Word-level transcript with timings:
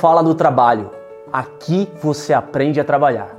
Fala 0.00 0.22
do 0.22 0.34
trabalho. 0.34 0.90
Aqui 1.30 1.86
você 2.02 2.32
aprende 2.32 2.80
a 2.80 2.84
trabalhar. 2.84 3.36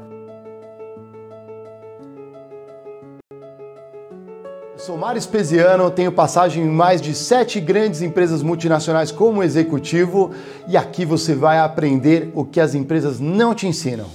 Sou 4.77 4.95
Mário 4.95 5.17
Espesiano, 5.17 5.89
tenho 5.89 6.11
passagem 6.11 6.63
em 6.63 6.69
mais 6.69 7.01
de 7.01 7.15
sete 7.15 7.59
grandes 7.59 8.03
empresas 8.03 8.43
multinacionais 8.43 9.11
como 9.11 9.41
executivo 9.41 10.35
e 10.67 10.77
aqui 10.77 11.03
você 11.03 11.33
vai 11.33 11.57
aprender 11.57 12.31
o 12.35 12.45
que 12.45 12.59
as 12.59 12.75
empresas 12.75 13.19
não 13.19 13.55
te 13.55 13.65
ensinam. 13.65 14.05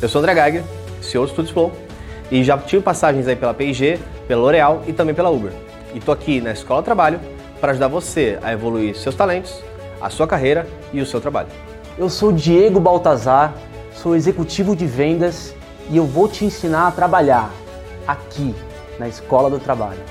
Eu 0.00 0.08
sou 0.08 0.20
André 0.20 0.32
Geiger, 0.36 0.62
CEO 1.02 1.24
do 1.24 1.32
Studios 1.32 1.50
Flow 1.50 1.72
e 2.30 2.44
já 2.44 2.56
tive 2.56 2.84
passagens 2.84 3.26
aí 3.26 3.34
pela 3.34 3.52
P&G, 3.52 3.98
pela 4.28 4.42
L'Oréal 4.42 4.84
e 4.86 4.92
também 4.92 5.12
pela 5.14 5.30
Uber. 5.30 5.50
E 5.92 5.98
tô 5.98 6.12
aqui 6.12 6.40
na 6.40 6.52
Escola 6.52 6.84
Trabalho 6.84 7.18
para 7.60 7.72
ajudar 7.72 7.88
você 7.88 8.38
a 8.44 8.52
evoluir 8.52 8.94
seus 8.96 9.16
talentos, 9.16 9.60
a 10.00 10.08
sua 10.08 10.28
carreira 10.28 10.68
e 10.92 11.00
o 11.00 11.06
seu 11.06 11.20
trabalho. 11.20 11.65
Eu 11.98 12.10
sou 12.10 12.30
Diego 12.30 12.78
Baltazar, 12.78 13.54
sou 13.94 14.14
executivo 14.14 14.76
de 14.76 14.84
vendas 14.84 15.54
e 15.88 15.96
eu 15.96 16.04
vou 16.04 16.28
te 16.28 16.44
ensinar 16.44 16.88
a 16.88 16.90
trabalhar 16.90 17.50
aqui 18.06 18.54
na 18.98 19.08
Escola 19.08 19.48
do 19.48 19.58
Trabalho. 19.58 20.02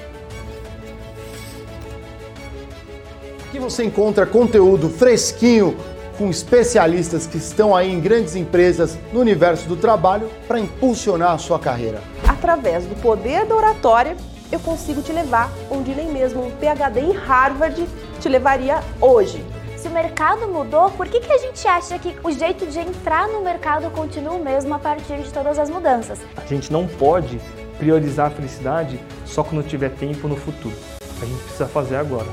Aqui 3.47 3.59
você 3.59 3.83
encontra 3.83 4.25
conteúdo 4.25 4.89
fresquinho 4.89 5.77
com 6.17 6.27
especialistas 6.27 7.27
que 7.27 7.38
estão 7.38 7.75
aí 7.75 7.94
em 7.94 7.99
grandes 7.99 8.36
empresas 8.36 8.97
no 9.14 9.20
universo 9.20 9.67
do 9.70 9.75
trabalho 9.75 10.27
para 10.47 10.59
impulsionar 10.59 11.33
a 11.33 11.38
sua 11.38 11.59
carreira. 11.59 12.02
Através 12.27 12.88
do 12.88 12.95
poder 12.95 13.45
da 13.45 13.55
oratória, 13.55 14.17
eu 14.52 14.59
consigo 14.59 15.03
te 15.03 15.14
levar 15.14 15.52
onde 15.70 15.94
nem 15.94 16.11
mesmo 16.11 16.47
um 16.47 16.49
PhD 16.49 17.02
em 17.02 17.11
Harvard 17.11 17.88
te 18.20 18.27
levaria 18.27 18.80
hoje. 18.99 19.45
Se 19.86 19.89
o 19.89 19.94
mercado 19.94 20.47
mudou, 20.47 20.89
por 20.89 21.08
que, 21.08 21.19
que 21.19 21.31
a 21.31 21.38
gente 21.38 21.67
acha 21.67 22.00
que 22.00 22.16
o 22.23 22.31
jeito 22.31 22.66
de 22.66 22.80
entrar 22.80 23.28
no 23.28 23.41
mercado 23.41 23.88
continua 23.92 24.33
o 24.33 24.44
mesmo 24.44 24.73
a 24.73 24.80
partir 24.80 25.22
de 25.22 25.31
todas 25.31 25.59
as 25.59 25.69
mudanças? 25.69 26.19
A 26.36 26.44
gente 26.44 26.73
não 26.73 26.88
pode 26.88 27.39
priorizar 27.77 28.25
a 28.25 28.30
felicidade 28.31 29.00
só 29.27 29.44
quando 29.44 29.64
tiver 29.64 29.89
tempo 29.92 30.27
no 30.27 30.36
futuro. 30.36 30.75
A 31.22 31.25
gente 31.25 31.39
precisa 31.44 31.67
fazer 31.67 31.97
agora. 31.97 32.25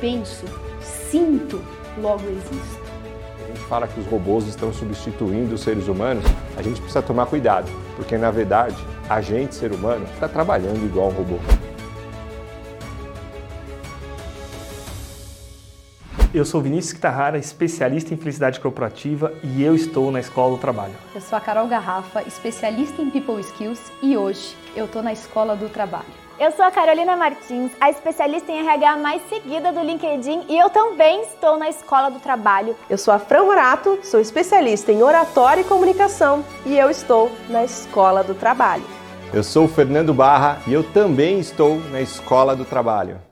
Penso, 0.00 0.44
sinto, 1.10 1.60
logo 2.00 2.22
existo. 2.28 2.80
A 3.42 3.46
gente 3.48 3.60
fala 3.62 3.88
que 3.88 3.98
os 3.98 4.06
robôs 4.06 4.46
estão 4.46 4.72
substituindo 4.72 5.56
os 5.56 5.62
seres 5.62 5.88
humanos, 5.88 6.24
a 6.56 6.62
gente 6.62 6.80
precisa 6.80 7.02
tomar 7.02 7.26
cuidado, 7.26 7.68
porque 7.96 8.16
na 8.16 8.30
verdade 8.30 8.76
a 9.08 9.20
gente, 9.20 9.56
ser 9.56 9.72
humano, 9.72 10.06
está 10.14 10.28
trabalhando 10.28 10.86
igual 10.86 11.08
um 11.08 11.12
robô. 11.12 11.69
Eu 16.32 16.44
sou 16.44 16.60
Vinícius 16.60 16.92
Kitahara, 16.92 17.38
especialista 17.38 18.14
em 18.14 18.16
felicidade 18.16 18.60
corporativa 18.60 19.32
e 19.42 19.64
eu 19.64 19.74
estou 19.74 20.12
na 20.12 20.20
Escola 20.20 20.54
do 20.54 20.60
Trabalho. 20.60 20.94
Eu 21.12 21.20
sou 21.20 21.36
a 21.36 21.40
Carol 21.40 21.66
Garrafa, 21.66 22.22
especialista 22.22 23.02
em 23.02 23.10
People 23.10 23.40
Skills 23.40 23.90
e 24.00 24.16
hoje 24.16 24.56
eu 24.76 24.84
estou 24.84 25.02
na 25.02 25.12
Escola 25.12 25.56
do 25.56 25.68
Trabalho. 25.68 26.06
Eu 26.38 26.52
sou 26.52 26.64
a 26.64 26.70
Carolina 26.70 27.16
Martins, 27.16 27.72
a 27.80 27.90
especialista 27.90 28.52
em 28.52 28.60
RH 28.60 28.96
mais 28.98 29.20
seguida 29.28 29.72
do 29.72 29.80
LinkedIn 29.80 30.44
e 30.48 30.56
eu 30.56 30.70
também 30.70 31.22
estou 31.22 31.58
na 31.58 31.68
Escola 31.68 32.12
do 32.12 32.20
Trabalho. 32.20 32.76
Eu 32.88 32.96
sou 32.96 33.12
a 33.12 33.18
Fran 33.18 33.42
Horato, 33.42 33.98
sou 34.04 34.20
especialista 34.20 34.92
em 34.92 35.02
oratória 35.02 35.62
e 35.62 35.64
comunicação 35.64 36.44
e 36.64 36.78
eu 36.78 36.88
estou 36.88 37.32
na 37.48 37.64
Escola 37.64 38.22
do 38.22 38.36
Trabalho. 38.36 38.84
Eu 39.34 39.42
sou 39.42 39.64
o 39.64 39.68
Fernando 39.68 40.14
Barra 40.14 40.60
e 40.68 40.72
eu 40.72 40.84
também 40.84 41.40
estou 41.40 41.80
na 41.90 42.00
Escola 42.00 42.54
do 42.54 42.64
Trabalho. 42.64 43.29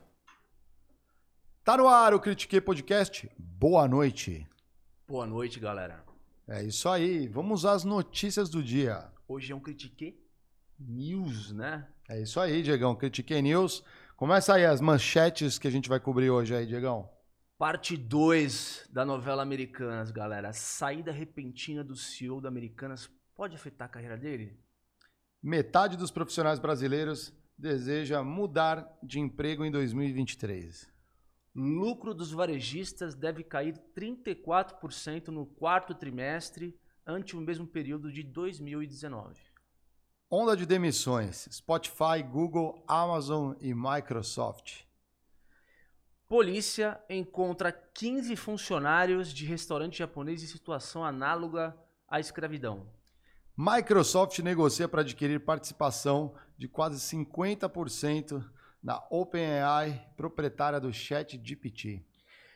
Tá 1.69 1.77
no 1.77 1.87
ar 1.87 2.15
o 2.15 2.19
Critiquei 2.19 2.63
Podcast. 2.63 3.31
Boa 3.39 3.87
noite. 3.87 4.49
Boa 5.07 5.27
noite, 5.27 5.61
galera. 5.61 6.03
É 6.49 6.63
isso 6.63 6.89
aí. 6.89 7.29
Vamos 7.29 7.67
às 7.67 7.85
notícias 7.85 8.49
do 8.49 8.63
dia. 8.63 9.13
Hoje 9.29 9.53
é 9.53 9.55
um 9.55 9.61
Critique 9.61 10.19
News, 10.81 11.53
né? 11.53 11.87
É 12.09 12.23
isso 12.23 12.41
aí, 12.41 12.63
Diegão. 12.63 12.97
Critiquei 12.97 13.43
News. 13.43 13.85
Começa 14.17 14.55
aí 14.55 14.65
as 14.65 14.81
manchetes 14.81 15.59
que 15.59 15.69
a 15.69 15.71
gente 15.71 15.91
vai 15.91 16.01
cobrir 16.01 16.31
hoje 16.31 16.57
aí, 16.57 16.67
Diegão. 16.67 17.07
Parte 17.59 17.99
2 17.99 18.89
da 18.91 19.05
novela 19.05 19.43
Americanas, 19.43 20.11
galera. 20.11 20.49
A 20.49 20.55
saída 20.55 21.13
repentina 21.13 21.85
do 21.85 21.95
CEO 21.95 22.41
da 22.41 22.49
Americanas 22.49 23.11
pode 23.37 23.55
afetar 23.55 23.89
a 23.89 23.91
carreira 23.91 24.17
dele? 24.17 24.59
Metade 25.43 25.99
dos 25.99 26.11
profissionais 26.11 26.59
brasileiros 26.59 27.31
deseja 27.59 28.23
mudar 28.23 28.91
de 29.03 29.21
emprego 29.21 29.67
em 29.67 29.71
2023. 29.71 30.97
Lucro 31.61 32.15
dos 32.15 32.31
varejistas 32.31 33.17
deve 33.17 33.43
cair 33.43 33.77
34% 33.93 35.27
no 35.27 35.45
quarto 35.45 35.93
trimestre 35.93 36.79
ante 37.05 37.37
o 37.37 37.41
mesmo 37.41 37.67
período 37.67 38.13
de 38.13 38.23
2019. 38.23 39.41
Onda 40.31 40.57
de 40.57 40.65
demissões: 40.65 41.49
Spotify, 41.51 42.23
Google, 42.23 42.85
Amazon 42.87 43.55
e 43.61 43.75
Microsoft. 43.75 44.85
Polícia 46.29 47.03
encontra 47.11 47.73
15 47.73 48.37
funcionários 48.37 49.35
de 49.35 49.45
restaurante 49.45 49.99
japonês 49.99 50.45
em 50.45 50.47
situação 50.47 51.05
análoga 51.05 51.77
à 52.07 52.21
escravidão. 52.21 52.87
Microsoft 53.57 54.39
negocia 54.39 54.87
para 54.87 55.01
adquirir 55.01 55.41
participação 55.41 56.37
de 56.57 56.69
quase 56.69 57.01
50% 57.01 58.49
na 58.83 59.03
OpenAI, 59.11 60.09
proprietária 60.17 60.81
do 60.81 60.93
ChatGPT. 60.93 62.05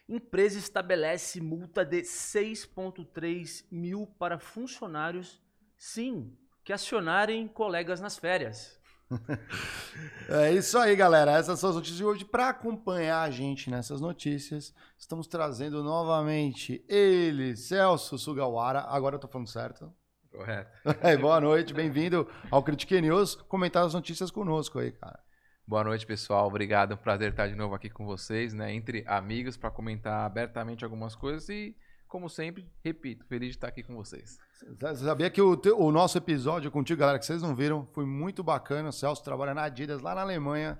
Empresa 0.08 0.58
estabelece 0.58 1.40
multa 1.40 1.84
de 1.84 2.02
6,3 2.02 3.64
mil 3.70 4.06
para 4.18 4.38
funcionários, 4.38 5.40
sim, 5.76 6.36
que 6.64 6.72
acionarem 6.72 7.48
colegas 7.48 8.00
nas 8.00 8.18
férias. 8.18 8.80
é 10.28 10.52
isso 10.52 10.78
aí, 10.78 10.96
galera. 10.96 11.32
Essas 11.32 11.58
são 11.58 11.70
as 11.70 11.76
notícias 11.76 11.98
de 11.98 12.04
hoje. 12.04 12.24
Para 12.24 12.48
acompanhar 12.48 13.22
a 13.22 13.30
gente 13.30 13.70
nessas 13.70 14.00
notícias, 14.00 14.74
estamos 14.98 15.26
trazendo 15.26 15.82
novamente 15.82 16.84
ele, 16.88 17.56
Celso 17.56 18.18
Sugawara. 18.18 18.80
Agora 18.80 19.16
eu 19.16 19.20
tô 19.20 19.28
falando 19.28 19.48
certo. 19.48 19.92
Correto. 20.30 20.70
É, 21.02 21.16
boa 21.16 21.40
noite, 21.40 21.74
bem-vindo 21.74 22.26
ao 22.50 22.62
Critique 22.62 23.00
News. 23.00 23.34
Comentar 23.34 23.84
as 23.84 23.94
notícias 23.94 24.30
conosco 24.30 24.78
aí, 24.78 24.92
cara. 24.92 25.20
Boa 25.72 25.84
noite, 25.84 26.04
pessoal. 26.04 26.48
Obrigado. 26.48 26.98
prazer 26.98 27.30
estar 27.30 27.48
de 27.48 27.54
novo 27.56 27.74
aqui 27.74 27.88
com 27.88 28.04
vocês, 28.04 28.52
né? 28.52 28.74
Entre 28.74 29.02
amigos, 29.06 29.56
para 29.56 29.70
comentar 29.70 30.26
abertamente 30.26 30.84
algumas 30.84 31.16
coisas 31.16 31.48
e, 31.48 31.74
como 32.06 32.28
sempre, 32.28 32.70
repito, 32.84 33.24
feliz 33.24 33.52
de 33.52 33.56
estar 33.56 33.68
aqui 33.68 33.82
com 33.82 33.94
vocês. 33.96 34.38
Você 34.78 35.02
sabia 35.02 35.30
que 35.30 35.40
o, 35.40 35.56
teu, 35.56 35.80
o 35.80 35.90
nosso 35.90 36.18
episódio 36.18 36.70
contigo, 36.70 37.00
galera, 37.00 37.18
que 37.18 37.24
vocês 37.24 37.40
não 37.40 37.54
viram, 37.54 37.88
foi 37.94 38.04
muito 38.04 38.44
bacana. 38.44 38.90
O 38.90 38.92
Celso 38.92 39.24
trabalha 39.24 39.54
na 39.54 39.62
Adidas, 39.62 40.02
lá 40.02 40.14
na 40.14 40.20
Alemanha. 40.20 40.78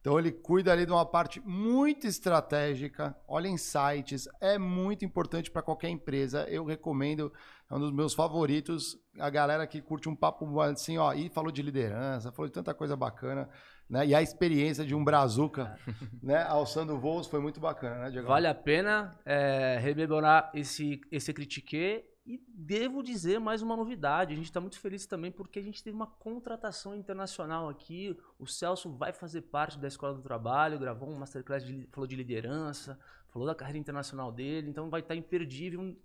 Então 0.00 0.18
ele 0.18 0.32
cuida 0.32 0.72
ali 0.72 0.86
de 0.86 0.92
uma 0.92 1.04
parte 1.04 1.38
muito 1.44 2.06
estratégica, 2.06 3.14
olha 3.28 3.48
insights, 3.48 4.26
é 4.40 4.56
muito 4.56 5.04
importante 5.04 5.50
para 5.50 5.60
qualquer 5.60 5.90
empresa. 5.90 6.48
Eu 6.48 6.64
recomendo, 6.64 7.30
é 7.70 7.74
um 7.74 7.78
dos 7.78 7.92
meus 7.92 8.14
favoritos. 8.14 8.96
A 9.18 9.28
galera 9.28 9.66
que 9.66 9.82
curte 9.82 10.08
um 10.08 10.16
papo 10.16 10.58
assim, 10.62 10.96
ó, 10.96 11.12
e 11.12 11.28
falou 11.28 11.52
de 11.52 11.60
liderança, 11.60 12.32
falou 12.32 12.48
de 12.48 12.54
tanta 12.54 12.72
coisa 12.72 12.96
bacana. 12.96 13.46
Né? 13.90 14.06
E 14.06 14.14
a 14.14 14.22
experiência 14.22 14.86
de 14.86 14.94
um 14.94 15.02
brazuca 15.02 15.76
né, 16.22 16.44
alçando 16.44 16.96
voos 16.96 17.26
foi 17.26 17.40
muito 17.40 17.58
bacana, 17.58 18.04
né, 18.04 18.10
Diego? 18.10 18.28
Vale 18.28 18.46
a 18.46 18.54
pena 18.54 19.18
é, 19.26 19.78
rememorar 19.82 20.48
esse, 20.54 21.00
esse 21.10 21.32
critique 21.34 22.04
e 22.24 22.40
devo 22.48 23.02
dizer 23.02 23.40
mais 23.40 23.62
uma 23.62 23.76
novidade. 23.76 24.32
A 24.32 24.36
gente 24.36 24.44
está 24.44 24.60
muito 24.60 24.78
feliz 24.78 25.06
também 25.06 25.32
porque 25.32 25.58
a 25.58 25.62
gente 25.62 25.82
teve 25.82 25.96
uma 25.96 26.06
contratação 26.06 26.94
internacional 26.94 27.68
aqui. 27.68 28.16
O 28.38 28.46
Celso 28.46 28.88
vai 28.90 29.12
fazer 29.12 29.42
parte 29.42 29.76
da 29.76 29.88
Escola 29.88 30.14
do 30.14 30.22
Trabalho, 30.22 30.78
gravou 30.78 31.10
um 31.10 31.18
masterclass, 31.18 31.64
de, 31.64 31.88
falou 31.90 32.06
de 32.06 32.14
liderança, 32.14 32.96
falou 33.26 33.48
da 33.48 33.56
carreira 33.56 33.78
internacional 33.78 34.30
dele, 34.30 34.70
então 34.70 34.88
vai 34.88 35.00
estar 35.00 35.14
tá 35.14 35.18
imperdível. 35.18 35.96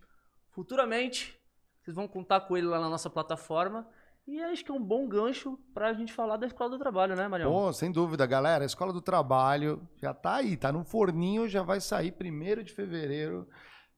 Futuramente, 0.49 1.39
vocês 1.83 1.93
vão 1.93 2.07
contar 2.07 2.41
com 2.41 2.57
ele 2.57 2.65
lá 2.65 2.79
na 2.79 2.89
nossa 2.89 3.11
plataforma. 3.11 3.87
E 4.27 4.41
acho 4.41 4.65
que 4.65 4.71
é 4.71 4.73
um 4.73 4.83
bom 4.83 5.07
gancho 5.07 5.57
para 5.71 5.89
a 5.89 5.93
gente 5.93 6.11
falar 6.11 6.37
da 6.37 6.47
Escola 6.47 6.71
do 6.71 6.79
Trabalho, 6.79 7.15
né, 7.15 7.27
Marião? 7.27 7.51
Pô, 7.51 7.71
sem 7.71 7.91
dúvida, 7.91 8.25
galera. 8.25 8.63
A 8.63 8.65
Escola 8.65 8.91
do 8.91 9.01
Trabalho 9.01 9.87
já 10.01 10.15
tá 10.15 10.37
aí, 10.37 10.57
tá 10.57 10.71
no 10.71 10.83
forninho, 10.83 11.47
já 11.47 11.61
vai 11.61 11.79
sair 11.79 12.11
primeiro 12.11 12.63
de 12.63 12.73
fevereiro. 12.73 13.47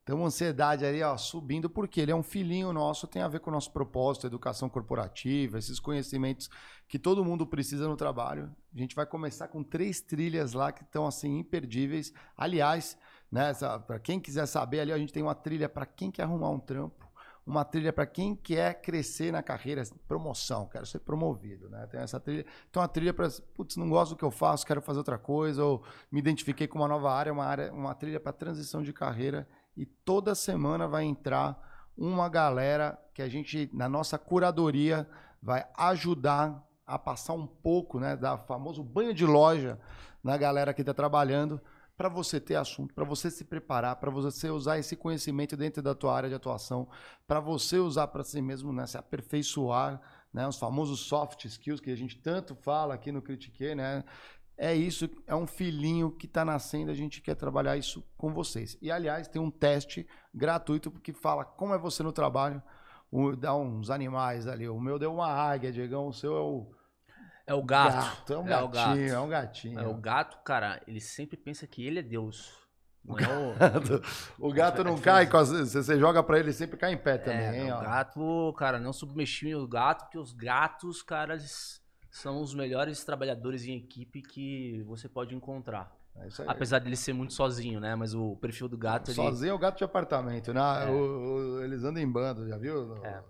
Então, 0.04 0.26
ansiedade 0.26 0.86
aí, 0.86 1.02
ó, 1.02 1.16
subindo, 1.18 1.70
porque 1.70 2.02
ele 2.02 2.12
é 2.12 2.16
um 2.16 2.24
filhinho 2.24 2.74
nosso, 2.74 3.08
tem 3.08 3.22
a 3.22 3.28
ver 3.30 3.40
com 3.40 3.50
o 3.50 3.54
nosso 3.54 3.72
propósito, 3.72 4.28
educação 4.28 4.70
corporativa, 4.70 5.58
esses 5.58 5.80
conhecimentos 5.80 6.50
que 6.90 7.00
todo 7.00 7.24
mundo 7.24 7.48
precisa 7.48 7.88
no 7.88 7.96
trabalho. 7.96 8.54
A 8.74 8.78
gente 8.78 8.96
vai 8.96 9.06
começar 9.06 9.48
com 9.48 9.64
três 9.64 10.02
trilhas 10.02 10.52
lá 10.52 10.74
que 10.74 10.84
estão, 10.84 11.08
assim, 11.08 11.40
imperdíveis. 11.40 12.14
Aliás, 12.36 12.98
né, 13.32 13.54
para 13.86 14.00
quem 14.00 14.20
quiser 14.20 14.46
saber 14.46 14.82
ali, 14.82 14.92
a 14.92 14.98
gente 14.98 15.14
tem 15.14 15.24
uma 15.24 15.36
trilha 15.36 15.70
para 15.70 15.86
quem 15.86 16.12
quer 16.12 16.24
arrumar 16.24 16.50
um 16.50 16.60
trampo 16.60 17.07
uma 17.48 17.64
trilha 17.64 17.94
para 17.94 18.06
quem 18.06 18.36
quer 18.36 18.82
crescer 18.82 19.32
na 19.32 19.42
carreira, 19.42 19.82
promoção, 20.06 20.68
quero 20.68 20.86
ser 20.86 21.00
promovido, 21.00 21.70
né? 21.70 21.88
Tem 21.88 22.02
essa 22.02 22.20
trilha, 22.20 22.46
tem 22.70 22.82
uma 22.82 22.90
trilha 22.90 23.14
para, 23.14 23.30
putz, 23.56 23.78
não 23.78 23.90
gosto 23.90 24.12
do 24.12 24.18
que 24.18 24.26
eu 24.26 24.32
faço, 24.32 24.66
quero 24.66 24.82
fazer 24.82 24.98
outra 25.00 25.18
coisa, 25.18 25.64
ou 25.64 25.82
me 26.12 26.20
identifiquei 26.20 26.68
com 26.68 26.78
uma 26.78 26.90
nova 26.90 27.10
área, 27.10 27.32
uma 27.32 27.46
área, 27.46 27.72
uma 27.72 27.96
trilha 27.96 28.20
para 28.20 28.34
transição 28.34 28.84
de 28.84 28.92
carreira 28.92 29.48
e 29.78 29.86
toda 29.86 30.36
semana 30.36 30.90
vai 30.90 31.06
entrar 31.06 31.58
uma 31.98 32.28
galera 32.28 33.00
que 33.14 33.22
a 33.22 33.30
gente, 33.30 33.70
na 33.74 33.88
nossa 33.88 34.18
curadoria, 34.18 35.08
vai 35.42 35.66
ajudar 35.78 36.62
a 36.86 37.00
passar 37.00 37.34
um 37.34 37.48
pouco, 37.48 37.98
né, 37.98 38.18
da 38.18 38.38
famoso 38.38 38.84
banho 38.84 39.14
de 39.14 39.26
loja 39.26 39.80
na 40.22 40.36
galera 40.36 40.74
que 40.74 40.82
está 40.82 40.94
trabalhando, 40.94 41.62
para 41.98 42.08
você 42.08 42.40
ter 42.40 42.56
assunto, 42.56 42.94
para 42.94 43.04
você 43.04 43.32
se 43.32 43.44
preparar, 43.44 43.96
para 43.96 44.12
você 44.12 44.52
usar 44.52 44.78
esse 44.78 44.96
conhecimento 44.96 45.58
dentro 45.58 45.82
da 45.82 45.96
tua 45.96 46.16
área 46.16 46.30
de 46.30 46.36
atuação, 46.36 46.88
para 47.26 47.40
você 47.40 47.80
usar 47.80 48.08
para 48.08 48.24
si 48.24 48.40
mesmo, 48.40 48.72
né, 48.72 48.86
se 48.86 48.98
aperfeiçoar, 48.98 50.00
né, 50.32 50.48
os 50.48 50.58
famosos 50.60 51.00
soft 51.00 51.44
skills 51.46 51.82
que 51.82 51.90
a 51.90 51.98
gente 51.98 52.16
tanto 52.20 52.56
fala 52.56 52.94
aqui 52.94 53.12
no 53.12 53.22
Critique, 53.22 53.74
né? 53.74 54.04
É 54.60 54.76
isso, 54.76 55.08
é 55.28 55.36
um 55.36 55.46
filhinho 55.46 56.12
que 56.12 56.26
está 56.26 56.44
nascendo, 56.44 56.90
a 56.90 56.94
gente 56.94 57.22
quer 57.22 57.36
trabalhar 57.36 57.78
isso 57.78 58.04
com 58.18 58.34
vocês. 58.34 58.76
E 58.82 58.92
aliás, 58.92 59.28
tem 59.28 59.40
um 59.40 59.52
teste 59.52 60.08
gratuito 60.34 60.90
que 60.92 61.14
fala 61.14 61.46
como 61.46 61.76
é 61.76 61.78
você 61.78 62.02
no 62.02 62.12
trabalho, 62.12 62.62
o, 63.12 63.36
dá 63.36 63.56
uns 63.56 63.90
animais 63.90 64.48
ali. 64.48 64.68
O 64.68 64.80
meu 64.80 64.98
deu 64.98 65.14
uma 65.14 65.28
águia, 65.28 65.72
Diegão, 65.72 66.08
o 66.08 66.14
seu 66.14 66.36
é 66.36 66.42
o 66.42 66.72
É 67.48 67.54
o 67.54 67.64
gato. 67.64 67.94
gato, 67.96 68.34
é 68.34 68.38
um 68.38 68.48
É 68.50 68.62
o 68.62 68.68
gatinho, 68.68 69.06
gato. 69.08 69.16
é 69.16 69.20
um 69.22 69.30
gatinho. 69.30 69.80
É, 69.80 69.88
o 69.88 69.94
gato, 69.96 70.38
cara, 70.44 70.82
ele 70.86 71.00
sempre 71.00 71.38
pensa 71.38 71.66
que 71.66 71.84
ele 71.86 72.00
é 72.00 72.04
Deus. 72.04 72.52
Não 73.06 73.18
é 73.18 73.24
o... 73.24 73.54
O 74.50 74.52
gato 74.54 74.84
não 74.84 74.98
cai, 75.00 75.26
você 75.28 75.66
você 75.82 75.98
joga 75.98 76.22
pra 76.22 76.38
ele, 76.38 76.48
ele 76.50 76.54
sempre 76.54 76.76
cai 76.78 76.92
em 76.92 76.98
pé 76.98 77.18
também, 77.18 77.40
É, 77.40 77.64
hein, 77.64 77.72
o 77.72 77.76
ó. 77.78 77.80
gato, 77.82 78.54
cara, 78.58 78.78
não 78.80 78.92
subestime 78.92 79.56
o 79.56 79.66
gato, 79.66 80.04
porque 80.04 80.18
os 80.20 80.34
gatos, 80.34 81.02
cara, 81.02 81.36
eles 81.36 81.82
são 82.12 82.42
os 82.42 82.54
melhores 82.54 83.02
trabalhadores 83.06 83.66
em 83.66 83.78
equipe 83.78 84.22
que 84.22 84.84
você 84.86 85.08
pode 85.08 85.34
encontrar. 85.34 85.96
É. 86.18 86.28
Apesar 86.48 86.80
dele 86.80 86.96
ser 86.98 87.14
muito 87.14 87.32
sozinho, 87.34 87.80
né? 87.80 87.96
Mas 87.96 88.14
o 88.14 88.36
perfil 88.38 88.68
do 88.68 88.78
gato, 88.78 89.10
ele... 89.12 89.16
Sozinho 89.16 89.52
é 89.52 89.54
o 89.54 89.60
gato 89.60 89.78
de 89.78 89.84
apartamento, 89.86 90.52
né? 90.54 90.62
É. 90.86 90.90
O- 90.90 90.98
o- 91.60 91.64
eles 91.64 91.84
andam 91.86 92.02
em 92.04 92.12
bando, 92.12 92.46
já 92.50 92.58
viu? 92.58 92.98
É. 93.06 93.22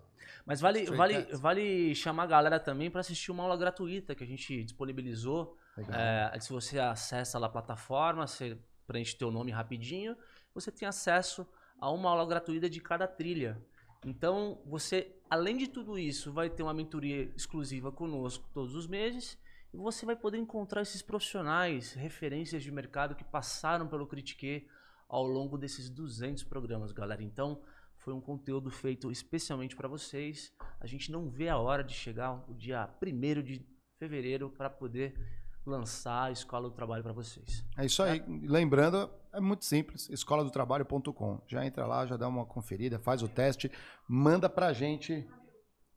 Mas 0.48 0.62
vale, 0.62 0.80
Stray 0.80 0.96
vale, 0.96 1.14
Cats. 1.14 1.40
vale 1.40 1.94
chamar 1.94 2.22
a 2.22 2.26
galera 2.26 2.58
também 2.58 2.90
para 2.90 3.02
assistir 3.02 3.30
uma 3.30 3.42
aula 3.42 3.54
gratuita 3.54 4.14
que 4.14 4.24
a 4.24 4.26
gente 4.26 4.64
disponibilizou. 4.64 5.54
É, 5.92 6.40
se 6.40 6.50
você 6.50 6.78
acessa 6.78 7.38
lá 7.38 7.48
a 7.48 7.50
plataforma, 7.50 8.26
você 8.26 8.58
preenche 8.86 9.14
teu 9.14 9.30
nome 9.30 9.52
rapidinho, 9.52 10.16
você 10.54 10.72
tem 10.72 10.88
acesso 10.88 11.46
a 11.78 11.90
uma 11.90 12.08
aula 12.08 12.26
gratuita 12.26 12.68
de 12.70 12.80
cada 12.80 13.06
trilha. 13.06 13.62
Então, 14.06 14.62
você, 14.64 15.14
além 15.28 15.58
de 15.58 15.66
tudo 15.66 15.98
isso, 15.98 16.32
vai 16.32 16.48
ter 16.48 16.62
uma 16.62 16.72
mentoria 16.72 17.30
exclusiva 17.36 17.92
conosco 17.92 18.48
todos 18.54 18.74
os 18.74 18.86
meses 18.86 19.38
e 19.74 19.76
você 19.76 20.06
vai 20.06 20.16
poder 20.16 20.38
encontrar 20.38 20.80
esses 20.80 21.02
profissionais, 21.02 21.92
referências 21.92 22.62
de 22.62 22.72
mercado 22.72 23.14
que 23.14 23.22
passaram 23.24 23.86
pelo 23.86 24.06
Critique 24.06 24.66
ao 25.06 25.26
longo 25.26 25.58
desses 25.58 25.90
200 25.90 26.42
programas, 26.44 26.90
galera. 26.90 27.22
Então, 27.22 27.60
foi 28.08 28.14
um 28.14 28.22
conteúdo 28.22 28.70
feito 28.70 29.10
especialmente 29.12 29.76
para 29.76 29.86
vocês. 29.86 30.50
A 30.80 30.86
gente 30.86 31.12
não 31.12 31.28
vê 31.28 31.50
a 31.50 31.58
hora 31.58 31.84
de 31.84 31.92
chegar 31.92 32.42
o 32.48 32.54
dia 32.54 32.88
1 33.02 33.42
de 33.42 33.66
fevereiro 33.98 34.48
para 34.48 34.70
poder 34.70 35.14
lançar 35.66 36.22
a 36.24 36.30
Escola 36.30 36.70
do 36.70 36.74
Trabalho 36.74 37.02
para 37.02 37.12
vocês. 37.12 37.62
É 37.76 37.84
isso 37.84 38.02
aí. 38.02 38.24
Lembrando, 38.44 39.10
é 39.30 39.38
muito 39.40 39.66
simples, 39.66 40.08
escoladotrabalho.com. 40.08 41.42
Já 41.46 41.66
entra 41.66 41.84
lá, 41.86 42.06
já 42.06 42.16
dá 42.16 42.26
uma 42.26 42.46
conferida, 42.46 42.98
faz 42.98 43.22
o 43.22 43.28
teste, 43.28 43.70
manda 44.08 44.48
pra 44.48 44.72
gente. 44.72 45.28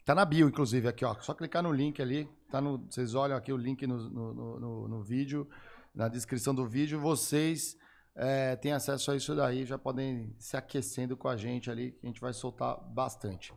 Tá 0.04 0.14
na 0.14 0.26
bio, 0.26 0.50
inclusive, 0.50 0.90
aqui, 0.90 1.06
ó. 1.06 1.14
Só 1.22 1.34
clicar 1.34 1.64
no 1.64 1.72
link 1.72 2.02
ali. 2.02 2.28
Tá 2.50 2.60
no, 2.60 2.78
vocês 2.90 3.16
olham 3.16 3.38
aqui 3.38 3.54
o 3.54 3.58
link 3.58 3.88
no, 3.88 4.10
no- 4.10 4.60
no- 4.60 4.88
no 4.90 5.02
vídeo, 5.02 5.48
na 5.96 6.10
descrição 6.10 6.54
do 6.54 6.68
vídeo. 6.68 7.00
Vocês 7.00 7.78
é, 8.16 8.56
têm 8.58 8.74
acesso 8.74 9.12
a 9.12 9.16
isso 9.16 9.36
daí, 9.36 9.66
já 9.66 9.78
podem 9.78 10.36
se 10.38 10.58
aquecendo 10.58 11.16
com 11.16 11.28
a 11.28 11.38
gente 11.38 11.72
ali, 11.72 11.92
que 11.92 12.06
a 12.06 12.08
gente 12.08 12.22
vai 12.22 12.34
soltar 12.34 12.78
bastante. 12.90 13.54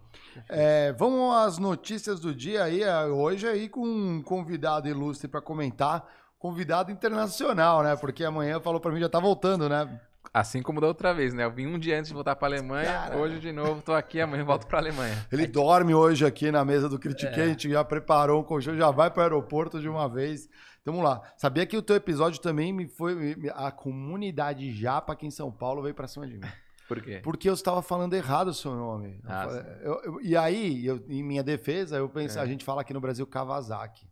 É, 0.48 0.92
vamos 0.92 1.34
às 1.34 1.58
notícias 1.58 2.20
do 2.20 2.34
dia 2.34 2.64
aí. 2.64 2.82
é, 2.82 3.04
Hoje 3.06 3.46
aí 3.48 3.68
com 3.68 3.86
um 3.86 4.22
convidado 4.22 4.88
ilustre 4.88 5.28
para 5.28 5.40
comentar. 5.40 6.06
Convidado 6.38 6.92
internacional, 6.92 7.82
né? 7.82 7.96
Porque 7.96 8.22
amanhã 8.22 8.60
falou 8.60 8.78
para 8.78 8.92
mim 8.92 9.00
já 9.00 9.08
tá 9.08 9.18
voltando, 9.18 9.68
né? 9.68 10.00
Assim 10.32 10.62
como 10.62 10.80
da 10.80 10.86
outra 10.88 11.12
vez, 11.14 11.32
né? 11.32 11.44
Eu 11.44 11.50
vim 11.52 11.66
um 11.66 11.78
dia 11.78 11.96
antes 11.98 12.08
de 12.08 12.14
voltar 12.14 12.34
pra 12.34 12.48
Alemanha, 12.48 12.90
Cara. 12.90 13.16
hoje 13.16 13.38
de 13.38 13.52
novo 13.52 13.80
tô 13.82 13.92
aqui, 13.92 14.20
amanhã 14.20 14.44
volto 14.44 14.66
pra 14.66 14.78
Alemanha. 14.78 15.26
Ele 15.30 15.46
dorme 15.46 15.94
hoje 15.94 16.26
aqui 16.26 16.50
na 16.50 16.64
mesa 16.64 16.88
do 16.88 16.98
Critique, 16.98 17.38
É. 17.38 17.44
a 17.44 17.46
gente 17.46 17.70
já 17.70 17.84
preparou 17.84 18.40
um 18.40 18.44
colchão, 18.44 18.76
já 18.76 18.90
vai 18.90 19.10
para 19.10 19.20
o 19.20 19.22
aeroporto 19.22 19.80
de 19.80 19.88
uma 19.88 20.08
vez. 20.08 20.48
Então, 20.82 20.92
vamos 20.94 21.08
lá. 21.08 21.22
Sabia 21.36 21.64
que 21.64 21.76
o 21.76 21.82
teu 21.82 21.96
episódio 21.96 22.40
também 22.40 22.72
me 22.72 22.86
foi. 22.88 23.36
A 23.54 23.70
comunidade 23.70 24.72
japa 24.72 25.12
aqui 25.12 25.26
em 25.26 25.30
São 25.30 25.50
Paulo 25.52 25.82
veio 25.82 25.94
para 25.94 26.06
cima 26.08 26.26
de 26.26 26.34
mim. 26.34 26.46
Por 26.86 27.00
quê? 27.00 27.20
Porque 27.22 27.48
eu 27.48 27.54
estava 27.54 27.80
falando 27.80 28.12
errado 28.12 28.48
o 28.48 28.54
seu 28.54 28.74
nome. 28.74 29.18
Ah, 29.24 29.46
eu- 29.82 30.00
eu- 30.04 30.20
e 30.20 30.36
aí, 30.36 30.84
eu- 30.84 31.02
em 31.08 31.22
minha 31.22 31.42
defesa, 31.42 31.96
eu 31.96 32.08
pensei, 32.10 32.38
É. 32.40 32.44
a 32.44 32.46
gente 32.46 32.62
fala 32.64 32.82
aqui 32.82 32.92
no 32.92 33.00
Brasil 33.00 33.26
Kawasaki. 33.26 34.06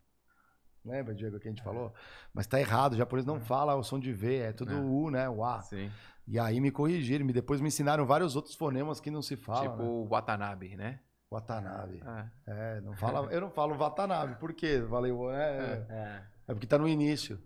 Lembra, 0.85 1.15
Diego, 1.15 1.39
que 1.39 1.47
a 1.49 1.51
É. 1.51 1.55
gente 1.55 1.63
falou? 1.63 1.93
Mas 2.35 2.47
tá 2.47 2.59
errado, 2.61 2.95
o 2.95 2.97
japonês 2.97 3.25
não 3.27 3.39
fala 3.41 3.75
o 3.77 3.83
som 3.85 3.99
de 4.01 4.13
V, 4.13 4.37
é 4.39 4.53
tudo 4.53 4.73
É. 4.73 4.77
U, 4.81 5.11
né? 5.11 5.29
O 5.29 5.45
A. 5.45 5.61
Sim. 5.63 5.91
E 6.27 6.39
aí 6.39 6.61
me 6.61 6.71
corrigiram, 6.71 7.25
me 7.25 7.33
depois 7.33 7.61
me 7.61 7.69
ensinaram 7.69 8.05
vários 8.07 8.35
outros 8.37 8.55
fonemas 8.55 9.01
que 9.01 9.11
não 9.11 9.23
se 9.23 9.37
falam. 9.37 9.63
tipo 9.71 9.83
né? 9.83 9.89
o 9.89 10.05
Watanabe, 10.07 10.77
né? 10.77 11.01
Watanabe. 11.31 12.01
Ah, 12.05 12.27
É, 12.47 12.81
não 12.81 12.95
fala, 12.95 13.33
eu 13.33 13.41
não 13.41 13.51
falo 13.51 13.75
Watanabe, 13.77 14.35
por 14.37 14.53
quê? 14.53 14.85
Falei, 14.89 15.13
é, 15.33 15.87
É. 15.89 16.23
é 16.49 16.53
porque 16.55 16.67
tá 16.67 16.77
no 16.79 16.87
início. 16.89 17.41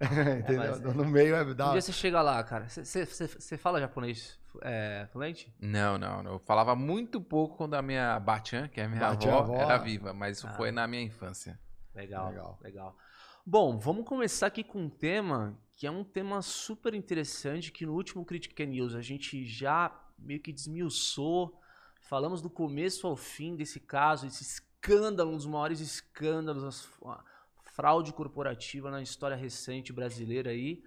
Entendeu? 0.00 0.70
mas- 0.70 0.80
no 0.94 1.04
meio 1.06 1.34
é 1.34 1.42
Um 1.42 1.54
da. 1.54 1.72
dia 1.72 1.80
você 1.80 1.92
chega 1.92 2.20
lá, 2.20 2.42
cara. 2.44 2.68
Você- 2.68 2.84
Você 3.06 3.26
você 3.26 3.56
fala 3.56 3.80
japonês 3.80 4.38
é, 4.62 5.06
fluente? 5.10 5.52
Não, 5.60 5.96
não, 5.98 6.22
não. 6.22 6.32
Eu 6.34 6.38
falava 6.38 6.74
muito 6.76 7.20
pouco 7.20 7.56
quando 7.56 7.74
a 7.74 7.82
minha 7.82 8.18
Bachan, 8.20 8.68
que 8.68 8.80
é 8.80 8.84
a 8.84 8.88
minha 8.88 9.06
avó, 9.08 9.38
avó. 9.38 9.56
era 9.56 9.78
viva, 9.78 10.12
mas 10.12 10.36
isso 10.38 10.46
Ah. 10.46 10.52
foi 10.52 10.70
na 10.70 10.86
minha 10.86 11.02
infância. 11.02 11.58
Legal, 11.96 12.28
Legal. 12.28 12.58
legal. 12.62 12.96
Bom, 13.44 13.78
vamos 13.78 14.04
começar 14.04 14.48
aqui 14.48 14.62
com 14.62 14.82
um 14.82 14.90
tema 14.90 15.58
que 15.74 15.86
é 15.86 15.90
um 15.90 16.04
tema 16.04 16.42
super 16.42 16.92
interessante 16.92 17.72
que 17.72 17.86
no 17.86 17.94
último 17.94 18.24
Critic 18.24 18.58
News 18.60 18.94
a 18.94 19.00
gente 19.00 19.46
já 19.46 19.90
meio 20.18 20.40
que 20.40 20.52
desmiuçou. 20.52 21.58
Falamos 22.02 22.42
do 22.42 22.50
começo 22.50 23.06
ao 23.06 23.16
fim 23.16 23.56
desse 23.56 23.80
caso, 23.80 24.26
esse 24.26 24.42
escândalo, 24.42 25.32
um 25.32 25.36
dos 25.36 25.46
maiores 25.46 25.80
escândalos, 25.80 26.86
a 27.04 27.24
fraude 27.64 28.12
corporativa 28.12 28.90
na 28.90 29.00
história 29.00 29.36
recente 29.36 29.90
brasileira 29.90 30.50
aí. 30.50 30.84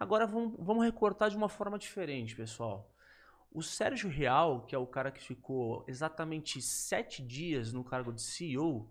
Agora 0.00 0.26
vamos, 0.26 0.54
vamos 0.58 0.84
recortar 0.84 1.28
de 1.28 1.36
uma 1.36 1.50
forma 1.50 1.78
diferente, 1.78 2.34
pessoal. 2.34 2.90
O 3.52 3.62
Sérgio 3.62 4.08
Real, 4.08 4.64
que 4.66 4.74
é 4.74 4.78
o 4.78 4.86
cara 4.86 5.10
que 5.10 5.22
ficou 5.22 5.84
exatamente 5.86 6.62
sete 6.62 7.22
dias 7.22 7.74
no 7.74 7.84
cargo 7.84 8.12
de 8.12 8.22
CEO, 8.22 8.90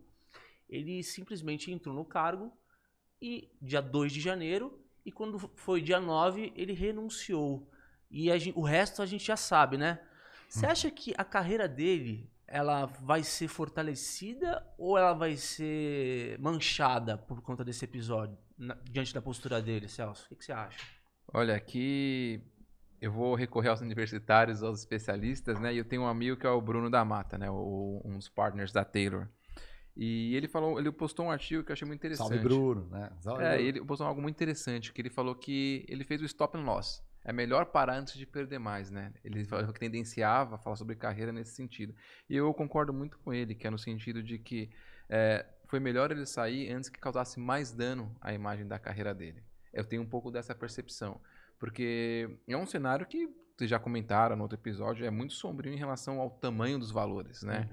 ele 0.69 1.03
simplesmente 1.03 1.71
entrou 1.71 1.93
no 1.95 2.05
cargo 2.05 2.51
e 3.21 3.49
dia 3.61 3.81
2 3.81 4.11
de 4.11 4.19
janeiro 4.19 4.79
e 5.05 5.11
quando 5.11 5.37
foi 5.55 5.81
dia 5.81 5.99
9 5.99 6.51
ele 6.55 6.73
renunciou. 6.73 7.69
E 8.09 8.31
a 8.31 8.37
gen- 8.37 8.53
o 8.55 8.61
resto 8.61 9.01
a 9.01 9.05
gente 9.05 9.25
já 9.25 9.37
sabe, 9.37 9.77
né? 9.77 9.99
Você 10.49 10.65
acha 10.65 10.91
que 10.91 11.13
a 11.17 11.23
carreira 11.23 11.67
dele 11.67 12.29
ela 12.47 12.85
vai 12.85 13.23
ser 13.23 13.47
fortalecida 13.47 14.65
ou 14.77 14.97
ela 14.97 15.13
vai 15.13 15.35
ser 15.35 16.37
manchada 16.39 17.17
por 17.17 17.41
conta 17.41 17.63
desse 17.63 17.83
episódio 17.85 18.37
na- 18.57 18.77
diante 18.89 19.13
da 19.13 19.21
postura 19.21 19.61
dele, 19.61 19.87
Celso? 19.87 20.25
O 20.25 20.29
que, 20.29 20.35
que 20.35 20.45
você 20.45 20.51
acha? 20.51 20.79
Olha, 21.33 21.55
aqui 21.55 22.41
eu 23.01 23.11
vou 23.11 23.35
recorrer 23.35 23.69
aos 23.69 23.81
universitários, 23.81 24.63
aos 24.63 24.79
especialistas, 24.79 25.59
né? 25.59 25.73
E 25.73 25.77
eu 25.77 25.85
tenho 25.85 26.03
um 26.03 26.07
amigo 26.07 26.37
que 26.37 26.45
é 26.45 26.49
o 26.49 26.61
Bruno 26.61 26.89
da 26.89 27.03
Mata, 27.03 27.37
né? 27.37 27.49
O, 27.49 28.01
um 28.05 28.17
dos 28.17 28.29
partners 28.29 28.71
da 28.71 28.85
Taylor. 28.85 29.27
E 29.95 30.35
ele 30.35 30.47
falou, 30.47 30.77
ele 30.77 30.91
postou 30.91 31.27
um 31.27 31.31
artigo 31.31 31.63
que 31.63 31.71
eu 31.71 31.73
achei 31.73 31.87
muito 31.87 31.99
interessante. 31.99 32.27
Salve 32.27 32.43
Bruno, 32.43 32.87
né? 32.89 33.09
Salve, 33.21 33.43
É, 33.43 33.53
Bruno. 33.55 33.67
ele 33.69 33.85
postou 33.85 34.05
algo 34.07 34.21
muito 34.21 34.35
interessante, 34.35 34.91
que 34.91 35.01
ele 35.01 35.09
falou 35.09 35.33
que 35.35 35.85
ele 35.87 36.03
fez 36.03 36.21
o 36.21 36.25
stop 36.25 36.57
and 36.57 36.63
loss. 36.65 37.01
É 37.23 37.31
melhor 37.33 37.65
parar 37.67 37.97
antes 37.97 38.15
de 38.17 38.25
perder 38.25 38.59
mais, 38.59 38.91
né? 38.91 39.11
Ele 39.23 39.43
falou 39.45 39.71
que 39.73 39.79
tendenciava 39.79 40.55
a 40.55 40.57
falar 40.57 40.75
sobre 40.75 40.95
carreira 40.95 41.31
nesse 41.31 41.55
sentido. 41.55 41.95
E 42.29 42.35
eu 42.35 42.53
concordo 42.53 42.93
muito 42.93 43.17
com 43.19 43.33
ele, 43.33 43.55
que 43.55 43.65
é 43.65 43.69
no 43.69 43.79
sentido 43.79 44.21
de 44.21 44.37
que 44.37 44.69
é, 45.09 45.45
foi 45.65 45.79
melhor 45.79 46.11
ele 46.11 46.25
sair 46.25 46.71
antes 46.71 46.89
que 46.89 46.99
causasse 46.99 47.39
mais 47.39 47.71
dano 47.71 48.15
à 48.21 48.33
imagem 48.33 48.67
da 48.67 48.77
carreira 48.77 49.13
dele. 49.13 49.41
Eu 49.73 49.83
tenho 49.83 50.01
um 50.03 50.05
pouco 50.05 50.29
dessa 50.29 50.53
percepção. 50.53 51.19
Porque 51.57 52.29
é 52.47 52.55
um 52.57 52.65
cenário 52.65 53.05
que 53.07 53.27
vocês 53.55 53.69
já 53.69 53.79
comentaram 53.79 54.35
no 54.35 54.43
outro 54.43 54.57
episódio, 54.57 55.05
é 55.05 55.09
muito 55.09 55.33
sombrio 55.33 55.73
em 55.73 55.77
relação 55.77 56.19
ao 56.19 56.29
tamanho 56.29 56.77
dos 56.77 56.91
valores, 56.91 57.41
né? 57.41 57.69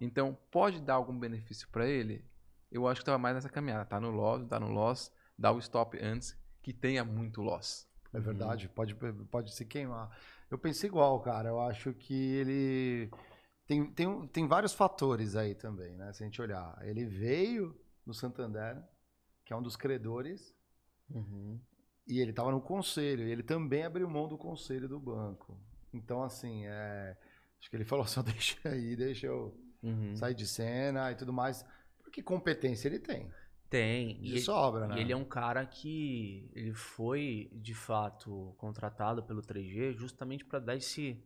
Então, 0.00 0.36
pode 0.50 0.80
dar 0.80 0.94
algum 0.94 1.18
benefício 1.18 1.68
para 1.70 1.88
ele? 1.88 2.24
Eu 2.70 2.86
acho 2.86 3.00
que 3.00 3.02
estava 3.02 3.18
mais 3.18 3.34
nessa 3.34 3.48
caminhada. 3.48 3.84
Tá 3.84 3.98
no 3.98 4.10
loss, 4.10 4.46
tá 4.46 4.60
no 4.60 4.68
loss, 4.68 5.10
dá 5.38 5.50
o 5.50 5.58
stop 5.58 5.98
antes 6.02 6.38
que 6.62 6.72
tenha 6.72 7.04
muito 7.04 7.40
loss. 7.40 7.88
É 8.12 8.20
verdade, 8.20 8.68
pode, 8.68 8.94
pode 9.30 9.54
se 9.54 9.64
queimar. 9.64 10.14
Eu 10.50 10.58
pensei 10.58 10.88
igual, 10.88 11.18
cara. 11.20 11.48
Eu 11.48 11.60
acho 11.60 11.94
que 11.94 12.14
ele. 12.14 13.10
Tem, 13.66 13.90
tem, 13.92 14.28
tem 14.28 14.46
vários 14.46 14.74
fatores 14.74 15.34
aí 15.34 15.54
também, 15.54 15.96
né? 15.96 16.12
Se 16.12 16.22
a 16.22 16.26
gente 16.26 16.42
olhar. 16.42 16.78
Ele 16.82 17.06
veio 17.06 17.74
do 18.04 18.12
Santander, 18.12 18.82
que 19.44 19.52
é 19.52 19.56
um 19.56 19.62
dos 19.62 19.76
credores, 19.76 20.54
e 22.06 22.18
ele 22.20 22.30
estava 22.30 22.50
no 22.50 22.60
conselho. 22.60 23.26
E 23.26 23.30
ele 23.30 23.42
também 23.42 23.84
abriu 23.84 24.08
mão 24.08 24.28
do 24.28 24.36
conselho 24.38 24.88
do 24.88 24.98
banco. 25.00 25.58
Então, 25.92 26.22
assim, 26.22 26.66
é, 26.66 27.16
acho 27.60 27.70
que 27.70 27.76
ele 27.76 27.84
falou 27.84 28.04
só 28.08 28.22
deixa 28.22 28.56
aí, 28.68 28.96
deixa 28.96 29.26
eu 29.26 29.56
Uhum. 29.82 30.14
sair 30.14 30.34
de 30.34 30.46
cena 30.46 31.10
e 31.10 31.16
tudo 31.16 31.32
mais. 31.32 31.64
Porque 32.04 32.22
competência 32.22 32.86
ele 32.88 33.00
tem. 33.00 33.28
Tem. 33.68 34.20
De 34.20 34.28
E 34.28 34.30
ele- 34.32 34.40
sobra, 34.40 34.86
né? 34.86 34.96
E 34.96 35.00
ele 35.00 35.12
é 35.12 35.16
um 35.16 35.24
cara 35.24 35.66
que 35.66 36.48
ele 36.54 36.72
foi, 36.72 37.50
de 37.52 37.74
fato, 37.74 38.54
contratado 38.58 39.22
pelo 39.24 39.42
3G 39.42 39.92
justamente 39.94 40.44
para 40.44 40.58
dar 40.60 40.76
esse 40.76 41.20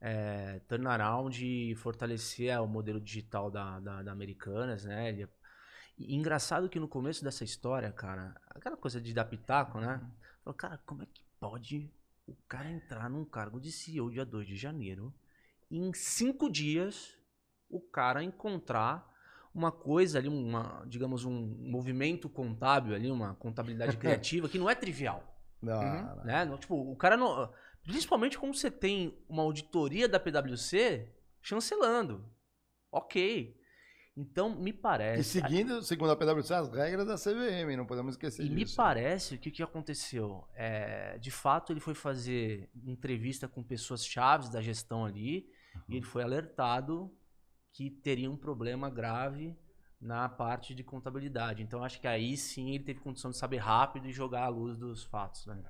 é, 0.00 0.58
turnaround 0.68 1.42
e 1.46 1.74
fortalecer 1.76 2.48
é, 2.50 2.60
o 2.60 2.66
modelo 2.66 3.00
digital 3.00 3.50
da, 3.50 3.80
da, 3.80 4.02
da 4.02 4.12
Americanas, 4.12 4.84
né? 4.84 5.08
Ele- 5.08 5.28
e 5.96 6.14
engraçado 6.14 6.68
que 6.68 6.80
no 6.80 6.88
começo 6.88 7.22
dessa 7.22 7.44
história, 7.44 7.90
cara, 7.92 8.34
aquela 8.46 8.76
coisa 8.76 9.00
de 9.00 9.14
dar 9.14 9.24
pitaco, 9.24 9.78
né? 9.78 10.00
Falou, 10.42 10.56
cara, 10.56 10.78
como 10.84 11.02
é 11.02 11.06
que 11.06 11.22
pode 11.38 11.90
o 12.26 12.34
cara 12.48 12.70
entrar 12.70 13.08
num 13.08 13.24
cargo 13.24 13.60
de 13.60 13.70
CEO 13.70 14.10
dia 14.10 14.24
2 14.24 14.46
de 14.46 14.56
janeiro 14.56 15.14
e 15.70 15.78
em 15.78 15.92
cinco 15.92 16.50
dias 16.50 17.16
o 17.68 17.80
cara 17.80 18.22
encontrar 18.22 19.12
uma 19.54 19.70
coisa 19.70 20.18
ali, 20.18 20.28
uma, 20.28 20.84
digamos, 20.86 21.24
um 21.24 21.32
movimento 21.70 22.28
contábil 22.28 22.94
ali, 22.94 23.10
uma 23.10 23.34
contabilidade 23.36 23.96
criativa 23.98 24.48
que 24.48 24.58
não 24.58 24.68
é 24.68 24.74
trivial. 24.74 25.22
Não, 25.62 25.80
Uhum. 25.80 26.24
Né? 26.24 26.58
Tipo, 26.58 26.74
o 26.74 26.96
cara 26.96 27.16
não. 27.16 27.52
Principalmente 27.82 28.38
quando 28.38 28.54
você 28.54 28.70
tem 28.70 29.16
uma 29.28 29.42
auditoria 29.42 30.08
da 30.08 30.18
PwC 30.18 31.08
chancelando. 31.40 32.24
Ok. 32.90 33.56
Então, 34.16 34.54
me 34.54 34.72
parece. 34.72 35.20
E 35.38 35.42
seguindo, 35.42 35.82
segundo 35.82 36.12
a 36.12 36.16
PwC, 36.16 36.54
as 36.54 36.68
regras 36.70 37.06
da 37.06 37.16
CVM, 37.16 37.76
não 37.76 37.84
podemos 37.84 38.14
esquecer 38.14 38.44
E 38.44 38.50
me 38.50 38.64
disso. 38.64 38.76
parece 38.76 39.36
que 39.38 39.48
o 39.48 39.52
que 39.52 39.62
aconteceu? 39.62 40.46
É, 40.54 41.18
de 41.18 41.32
fato, 41.32 41.72
ele 41.72 41.80
foi 41.80 41.94
fazer 41.94 42.70
entrevista 42.84 43.48
com 43.48 43.62
pessoas 43.62 44.06
chaves 44.06 44.48
da 44.48 44.62
gestão 44.62 45.04
ali 45.04 45.48
e 45.88 45.96
ele 45.96 46.06
foi 46.06 46.22
alertado 46.22 47.12
que 47.72 47.90
teria 47.90 48.30
um 48.30 48.36
problema 48.36 48.88
grave 48.88 49.56
na 50.00 50.28
parte 50.28 50.76
de 50.76 50.84
contabilidade. 50.84 51.62
Então, 51.62 51.82
acho 51.82 52.00
que 52.00 52.06
aí 52.06 52.36
sim 52.36 52.72
ele 52.74 52.84
teve 52.84 53.00
condição 53.00 53.32
de 53.32 53.36
saber 53.36 53.56
rápido 53.56 54.06
e 54.06 54.12
jogar 54.12 54.44
à 54.44 54.48
luz 54.48 54.78
dos 54.78 55.02
fatos. 55.02 55.44
Né? 55.46 55.60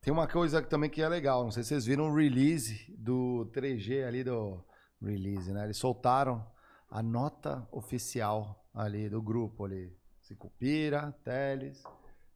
Tem 0.00 0.10
uma 0.10 0.26
coisa 0.26 0.62
também 0.62 0.88
que 0.88 1.02
é 1.02 1.08
legal, 1.08 1.44
não 1.44 1.50
sei 1.50 1.62
se 1.62 1.68
vocês 1.70 1.84
viram 1.84 2.10
o 2.10 2.14
release 2.14 2.86
do 2.96 3.50
3G 3.52 4.06
ali 4.06 4.24
do 4.24 4.64
release, 5.02 5.52
né? 5.52 5.64
Eles 5.64 5.76
soltaram 5.76 6.46
a 6.90 7.02
nota 7.02 7.66
oficial 7.70 8.66
ali 8.74 9.08
do 9.08 9.22
grupo 9.22 9.64
ali. 9.64 9.96
Sicupira, 10.20 11.12
Teles, 11.24 11.82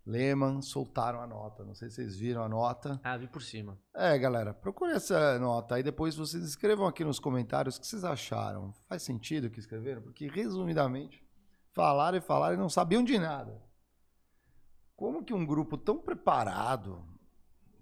Lehman 0.07 0.61
soltaram 0.61 1.21
a 1.21 1.27
nota. 1.27 1.65
Não 1.65 1.75
sei 1.75 1.89
se 1.89 1.97
vocês 1.97 2.17
viram 2.17 2.43
a 2.43 2.49
nota. 2.49 3.01
Ah, 3.03 3.17
vi 3.17 3.27
por 3.27 3.43
cima. 3.43 3.79
É, 3.95 4.19
galera, 4.19 4.53
procure 4.53 4.93
essa 4.93 5.39
nota 5.39 5.77
aí 5.77 5.83
depois 5.83 6.15
vocês 6.15 6.45
escrevam 6.45 6.87
aqui 6.87 7.05
nos 7.05 7.19
comentários 7.19 7.77
o 7.77 7.81
que 7.81 7.87
vocês 7.87 8.05
acharam. 8.05 8.73
Faz 8.89 9.03
sentido 9.03 9.47
o 9.47 9.51
que 9.51 9.61
escreveram? 9.61 10.03
Porque 10.03 10.29
resumidamente 10.29 11.25
falaram 11.73 12.19
e 12.19 12.21
falaram 12.21 12.55
e 12.55 12.59
não 12.59 12.69
sabiam 12.69 13.03
de 13.03 13.19
nada. 13.19 13.63
Como 14.95 15.25
que 15.25 15.35
um 15.35 15.45
grupo 15.45 15.77
tão 15.77 15.99
preparado, 15.99 17.05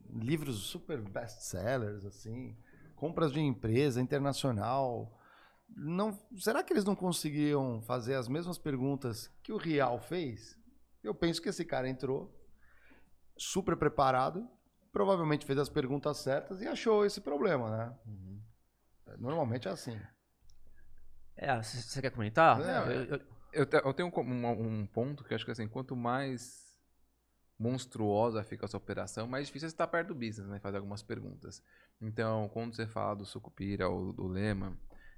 livros 0.09 0.63
super 0.63 1.01
best-sellers, 1.03 2.07
assim, 2.07 2.57
compras 2.97 3.33
de 3.33 3.41
empresa 3.41 4.01
internacional, 4.01 5.19
não, 5.77 6.19
será 6.37 6.63
que 6.63 6.73
eles 6.73 6.85
não 6.85 6.95
conseguiam 6.95 7.81
fazer 7.83 8.15
as 8.15 8.29
mesmas 8.29 8.59
perguntas 8.59 9.29
que 9.43 9.53
o 9.53 9.57
Real 9.57 9.99
fez? 10.01 10.59
Eu 11.03 11.15
penso 11.15 11.41
que 11.43 11.49
esse 11.49 11.65
cara 11.65 11.89
entrou 11.89 12.33
super 13.37 13.77
preparado, 13.77 14.49
provavelmente 14.93 15.47
fez 15.47 15.59
as 15.59 15.69
perguntas 15.69 16.19
certas 16.19 16.61
e 16.61 16.67
achou 16.67 17.05
esse 17.05 17.21
problema, 17.21 17.77
né? 17.77 17.99
Normalmente 19.19 19.69
é 19.69 19.71
assim. 19.71 19.99
É, 21.37 21.61
você 21.63 22.01
quer 22.01 22.11
comentar? 22.11 22.61
É, 22.61 22.95
Eu- 22.97 23.05
eu- 23.17 23.33
Eu, 23.55 23.67
te- 23.67 23.83
eu 23.85 23.93
tenho 23.93 24.09
um, 24.09 24.21
um- 24.23 24.81
um 24.83 24.87
ponto 24.87 25.23
que 25.25 25.35
acho 25.35 25.45
que 25.45 25.51
assim, 25.51 25.69
quanto 25.69 25.95
mais 25.95 26.63
monstruosa 27.59 28.43
fica 28.43 28.65
a 28.65 28.69
sua 28.69 28.79
operação, 28.79 29.27
mais 29.27 29.47
difícil 29.47 29.67
é 29.67 29.69
você 29.69 29.75
estar 29.75 29.87
perto 29.87 30.09
do 30.09 30.15
business, 30.15 30.49
né? 30.49 30.59
Fazer 30.59 30.79
algumas 30.79 31.03
perguntas. 31.03 31.63
Então, 32.01 32.49
quando 32.49 32.75
você 32.75 32.87
fala 32.87 33.15
do 33.17 33.27
Sucupira 33.27 33.89
ou 33.89 34.13
do 34.13 34.27
Lema, 34.27 34.77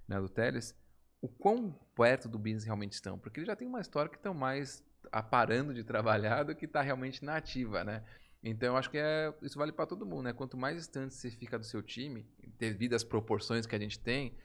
né, 0.08 0.20
do 0.20 0.28
Teles, 0.28 0.74
o 1.20 1.28
quão 1.28 1.72
perto 1.94 2.28
do 2.28 2.38
business 2.38 2.64
realmente 2.64 2.92
estão? 2.92 3.18
Porque 3.18 3.40
eles 3.40 3.46
já 3.46 3.56
têm 3.56 3.66
uma 3.68 3.80
história 3.80 4.10
que 4.10 4.16
estão 4.16 4.34
mais 4.34 4.84
aparando 5.12 5.72
de 5.74 5.84
trabalhar 5.84 6.42
do 6.44 6.54
que 6.54 6.64
está 6.66 6.80
realmente 6.82 7.24
na 7.24 7.36
ativa, 7.36 7.84
né? 7.84 8.02
Então, 8.42 8.68
eu 8.68 8.76
acho 8.76 8.90
que 8.90 8.98
é, 8.98 9.32
isso 9.42 9.58
vale 9.58 9.72
para 9.72 9.86
todo 9.86 10.04
mundo, 10.04 10.24
né? 10.24 10.32
Quanto 10.34 10.56
mais 10.56 10.76
distante 10.76 11.14
você 11.14 11.30
fica 11.30 11.58
do 11.58 11.64
seu 11.64 11.82
time, 11.82 12.26
devido 12.58 12.94
às 12.94 13.02
proporções 13.02 13.64
que 13.66 13.74
a 13.74 13.78
gente 13.78 13.98
tem, 13.98 14.36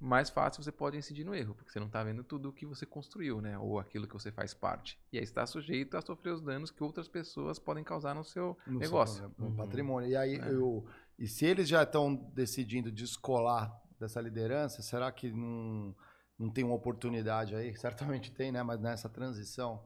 mais 0.00 0.28
fácil 0.30 0.62
você 0.62 0.72
pode 0.72 0.96
incidir 0.96 1.24
no 1.24 1.34
erro, 1.34 1.54
porque 1.54 1.70
você 1.70 1.78
não 1.78 1.86
está 1.86 2.02
vendo 2.02 2.24
tudo 2.24 2.48
o 2.48 2.52
que 2.52 2.64
você 2.66 2.86
construiu, 2.86 3.40
né? 3.42 3.58
Ou 3.58 3.78
aquilo 3.78 4.06
que 4.06 4.14
você 4.14 4.32
faz 4.32 4.54
parte. 4.54 4.98
E 5.12 5.18
aí 5.18 5.24
está 5.24 5.44
sujeito 5.46 5.96
a 5.96 6.00
sofrer 6.00 6.32
os 6.32 6.40
danos 6.42 6.70
que 6.70 6.82
outras 6.82 7.06
pessoas 7.08 7.58
podem 7.58 7.84
causar 7.84 8.14
no 8.14 8.24
seu 8.24 8.56
no 8.66 8.72
seu 8.72 8.80
negócio. 8.80 9.34
no 9.38 9.46
Uhum. 9.48 9.56
patrimônio. 9.56 10.08
E 10.08 10.16
aí, 10.16 10.36
É. 10.36 10.48
eu, 10.50 10.86
e 11.18 11.26
se 11.26 11.44
eles 11.44 11.68
já 11.68 11.82
estão 11.82 12.14
decidindo 12.34 12.90
descolar 12.90 13.70
dessa 13.98 14.20
liderança, 14.20 14.82
será 14.82 15.10
que 15.12 15.30
não, 15.30 15.94
não 16.38 16.50
tem 16.50 16.64
uma 16.64 16.74
oportunidade 16.74 17.54
aí? 17.54 17.74
Certamente 17.78 18.30
tem, 18.32 18.50
né? 18.52 18.62
Mas 18.62 18.80
nessa 18.80 19.08
transição, 19.08 19.82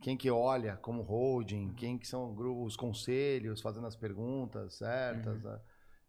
quem 0.00 0.16
que 0.16 0.30
olha 0.30 0.76
como 0.76 1.02
holding, 1.02 1.74
quem 1.74 1.98
que 1.98 2.06
são 2.06 2.34
os 2.64 2.76
conselhos 2.76 3.60
fazendo 3.60 3.86
as 3.86 3.96
perguntas 3.96 4.74
certas, 4.74 5.42
Uhum. 5.44 5.50
né? 5.50 5.60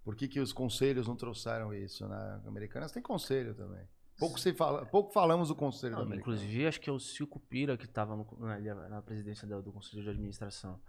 Por 0.03 0.15
que, 0.15 0.27
que 0.27 0.39
os 0.39 0.51
conselhos 0.53 1.08
não 1.08 1.15
trouxeram 1.15 1.74
isso, 1.74 2.08
né? 2.08 2.41
Americanas 2.48 2.91
tem 2.91 3.01
conselho 3.03 3.53
também. 3.53 3.86
Pouco, 4.18 4.39
se 4.39 4.53
fala, 4.53 4.86
pouco 4.86 5.12
falamos 5.13 5.50
do 5.50 5.56
conselho 5.56 5.91
Não, 5.94 6.00
da 6.00 6.06
Americanas. 6.06 6.39
inclusive, 6.41 6.68
acho 6.68 6.82
que 6.82 6.89
é 6.89 6.94
o 6.94 7.00
Cico 7.00 7.39
Pira 7.39 7.77
que 7.77 7.86
estava 7.86 8.15
na, 8.38 8.60
na 8.89 9.01
presidência 9.01 9.48
do, 9.48 9.62
do 9.62 9.72
Conselho 9.72 10.01
de 10.03 10.10
Administração. 10.10 10.79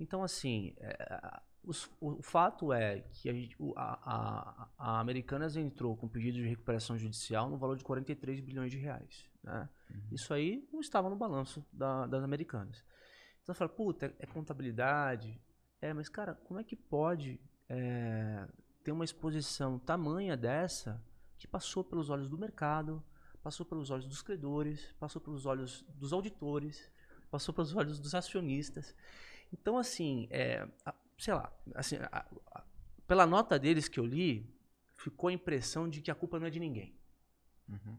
Então, 0.00 0.22
assim, 0.24 0.74
é, 0.78 1.40
os- 1.66 1.90
o, 2.00 2.18
o 2.18 2.22
fato 2.22 2.72
é 2.72 3.00
que 3.12 3.28
a, 3.28 3.32
gente- 3.32 3.56
a, 3.76 3.98
a- 4.14 4.68
a 4.78 5.00
Americanas 5.00 5.56
entrou 5.56 5.96
com 5.96 6.08
pedido 6.08 6.36
de 6.38 6.46
recuperação 6.48 6.96
judicial 6.98 7.48
no 7.50 7.56
valor 7.58 7.76
de 7.76 7.84
43 7.84 8.40
bilhões 8.40 8.70
de 8.70 8.78
reais. 8.78 9.28
né? 9.42 9.68
Isso 10.10 10.32
aí 10.34 10.66
não 10.72 10.80
estava 10.80 11.08
no 11.10 11.16
balanço 11.16 11.64
da- 11.72 12.06
das 12.06 12.22
Americanas. 12.24 12.84
Então, 13.42 13.54
você 13.54 13.58
fala, 13.58 13.70
puta, 13.70 14.06
é, 14.06 14.14
é 14.20 14.26
contabilidade. 14.26 15.40
É, 15.80 15.92
mas, 15.92 16.08
cara, 16.08 16.34
como 16.44 16.58
é 16.60 16.64
que 16.64 16.74
pode 16.76 17.38
é, 17.68 18.46
ter 18.82 18.92
uma 18.92 19.04
exposição 19.04 19.78
tamanha 19.78 20.36
dessa 20.36 21.02
que 21.38 21.46
passou 21.46 21.84
pelos 21.84 22.08
olhos 22.10 22.28
do 22.28 22.38
mercado, 22.38 23.02
passou 23.42 23.66
pelos 23.66 23.90
olhos 23.90 24.06
dos 24.06 24.22
credores, 24.22 24.92
passou 24.98 25.20
pelos 25.20 25.44
olhos 25.44 25.82
dos 25.96 26.12
auditores, 26.12 26.90
passou 27.30 27.52
pelos 27.54 27.74
olhos 27.76 27.98
dos 27.98 28.14
acionistas. 28.14 28.94
Então, 29.52 29.76
assim, 29.76 30.26
é, 30.30 30.66
a- 30.84 30.94
sei 31.18 31.34
lá, 31.34 31.52
assim, 31.74 31.96
a- 31.96 32.24
a- 32.52 32.62
pela 33.06 33.26
nota 33.26 33.58
deles 33.58 33.88
que 33.88 33.98
eu 34.00 34.04
li, 34.06 34.52
ficou 34.96 35.28
a 35.28 35.32
impressão 35.32 35.88
de 35.88 36.00
que 36.00 36.10
a 36.10 36.14
culpa 36.14 36.38
não 36.38 36.46
é 36.46 36.50
de 36.50 36.58
ninguém. 36.60 36.96
Uhum. 37.68 37.96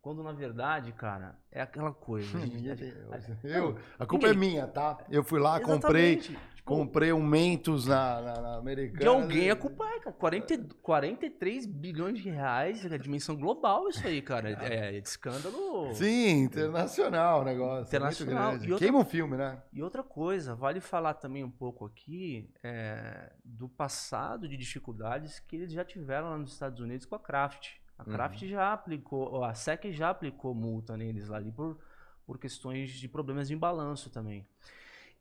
Quando, 0.00 0.22
na 0.22 0.32
verdade, 0.32 0.92
cara, 0.92 1.36
é 1.50 1.60
aquela 1.60 1.92
coisa. 1.92 2.26
a 2.38 2.40
gente- 2.46 2.54
Ninguém 2.56 2.72
a 2.72 3.46
eu, 3.48 3.78
a 3.98 4.06
culpa 4.06 4.28
é 4.28 4.32
ninguém. 4.34 4.50
minha, 4.50 4.66
tá? 4.66 4.98
Eu 5.10 5.24
fui 5.24 5.40
lá, 5.40 5.60
comprei, 5.60 6.14
Exatamente. 6.14 6.28
Tipo, 6.54 6.55
comprei 6.66 7.12
um 7.12 7.22
Mentos 7.22 7.86
na, 7.86 8.20
na, 8.20 8.40
na 8.42 8.56
Americana. 8.56 8.98
De 9.00 9.06
alguém 9.06 9.50
a 9.50 9.56
culpa 9.56 9.86
é, 9.86 10.00
cara. 10.00 10.12
40, 10.16 10.58
43 10.82 11.64
bilhões 11.66 12.18
de 12.20 12.28
reais, 12.28 12.84
é 12.84 12.98
dimensão 12.98 13.36
global 13.36 13.88
isso 13.88 14.06
aí, 14.06 14.20
cara. 14.20 14.50
É, 14.62 14.96
é 14.96 15.00
de 15.00 15.08
escândalo. 15.08 15.94
Sim, 15.94 16.42
internacional 16.42 17.40
o 17.40 17.44
negócio. 17.44 17.86
Internacional. 17.86 18.52
E 18.56 18.72
outra- 18.72 18.78
Queima 18.78 18.98
o 18.98 19.04
filme, 19.04 19.36
né? 19.36 19.62
E 19.72 19.82
outra 19.82 20.02
coisa, 20.02 20.54
vale 20.54 20.80
falar 20.80 21.14
também 21.14 21.42
um 21.44 21.50
pouco 21.50 21.86
aqui 21.86 22.50
é, 22.62 23.32
do 23.44 23.68
passado 23.68 24.48
de 24.48 24.56
dificuldades 24.56 25.38
que 25.38 25.56
eles 25.56 25.72
já 25.72 25.84
tiveram 25.84 26.30
lá 26.30 26.36
nos 26.38 26.52
Estados 26.52 26.80
Unidos 26.80 27.06
com 27.06 27.14
a 27.14 27.20
Kraft. 27.20 27.68
A 27.98 28.02
Uhum. 28.04 28.12
Kraft 28.12 28.44
já 28.44 28.72
aplicou, 28.74 29.42
a 29.44 29.54
SEC 29.54 29.90
já 29.92 30.10
aplicou 30.10 30.54
multa 30.54 30.96
neles 30.96 31.28
lá 31.28 31.38
ali 31.38 31.50
por, 31.50 31.78
por 32.26 32.38
questões 32.38 32.90
de 32.90 33.08
problemas 33.08 33.50
em 33.50 33.56
balanço 33.56 34.10
também. 34.10 34.46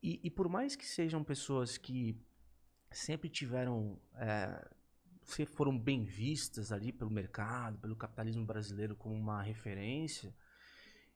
E, 0.01 0.19
e 0.23 0.29
por 0.29 0.47
mais 0.47 0.75
que 0.75 0.85
sejam 0.85 1.23
pessoas 1.23 1.77
que 1.77 2.19
sempre 2.91 3.29
tiveram, 3.29 3.99
é, 4.15 4.67
foram 5.47 5.77
bem 5.77 6.03
vistas 6.03 6.71
ali 6.71 6.91
pelo 6.91 7.11
mercado, 7.11 7.77
pelo 7.79 7.95
capitalismo 7.95 8.45
brasileiro 8.45 8.95
como 8.95 9.15
uma 9.15 9.41
referência, 9.41 10.33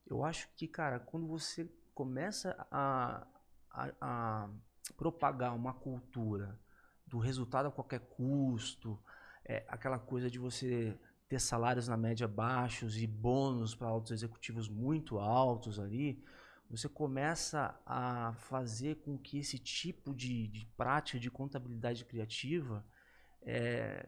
eu 0.06 0.24
acho 0.24 0.50
que, 0.56 0.68
cara, 0.68 1.00
quando 1.00 1.28
você 1.28 1.70
começa 1.94 2.56
a, 2.72 3.28
a, 3.70 3.92
a 4.02 4.50
propagar 4.98 5.56
uma 5.56 5.74
cultura 5.74 6.60
do 7.06 7.20
resultado 7.20 7.68
a 7.68 7.72
qualquer 7.72 8.00
custo, 8.00 9.00
é, 9.46 9.66
aquela 9.68 10.00
coisa 10.00 10.30
de 10.30 10.40
você 10.40 10.98
ter 11.28 11.40
salários 11.40 11.88
na 11.88 11.96
média 11.96 12.28
baixos 12.28 12.98
e 12.98 13.06
bônus 13.06 13.76
para 13.76 13.88
altos 13.88 14.12
executivos 14.12 14.68
muito 14.68 15.20
altos 15.20 15.80
ali, 15.80 16.24
você 16.70 16.88
começa 16.88 17.76
a 17.86 18.34
fazer 18.50 18.96
com 18.98 19.18
que 19.18 19.40
esse 19.40 19.58
tipo 19.58 20.14
de, 20.14 20.48
de 20.48 20.66
prática 20.78 21.20
de 21.20 21.32
contabilidade 21.32 22.06
criativa 22.06 22.86
É, 23.42 24.08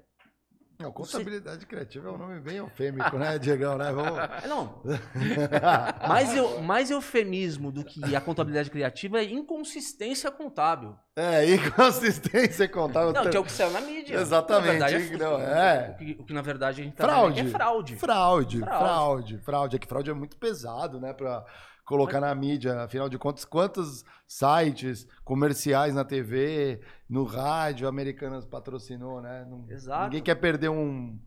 Não, 0.80 0.92
contabilidade 0.92 1.66
criativa 1.66 2.10
é 2.10 2.12
um 2.12 2.18
nome 2.18 2.40
bem 2.40 2.58
eufêmico, 2.58 3.18
né, 3.18 3.40
Diegão? 3.40 3.78
Né? 3.78 3.92
Vamos... 3.92 4.20
É, 4.20 4.46
Não. 4.48 4.84
mais, 6.08 6.36
eu, 6.36 6.62
mais 6.62 6.92
eufemismo 6.92 7.72
do 7.72 7.84
que 7.84 8.16
a 8.16 8.22
contabilidade 8.22 8.70
criativa 8.70 9.20
é 9.20 9.24
inconsistência 9.24 10.30
contábil. 10.30 10.96
É, 11.16 11.46
inconsistência 11.56 12.68
contábil. 12.70 13.14
Não, 13.14 13.30
que 13.30 13.38
é 13.38 13.40
o 13.40 13.44
que 13.44 13.52
saiu 13.52 13.72
na 13.72 13.82
mídia. 13.82 14.16
Exatamente, 14.18 14.80
Na 14.80 14.88
verdade, 14.88 15.18
não, 15.18 15.42
é. 15.42 15.92
O, 15.92 15.98
que, 15.98 16.18
o 16.20 16.26
que, 16.26 16.34
na 16.34 16.42
verdade 16.42 16.82
a 16.82 16.84
gente 16.84 16.96
tá 16.96 17.06
Fraude. 17.06 17.40
é 17.40 17.44
que 17.44 17.50
é 17.50 17.52
fraude. 17.52 17.96
Fraude, 17.96 18.60
Fraude. 18.60 18.80
fraude, 18.80 19.38
fraude. 19.40 19.76
É 19.76 19.80
que 19.80 19.88
fraude 19.88 20.10
é 20.12 20.14
muito 20.14 20.38
pesado, 20.38 21.00
né? 21.00 21.14
Pra 21.14 21.46
colocar 21.92 22.20
na 22.22 22.34
mídia. 22.34 22.82
Afinal 22.84 23.10
de 23.10 23.18
contas, 23.18 23.46
quantos 23.46 24.04
sites 24.28 25.08
comerciais 25.24 25.94
na 25.94 26.04
TV, 26.04 26.82
no 27.10 27.24
rádio, 27.24 27.88
Americanas 27.88 28.46
patrocinou, 28.46 29.22
né? 29.22 29.46
Não- 29.50 29.66
Exato. 29.70 30.06
Ninguém 30.06 30.24
quer 30.24 30.36
perder 30.36 30.70
um, 30.70 31.20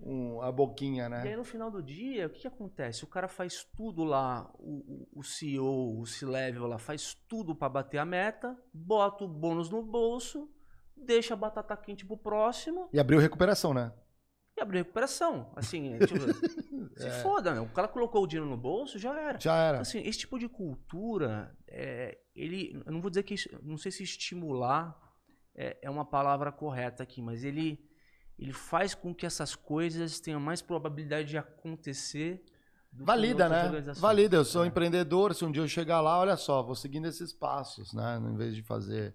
um- 0.00 0.40
a 0.42 0.50
boquinha, 0.52 1.04
E 1.04 1.14
aí, 1.14 1.24
né? 1.30 1.36
no 1.36 1.44
final 1.44 1.70
do 1.70 1.82
dia, 1.82 2.26
o 2.26 2.30
que, 2.30 2.40
que 2.40 2.46
acontece? 2.48 3.04
O 3.04 3.06
cara 3.08 3.28
faz 3.28 3.64
tudo 3.76 4.04
lá, 4.04 4.50
o, 4.58 5.06
o- 5.14 5.20
o 5.20 5.22
CEO, 5.22 6.00
o 6.00 6.06
C-Level 6.06 6.66
lá, 6.66 6.78
faz 6.78 7.14
tudo 7.28 7.54
pra 7.54 7.68
bater 7.68 7.98
a 7.98 8.04
meta, 8.04 8.56
bota 8.72 9.24
o 9.24 9.28
bônus 9.28 9.70
no 9.70 9.82
bolso, 9.82 10.48
deixa 10.96 11.34
a 11.34 11.36
batata 11.36 11.76
quente 11.76 12.04
pro 12.04 12.16
próximo 12.16 12.88
E 12.92 12.98
abriu 12.98 13.18
recuperação, 13.20 13.72
né? 13.72 13.92
E 14.58 14.62
abre 14.62 14.78
recuperação. 14.78 15.50
Assim, 15.56 15.94
é, 15.94 15.98
tipo, 16.06 16.20
se 16.96 17.10
foda, 17.22 17.54
né? 17.54 17.60
O 17.60 17.68
cara 17.68 17.88
colocou 17.88 18.22
o 18.22 18.26
dinheiro 18.26 18.48
no 18.48 18.56
bolso, 18.56 18.98
já 18.98 19.18
era. 19.18 19.40
Já 19.40 19.56
era. 19.56 19.80
Assim, 19.80 20.00
esse 20.00 20.18
tipo 20.20 20.38
de 20.38 20.48
cultura, 20.48 21.56
é, 21.66 22.18
ele, 22.34 22.80
eu 22.84 22.92
não 22.92 23.00
vou 23.00 23.10
dizer 23.10 23.22
que, 23.22 23.34
não 23.62 23.76
sei 23.78 23.90
se 23.92 24.02
estimular 24.02 24.96
é, 25.54 25.76
é 25.82 25.90
uma 25.90 26.04
palavra 26.04 26.52
correta 26.52 27.02
aqui, 27.02 27.20
mas 27.20 27.42
ele, 27.44 27.78
ele 28.38 28.52
faz 28.52 28.94
com 28.94 29.14
que 29.14 29.26
essas 29.26 29.54
coisas 29.54 30.20
tenham 30.20 30.40
mais 30.40 30.62
probabilidade 30.62 31.28
de 31.28 31.38
acontecer. 31.38 32.44
Valida, 32.92 33.48
né? 33.48 33.92
Valida. 33.96 34.36
Eu 34.36 34.44
sou 34.44 34.64
É. 34.64 34.68
empreendedor. 34.68 35.34
Se 35.34 35.44
um 35.44 35.52
dia 35.52 35.62
eu 35.62 35.68
chegar 35.68 36.00
lá, 36.00 36.18
olha 36.18 36.36
só, 36.36 36.62
vou 36.62 36.74
seguindo 36.74 37.06
esses 37.06 37.32
passos, 37.32 37.92
né? 37.92 38.18
Em 38.18 38.36
vez 38.36 38.54
de 38.54 38.62
fazer 38.62 39.14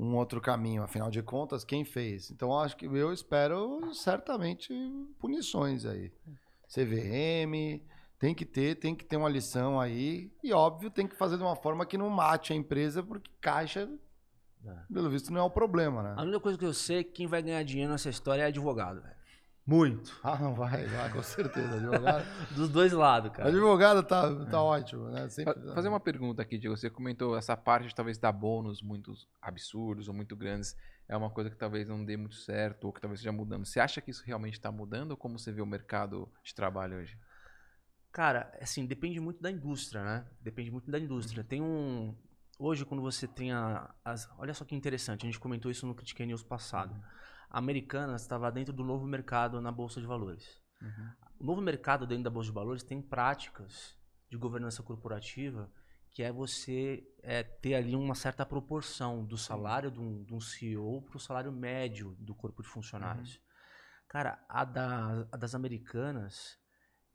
um 0.00 0.16
outro 0.16 0.40
caminho. 0.40 0.82
Afinal 0.82 1.10
de 1.10 1.22
contas, 1.22 1.64
quem 1.64 1.84
fez? 1.84 2.30
Então, 2.30 2.58
acho 2.58 2.76
que 2.76 2.86
eu 2.86 3.12
espero 3.12 3.92
certamente 3.92 4.72
punições 5.18 5.84
aí. 5.84 6.10
CVM, 6.68 7.82
tem 8.18 8.34
que 8.34 8.46
ter, 8.46 8.76
tem 8.76 8.94
que 8.94 9.04
ter 9.04 9.16
uma 9.16 9.28
lição 9.28 9.78
aí. 9.78 10.32
E, 10.42 10.52
óbvio, 10.52 10.90
tem 10.90 11.06
que 11.06 11.16
fazer 11.16 11.36
de 11.36 11.42
uma 11.42 11.56
forma 11.56 11.84
que 11.84 11.98
não 11.98 12.08
mate 12.08 12.52
a 12.52 12.56
empresa, 12.56 13.02
porque 13.02 13.30
caixa, 13.40 13.88
pelo 14.92 15.10
visto, 15.10 15.32
não 15.32 15.40
é 15.40 15.44
o 15.44 15.50
problema, 15.50 16.02
né? 16.02 16.14
A 16.16 16.22
única 16.22 16.40
coisa 16.40 16.58
que 16.58 16.64
eu 16.64 16.72
sei 16.72 16.98
é 16.98 17.04
que 17.04 17.12
quem 17.12 17.26
vai 17.26 17.42
ganhar 17.42 17.62
dinheiro 17.62 17.92
nessa 17.92 18.08
história 18.08 18.42
é 18.42 18.46
advogado, 18.46 19.02
velho. 19.02 19.19
Muito. 19.66 20.18
Ah, 20.22 20.36
não, 20.38 20.54
vai, 20.54 20.84
vai, 20.86 21.12
com 21.12 21.22
certeza. 21.22 21.76
Advogado, 21.76 22.24
Dos 22.56 22.68
dois 22.68 22.92
lados, 22.92 23.30
cara. 23.32 23.48
advogado 23.48 24.02
tá, 24.02 24.44
tá 24.46 24.62
ótimo, 24.62 25.08
né? 25.10 25.28
Sempre, 25.28 25.54
Fa- 25.54 25.74
Fazer 25.74 25.88
uma 25.88 26.00
pergunta 26.00 26.42
aqui, 26.42 26.58
Diego. 26.58 26.76
Você 26.76 26.90
comentou 26.90 27.36
essa 27.36 27.56
parte 27.56 27.88
de 27.88 27.94
talvez 27.94 28.18
dar 28.18 28.32
bônus 28.32 28.82
muito 28.82 29.12
absurdos 29.40 30.08
ou 30.08 30.14
muito 30.14 30.34
grandes. 30.34 30.74
É 31.08 31.16
uma 31.16 31.30
coisa 31.30 31.50
que 31.50 31.56
talvez 31.56 31.88
não 31.88 32.04
dê 32.04 32.16
muito 32.16 32.34
certo 32.36 32.84
ou 32.84 32.92
que 32.92 33.00
talvez 33.00 33.20
esteja 33.20 33.32
mudando. 33.32 33.64
Você 33.66 33.78
acha 33.80 34.00
que 34.00 34.10
isso 34.10 34.24
realmente 34.26 34.54
está 34.54 34.72
mudando 34.72 35.12
ou 35.12 35.16
como 35.16 35.38
você 35.38 35.52
vê 35.52 35.60
o 35.62 35.66
mercado 35.66 36.28
de 36.42 36.54
trabalho 36.54 36.96
hoje? 36.98 37.16
Cara, 38.12 38.52
assim, 38.60 38.86
depende 38.86 39.20
muito 39.20 39.40
da 39.40 39.50
indústria, 39.50 40.02
né? 40.02 40.26
Depende 40.40 40.70
muito 40.70 40.90
da 40.90 40.98
indústria. 40.98 41.44
Tem 41.44 41.62
um. 41.62 42.12
Hoje, 42.58 42.84
quando 42.84 43.00
você 43.02 43.28
tem 43.28 43.52
a, 43.52 43.88
as. 44.04 44.28
Olha 44.36 44.52
só 44.52 44.64
que 44.64 44.74
interessante, 44.74 45.22
a 45.24 45.26
gente 45.26 45.38
comentou 45.38 45.70
isso 45.70 45.86
no 45.86 45.94
Critique 45.94 46.26
News 46.26 46.42
passado. 46.42 46.92
A 46.94 47.39
Americanas 47.50 48.22
estava 48.22 48.50
dentro 48.50 48.72
do 48.72 48.84
novo 48.84 49.06
mercado 49.06 49.60
na 49.60 49.72
Bolsa 49.72 50.00
de 50.00 50.06
Valores. 50.06 50.60
O 51.38 51.44
novo 51.44 51.60
mercado 51.60 52.06
dentro 52.06 52.24
da 52.24 52.30
Bolsa 52.30 52.48
de 52.48 52.54
Valores 52.54 52.82
tem 52.82 53.02
práticas 53.02 53.96
de 54.30 54.36
governança 54.36 54.82
corporativa 54.82 55.70
que 56.12 56.22
é 56.24 56.32
você 56.32 57.04
é, 57.22 57.42
ter 57.44 57.74
ali 57.74 57.94
uma 57.94 58.14
certa 58.16 58.44
proporção 58.44 59.24
do 59.24 59.36
salário 59.38 59.90
de 59.92 60.00
um, 60.00 60.24
de 60.24 60.34
um 60.34 60.40
CEO 60.40 61.02
para 61.02 61.16
o 61.16 61.20
salário 61.20 61.52
médio 61.52 62.16
do 62.18 62.34
corpo 62.34 62.62
de 62.62 62.68
funcionários. 62.68 63.40
Cara, 64.08 64.44
a, 64.48 64.64
da- 64.64 65.28
a 65.30 65.36
das 65.36 65.54
americanas 65.54 66.58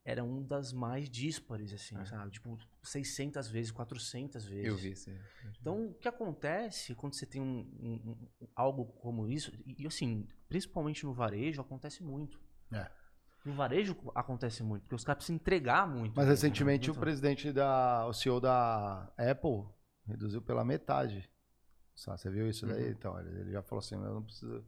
era 0.06 0.24
uma 0.24 0.42
das 0.44 0.72
mais 0.72 1.10
díspares, 1.10 1.74
assim, 1.74 1.96
sabe? 2.06 2.30
Tipo, 2.32 2.58
600 2.84 3.48
vezes, 3.48 3.72
400 3.72 4.46
vezes. 4.46 4.66
Eu 4.68 4.76
vi 4.78 4.92
isso. 4.92 5.10
aí. 5.10 5.20
Então, 5.60 5.88
o 5.88 5.94
que 5.96 6.08
acontece 6.08 6.94
quando 6.94 7.16
você 7.16 7.26
tem 7.26 7.42
um, 7.42 7.60
um- 7.82 8.18
um- 8.42 8.48
algo 8.56 8.86
como 8.86 9.28
isso, 9.28 9.52
e 9.66 9.82
e, 9.84 9.88
assim, 9.88 10.28
principalmente 10.48 11.04
no 11.06 11.14
varejo, 11.14 11.60
acontece 11.60 12.04
muito. 12.04 12.40
É. 12.72 12.88
No 13.44 13.54
varejo 13.54 13.96
acontece 14.14 14.62
muito, 14.64 14.84
porque 14.84 14.96
os 14.96 15.04
caras 15.04 15.18
precisam 15.18 15.36
entregar 15.38 15.88
muito. 15.88 16.16
Mas 16.16 16.26
né? 16.26 16.32
recentemente 16.32 16.88
Muito- 16.90 16.98
o 16.98 17.02
presidente 17.02 17.52
da. 17.52 18.06
o 18.08 18.14
CEO 18.14 18.40
da 18.40 19.12
Apple 19.18 19.66
reduziu 20.08 20.42
pela 20.42 20.64
metade. 20.64 21.28
Você 21.96 22.30
viu 22.30 22.48
isso 22.50 22.68
daí? 22.68 22.86
Uhum. 22.86 22.90
Então, 22.92 23.20
ele 23.20 23.52
já 23.52 23.62
falou 23.64 23.80
assim, 23.80 23.96
eu 23.96 24.02
não 24.16 24.24
preciso. 24.24 24.64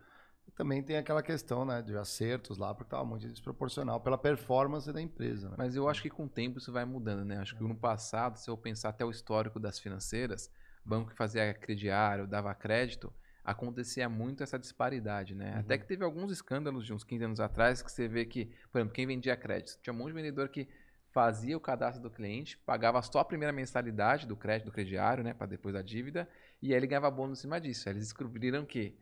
Também 0.56 0.82
tem 0.82 0.98
aquela 0.98 1.22
questão, 1.22 1.64
né, 1.66 1.82
de 1.82 1.96
acertos 1.96 2.58
lá, 2.58 2.74
porque 2.74 2.88
estava 2.88 3.06
muito 3.06 3.28
desproporcional 3.28 4.00
pela 4.00 4.18
performance 4.18 4.92
da 4.92 5.02
empresa. 5.02 5.50
Né? 5.50 5.56
Mas 5.58 5.76
eu 5.76 5.88
acho 5.88 6.02
que 6.02 6.10
com 6.10 6.26
o 6.26 6.30
tempo 6.30 6.58
isso 6.58 6.72
vai 6.72 6.84
mudando, 6.84 7.24
né? 7.24 7.38
Acho 7.38 7.56
que 7.56 7.64
no 7.64 7.76
passado, 7.76 8.38
se 8.38 8.50
eu 8.50 8.58
pensar 8.58 8.90
até 8.90 9.06
o 9.06 9.12
histórico 9.12 9.60
das 9.60 9.78
financeiras, 9.78 10.52
banco 10.84 11.12
que 11.12 11.16
fazia 11.16 11.54
crediário, 11.54 12.26
dava 12.26 12.54
crédito, 12.56 13.14
acontecia 13.44 14.10
muito 14.10 14.44
essa 14.44 14.58
disparidade, 14.60 15.34
né? 15.34 15.56
Até 15.58 15.78
que 15.78 15.86
teve 15.86 16.04
alguns 16.04 16.32
escândalos 16.32 16.86
de 16.86 16.94
uns 16.94 17.04
15 17.04 17.24
anos 17.24 17.40
atrás 17.40 17.82
que 17.82 17.92
você 17.92 18.08
vê 18.08 18.26
que, 18.26 18.46
por 18.72 18.80
exemplo, 18.80 18.94
quem 18.94 19.08
vendia 19.08 19.38
crédito, 19.38 19.80
tinha 19.82 19.94
um 19.94 19.98
monte 19.98 20.08
de 20.08 20.14
vendedor 20.14 20.50
que 20.50 20.68
fazia 21.12 21.56
o 21.56 21.60
cadastro 21.60 22.04
do 22.04 22.10
cliente, 22.10 22.58
pagava 22.60 23.02
só 23.02 23.20
a 23.20 23.26
primeira 23.26 23.54
mensalidade 23.54 24.28
do 24.28 24.36
crédito 24.36 24.66
do 24.66 24.72
crediário, 24.72 25.24
né, 25.24 25.34
para 25.34 25.48
depois 25.48 25.74
da 25.74 25.82
dívida, 25.82 26.28
e 26.62 26.74
aí 26.74 26.78
ele 26.78 26.88
ganhava 26.88 27.10
bônus 27.10 27.40
em 27.40 27.42
cima 27.44 27.60
disso. 27.60 27.88
Aí 27.88 27.94
eles 27.94 28.04
descobriram 28.04 28.66
que 28.66 28.98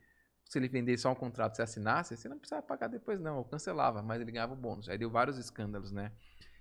se 0.48 0.58
ele 0.60 0.68
vendesse 0.68 1.04
só 1.04 1.12
um 1.12 1.16
contrato, 1.16 1.56
você 1.56 1.62
assinasse, 1.64 2.16
você 2.16 2.30
não 2.30 2.38
precisava 2.38 2.62
pagar 2.62 2.88
depois 2.88 3.20
não, 3.20 3.38
ou 3.38 3.44
cancelava, 3.46 4.02
mas 4.02 4.22
ele 4.22 4.32
ganhava 4.32 4.54
o 4.54 4.58
bônus. 4.58 4.88
Aí 4.88 4.98
deu 4.98 5.10
vários 5.10 5.38
escândalos, 5.38 5.92
né? 5.92 6.12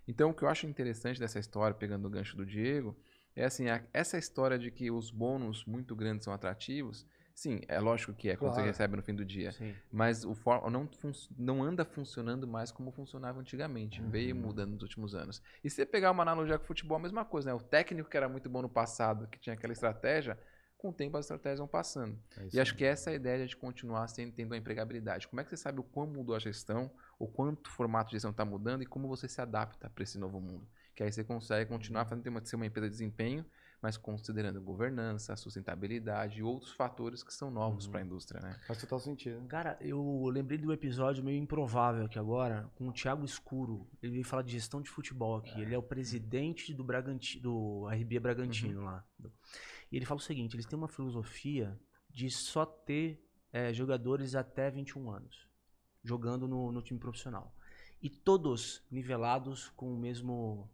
Então, 0.07 0.31
o 0.31 0.35
que 0.35 0.43
eu 0.43 0.49
acho 0.49 0.67
interessante 0.67 1.19
dessa 1.21 1.39
história, 1.39 1.75
pegando 1.75 2.07
o 2.07 2.11
gancho 2.11 2.37
do 2.37 2.45
Diego, 2.45 2.97
é 3.37 3.45
assim, 3.45 3.69
a- 3.69 3.83
essa 3.93 4.19
história 4.19 4.59
de 4.59 4.71
que 4.71 4.91
os 4.91 5.11
bônus 5.11 5.65
muito 5.65 5.95
grandes 5.97 6.25
são 6.25 6.33
atrativos, 6.33 7.07
sim, 7.35 7.61
é 7.67 7.81
lógico 7.81 8.13
que 8.15 8.31
é 8.31 8.37
quando 8.37 8.55
você 8.55 8.63
recebe 8.63 8.97
no 8.97 9.03
fim 9.03 9.15
do 9.15 9.25
dia, 9.25 9.51
Sim. 9.53 9.75
mas 9.91 10.25
o 10.25 10.35
for, 10.35 10.71
não, 10.71 10.87
fun- 10.87 11.11
não 11.37 11.63
anda 11.63 11.85
funcionando 11.85 12.47
mais 12.47 12.71
como 12.71 12.93
funcionava 12.93 13.41
antigamente, 13.41 14.01
veio 14.03 14.37
mudando 14.37 14.73
nos 14.75 14.83
últimos 14.83 15.15
anos. 15.15 15.43
E 15.65 15.69
se 15.71 15.77
você 15.77 15.87
pegar 15.87 16.11
uma 16.13 16.23
analogia 16.23 16.59
com 16.59 16.65
o 16.65 16.67
futebol, 16.67 16.97
a 16.97 17.01
mesma 17.01 17.25
coisa, 17.25 17.51
né? 17.51 17.55
O 17.55 17.61
técnico 17.61 18.09
que 18.09 18.17
era 18.17 18.29
muito 18.29 18.49
bom 18.49 18.63
no 18.63 18.69
passado, 18.69 19.27
que 19.29 19.39
tinha 19.39 19.55
aquela 19.55 19.73
estratégia, 19.73 20.39
com 20.77 20.91
o 20.91 20.93
tempo 20.93 21.17
as 21.17 21.25
estratégias 21.25 21.59
vão 21.59 21.69
passando. 21.69 22.19
É 22.37 22.49
E 22.53 22.61
acho 22.61 22.77
que 22.77 22.85
essa 22.85 23.11
é 23.11 23.15
a 23.15 23.17
ideia 23.17 23.47
de 23.47 23.57
continuar 23.57 24.07
sendo, 24.09 24.33
tendo 24.33 24.55
a 24.55 24.57
empregabilidade. 24.57 25.27
Como 25.29 25.41
é 25.41 25.45
que 25.45 25.51
você 25.51 25.57
sabe 25.57 25.81
o 25.81 25.83
quão 25.83 26.07
mudou 26.07 26.37
a 26.37 26.39
gestão, 26.39 26.91
o 27.19 27.27
quanto 27.27 27.69
o 27.69 27.71
formato 27.71 28.11
de 28.11 28.17
gestão 28.17 28.31
está 28.31 28.45
mudando 28.45 28.83
e 28.83 28.87
como 28.87 29.09
você 29.09 29.29
se 29.29 29.41
adapta 29.41 29.89
para 29.89 30.05
esse 30.05 30.19
novo 30.19 30.41
mundo? 30.41 30.67
Que 30.95 31.03
aí 31.03 31.11
você 31.11 31.25
consegue 31.25 31.69
continuar 31.69 32.05
fazendo 32.05 32.23
ter 32.23 32.31
uma, 32.31 32.45
ser 32.45 32.57
uma 32.57 32.67
empresa 32.67 32.89
de 32.89 32.93
desempenho, 32.93 33.45
mas 33.85 33.97
considerando 33.97 34.63
governança, 34.63 35.37
sustentabilidade 35.37 36.39
e 36.39 36.43
outros 36.43 36.73
fatores 36.73 37.23
que 37.23 37.35
são 37.35 37.51
novos 37.51 37.87
para 37.87 38.01
a 38.01 38.03
indústria, 38.03 38.41
né? 38.41 38.59
Faz 38.67 38.81
total 38.81 38.99
sentido. 38.99 39.47
Cara, 39.47 39.77
eu 39.81 40.27
lembrei 40.33 40.57
do 40.57 40.73
episódio 40.73 41.23
meio 41.23 41.43
improvável 41.43 42.07
aqui 42.07 42.19
agora, 42.19 42.71
com 42.77 42.89
o 42.89 42.93
Thiago 42.93 43.25
Escuro. 43.25 43.87
Ele 44.03 44.13
veio 44.13 44.25
falar 44.25 44.43
de 44.43 44.53
gestão 44.53 44.81
de 44.81 44.89
futebol 44.89 45.37
aqui. 45.37 45.61
Ele 45.61 45.75
é 45.75 45.79
o 45.79 45.83
presidente 45.83 46.73
do, 46.73 46.83
Braganti, 46.83 47.39
do 47.39 47.87
RB 47.89 48.21
Bragantino 48.21 48.85
lá. 48.85 49.05
E 49.95 49.99
ele 49.99 50.05
fala 50.05 50.19
o 50.19 50.23
seguinte: 50.23 50.57
eles 50.57 50.67
têm 50.67 50.77
uma 50.77 50.89
filosofia 50.89 51.79
de 52.11 52.29
só 52.31 52.67
ter 52.67 53.25
eh, 53.53 53.73
jogadores 53.73 54.35
até 54.35 54.71
21 54.71 55.09
anos 55.11 55.49
jogando 56.03 56.47
no, 56.49 56.71
no 56.73 56.83
time 56.83 56.99
profissional. 57.01 57.55
E 58.03 58.11
todos 58.11 58.83
nivelados 58.91 59.71
com 59.71 59.95
o 59.95 59.97
mesmo. 59.97 60.69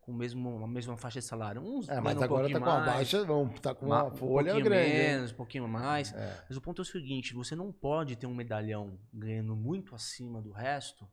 Com 0.00 0.12
o 0.12 0.14
mesmo, 0.14 0.62
a 0.62 0.68
mesma 0.68 0.98
faixa 0.98 1.18
de 1.20 1.24
salário. 1.24 1.62
Uns 1.62 1.88
É, 1.88 1.98
mas 1.98 2.18
um 2.18 2.22
agora 2.22 2.46
tá 2.50 2.58
com 2.60 2.66
uma 2.66 2.80
mais, 2.80 2.92
baixa, 2.92 3.24
vamos, 3.24 3.58
tá 3.60 3.74
com 3.74 3.86
Ma- 3.86 4.02
uma 4.04 4.12
um 4.12 4.16
folha 4.16 4.52
pouquinho 4.52 4.64
grande. 4.64 4.90
menos, 4.92 5.32
um 5.32 5.34
pouquinho 5.36 5.66
mais. 5.68 6.12
É. 6.12 6.44
Mas 6.46 6.58
o 6.58 6.60
ponto 6.60 6.82
é 6.82 6.84
o 6.84 6.84
seguinte: 6.84 7.32
você 7.32 7.54
não 7.56 7.72
pode 7.72 8.14
ter 8.16 8.26
um 8.26 8.34
medalhão 8.34 8.98
ganhando 9.12 9.54
muito 9.56 9.94
acima 9.94 10.42
do 10.42 10.50
resto. 10.50 11.08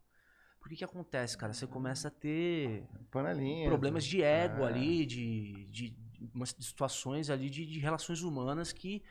Porque 0.59 0.75
que 0.75 0.83
acontece, 0.83 1.37
cara? 1.37 1.53
Você 1.53 1.65
começa 1.65 2.09
a 2.09 2.11
ter 2.11 2.83
Panelinha. 3.09 3.67
problemas 3.69 4.03
de 4.03 4.21
ego 4.21 4.63
É. 4.63 4.67
ali, 4.67 5.05
de, 5.05 5.65
de 5.71 5.89
umas 6.33 6.55
situações 6.59 7.29
ali 7.29 7.49
de, 7.49 7.65
de 7.65 7.79
relações 7.79 8.21
humanas 8.21 8.71
que 8.71 9.03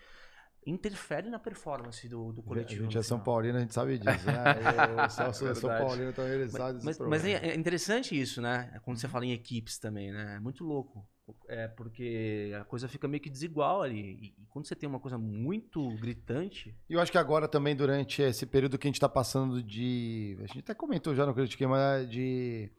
interferem 0.67 1.31
na 1.31 1.39
performance 1.39 2.07
do, 2.09 2.33
do 2.33 2.41
A 2.41 2.45
coletivo. 2.45 2.83
gente 2.85 2.95
no 2.95 3.01
é 3.01 3.03
São 3.03 3.19
final. 3.19 3.25
Paulino, 3.25 3.57
a 3.57 3.61
gente 3.61 3.75
sabe 3.75 3.99
disso, 3.99 4.27
né? 4.27 4.45
Eu, 4.99 5.05
o 5.05 5.09
Celso 5.09 5.47
é 5.47 5.55
São. 5.55 5.71
Paulino, 5.71 6.11
então 6.11 6.27
ele 6.27 6.49
sabe 6.49 6.75
desse 6.75 6.85
Mas, 6.85 6.99
mas 6.99 7.25
é, 7.25 7.51
é 7.51 7.55
interessante 7.55 8.19
isso, 8.19 8.43
né? 8.43 8.79
Quando 8.85 8.99
você 8.99 9.09
fala 9.09 9.25
em 9.25 9.33
equipes 9.33 9.79
também, 9.79 10.13
né? 10.13 10.37
É 10.37 10.41
muito 10.41 10.65
louco. 10.65 11.07
É, 11.49 11.69
porque 11.69 12.53
a 12.61 12.65
coisa 12.65 12.89
fica 12.89 13.07
meio 13.07 13.23
que 13.23 13.31
desigual 13.31 13.83
ali. 13.83 14.35
E, 14.37 14.43
e 14.43 14.47
quando 14.47 14.67
você 14.67 14.75
tem 14.75 14.89
uma 14.89 14.99
coisa 15.01 15.17
muito 15.17 15.89
gritante. 15.97 16.77
E 16.89 16.95
eu 16.95 17.01
acho 17.01 17.13
que 17.13 17.19
agora 17.19 17.47
também, 17.47 17.75
durante 17.75 18.21
esse 18.21 18.45
período 18.45 18.77
que 18.77 18.87
a 18.87 18.91
gente 18.91 18.97
está 18.97 19.09
passando 19.09 19.63
de. 19.63 20.37
A 20.41 20.47
gente 20.47 20.59
até 20.61 20.75
comentou 20.75 21.15
já 21.15 21.25
no 21.25 21.35
Critiquei, 21.35 21.67
mas 21.67 22.11
de 22.11 22.71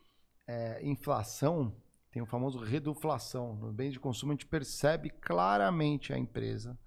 é, 0.47 0.85
inflação, 0.85 1.73
tem 2.11 2.21
o 2.21 2.25
famoso 2.25 2.59
reduflação. 2.59 3.55
No 3.55 3.71
bem 3.71 3.89
de 3.89 3.99
consumo, 3.99 4.31
a 4.31 4.35
gente 4.35 4.45
percebe 4.45 5.09
claramente 5.09 6.13
a 6.13 6.17
empresa 6.17 6.77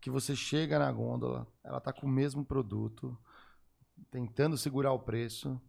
que 0.00 0.10
você 0.10 0.36
chega 0.36 0.78
na 0.78 0.92
gôndola, 0.92 1.46
ela 1.64 1.78
está 1.78 1.92
com 1.92 2.06
o 2.06 2.10
mesmo 2.10 2.44
produto, 2.44 3.18
tentando 4.10 4.56
segurar 4.56 4.92
o 4.92 5.00
preço, 5.00 5.60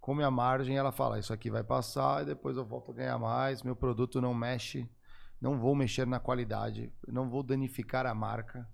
come 0.00 0.24
a 0.24 0.30
margem, 0.30 0.76
ela 0.76 0.90
fala: 0.90 1.18
Isso 1.18 1.32
aqui 1.32 1.50
vai 1.50 1.62
passar 1.62 2.22
e 2.22 2.26
depois 2.26 2.56
eu 2.56 2.64
volto 2.64 2.90
a 2.90 2.94
ganhar 2.94 3.18
mais. 3.18 3.62
Meu 3.62 3.76
produto 3.76 4.20
não 4.20 4.34
mexe, 4.34 4.88
não 5.40 5.58
vou 5.58 5.74
mexer 5.74 6.06
na 6.06 6.18
qualidade, 6.18 6.92
não 7.06 7.28
vou 7.28 7.42
danificar 7.42 8.06
a 8.06 8.14
marca, 8.14 8.68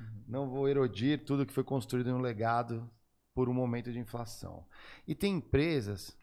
uhum. 0.00 0.24
não 0.26 0.48
vou 0.48 0.68
erodir 0.68 1.24
tudo 1.24 1.46
que 1.46 1.52
foi 1.52 1.64
construído 1.64 2.10
no 2.10 2.18
legado 2.18 2.90
por 3.34 3.48
um 3.48 3.54
momento 3.54 3.92
de 3.92 3.98
inflação. 3.98 4.66
E 5.06 5.14
tem 5.14 5.36
empresas. 5.36 6.16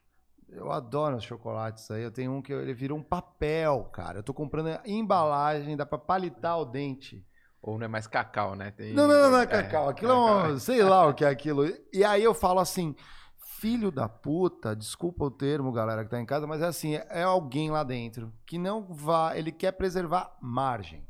Eu 0.51 0.71
adoro 0.71 1.15
os 1.15 1.23
chocolates 1.23 1.89
aí. 1.89 2.03
Eu 2.03 2.11
tenho 2.11 2.33
um 2.33 2.41
que 2.41 2.51
ele 2.51 2.73
virou 2.73 2.97
um 2.97 3.03
papel, 3.03 3.89
cara. 3.93 4.19
Eu 4.19 4.23
tô 4.23 4.33
comprando 4.33 4.67
a 4.67 4.81
embalagem, 4.85 5.77
dá 5.77 5.85
para 5.85 5.97
palitar 5.97 6.59
o 6.59 6.65
dente. 6.65 7.25
Ou 7.61 7.77
não 7.77 7.85
é 7.85 7.87
mais 7.87 8.07
cacau, 8.07 8.55
né? 8.55 8.71
Tem... 8.71 8.93
Não, 8.93 9.07
não, 9.07 9.31
não 9.31 9.39
é 9.39 9.45
cacau. 9.45 9.87
Aquilo 9.87 10.11
é, 10.11 10.53
um, 10.53 10.59
sei 10.59 10.83
lá 10.83 11.07
o 11.07 11.13
que 11.13 11.23
é 11.23 11.29
aquilo. 11.29 11.65
E 11.93 12.03
aí 12.03 12.23
eu 12.23 12.33
falo 12.33 12.59
assim, 12.59 12.95
filho 13.37 13.91
da 13.91 14.09
puta, 14.09 14.75
desculpa 14.75 15.25
o 15.25 15.31
termo, 15.31 15.71
galera 15.71 16.03
que 16.03 16.09
tá 16.09 16.19
em 16.19 16.25
casa, 16.25 16.47
mas 16.47 16.61
é 16.61 16.65
assim, 16.65 16.95
é 16.95 17.21
alguém 17.21 17.69
lá 17.69 17.83
dentro 17.83 18.33
que 18.45 18.57
não 18.57 18.83
vai, 18.83 19.37
ele 19.37 19.51
quer 19.51 19.71
preservar 19.73 20.35
margem. 20.41 21.07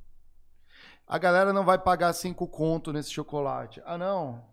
A 1.08 1.18
galera 1.18 1.54
não 1.54 1.64
vai 1.64 1.78
pagar 1.78 2.12
cinco 2.12 2.48
conto 2.48 2.92
nesse 2.92 3.12
chocolate. 3.12 3.82
Ah, 3.86 3.98
não, 3.98 4.44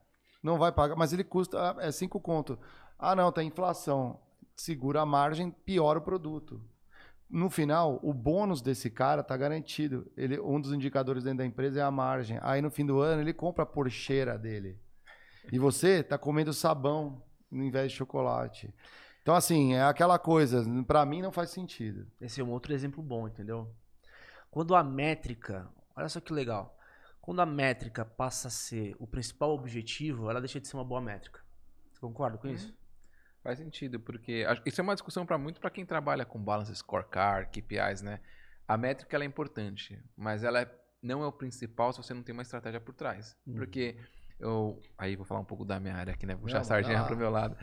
não 0.42 0.56
vai 0.56 0.70
pagar, 0.70 0.94
mas 0.94 1.12
ele 1.12 1.24
custa 1.24 1.76
é 1.80 1.90
cinco 1.90 2.20
conto. 2.20 2.56
Ah, 2.96 3.16
não, 3.16 3.32
tem 3.32 3.48
inflação. 3.48 4.20
Segura 4.58 5.00
a 5.00 5.06
margem, 5.06 5.50
piora 5.50 5.98
o 5.98 6.02
produto 6.02 6.60
no 7.28 7.50
final, 7.50 8.00
o 8.02 8.12
bônus 8.14 8.62
desse 8.62 8.88
cara 8.88 9.22
tá 9.22 9.36
garantido. 9.36 10.10
Ele, 10.16 10.40
um 10.40 10.60
dos 10.60 10.72
indicadores 10.72 11.24
dentro 11.24 11.38
da 11.38 11.46
empresa 11.46 11.80
é 11.80 11.82
a 11.82 11.90
margem. 11.90 12.38
Aí 12.42 12.62
no 12.62 12.70
fim 12.70 12.86
do 12.86 13.00
ano 13.00 13.20
ele 13.20 13.34
compra 13.34 13.64
a 13.64 13.66
porcheira 13.66 14.38
dele. 14.38 14.78
E 15.52 15.58
você 15.58 16.02
tá 16.02 16.16
comendo 16.16 16.52
sabão 16.52 17.22
no 17.50 17.62
invés 17.62 17.92
de 17.92 17.98
chocolate. 17.98 18.72
Então, 19.22 19.34
assim, 19.34 19.74
é 19.74 19.82
aquela 19.82 20.18
coisa, 20.18 20.64
para 20.86 21.04
mim 21.04 21.20
não 21.20 21.30
faz 21.30 21.50
sentido. 21.50 22.06
Esse 22.20 22.40
é 22.40 22.44
um 22.44 22.50
outro 22.50 22.72
exemplo 22.72 23.02
bom, 23.02 23.28
entendeu? 23.28 23.70
Quando 24.50 24.74
a 24.74 24.82
métrica, 24.82 25.68
olha 25.94 26.08
só 26.08 26.20
que 26.20 26.32
legal. 26.32 26.78
Quando 27.20 27.40
a 27.40 27.46
métrica 27.46 28.06
passa 28.06 28.48
a 28.48 28.50
ser 28.50 28.96
o 28.98 29.06
principal 29.06 29.50
objetivo, 29.50 30.30
ela 30.30 30.40
deixa 30.40 30.58
de 30.58 30.66
ser 30.66 30.76
uma 30.76 30.84
boa 30.84 31.00
métrica. 31.00 31.40
Você 31.92 32.00
concorda 32.00 32.38
com 32.38 32.48
isso? 32.48 32.74
Faz 33.42 33.58
sentido, 33.58 34.00
porque 34.00 34.44
isso 34.66 34.80
é 34.80 34.84
uma 34.84 34.94
discussão 34.94 35.24
para 35.24 35.38
muito 35.38 35.60
para 35.60 35.70
quem 35.70 35.86
trabalha 35.86 36.24
com 36.24 36.42
balance 36.42 36.74
scorecard, 36.74 37.48
KPIs, 37.50 38.02
né? 38.02 38.20
A 38.66 38.76
métrica 38.76 39.16
é 39.16 39.24
importante, 39.24 39.98
mas 40.16 40.44
ela 40.44 40.60
é, 40.60 40.70
não 41.02 41.22
é 41.22 41.26
o 41.26 41.32
principal 41.32 41.92
se 41.92 42.02
você 42.02 42.12
não 42.12 42.22
tem 42.22 42.32
uma 42.32 42.42
estratégia 42.42 42.80
por 42.80 42.94
trás. 42.94 43.36
Uhum. 43.46 43.54
Porque 43.54 43.96
eu 44.38 44.80
aí 44.96 45.16
vou 45.16 45.24
falar 45.24 45.40
um 45.40 45.44
pouco 45.44 45.64
da 45.64 45.80
minha 45.80 45.94
área 45.94 46.12
aqui, 46.12 46.26
né? 46.26 46.34
Vou 46.34 46.42
puxar 46.42 46.60
a 46.60 46.64
sardinha 46.64 47.04
para 47.04 47.14
o 47.14 47.18
meu 47.18 47.30
lado. 47.30 47.56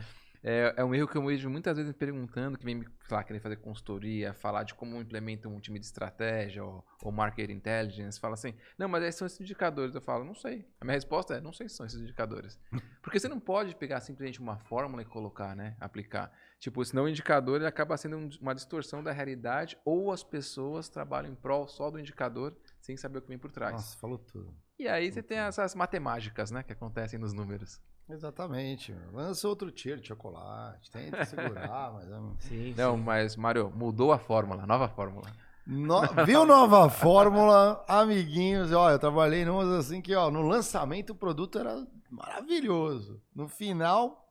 É, 0.48 0.74
é 0.76 0.84
um 0.84 0.94
erro 0.94 1.08
que 1.08 1.18
eu 1.18 1.26
vejo 1.26 1.50
muitas 1.50 1.76
vezes 1.76 1.92
me 1.92 1.98
perguntando, 1.98 2.56
que 2.56 2.64
vem 2.64 2.76
me 2.76 2.86
lá, 3.10 3.24
querer 3.24 3.40
fazer 3.40 3.56
consultoria, 3.56 4.32
falar 4.32 4.62
de 4.62 4.74
como 4.74 5.00
implementa 5.00 5.48
um 5.48 5.58
time 5.58 5.76
de 5.80 5.86
estratégia 5.86 6.62
ou, 6.62 6.84
ou 7.02 7.10
market 7.10 7.50
intelligence. 7.50 8.20
Fala 8.20 8.34
assim, 8.34 8.54
não, 8.78 8.88
mas 8.88 9.02
esses 9.02 9.18
são 9.18 9.26
esses 9.26 9.40
indicadores. 9.40 9.92
Eu 9.92 10.00
falo, 10.00 10.24
não 10.24 10.36
sei. 10.36 10.64
A 10.80 10.84
minha 10.84 10.94
resposta 10.94 11.34
é, 11.34 11.40
não 11.40 11.52
sei 11.52 11.68
se 11.68 11.74
são 11.74 11.84
esses 11.84 12.00
indicadores. 12.00 12.60
Porque 13.02 13.18
você 13.18 13.26
não 13.26 13.40
pode 13.40 13.74
pegar 13.74 14.00
simplesmente 14.00 14.38
uma 14.38 14.56
fórmula 14.56 15.02
e 15.02 15.04
colocar, 15.04 15.56
né? 15.56 15.76
Aplicar. 15.80 16.30
Tipo, 16.60 16.84
senão 16.84 17.04
o 17.04 17.08
indicador 17.08 17.56
ele 17.56 17.66
acaba 17.66 17.96
sendo 17.96 18.30
uma 18.40 18.54
distorção 18.54 19.02
da 19.02 19.10
realidade 19.10 19.76
ou 19.84 20.12
as 20.12 20.22
pessoas 20.22 20.88
trabalham 20.88 21.32
em 21.32 21.34
prol 21.34 21.66
só 21.66 21.90
do 21.90 21.98
indicador 21.98 22.56
sem 22.80 22.96
saber 22.96 23.18
o 23.18 23.22
que 23.22 23.28
vem 23.28 23.38
por 23.38 23.50
trás. 23.50 23.72
Nossa, 23.72 23.98
falou 23.98 24.18
tudo. 24.18 24.56
E 24.78 24.86
aí 24.86 25.10
você 25.10 25.24
tem 25.24 25.38
essas 25.38 25.74
matemáticas, 25.74 26.52
né, 26.52 26.62
que 26.62 26.72
acontecem 26.72 27.18
nos 27.18 27.32
números. 27.32 27.80
Exatamente. 28.08 28.94
Lança 29.12 29.48
outro 29.48 29.70
tiro 29.70 30.00
de 30.00 30.08
chocolate. 30.08 30.90
Tenta 30.90 31.24
segurar, 31.24 31.92
mas. 31.94 32.08
É 32.10 32.20
sim, 32.40 32.74
Não, 32.76 32.96
sim. 32.96 33.02
mas, 33.02 33.36
Mário, 33.36 33.72
mudou 33.74 34.12
a 34.12 34.18
fórmula, 34.18 34.66
nova 34.66 34.88
fórmula. 34.88 35.30
No... 35.66 36.00
Viu 36.24 36.46
nova 36.46 36.88
fórmula, 36.88 37.84
amiguinhos? 37.88 38.70
Ó, 38.70 38.88
eu 38.88 38.98
trabalhei 39.00 39.44
numas 39.44 39.68
assim 39.70 40.00
que, 40.00 40.14
ó, 40.14 40.30
no 40.30 40.42
lançamento 40.42 41.10
o 41.10 41.14
produto 41.16 41.58
era 41.58 41.84
maravilhoso. 42.08 43.20
No 43.34 43.48
final, 43.48 44.28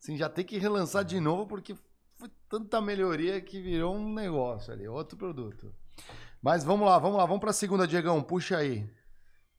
assim, 0.00 0.16
já 0.16 0.30
tem 0.30 0.46
que 0.46 0.56
relançar 0.56 1.04
de 1.04 1.20
novo 1.20 1.46
porque 1.46 1.76
foi 2.16 2.30
tanta 2.48 2.80
melhoria 2.80 3.38
que 3.38 3.60
virou 3.60 3.94
um 3.94 4.14
negócio 4.14 4.72
ali, 4.72 4.88
outro 4.88 5.18
produto. 5.18 5.74
Mas 6.40 6.64
vamos 6.64 6.86
lá, 6.88 6.98
vamos 6.98 7.18
lá, 7.18 7.26
vamos 7.26 7.40
para 7.40 7.50
a 7.50 7.54
segunda, 7.54 7.86
Diegão, 7.86 8.22
puxa 8.22 8.56
aí. 8.56 8.88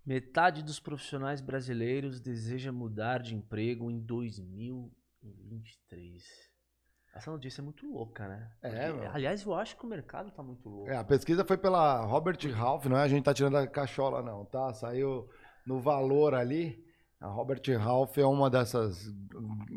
Metade 0.05 0.63
dos 0.63 0.79
profissionais 0.79 1.41
brasileiros 1.41 2.19
deseja 2.19 2.71
mudar 2.71 3.21
de 3.21 3.35
emprego 3.35 3.91
em 3.91 3.99
2023. 3.99 6.49
Essa 7.13 7.31
notícia 7.31 7.62
é 7.62 7.63
muito 7.63 7.91
louca, 7.91 8.27
né? 8.27 8.51
É, 8.62 8.91
Porque, 8.91 9.05
aliás, 9.07 9.43
eu 9.43 9.53
acho 9.53 9.75
que 9.75 9.85
o 9.85 9.89
mercado 9.89 10.31
tá 10.31 10.41
muito 10.41 10.69
louco. 10.69 10.89
É, 10.89 10.95
a 10.95 11.03
pesquisa 11.03 11.43
foi 11.43 11.57
pela 11.57 12.01
Robert 12.05 12.38
Half, 12.57 12.85
não 12.85 12.97
é? 12.97 13.03
A 13.03 13.07
gente 13.07 13.23
tá 13.23 13.33
tirando 13.33 13.57
a 13.57 13.67
cachola, 13.67 14.21
não, 14.21 14.45
tá? 14.45 14.73
Saiu 14.73 15.29
no 15.65 15.79
valor 15.79 16.33
ali. 16.33 16.83
A 17.19 17.27
Robert 17.27 17.62
Half 17.81 18.17
é 18.17 18.25
uma 18.25 18.49
dessas 18.49 19.12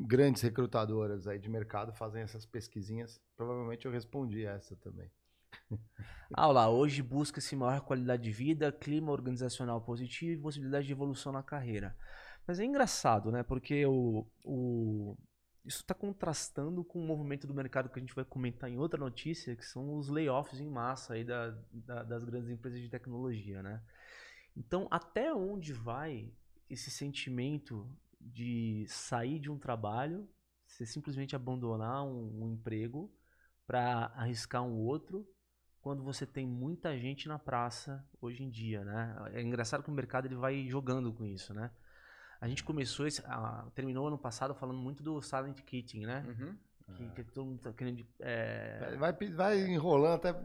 grandes 0.06 0.40
recrutadoras 0.42 1.26
aí 1.26 1.40
de 1.40 1.48
mercado, 1.48 1.92
fazem 1.92 2.22
essas 2.22 2.46
pesquisinhas. 2.46 3.20
Provavelmente 3.36 3.86
eu 3.86 3.92
respondi 3.92 4.44
essa 4.44 4.76
também. 4.76 5.10
Lá, 6.36 6.70
hoje 6.70 7.02
busca-se 7.02 7.54
maior 7.54 7.80
qualidade 7.82 8.22
de 8.22 8.30
vida, 8.30 8.72
clima 8.72 9.12
organizacional 9.12 9.80
positivo 9.82 10.32
e 10.32 10.42
possibilidade 10.42 10.86
de 10.86 10.92
evolução 10.92 11.32
na 11.32 11.42
carreira. 11.42 11.96
Mas 12.46 12.58
é 12.58 12.64
engraçado, 12.64 13.30
né? 13.30 13.42
Porque 13.42 13.84
o, 13.86 14.26
o, 14.44 15.16
isso 15.64 15.82
está 15.82 15.94
contrastando 15.94 16.82
com 16.82 16.98
o 16.98 17.06
movimento 17.06 17.46
do 17.46 17.54
mercado 17.54 17.88
que 17.88 17.98
a 17.98 18.02
gente 18.02 18.14
vai 18.14 18.24
comentar 18.24 18.70
em 18.70 18.78
outra 18.78 18.98
notícia, 18.98 19.54
que 19.54 19.64
são 19.64 19.96
os 19.96 20.08
layoffs 20.08 20.60
em 20.60 20.68
massa 20.68 21.14
aí 21.14 21.24
da, 21.24 21.50
da, 21.72 22.02
das 22.02 22.24
grandes 22.24 22.50
empresas 22.50 22.80
de 22.80 22.88
tecnologia, 22.88 23.62
né? 23.62 23.82
Então, 24.56 24.88
até 24.90 25.32
onde 25.32 25.72
vai 25.72 26.32
esse 26.68 26.90
sentimento 26.90 27.88
de 28.20 28.84
sair 28.88 29.38
de 29.38 29.50
um 29.50 29.58
trabalho, 29.58 30.28
você 30.66 30.86
simplesmente 30.86 31.36
abandonar 31.36 32.04
um, 32.04 32.44
um 32.44 32.52
emprego 32.52 33.12
para 33.66 34.12
arriscar 34.16 34.62
um 34.62 34.78
outro 34.78 35.26
quando 35.82 36.02
você 36.02 36.24
tem 36.24 36.46
muita 36.46 36.96
gente 36.96 37.26
na 37.28 37.38
praça 37.38 38.04
hoje 38.20 38.42
em 38.42 38.48
dia, 38.48 38.84
né? 38.84 39.16
É 39.32 39.42
engraçado 39.42 39.82
que 39.82 39.90
o 39.90 39.92
mercado 39.92 40.26
ele 40.26 40.36
vai 40.36 40.64
jogando 40.68 41.12
com 41.12 41.24
isso, 41.26 41.52
né? 41.52 41.70
A 42.40 42.48
gente 42.48 42.62
começou, 42.62 43.06
esse, 43.06 43.22
terminou 43.74 44.06
ano 44.06 44.18
passado 44.18 44.54
falando 44.54 44.78
muito 44.78 45.02
do 45.02 45.20
silent 45.20 45.60
kitting, 45.60 46.06
né? 46.06 46.24
Uhum. 46.26 46.56
Que, 46.94 47.08
que, 47.10 47.24
todo 47.24 47.46
mundo 47.46 47.60
tá 47.60 47.72
querendo... 47.72 48.06
É... 48.20 48.96
Vai, 48.96 49.12
vai 49.12 49.60
enrolando 49.60 50.14
até, 50.14 50.40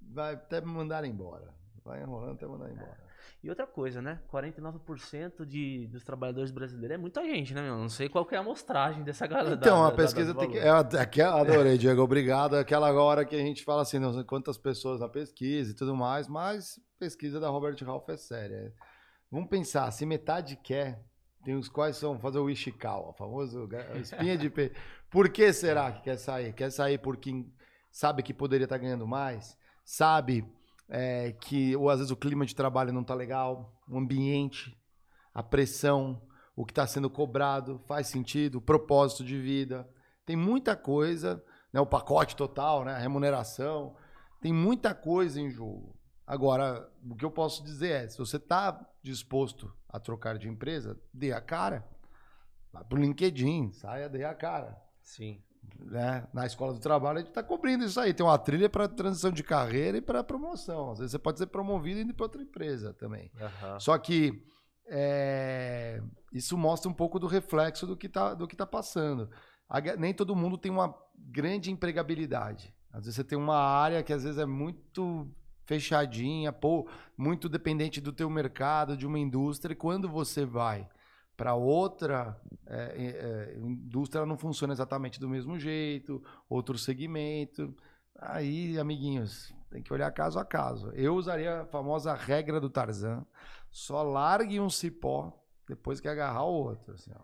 vai 0.00 0.34
até 0.34 0.60
mandar 0.60 1.04
embora. 1.04 1.54
Vai 1.84 2.02
enrolando 2.02 2.32
até 2.32 2.46
mandar 2.46 2.70
embora. 2.70 2.96
E 3.42 3.50
outra 3.50 3.66
coisa, 3.66 4.00
né? 4.00 4.20
49% 4.32 5.44
de, 5.44 5.88
dos 5.88 6.04
trabalhadores 6.04 6.50
brasileiros 6.50 6.94
é 6.94 6.98
muita 6.98 7.22
gente, 7.24 7.52
né, 7.54 7.62
meu? 7.62 7.76
Não 7.76 7.88
sei 7.88 8.08
qual 8.08 8.26
é 8.30 8.36
a 8.36 8.40
amostragem 8.40 9.02
dessa 9.02 9.26
galera. 9.26 9.56
Então, 9.56 9.82
da, 9.82 9.88
a 9.88 9.92
pesquisa 9.92 10.32
da, 10.32 10.40
tem 10.40 10.50
que. 10.50 10.58
É, 10.58 10.70
aquela, 10.70 11.40
adorei, 11.40 11.76
Diego, 11.76 12.02
obrigado. 12.02 12.54
Aquela 12.54 12.92
hora 12.92 13.24
que 13.24 13.34
a 13.34 13.40
gente 13.40 13.64
fala 13.64 13.82
assim, 13.82 13.98
não 13.98 14.12
sei 14.12 14.24
quantas 14.24 14.56
pessoas 14.56 15.00
na 15.00 15.08
pesquisa 15.08 15.72
e 15.72 15.74
tudo 15.74 15.96
mais, 15.96 16.28
mas 16.28 16.80
pesquisa 16.98 17.40
da 17.40 17.48
Robert 17.48 17.76
Ralph 17.84 18.08
é 18.08 18.16
séria. 18.16 18.72
Vamos 19.30 19.48
pensar, 19.48 19.90
se 19.90 20.06
metade 20.06 20.56
quer, 20.62 21.02
tem 21.42 21.56
os 21.56 21.68
quais 21.68 21.96
são 21.96 22.20
fazer 22.20 22.38
o 22.38 22.48
Ishikawa, 22.48 23.10
o 23.10 23.12
famoso 23.12 23.68
espinha 23.96 24.36
de 24.38 24.48
peixe. 24.48 24.74
Por 25.10 25.28
que 25.28 25.52
será 25.52 25.90
que 25.90 26.02
quer 26.02 26.16
sair? 26.16 26.52
Quer 26.52 26.70
sair 26.70 26.98
porque 26.98 27.44
sabe 27.90 28.22
que 28.22 28.32
poderia 28.32 28.64
estar 28.64 28.78
ganhando 28.78 29.06
mais? 29.06 29.58
Sabe 29.84 30.46
é, 30.94 31.32
que 31.32 31.74
ou 31.74 31.88
às 31.88 32.00
vezes 32.00 32.10
o 32.10 32.16
clima 32.16 32.44
de 32.44 32.54
trabalho 32.54 32.92
não 32.92 33.00
está 33.00 33.14
legal, 33.14 33.80
o 33.88 33.96
ambiente, 33.96 34.78
a 35.32 35.42
pressão, 35.42 36.20
o 36.54 36.66
que 36.66 36.72
está 36.72 36.86
sendo 36.86 37.08
cobrado, 37.08 37.80
faz 37.88 38.08
sentido, 38.08 38.58
o 38.58 38.62
propósito 38.62 39.24
de 39.24 39.40
vida. 39.40 39.88
Tem 40.26 40.36
muita 40.36 40.76
coisa, 40.76 41.42
né, 41.72 41.80
o 41.80 41.86
pacote 41.86 42.36
total, 42.36 42.84
né, 42.84 42.92
a 42.92 42.98
remuneração, 42.98 43.96
tem 44.42 44.52
muita 44.52 44.94
coisa 44.94 45.40
em 45.40 45.50
jogo. 45.50 45.98
Agora, 46.26 46.86
o 47.10 47.16
que 47.16 47.24
eu 47.24 47.30
posso 47.30 47.64
dizer 47.64 48.04
é, 48.04 48.08
se 48.08 48.18
você 48.18 48.36
está 48.36 48.86
disposto 49.02 49.74
a 49.88 49.98
trocar 49.98 50.36
de 50.36 50.46
empresa, 50.46 51.00
dê 51.12 51.32
a 51.32 51.40
cara. 51.40 51.88
Vai 52.70 52.84
pro 52.84 53.00
LinkedIn, 53.00 53.72
saia, 53.72 54.10
dê 54.10 54.24
a 54.24 54.34
cara. 54.34 54.78
Sim. 55.00 55.42
Né, 55.78 56.26
na 56.32 56.46
escola 56.46 56.72
do 56.72 56.78
trabalho, 56.78 57.18
a 57.18 57.20
gente 57.20 57.28
está 57.28 57.42
cobrindo 57.42 57.84
isso 57.84 58.00
aí. 58.00 58.14
Tem 58.14 58.24
uma 58.24 58.38
trilha 58.38 58.68
para 58.68 58.88
transição 58.88 59.30
de 59.30 59.42
carreira 59.42 59.98
e 59.98 60.00
para 60.00 60.24
promoção. 60.24 60.92
Às 60.92 60.98
vezes 60.98 61.12
você 61.12 61.18
pode 61.18 61.38
ser 61.38 61.46
promovido 61.46 62.00
e 62.00 62.02
ir 62.02 62.12
para 62.12 62.26
outra 62.26 62.42
empresa 62.42 62.94
também. 62.94 63.30
Aham. 63.40 63.80
Só 63.80 63.96
que 63.98 64.42
é, 64.88 66.02
isso 66.32 66.56
mostra 66.56 66.90
um 66.90 66.94
pouco 66.94 67.18
do 67.18 67.26
reflexo 67.26 67.86
do 67.86 67.96
que 67.96 68.06
está 68.06 68.36
tá 68.36 68.66
passando. 68.66 69.30
A 69.68 69.80
nem 69.96 70.12
todo 70.12 70.36
mundo 70.36 70.58
tem 70.58 70.70
uma 70.70 70.94
grande 71.16 71.70
empregabilidade. 71.70 72.74
Às 72.92 73.04
vezes 73.04 73.16
você 73.16 73.24
tem 73.24 73.38
uma 73.38 73.56
área 73.56 74.02
que 74.02 74.12
às 74.12 74.24
vezes 74.24 74.38
é 74.38 74.44
muito 74.44 75.30
fechadinha, 75.64 76.52
pô, 76.52 76.88
muito 77.16 77.48
dependente 77.48 78.00
do 78.00 78.12
teu 78.12 78.28
mercado, 78.28 78.96
de 78.96 79.06
uma 79.06 79.18
indústria, 79.18 79.72
e 79.72 79.76
quando 79.76 80.08
você 80.08 80.44
vai 80.44 80.88
para 81.36 81.54
outra 81.54 82.40
é, 82.66 82.76
é, 82.76 83.54
é, 83.56 83.58
indústria, 83.58 84.20
ela 84.20 84.26
não 84.26 84.38
funciona 84.38 84.72
exatamente 84.72 85.18
do 85.18 85.28
mesmo 85.28 85.58
jeito, 85.58 86.22
outro 86.48 86.78
segmento. 86.78 87.74
Aí, 88.18 88.78
amiguinhos, 88.78 89.52
tem 89.70 89.82
que 89.82 89.92
olhar 89.92 90.10
caso 90.12 90.38
a 90.38 90.44
caso. 90.44 90.90
Eu 90.94 91.14
usaria 91.14 91.62
a 91.62 91.66
famosa 91.66 92.14
regra 92.14 92.60
do 92.60 92.70
Tarzan. 92.70 93.24
Só 93.70 94.02
largue 94.02 94.60
um 94.60 94.68
cipó 94.70 95.32
depois 95.68 96.00
que 96.00 96.08
agarrar 96.08 96.44
o 96.44 96.52
outro. 96.52 96.94
assim, 96.94 97.10
ó. 97.16 97.22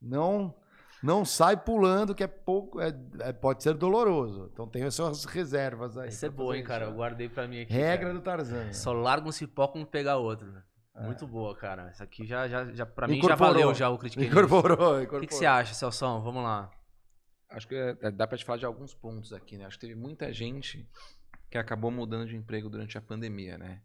Não, 0.00 0.54
não 1.02 1.24
sai 1.24 1.56
pulando, 1.56 2.14
que 2.14 2.24
é 2.24 2.26
pouco. 2.26 2.80
é- 2.80 2.94
é- 3.20 3.32
pode 3.32 3.62
ser 3.62 3.74
doloroso. 3.74 4.48
Então 4.52 4.66
tem 4.66 4.82
as 4.84 4.94
suas 4.94 5.24
reservas 5.26 5.96
aí. 5.98 6.08
Essa 6.08 6.26
é 6.26 6.30
boa, 6.30 6.48
fazer 6.48 6.58
hein, 6.60 6.64
cara? 6.64 6.84
isso, 6.84 6.92
Eu 6.92 6.96
guardei 6.96 7.28
pra 7.28 7.46
mim 7.46 7.60
aqui. 7.60 7.72
Regra 7.72 8.06
cara. 8.06 8.14
do 8.14 8.20
Tarzan. 8.22 8.72
Só 8.72 8.92
larga 8.92 9.28
um 9.28 9.32
cipó 9.32 9.68
quando 9.68 9.86
pegar 9.86 10.16
outro. 10.16 10.50
É. 11.00 11.06
Muito 11.06 11.26
boa, 11.26 11.56
cara. 11.56 11.88
Essa 11.88 12.04
aqui 12.04 12.26
já, 12.26 12.46
já, 12.48 12.70
já 12.72 12.84
pra 12.86 13.06
mim 13.08 13.14
já 13.14 13.18
Incorporou. 13.20 13.52
valeu 13.54 13.74
já 13.74 13.88
o 13.88 13.98
Critiquei 13.98 14.28
News. 14.28 14.36
Incorporou, 14.36 14.76
O 14.76 14.78
que, 14.92 14.98
que 15.00 15.04
incorporou. 15.04 15.38
você 15.38 15.46
acha, 15.46 15.74
Celção? 15.74 16.22
Vamos 16.22 16.42
lá. 16.42 16.70
Acho 17.48 17.66
que 17.66 17.74
é- 17.74 17.96
é- 18.02 18.10
dá 18.10 18.26
pra 18.26 18.36
te 18.38 18.44
falar 18.44 18.58
de 18.58 18.66
alguns 18.66 18.94
pontos 18.94 19.32
aqui, 19.32 19.56
né? 19.58 19.64
Acho 19.66 19.78
que 19.78 19.86
teve 19.86 19.98
muita 19.98 20.32
gente 20.32 20.88
que 21.50 21.58
acabou 21.58 21.90
mudando 21.90 22.28
de 22.28 22.36
emprego 22.36 22.68
durante 22.68 22.96
a 22.96 23.00
pandemia, 23.00 23.58
né? 23.58 23.82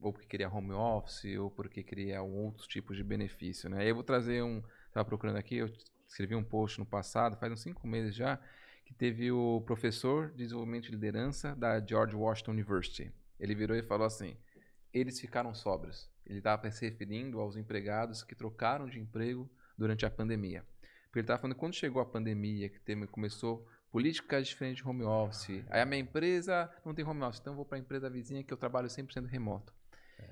Ou 0.00 0.12
porque 0.12 0.26
queria 0.26 0.48
home 0.48 0.72
office, 0.72 1.36
ou 1.38 1.50
porque 1.50 1.82
queria 1.82 2.22
um 2.22 2.46
outros 2.46 2.66
tipos 2.66 2.96
de 2.96 3.04
benefício, 3.04 3.68
né? 3.68 3.88
Eu 3.88 3.94
vou 3.94 4.02
trazer 4.02 4.42
um... 4.42 4.62
Estava 4.88 5.04
procurando 5.04 5.36
aqui, 5.36 5.56
eu 5.58 5.70
escrevi 6.08 6.34
um 6.34 6.42
post 6.42 6.78
no 6.80 6.86
passado, 6.86 7.36
faz 7.36 7.52
uns 7.52 7.60
cinco 7.60 7.86
meses 7.86 8.14
já, 8.14 8.40
que 8.86 8.94
teve 8.94 9.30
o 9.30 9.60
professor 9.66 10.30
de 10.30 10.38
desenvolvimento 10.38 10.84
de 10.84 10.90
liderança 10.92 11.54
da 11.54 11.78
George 11.84 12.16
Washington 12.16 12.52
University. 12.52 13.12
Ele 13.38 13.54
virou 13.54 13.76
e 13.76 13.82
falou 13.82 14.06
assim, 14.06 14.36
eles 14.92 15.20
ficaram 15.20 15.54
sóbrios. 15.54 16.09
Ele 16.26 16.38
estava 16.38 16.70
se 16.70 16.84
referindo 16.84 17.40
aos 17.40 17.56
empregados 17.56 18.22
que 18.22 18.34
trocaram 18.34 18.88
de 18.88 18.98
emprego 18.98 19.50
durante 19.76 20.06
a 20.06 20.10
pandemia. 20.10 20.64
Porque 21.06 21.18
ele 21.18 21.24
estava 21.24 21.40
falando 21.40 21.54
que 21.54 21.60
quando 21.60 21.74
chegou 21.74 22.00
a 22.00 22.06
pandemia, 22.06 22.68
que 22.68 22.78
teve, 22.80 23.06
começou 23.06 23.66
políticas 23.90 24.46
diferentes 24.46 24.82
de 24.82 24.88
home 24.88 25.02
office, 25.02 25.64
aí 25.68 25.80
a 25.80 25.86
minha 25.86 26.00
empresa 26.00 26.70
não 26.84 26.94
tem 26.94 27.04
home 27.04 27.22
office, 27.22 27.40
então 27.40 27.52
eu 27.52 27.56
vou 27.56 27.64
para 27.64 27.78
a 27.78 27.80
empresa 27.80 28.08
vizinha 28.08 28.44
que 28.44 28.52
eu 28.52 28.56
trabalho 28.56 28.86
100% 28.86 29.26
remoto. 29.26 29.72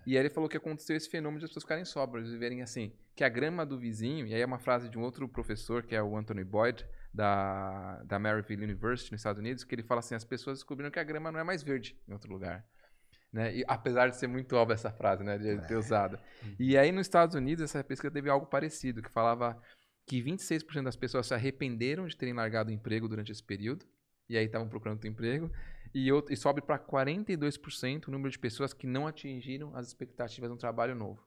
E 0.07 0.16
aí 0.16 0.22
ele 0.22 0.31
falou 0.31 0.48
que 0.48 0.57
aconteceu 0.57 0.96
esse 0.96 1.09
fenômeno 1.09 1.40
de 1.40 1.44
as 1.44 1.51
pessoas 1.51 1.64
ficarem 1.64 1.85
sóbrias 1.85 2.31
e 2.31 2.37
verem 2.37 2.62
assim, 2.62 2.92
que 3.14 3.24
a 3.24 3.29
grama 3.29 3.66
do 3.66 3.79
vizinho, 3.79 4.27
e 4.27 4.35
aí 4.35 4.40
é 4.40 4.46
uma 4.46 4.59
frase 4.59 4.88
de 4.88 4.98
um 4.98 5.03
outro 5.03 5.29
professor, 5.29 5.83
que 5.83 5.94
é 5.94 6.03
o 6.03 6.16
Anthony 6.16 6.44
Boyd, 6.44 6.87
da, 7.12 8.03
da 8.05 8.18
Maryville 8.18 8.64
University, 8.64 9.12
nos 9.12 9.20
Estados 9.20 9.40
Unidos, 9.40 9.64
que 9.64 9.74
ele 9.74 9.83
fala 9.83 10.01
assim, 10.01 10.14
as 10.14 10.24
pessoas 10.24 10.59
descobriram 10.59 10.90
que 10.90 10.98
a 10.98 11.05
grama 11.05 11.33
não 11.33 11.40
é 11.40 11.44
mais 11.44 11.62
verde 11.62 11.98
em 12.07 12.12
outro 12.12 12.33
lugar. 12.33 12.64
Né? 13.32 13.56
E, 13.56 13.64
apesar 13.68 14.08
de 14.08 14.16
ser 14.16 14.26
muito 14.26 14.56
óbvia 14.56 14.74
essa 14.74 14.90
frase, 14.90 15.22
né, 15.22 15.36
de 15.36 15.58
ter 15.66 15.76
usado. 15.76 16.18
E 16.58 16.78
aí 16.78 16.90
nos 16.90 17.06
Estados 17.06 17.34
Unidos 17.34 17.62
essa 17.62 17.84
pesquisa 17.84 18.10
teve 18.10 18.30
algo 18.30 18.46
parecido, 18.46 19.02
que 19.02 19.10
falava 19.10 19.60
que 20.06 20.22
26% 20.22 20.82
das 20.84 20.96
pessoas 20.96 21.26
se 21.26 21.34
arrependeram 21.34 22.06
de 22.06 22.16
terem 22.16 22.32
largado 22.32 22.70
o 22.70 22.72
emprego 22.72 23.06
durante 23.06 23.30
esse 23.30 23.42
período, 23.42 23.84
e 24.28 24.36
aí 24.36 24.46
estavam 24.46 24.68
procurando 24.68 24.96
outro 24.96 25.08
emprego, 25.08 25.52
e, 25.94 26.10
outro, 26.10 26.32
e 26.32 26.36
sobe 26.36 26.62
para 26.62 26.78
42% 26.78 28.08
o 28.08 28.10
número 28.10 28.30
de 28.30 28.38
pessoas 28.38 28.72
que 28.72 28.86
não 28.86 29.06
atingiram 29.06 29.74
as 29.76 29.86
expectativas 29.86 30.50
no 30.50 30.56
trabalho 30.56 30.94
novo. 30.94 31.26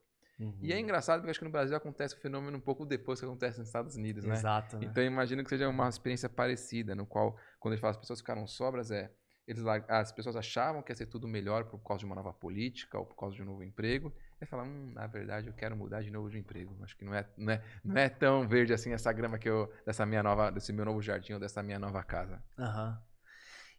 E 0.60 0.74
é 0.74 0.80
engraçado 0.80 1.20
porque 1.20 1.30
acho 1.30 1.40
que 1.40 1.46
no 1.46 1.52
Brasil 1.52 1.76
acontece 1.78 2.16
o 2.16 2.18
fenômeno 2.18 2.58
um 2.58 2.62
pouco 2.62 2.84
depois 2.84 3.20
que 3.20 3.26
acontece 3.26 3.60
nos 3.60 3.68
Estados 3.68 3.96
Unidos, 3.96 4.24
né? 4.24 4.34
Exato, 4.34 4.78
né? 4.78 4.88
Então 4.88 5.04
eu 5.04 5.08
imagino 5.08 5.44
que 5.44 5.50
seja 5.50 5.70
uma 5.70 5.88
experiência 5.88 6.28
parecida, 6.28 6.96
no 6.96 7.06
qual, 7.06 7.38
quando 7.60 7.74
ele 7.74 7.82
fala 7.82 7.92
as 7.92 7.98
pessoas 7.98 8.20
ficaram 8.20 8.48
sobras, 8.48 8.90
é 8.90 9.12
eles, 9.52 9.66
as 9.66 10.12
pessoas 10.12 10.36
achavam 10.36 10.82
que 10.82 10.92
ia 10.92 10.96
ser 10.96 11.06
tudo 11.06 11.28
melhor 11.28 11.66
por 11.66 11.80
causa 11.80 12.00
de 12.00 12.06
uma 12.06 12.16
nova 12.16 12.34
política 12.34 12.98
ou 12.98 13.06
por 13.06 13.16
causa 13.16 13.36
de 13.36 13.42
um 13.42 13.46
novo 13.46 13.64
emprego. 13.64 14.14
E 14.42 14.46
falam, 14.46 14.66
hum, 14.66 14.92
na 14.94 15.06
verdade 15.08 15.48
eu 15.48 15.54
quero 15.54 15.76
mudar 15.76 16.02
de 16.02 16.10
novo 16.10 16.30
de 16.30 16.38
emprego. 16.38 16.76
Acho 16.82 16.98
que 16.98 17.06
não 17.06 17.14
é, 17.14 17.28
não 17.38 17.54
é, 17.54 17.64
não 17.84 17.98
é 17.98 18.10
tão 18.10 18.48
verde 18.48 18.74
assim 18.74 18.92
essa 18.92 19.12
grama 19.12 19.38
que 19.38 19.50
eu, 19.50 19.72
dessa 19.86 20.06
minha 20.06 20.24
nova, 20.24 20.52
desse 20.52 20.74
meu 20.74 20.86
novo 20.86 21.02
jardim 21.02 21.34
ou 21.34 21.40
dessa 21.40 21.62
minha 21.62 21.78
nova 21.78 22.02
casa. 22.04 22.42
Aham. 22.58 23.02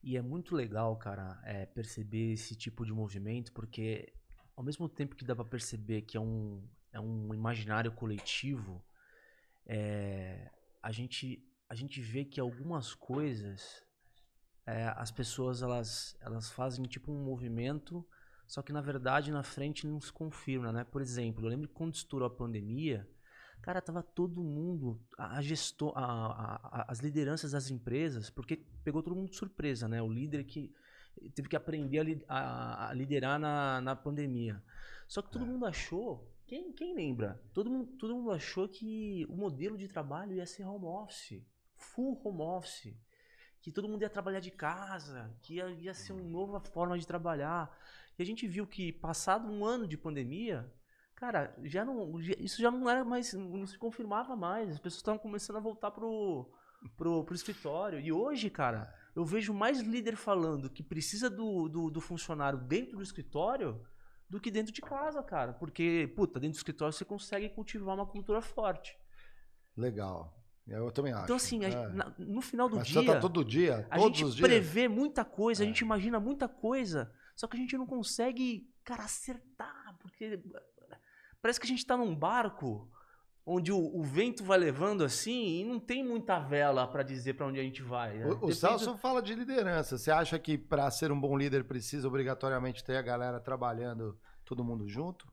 E 0.02 0.16
é 0.16 0.22
muito 0.22 0.56
legal, 0.56 0.96
cara, 0.96 1.40
é, 1.44 1.64
perceber 1.64 2.32
esse 2.32 2.56
tipo 2.56 2.84
de 2.84 2.92
movimento, 2.92 3.52
porque 3.52 4.12
ao 4.56 4.64
mesmo 4.64 4.88
tempo 4.88 5.14
que 5.14 5.24
dá 5.24 5.34
pra 5.34 5.44
perceber 5.44 6.02
que 6.02 6.16
é 6.16 6.20
um, 6.20 6.68
é 6.92 7.00
um 7.00 7.32
imaginário 7.32 7.92
coletivo, 7.92 8.84
é, 9.64 10.50
a, 10.82 10.90
gente, 10.90 11.48
a 11.68 11.74
gente 11.74 12.00
vê 12.00 12.24
que 12.24 12.40
algumas 12.40 12.94
coisas 12.94 13.84
é, 14.66 14.92
as 14.96 15.10
pessoas 15.10 15.62
elas, 15.62 16.16
elas 16.20 16.50
fazem 16.50 16.84
tipo 16.84 17.12
um 17.12 17.24
movimento, 17.24 18.06
só 18.46 18.62
que 18.62 18.72
na 18.72 18.80
verdade 18.80 19.30
na 19.32 19.42
frente 19.42 19.86
não 19.86 20.00
se 20.00 20.12
confirma, 20.12 20.72
né? 20.72 20.84
Por 20.84 21.00
exemplo, 21.02 21.44
eu 21.44 21.48
lembro 21.50 21.68
que 21.68 21.74
quando 21.74 21.94
estourou 21.94 22.26
a 22.26 22.30
pandemia, 22.30 23.08
Cara, 23.62 23.80
tava 23.80 24.02
todo 24.02 24.42
mundo, 24.42 25.00
a, 25.16 25.40
gestor, 25.40 25.92
a- 25.96 26.02
a- 26.02 26.80
a- 26.80 26.86
as 26.88 26.98
lideranças 26.98 27.52
das 27.52 27.70
empresas, 27.70 28.28
porque 28.28 28.56
pegou 28.82 29.04
todo 29.04 29.14
mundo 29.14 29.30
de 29.30 29.36
surpresa, 29.36 29.86
né? 29.86 30.02
O 30.02 30.08
líder 30.08 30.42
que 30.42 30.74
teve 31.32 31.48
que 31.48 31.54
aprender 31.54 32.24
a, 32.28 32.38
a- 32.38 32.88
a 32.90 32.92
liderar 32.92 33.38
na, 33.38 33.80
na 33.80 33.94
pandemia. 33.94 34.60
Só 35.06 35.22
que 35.22 35.30
todo 35.30 35.46
mundo 35.46 35.64
achou, 35.64 36.28
quem, 36.44 36.72
quem 36.72 36.92
lembra? 36.92 37.40
Todo 37.54 37.70
mundo, 37.70 37.92
todo 37.98 38.16
mundo 38.16 38.32
achou 38.32 38.68
que 38.68 39.24
o 39.28 39.36
modelo 39.36 39.78
de 39.78 39.86
trabalho 39.86 40.34
ia 40.34 40.44
ser 40.44 40.64
home 40.64 40.86
office, 40.86 41.46
full 41.76 42.20
home 42.24 42.40
office, 42.42 42.92
que 43.62 43.72
todo 43.72 43.88
mundo 43.88 44.02
ia 44.02 44.10
trabalhar 44.10 44.40
de 44.40 44.50
casa, 44.50 45.34
que 45.40 45.54
ia, 45.54 45.70
ia 45.70 45.94
ser 45.94 46.12
uma 46.12 46.22
nova 46.22 46.60
forma 46.60 46.98
de 46.98 47.06
trabalhar. 47.06 47.74
E 48.18 48.22
a 48.22 48.26
gente 48.26 48.46
viu 48.46 48.66
que, 48.66 48.92
passado 48.92 49.50
um 49.50 49.64
ano 49.64 49.86
de 49.86 49.96
pandemia, 49.96 50.70
Cara, 51.22 51.54
já 51.62 51.84
não, 51.84 52.18
isso 52.18 52.60
já 52.60 52.68
não 52.68 52.90
era 52.90 53.04
mais, 53.04 53.32
não 53.32 53.64
se 53.64 53.78
confirmava 53.78 54.34
mais. 54.34 54.70
As 54.70 54.78
pessoas 54.80 54.98
estavam 54.98 55.20
começando 55.20 55.54
a 55.54 55.60
voltar 55.60 55.92
pro, 55.92 56.50
pro, 56.96 57.22
pro 57.22 57.34
escritório. 57.36 58.00
E 58.00 58.12
hoje, 58.12 58.50
cara, 58.50 58.92
eu 59.14 59.24
vejo 59.24 59.54
mais 59.54 59.78
líder 59.80 60.16
falando 60.16 60.68
que 60.68 60.82
precisa 60.82 61.30
do, 61.30 61.68
do, 61.68 61.90
do 61.90 62.00
funcionário 62.00 62.58
dentro 62.58 62.96
do 62.96 63.04
escritório 63.04 63.80
do 64.28 64.40
que 64.40 64.50
dentro 64.50 64.72
de 64.72 64.80
casa, 64.80 65.22
cara. 65.22 65.52
Porque, 65.52 66.12
puta, 66.16 66.40
dentro 66.40 66.56
do 66.56 66.58
escritório 66.58 66.92
você 66.92 67.04
consegue 67.04 67.48
cultivar 67.50 67.94
uma 67.94 68.06
cultura 68.06 68.42
forte. 68.42 68.98
Legal. 69.76 70.41
Eu 70.66 70.90
também 70.92 71.12
acho. 71.12 71.24
Então, 71.24 71.36
assim, 71.36 71.64
É. 71.64 71.70
gente- 71.70 72.20
no 72.20 72.40
final 72.40 72.68
do 72.68 72.76
Mas 72.76 72.86
dia. 72.86 73.04
tá 73.04 73.20
todo 73.20 73.44
dia, 73.44 73.86
A 73.90 73.96
todos 73.98 74.16
gente 74.18 74.24
os 74.28 74.34
dias? 74.36 74.48
É. 74.48 74.52
prevê 74.52 74.88
muita 74.88 75.24
coisa, 75.24 75.62
a 75.62 75.66
gente 75.66 75.80
imagina 75.80 76.20
muita 76.20 76.48
coisa, 76.48 77.12
só 77.34 77.46
que 77.48 77.56
a 77.56 77.60
gente 77.60 77.76
não 77.76 77.86
consegue, 77.86 78.68
cara, 78.84 79.02
acertar, 79.04 79.96
porque 80.00 80.40
parece 81.40 81.58
que 81.58 81.66
a 81.66 81.68
gente 81.68 81.84
tá 81.84 81.96
num 81.96 82.14
barco 82.14 82.88
onde 83.44 83.72
o, 83.72 83.76
o 83.98 84.04
vento 84.04 84.44
vai 84.44 84.56
levando 84.56 85.02
assim 85.02 85.60
e 85.60 85.64
não 85.64 85.80
tem 85.80 86.04
muita 86.04 86.38
vela 86.38 86.86
pra 86.86 87.02
dizer 87.02 87.34
pra 87.34 87.44
onde 87.48 87.58
a 87.58 87.62
gente 87.64 87.82
vai. 87.82 88.16
né? 88.18 88.26
O, 88.26 88.46
o 88.46 88.54
Celso 88.54 88.96
fala 88.96 89.20
de 89.20 89.34
liderança. 89.34 89.98
Você 89.98 90.12
acha 90.12 90.38
que 90.38 90.56
para 90.56 90.88
ser 90.92 91.10
um 91.10 91.20
bom 91.20 91.36
líder 91.36 91.64
precisa 91.64 92.06
obrigatoriamente 92.06 92.84
ter 92.84 92.96
a 92.96 93.02
galera 93.02 93.40
trabalhando 93.40 94.16
todo 94.44 94.62
mundo 94.62 94.86
junto? 94.88 95.26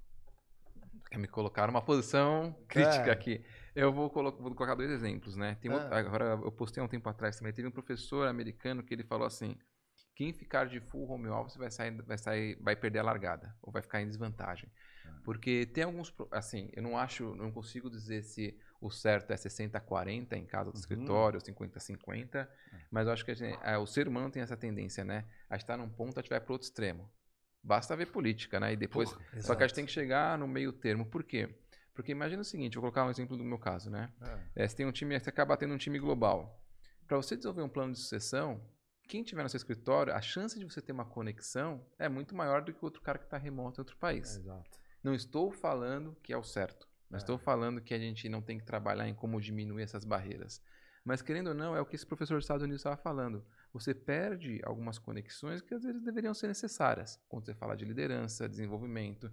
Quer 1.11 1.19
me 1.19 1.27
colocar 1.27 1.67
numa 1.67 1.83
posição 1.83 2.55
crítica 2.67 3.09
É. 3.09 3.11
aqui. 3.11 3.43
Eu 3.75 3.91
vou, 3.93 4.09
colo- 4.09 4.31
vou 4.31 4.53
colocar 4.55 4.75
dois 4.75 4.89
exemplos, 4.89 5.35
né? 5.35 5.57
Outro- 5.65 5.93
É. 5.93 5.99
agora 5.99 6.25
eu 6.43 6.51
postei 6.51 6.81
um 6.81 6.87
tempo 6.87 7.07
atrás 7.09 7.37
também. 7.37 7.53
Teve 7.53 7.67
um 7.67 7.71
professor 7.71 8.27
americano 8.27 8.83
que 8.83 8.93
ele 8.93 9.03
falou 9.03 9.25
assim: 9.27 9.55
quem 10.15 10.33
ficar 10.33 10.65
de 10.65 10.79
full 10.79 11.09
home 11.09 11.27
office 11.29 11.55
vai 11.57 11.69
sair, 11.71 11.91
vai 12.01 12.17
sair, 12.17 12.57
vai 12.61 12.75
perder 12.75 12.99
a 12.99 13.03
largada 13.03 13.55
ou 13.61 13.71
vai 13.71 13.81
ficar 13.81 14.01
em 14.01 14.07
desvantagem. 14.07 14.69
Porque 15.23 15.65
tem 15.65 15.83
alguns, 15.83 16.13
assim, 16.31 16.69
eu 16.73 16.81
não 16.81 16.97
acho, 16.97 17.35
não 17.35 17.51
consigo 17.51 17.89
dizer 17.89 18.23
se 18.23 18.57
o 18.81 18.89
certo 18.89 19.31
é 19.31 19.37
60-40 19.37 20.35
em 20.37 20.45
casa 20.45 20.71
do 20.71 20.77
escritório, 20.77 21.37
ou 21.37 21.41
50-50, 21.45 22.49
mas 22.89 23.05
eu 23.07 23.13
acho 23.13 23.25
que 23.25 23.35
gente- 23.35 23.59
é, 23.63 23.77
o 23.77 23.85
ser 23.85 24.07
humano 24.07 24.31
tem 24.31 24.41
essa 24.41 24.55
tendência, 24.57 25.03
né? 25.03 25.25
A 25.49 25.55
estar 25.57 25.77
num 25.77 25.89
ponto, 25.89 26.17
a 26.17 26.21
gente 26.21 26.29
vai 26.29 26.39
para 26.39 26.53
outro 26.53 26.65
extremo. 26.67 27.09
Basta 27.61 27.95
ver 27.95 28.07
política, 28.07 28.59
né? 28.59 28.73
E 28.73 28.77
depois. 28.77 29.11
Porra, 29.11 29.41
só 29.41 29.53
que 29.55 29.63
a 29.63 29.67
gente 29.67 29.75
tem 29.75 29.85
que 29.85 29.91
chegar 29.91 30.37
no 30.37 30.47
meio 30.47 30.71
termo. 30.71 31.05
Por 31.05 31.23
quê? 31.23 31.49
Porque 31.99 32.13
imagina 32.13 32.41
o 32.41 32.45
seguinte, 32.45 32.75
vou 32.75 32.83
colocar 32.83 33.03
um 33.03 33.09
exemplo 33.09 33.35
do 33.35 33.43
meu 33.43 33.59
caso, 33.59 33.89
né? 33.89 34.09
É, 34.55 34.65
você 34.65 34.73
tem 34.73 34.85
um 34.85 34.91
time, 34.93 35.19
você 35.19 35.29
acaba 35.29 35.57
tendo 35.57 35.73
um 35.73 35.77
time 35.77 35.99
global. 35.99 36.63
Para 37.05 37.17
você 37.17 37.35
desenvolver 37.35 37.61
um 37.61 37.67
plano 37.67 37.91
de 37.91 37.99
sucessão, 37.99 38.63
quem 39.05 39.21
tiver 39.21 39.43
no 39.43 39.49
seu 39.49 39.57
escritório, 39.57 40.13
a 40.13 40.21
chance 40.21 40.57
de 40.57 40.63
você 40.63 40.81
ter 40.81 40.93
uma 40.93 41.03
conexão 41.03 41.85
é 41.97 42.07
muito 42.07 42.33
maior 42.33 42.61
do 42.61 42.71
que 42.71 42.81
o 42.81 42.85
outro 42.85 43.01
cara 43.01 43.17
que 43.17 43.25
está 43.25 43.37
remoto 43.37 43.81
em 43.81 43.81
outro 43.81 43.97
país. 43.97 44.37
Exato. 44.37 44.79
Não 45.03 45.13
estou 45.13 45.51
falando 45.51 46.15
que 46.23 46.31
é 46.31 46.37
o 46.37 46.41
certo. 46.41 46.87
Não 47.09 47.17
estou 47.17 47.37
falando 47.37 47.81
que 47.81 47.93
a 47.93 47.99
gente 47.99 48.29
não 48.29 48.41
tem 48.41 48.57
que 48.57 48.63
trabalhar 48.63 49.05
em 49.05 49.13
como 49.13 49.41
diminuir 49.41 49.83
essas 49.83 50.05
barreiras. 50.05 50.63
Mas 51.03 51.21
querendo 51.21 51.47
ou 51.47 51.53
não, 51.53 51.75
é 51.75 51.81
o 51.81 51.85
que 51.85 51.97
esse 51.97 52.05
professor 52.05 52.35
dos 52.35 52.45
Estados 52.45 52.63
Unidos 52.63 52.79
estava 52.79 52.95
falando. 52.95 53.45
Você 53.73 53.93
perde 53.93 54.61
algumas 54.63 54.97
conexões 54.97 55.61
que 55.61 55.73
às 55.73 55.83
vezes 55.83 56.01
deveriam 56.01 56.33
ser 56.33 56.47
necessárias. 56.47 57.19
Quando 57.27 57.45
você 57.45 57.53
fala 57.53 57.75
de 57.75 57.83
liderança, 57.83 58.47
desenvolvimento. 58.47 59.29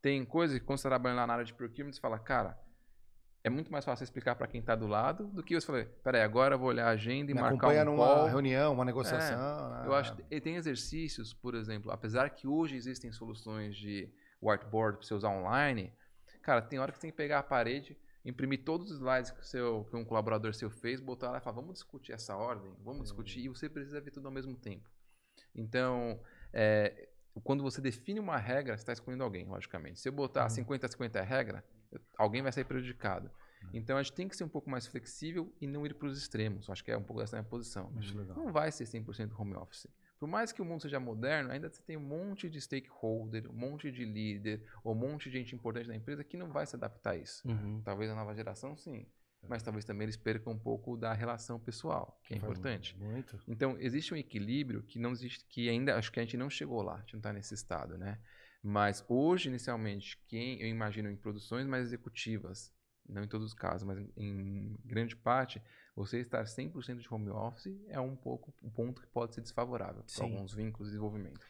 Tem 0.00 0.24
coisas 0.24 0.58
que 0.58 0.64
quando 0.64 0.78
você 0.78 0.86
está 0.86 0.90
trabalhando 0.90 1.18
lá 1.18 1.26
na 1.26 1.32
área 1.34 1.44
de 1.44 1.54
procurement, 1.54 1.92
você 1.92 2.00
fala, 2.00 2.18
cara, 2.18 2.58
é 3.42 3.50
muito 3.50 3.70
mais 3.70 3.84
fácil 3.84 4.04
explicar 4.04 4.34
para 4.36 4.46
quem 4.46 4.60
está 4.60 4.74
do 4.74 4.86
lado 4.86 5.28
do 5.28 5.42
que 5.42 5.54
você 5.54 5.66
falar, 5.66 5.86
peraí, 6.02 6.22
agora 6.22 6.54
eu 6.54 6.58
vou 6.58 6.68
olhar 6.68 6.86
a 6.86 6.90
agenda 6.90 7.30
e 7.30 7.34
Me 7.34 7.40
marcar 7.40 7.68
um 7.68 7.84
numa 7.84 8.06
call. 8.06 8.26
reunião, 8.26 8.72
uma 8.72 8.84
negociação. 8.84 9.82
É, 9.82 9.86
eu 9.86 9.94
acho 9.94 10.16
e 10.30 10.40
tem 10.40 10.56
exercícios, 10.56 11.32
por 11.32 11.54
exemplo, 11.54 11.90
apesar 11.90 12.30
que 12.30 12.46
hoje 12.46 12.76
existem 12.76 13.10
soluções 13.12 13.76
de 13.76 14.12
whiteboard 14.42 14.98
para 14.98 15.06
você 15.06 15.14
usar 15.14 15.30
online, 15.30 15.92
cara, 16.42 16.62
tem 16.62 16.78
hora 16.78 16.92
que 16.92 16.98
você 16.98 17.02
tem 17.02 17.10
que 17.10 17.16
pegar 17.16 17.38
a 17.38 17.42
parede, 17.42 17.96
imprimir 18.24 18.64
todos 18.64 18.90
os 18.90 18.98
slides 18.98 19.30
que, 19.30 19.46
seu, 19.46 19.84
que 19.84 19.96
um 19.96 20.04
colaborador 20.04 20.54
seu 20.54 20.70
fez, 20.70 21.00
botar 21.00 21.30
lá 21.30 21.38
e 21.38 21.40
falar, 21.40 21.56
vamos 21.56 21.74
discutir 21.74 22.12
essa 22.12 22.36
ordem, 22.36 22.72
vamos 22.84 23.04
discutir, 23.04 23.40
e 23.40 23.48
você 23.48 23.68
precisa 23.68 24.00
ver 24.00 24.10
tudo 24.10 24.26
ao 24.26 24.32
mesmo 24.32 24.56
tempo. 24.56 24.88
Então, 25.54 26.20
é, 26.52 27.08
quando 27.42 27.62
você 27.62 27.80
define 27.80 28.20
uma 28.20 28.36
regra, 28.36 28.76
você 28.76 28.82
está 28.82 28.92
escolhendo 28.92 29.24
alguém, 29.24 29.46
logicamente. 29.46 30.00
Se 30.00 30.08
eu 30.08 30.12
botar 30.12 30.48
50 30.48 30.86
a 30.86 30.88
50 30.88 31.18
é 31.18 31.22
regra, 31.22 31.64
alguém 32.16 32.42
vai 32.42 32.52
sair 32.52 32.64
prejudicado. 32.64 33.30
Então 33.72 33.96
a 33.96 34.02
gente 34.02 34.14
tem 34.14 34.28
que 34.28 34.36
ser 34.36 34.44
um 34.44 34.48
pouco 34.48 34.70
mais 34.70 34.86
flexível 34.86 35.52
e 35.60 35.66
não 35.66 35.84
ir 35.84 35.94
para 35.94 36.08
os 36.08 36.16
extremos. 36.16 36.70
Acho 36.70 36.84
que 36.84 36.90
é 36.90 36.96
um 36.96 37.02
pouco 37.02 37.22
essa 37.22 37.36
minha 37.36 37.48
posição. 37.48 37.90
Não 38.34 38.52
vai 38.52 38.70
ser 38.70 38.84
100% 38.84 39.38
home 39.38 39.54
office. 39.54 39.88
Por 40.18 40.28
mais 40.28 40.50
que 40.50 40.60
o 40.60 40.64
mundo 40.64 40.82
seja 40.82 40.98
moderno, 40.98 41.52
ainda 41.52 41.70
você 41.70 41.80
tem 41.82 41.96
um 41.96 42.00
monte 42.00 42.50
de 42.50 42.60
stakeholder, 42.60 43.48
um 43.48 43.54
monte 43.54 43.90
de 43.90 44.04
líder, 44.04 44.64
ou 44.82 44.92
um 44.92 44.98
monte 44.98 45.30
de 45.30 45.38
gente 45.38 45.54
importante 45.54 45.86
da 45.86 45.94
empresa 45.94 46.24
que 46.24 46.36
não 46.36 46.50
vai 46.50 46.66
se 46.66 46.74
adaptar 46.74 47.12
a 47.12 47.16
isso. 47.16 47.46
Uhum. 47.46 47.80
Talvez 47.84 48.10
a 48.10 48.16
nova 48.16 48.34
geração, 48.34 48.76
sim. 48.76 49.06
Mas 49.46 49.62
talvez 49.62 49.84
também 49.84 50.04
eles 50.04 50.16
percam 50.16 50.52
um 50.52 50.58
pouco 50.58 50.96
da 50.96 51.12
relação 51.12 51.58
pessoal, 51.60 52.20
que 52.24 52.34
é 52.34 52.36
importante. 52.36 52.96
Muito. 52.98 53.40
Então, 53.46 53.76
existe 53.78 54.12
um 54.12 54.16
equilíbrio 54.16 54.82
que 54.82 54.98
não 54.98 55.12
existe, 55.12 55.44
que 55.48 55.68
ainda 55.68 55.96
acho 55.96 56.10
que 56.10 56.18
a 56.18 56.22
gente 56.22 56.36
não 56.36 56.50
chegou 56.50 56.82
lá, 56.82 56.94
a 56.94 57.00
gente 57.00 57.14
não 57.14 57.20
está 57.20 57.32
nesse 57.32 57.54
estado, 57.54 57.96
né? 57.96 58.18
Mas 58.62 59.04
hoje, 59.08 59.48
inicialmente, 59.48 60.18
quem 60.26 60.60
eu 60.60 60.66
imagino 60.66 61.10
em 61.10 61.16
produções 61.16 61.66
mais 61.66 61.86
executivas, 61.86 62.72
não 63.08 63.22
em 63.22 63.28
todos 63.28 63.46
os 63.46 63.54
casos, 63.54 63.86
mas 63.86 63.98
em, 64.16 64.76
grande 64.84 65.16
parte, 65.16 65.62
você 65.94 66.18
estar 66.18 66.44
100% 66.44 66.98
de 66.98 67.12
home 67.12 67.30
office 67.30 67.80
é 67.88 67.98
um 68.00 68.16
pouco 68.16 68.52
um 68.62 68.70
ponto 68.70 69.00
que 69.00 69.08
pode 69.08 69.34
ser 69.34 69.40
desfavorável 69.40 70.04
para 70.14 70.24
alguns 70.24 70.52
vínculos 70.52 70.88
de 70.88 70.92
desenvolvimento. 70.92 71.40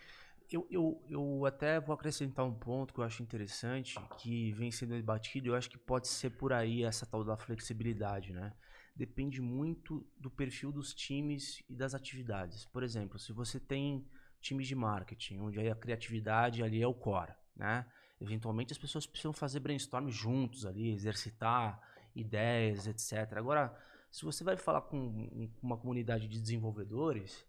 Eu, 0.51 0.67
eu, 0.71 1.05
eu 1.11 1.45
até 1.45 1.79
vou 1.79 1.95
acrescentar 1.95 2.45
um 2.45 2.55
ponto 2.55 2.95
que 2.95 3.01
eu 3.01 3.05
acho 3.05 3.23
interessante, 3.23 3.99
que 4.19 4.51
vem 4.53 4.71
sendo 4.71 4.95
debatido, 4.95 5.49
eu 5.49 5.55
acho 5.55 5.69
que 5.69 5.77
pode 5.77 6.09
ser 6.09 6.31
por 6.31 6.53
aí 6.55 6.85
essa 6.85 7.05
tal 7.05 7.23
da 7.23 7.37
flexibilidade, 7.37 8.33
né? 8.33 8.55
Depende 8.97 9.43
muito 9.43 10.07
do 10.17 10.31
perfil 10.31 10.73
dos 10.73 10.95
times 10.95 11.63
e 11.69 11.77
das 11.77 11.95
atividades. 11.95 12.65
Por 12.65 12.83
exemplo, 12.83 13.19
se 13.19 13.31
você 13.33 13.61
tem 13.61 14.09
times 14.41 14.67
de 14.67 14.75
marketing, 14.75 15.39
onde 15.41 15.61
aí 15.61 15.71
a 15.71 15.75
criatividade 15.77 16.63
ali 16.63 16.81
é 16.83 16.87
o 16.87 16.95
core, 16.95 17.35
né? 17.55 17.87
Eventualmente 18.21 18.73
as 18.73 18.79
pessoas 18.79 19.07
precisam 19.07 19.33
fazer 19.35 19.61
brainstorm 19.61 20.09
juntos 20.09 20.65
ali, 20.65 20.91
exercitar 20.93 21.81
ideias, 22.17 22.87
etc. 22.87 23.37
Agora, 23.39 23.77
se 24.11 24.25
você 24.25 24.43
vai 24.43 24.57
falar 24.57 24.81
com 24.81 24.97
um- 24.99 25.53
uma 25.63 25.77
comunidade 25.77 26.27
de 26.27 26.41
desenvolvedores, 26.41 27.47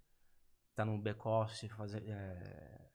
tá 0.76 0.84
no 0.86 0.98
back-office 0.98 1.64
é, 2.06 2.89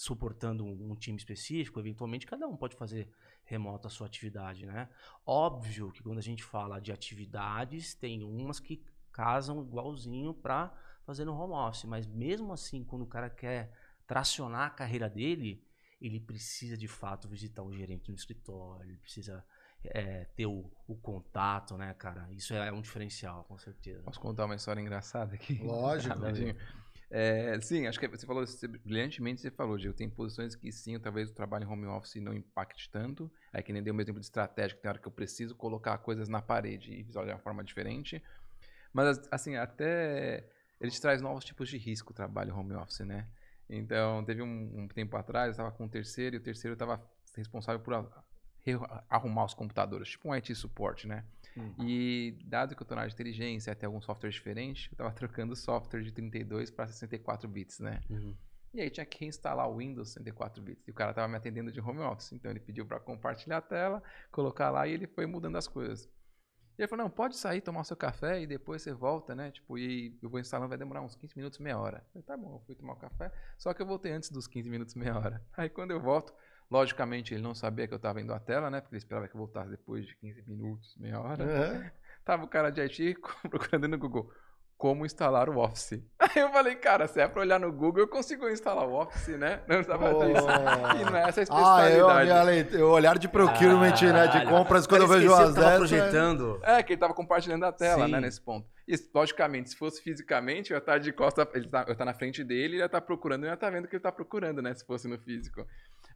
suportando 0.00 0.64
um, 0.64 0.92
um 0.92 0.96
time 0.96 1.18
específico, 1.18 1.78
eventualmente 1.78 2.26
cada 2.26 2.48
um 2.48 2.56
pode 2.56 2.74
fazer 2.74 3.12
remoto 3.44 3.86
a 3.86 3.90
sua 3.90 4.06
atividade, 4.06 4.64
né? 4.64 4.88
Óbvio 5.26 5.92
que 5.92 6.02
quando 6.02 6.16
a 6.16 6.22
gente 6.22 6.42
fala 6.42 6.80
de 6.80 6.90
atividades, 6.90 7.92
tem 7.92 8.24
umas 8.24 8.58
que 8.58 8.82
casam 9.12 9.60
igualzinho 9.60 10.32
para 10.32 10.72
fazer 11.04 11.26
no 11.26 11.34
home 11.38 11.52
office, 11.52 11.84
mas 11.84 12.06
mesmo 12.06 12.50
assim, 12.50 12.82
quando 12.82 13.02
o 13.02 13.06
cara 13.06 13.28
quer 13.28 13.74
tracionar 14.06 14.68
a 14.68 14.70
carreira 14.70 15.06
dele, 15.06 15.62
ele 16.00 16.18
precisa 16.18 16.78
de 16.78 16.88
fato 16.88 17.28
visitar 17.28 17.62
o 17.62 17.70
gerente 17.70 18.08
no 18.08 18.14
escritório, 18.14 18.88
ele 18.88 18.96
precisa 18.96 19.44
é, 19.84 20.24
ter 20.34 20.46
o, 20.46 20.72
o 20.88 20.96
contato, 20.96 21.76
né, 21.76 21.92
cara? 21.92 22.26
Isso 22.32 22.54
é 22.54 22.72
um 22.72 22.80
diferencial, 22.80 23.44
com 23.44 23.58
certeza. 23.58 24.02
Posso 24.04 24.18
contar 24.18 24.46
uma 24.46 24.54
história 24.54 24.80
engraçada 24.80 25.34
aqui? 25.34 25.62
Lógico. 25.62 26.14
É, 27.12 27.60
sim, 27.60 27.86
acho 27.88 27.98
que 27.98 28.06
você 28.06 28.24
falou 28.24 28.46
você- 28.46 28.68
brilhantemente, 28.68 29.40
você 29.40 29.50
falou, 29.50 29.76
Gil. 29.78 29.92
Tem 29.92 30.08
posições 30.08 30.54
que 30.54 30.70
sim, 30.70 30.98
talvez 31.00 31.28
o 31.30 31.34
trabalho 31.34 31.64
em 31.64 31.66
home 31.66 31.86
office 31.86 32.16
não 32.22 32.32
impacte 32.32 32.88
tanto. 32.90 33.30
É 33.52 33.62
que 33.62 33.72
nem 33.72 33.82
deu 33.82 33.92
um 33.94 34.00
exemplo 34.00 34.20
de 34.20 34.26
estratégia, 34.26 34.76
tem 34.78 34.88
hora 34.88 34.98
que 34.98 35.08
eu 35.08 35.12
preciso 35.12 35.54
colocar 35.56 35.98
coisas 35.98 36.28
na 36.28 36.40
parede 36.40 36.92
e 36.92 37.02
visualizar 37.02 37.34
de 37.36 37.40
uma 37.40 37.42
forma 37.42 37.64
diferente. 37.64 38.22
Mas, 38.92 39.20
assim, 39.30 39.56
até 39.56 40.48
ele 40.80 40.90
te 40.90 41.00
traz 41.00 41.22
novos 41.22 41.44
tipos 41.44 41.68
de 41.68 41.78
risco 41.78 42.12
o 42.12 42.14
trabalho 42.14 42.56
home 42.56 42.74
office, 42.74 43.00
né? 43.00 43.28
Então, 43.68 44.24
teve 44.24 44.42
um, 44.42 44.82
um 44.82 44.88
tempo 44.88 45.16
atrás, 45.16 45.48
eu 45.48 45.52
estava 45.52 45.72
com 45.72 45.86
o 45.86 45.88
terceiro 45.88 46.36
e 46.36 46.38
o 46.38 46.42
terceiro 46.42 46.74
estava 46.74 47.02
responsável 47.36 47.80
por 47.80 47.94
arrumar 49.08 49.44
os 49.44 49.54
computadores, 49.54 50.08
tipo 50.08 50.28
um 50.28 50.32
IT 50.32 50.54
suporte, 50.54 51.06
né? 51.06 51.24
E 51.78 52.38
dado 52.44 52.74
que 52.74 52.82
eu 52.82 52.86
tô 52.86 52.94
na 52.94 53.02
área 53.02 53.08
de 53.08 53.14
inteligência, 53.14 53.72
até 53.72 53.86
algum 53.86 54.00
software 54.00 54.30
diferente, 54.30 54.88
eu 54.92 54.96
tava 54.96 55.12
trocando 55.12 55.52
o 55.52 55.56
software 55.56 56.02
de 56.02 56.12
32 56.12 56.70
para 56.70 56.86
64 56.86 57.48
bits, 57.48 57.80
né? 57.80 58.00
Uhum. 58.08 58.34
E 58.72 58.80
aí 58.80 58.88
tinha 58.88 59.04
que 59.04 59.18
reinstalar 59.18 59.68
o 59.68 59.78
Windows 59.78 60.10
64 60.10 60.62
bits. 60.62 60.86
E 60.86 60.90
o 60.90 60.94
cara 60.94 61.12
tava 61.12 61.26
me 61.26 61.36
atendendo 61.36 61.72
de 61.72 61.80
home 61.80 62.00
office. 62.00 62.32
Então 62.32 62.50
ele 62.50 62.60
pediu 62.60 62.86
para 62.86 63.00
compartilhar 63.00 63.58
a 63.58 63.62
tela, 63.62 64.02
colocar 64.30 64.70
lá 64.70 64.86
e 64.86 64.92
ele 64.92 65.06
foi 65.06 65.26
mudando 65.26 65.56
as 65.56 65.66
coisas. 65.66 66.08
E 66.78 66.82
ele 66.82 66.88
falou: 66.88 67.04
não, 67.04 67.10
pode 67.10 67.36
sair, 67.36 67.60
tomar 67.60 67.80
o 67.80 67.84
seu 67.84 67.96
café 67.96 68.40
e 68.40 68.46
depois 68.46 68.80
você 68.82 68.92
volta, 68.92 69.34
né? 69.34 69.50
Tipo, 69.50 69.76
e 69.76 70.16
eu 70.22 70.30
vou 70.30 70.38
instalando, 70.38 70.68
vai 70.68 70.78
demorar 70.78 71.02
uns 71.02 71.16
15 71.16 71.36
minutos, 71.36 71.58
meia 71.58 71.78
hora. 71.78 71.98
Eu 71.98 72.22
falei, 72.22 72.22
tá 72.22 72.36
bom, 72.36 72.54
eu 72.54 72.60
fui 72.60 72.74
tomar 72.76 72.92
o 72.92 72.96
café. 72.96 73.32
Só 73.58 73.74
que 73.74 73.82
eu 73.82 73.86
voltei 73.86 74.12
antes 74.12 74.30
dos 74.30 74.46
15 74.46 74.70
minutos, 74.70 74.94
meia 74.94 75.18
hora. 75.18 75.44
Aí 75.56 75.68
quando 75.68 75.90
eu 75.90 76.00
volto, 76.00 76.32
logicamente 76.70 77.34
ele 77.34 77.42
não 77.42 77.54
sabia 77.54 77.88
que 77.88 77.94
eu 77.94 77.98
tava 77.98 78.20
indo 78.20 78.32
à 78.32 78.38
tela, 78.38 78.70
né? 78.70 78.80
Porque 78.80 78.94
ele 78.94 78.98
esperava 79.02 79.26
que 79.28 79.34
eu 79.34 79.38
voltasse 79.38 79.70
depois 79.70 80.06
de 80.06 80.14
15 80.16 80.42
minutos, 80.46 80.96
meia 80.98 81.20
hora. 81.20 81.44
Uhum. 81.44 81.90
Tava 82.24 82.44
o 82.44 82.48
cara 82.48 82.70
de 82.70 82.80
IT 82.80 83.16
procurando 83.50 83.88
no 83.88 83.98
Google 83.98 84.30
como 84.76 85.04
instalar 85.04 85.50
o 85.50 85.58
Office. 85.58 86.02
Aí 86.18 86.30
eu 86.42 86.48
falei, 86.50 86.74
cara, 86.74 87.06
se 87.06 87.20
é 87.20 87.28
pra 87.28 87.42
olhar 87.42 87.60
no 87.60 87.70
Google, 87.70 88.00
eu 88.04 88.08
consigo 88.08 88.48
instalar 88.48 88.86
o 88.88 88.94
Office, 88.94 89.36
né? 89.38 89.56
Não 89.68 89.76
precisava 89.76 90.08
disso. 90.24 90.46
E 91.00 91.04
não 91.04 91.16
é 91.18 91.28
essa 91.28 91.42
a 91.42 91.76
Ah, 91.76 91.90
eu, 91.90 92.08
especialidade. 92.08 92.76
o 92.82 92.88
olhar 92.90 93.18
de 93.18 93.28
procurement, 93.28 93.92
né? 94.12 94.26
De 94.28 94.46
compras, 94.46 94.86
quando 94.86 95.02
eu 95.02 95.08
vejo 95.08 95.34
as 95.34 95.54
dessas. 95.54 95.76
projetando. 95.76 96.58
É, 96.62 96.82
que 96.82 96.94
ele 96.94 97.00
tava 97.00 97.12
compartilhando 97.12 97.64
a 97.64 97.72
tela, 97.72 98.06
Sim. 98.06 98.12
né, 98.12 98.20
nesse 98.20 98.40
ponto. 98.40 98.66
E, 98.88 98.94
logicamente, 99.14 99.68
se 99.70 99.76
fosse 99.76 100.02
fisicamente, 100.02 100.70
eu 100.70 100.76
ia 100.76 100.78
estar 100.78 100.96
de 100.98 101.12
costa, 101.12 101.46
ele 101.54 101.68
tá, 101.68 101.82
eu 101.82 101.88
ia 101.88 101.92
estar 101.92 102.04
na 102.06 102.14
frente 102.14 102.42
dele, 102.42 102.76
ele 102.76 102.78
ia 102.78 102.86
estar 102.86 103.02
procurando, 103.02 103.44
eu 103.44 103.48
ia 103.50 103.54
estar 103.54 103.68
vendo 103.70 103.84
o 103.84 103.88
que 103.88 103.96
ele 103.96 104.02
tá 104.02 104.10
procurando, 104.10 104.62
né, 104.62 104.72
se 104.74 104.84
fosse 104.86 105.06
no 105.06 105.18
físico. 105.18 105.64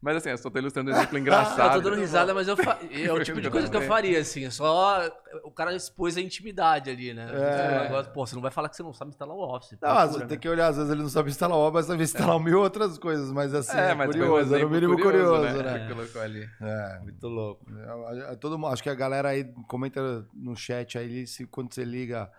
Mas 0.04 0.18
assim, 0.18 0.28
eu 0.28 0.36
só 0.36 0.50
tô 0.50 0.58
ilustrando 0.58 0.90
um 0.90 0.92
exemplo 0.94 1.18
engraçado. 1.18 1.76
Eu 1.76 1.82
tô 1.82 1.88
dando 1.88 1.98
risada, 1.98 2.34
mas 2.34 2.46
eu 2.46 2.54
fa... 2.58 2.78
é 2.92 3.10
o 3.10 3.24
tipo 3.24 3.40
de 3.40 3.50
coisa 3.50 3.70
que 3.70 3.76
eu 3.76 3.82
faria, 3.82 4.20
assim. 4.20 4.50
Só 4.50 5.10
o 5.42 5.50
cara 5.50 5.74
expôs 5.74 6.18
a 6.18 6.20
intimidade 6.20 6.90
ali, 6.90 7.14
né? 7.14 7.26
É. 7.32 7.84
Negócio, 7.84 8.12
pô, 8.12 8.26
você 8.26 8.34
não 8.34 8.42
vai 8.42 8.50
falar 8.50 8.68
que 8.68 8.76
você 8.76 8.82
não 8.82 8.92
sabe 8.92 9.12
instalar 9.12 9.34
o 9.34 9.40
Office. 9.40 9.78
Não, 9.80 9.96
procura, 9.96 10.18
né? 10.18 10.26
tem 10.26 10.38
que 10.38 10.46
olhar, 10.46 10.68
às 10.68 10.76
vezes 10.76 10.92
ele 10.92 11.00
não 11.00 11.08
sabe 11.08 11.30
instalar 11.30 11.56
o 11.56 11.70
mas 11.70 11.86
sabe 11.86 12.02
instalar 12.02 12.38
mil 12.38 12.60
outras 12.60 12.98
coisas, 12.98 13.32
mas 13.32 13.54
assim, 13.54 13.78
É, 13.78 13.92
é, 13.92 13.94
mas 13.94 14.10
um 14.10 14.12
curioso, 14.12 14.54
é 14.54 14.58
no 14.58 14.68
mínimo 14.68 15.00
curioso, 15.00 15.42
né? 15.42 15.62
né? 15.62 15.86
Que 15.86 15.94
colocou 15.94 16.20
ali. 16.20 16.46
É. 16.60 17.00
Muito 17.00 17.26
louco. 17.26 17.64
É, 17.74 18.32
é, 18.32 18.36
Todo 18.36 18.58
mundo, 18.58 18.74
acho 18.74 18.82
que 18.82 18.90
a 18.90 18.94
galera 18.94 19.30
aí 19.30 19.44
comenta 19.66 20.26
no 20.34 20.54
chat 20.54 20.98
aí 20.98 21.26
se 21.26 21.46
quando 21.46 21.72
você 21.72 21.82
liga 21.82 22.30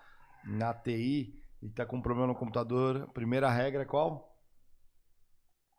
na 0.45 0.72
TI 0.72 1.34
e 1.63 1.70
tá 1.70 1.84
com 1.84 1.97
um 1.97 2.01
problema 2.01 2.28
no 2.28 2.36
computador, 2.36 3.07
a 3.09 3.11
primeira 3.11 3.49
regra 3.49 3.82
é 3.82 3.86
qual? 3.86 4.34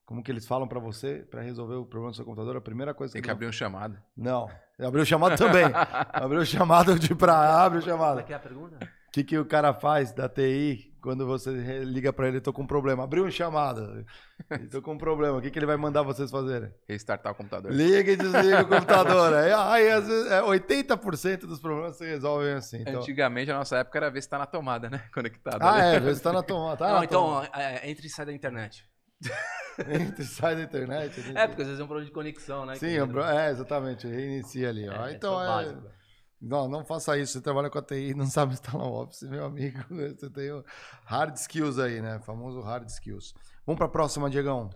Como 0.07 0.22
que 0.22 0.30
eles 0.30 0.46
falam 0.46 0.68
pra 0.68 0.78
você 0.78 1.26
para 1.28 1.42
resolver 1.42 1.74
o 1.74 1.84
problema 1.84 2.12
do 2.12 2.16
seu 2.16 2.24
computador? 2.24 2.57
A 2.57 2.61
primeira 2.61 2.94
coisa 2.94 3.12
Tem 3.12 3.20
que 3.20 3.30
abrir 3.30 3.48
um 3.48 3.52
chamado. 3.52 3.98
Não, 4.16 4.48
abriu 4.78 5.02
o 5.02 5.07
chamado 5.07 5.36
também. 5.36 5.64
abriu 6.12 6.40
o 6.40 6.46
chamado 6.46 6.96
de 6.96 7.12
pra 7.12 7.64
abre 7.64 7.78
o 7.78 7.82
Como 7.82 7.92
chamado. 7.92 8.20
é 8.20 8.22
que 8.22 8.32
é 8.32 8.36
a 8.36 8.38
pergunta? 8.38 8.78
O 9.09 9.11
que, 9.11 9.24
que 9.24 9.36
o 9.36 9.44
cara 9.44 9.74
faz 9.74 10.12
da 10.12 10.28
TI 10.28 10.94
quando 11.00 11.26
você 11.26 11.50
liga 11.82 12.12
pra 12.12 12.28
ele, 12.28 12.40
tô 12.40 12.52
com 12.52 12.62
um 12.62 12.66
problema? 12.66 13.02
Abriu 13.02 13.24
um 13.24 13.30
chamado. 13.30 14.04
Tô 14.70 14.82
com 14.82 14.92
um 14.92 14.98
problema. 14.98 15.38
O 15.38 15.40
que, 15.40 15.50
que 15.50 15.59
ele 15.59 15.64
vai 15.64 15.76
mandar 15.76 16.02
vocês 16.02 16.30
fazerem? 16.30 16.70
Restartar 16.88 17.32
o 17.32 17.34
computador. 17.34 17.72
Liga 17.72 18.12
e 18.12 18.16
desliga 18.16 18.62
o 18.62 18.68
computador. 18.68 19.32
Aí, 19.34 19.52
aí 19.52 19.90
às 19.90 20.07
vezes, 20.07 20.30
é, 20.30 20.42
80% 20.42 21.46
dos 21.46 21.59
problemas 21.61 21.96
se 21.96 22.04
resolvem 22.04 22.52
assim. 22.54 22.82
Então... 22.82 23.00
Antigamente, 23.00 23.50
a 23.50 23.54
nossa 23.54 23.78
época 23.78 23.98
era 23.98 24.11
ver 24.11 24.22
se 24.22 24.28
tá 24.28 24.36
na 24.38 24.46
tomada, 24.46 24.90
né? 24.90 25.04
Conectado. 25.14 25.62
Ah, 25.62 25.74
ali. 25.74 25.96
é, 25.96 26.00
vê 26.00 26.14
se 26.14 26.22
tá 26.22 26.32
na 26.32 26.42
tomada. 26.42 26.76
Tá 26.76 26.88
não, 26.88 26.98
na 26.98 27.04
então, 27.04 27.22
tomada. 27.22 27.50
é, 27.54 27.90
entra 27.90 28.07
e 28.07 28.11
sai 28.11 28.26
da 28.26 28.32
internet. 28.32 28.84
Entra 29.78 30.22
e 30.22 30.26
sai 30.26 30.56
da 30.56 30.62
internet. 30.62 31.20
né? 31.20 31.42
É, 31.42 31.46
porque 31.46 31.62
às 31.62 31.68
vezes 31.68 31.80
é 31.80 31.84
um 31.84 31.86
problema 31.86 32.06
de 32.06 32.12
conexão, 32.12 32.64
né? 32.64 32.76
Sim, 32.76 32.96
é, 32.96 33.46
é, 33.46 33.50
exatamente. 33.50 34.06
Reinicia 34.06 34.70
ali. 34.70 34.88
Ó. 34.88 35.06
É, 35.06 35.12
então, 35.12 35.40
é 35.40 35.44
é, 35.44 35.48
básico. 35.48 35.96
Não, 36.40 36.68
não 36.68 36.84
faça 36.84 37.18
isso. 37.18 37.32
Você 37.32 37.40
trabalha 37.40 37.70
com 37.70 37.78
a 37.78 37.82
TI 37.82 38.10
e 38.10 38.14
não 38.14 38.26
sabe 38.26 38.54
instalar 38.54 38.86
o 38.86 39.02
Office, 39.02 39.22
meu 39.22 39.44
amigo. 39.44 39.78
Você 39.90 40.30
tem 40.30 40.52
o 40.52 40.64
hard 41.04 41.36
skills 41.36 41.78
aí, 41.78 42.00
né? 42.00 42.18
Famoso 42.20 42.60
hard 42.60 42.88
skills. 42.88 43.34
Vamos 43.66 43.78
para 43.78 43.86
a 43.86 43.90
próxima, 43.90 44.30
Diegão. 44.30 44.70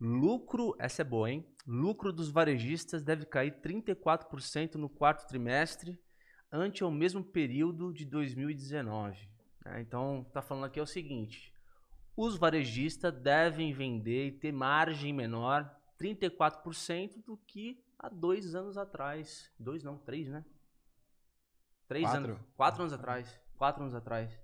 Lucro, 0.00 0.74
essa 0.78 1.02
é 1.02 1.04
boa, 1.04 1.30
hein? 1.30 1.46
Lucro 1.66 2.12
dos 2.12 2.30
varejistas 2.30 3.02
deve 3.02 3.24
cair 3.24 3.60
34% 3.60 4.74
no 4.74 4.88
quarto 4.88 5.26
trimestre, 5.26 5.98
ante 6.52 6.82
ao 6.82 6.90
mesmo 6.90 7.24
período 7.24 7.92
de 7.92 8.04
2019. 8.04 9.28
Né? 9.64 9.80
Então, 9.80 10.26
tá 10.32 10.42
falando 10.42 10.64
aqui 10.64 10.78
é 10.78 10.82
o 10.82 10.86
seguinte: 10.86 11.53
os 12.16 12.36
varejistas 12.36 13.12
devem 13.12 13.72
vender 13.72 14.26
e 14.28 14.32
ter 14.32 14.52
margem 14.52 15.12
menor 15.12 15.68
34% 15.98 17.22
do 17.24 17.36
que 17.36 17.82
há 17.98 18.08
dois 18.08 18.54
anos 18.54 18.76
atrás. 18.76 19.50
Dois 19.58 19.82
não, 19.82 19.98
três, 19.98 20.28
né? 20.28 20.44
Três 21.88 22.04
Quatro. 22.04 22.24
anos. 22.24 22.40
Quatro 22.56 22.82
anos 22.82 22.92
atrás. 22.92 23.40
Quatro 23.56 23.82
anos 23.82 23.94
atrás. 23.94 24.38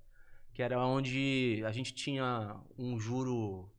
Que 0.53 0.63
era 0.63 0.79
onde 0.85 1.63
a 1.65 1.71
gente 1.71 1.95
tinha 1.95 2.61
um 2.77 2.99
juro 2.99 3.73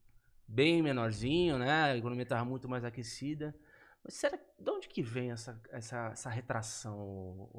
bem 0.47 0.81
menorzinho, 0.81 1.57
né? 1.57 1.83
A 1.83 1.97
economia 1.97 2.23
estava 2.23 2.45
muito 2.45 2.67
mais 2.69 2.83
aquecida. 2.83 3.55
Mas 4.03 4.15
será 4.15 4.37
de 4.37 4.69
onde 4.69 4.87
que 4.87 5.03
vem 5.03 5.31
essa, 5.31 5.61
essa, 5.69 6.07
essa 6.07 6.29
retração, 6.29 7.49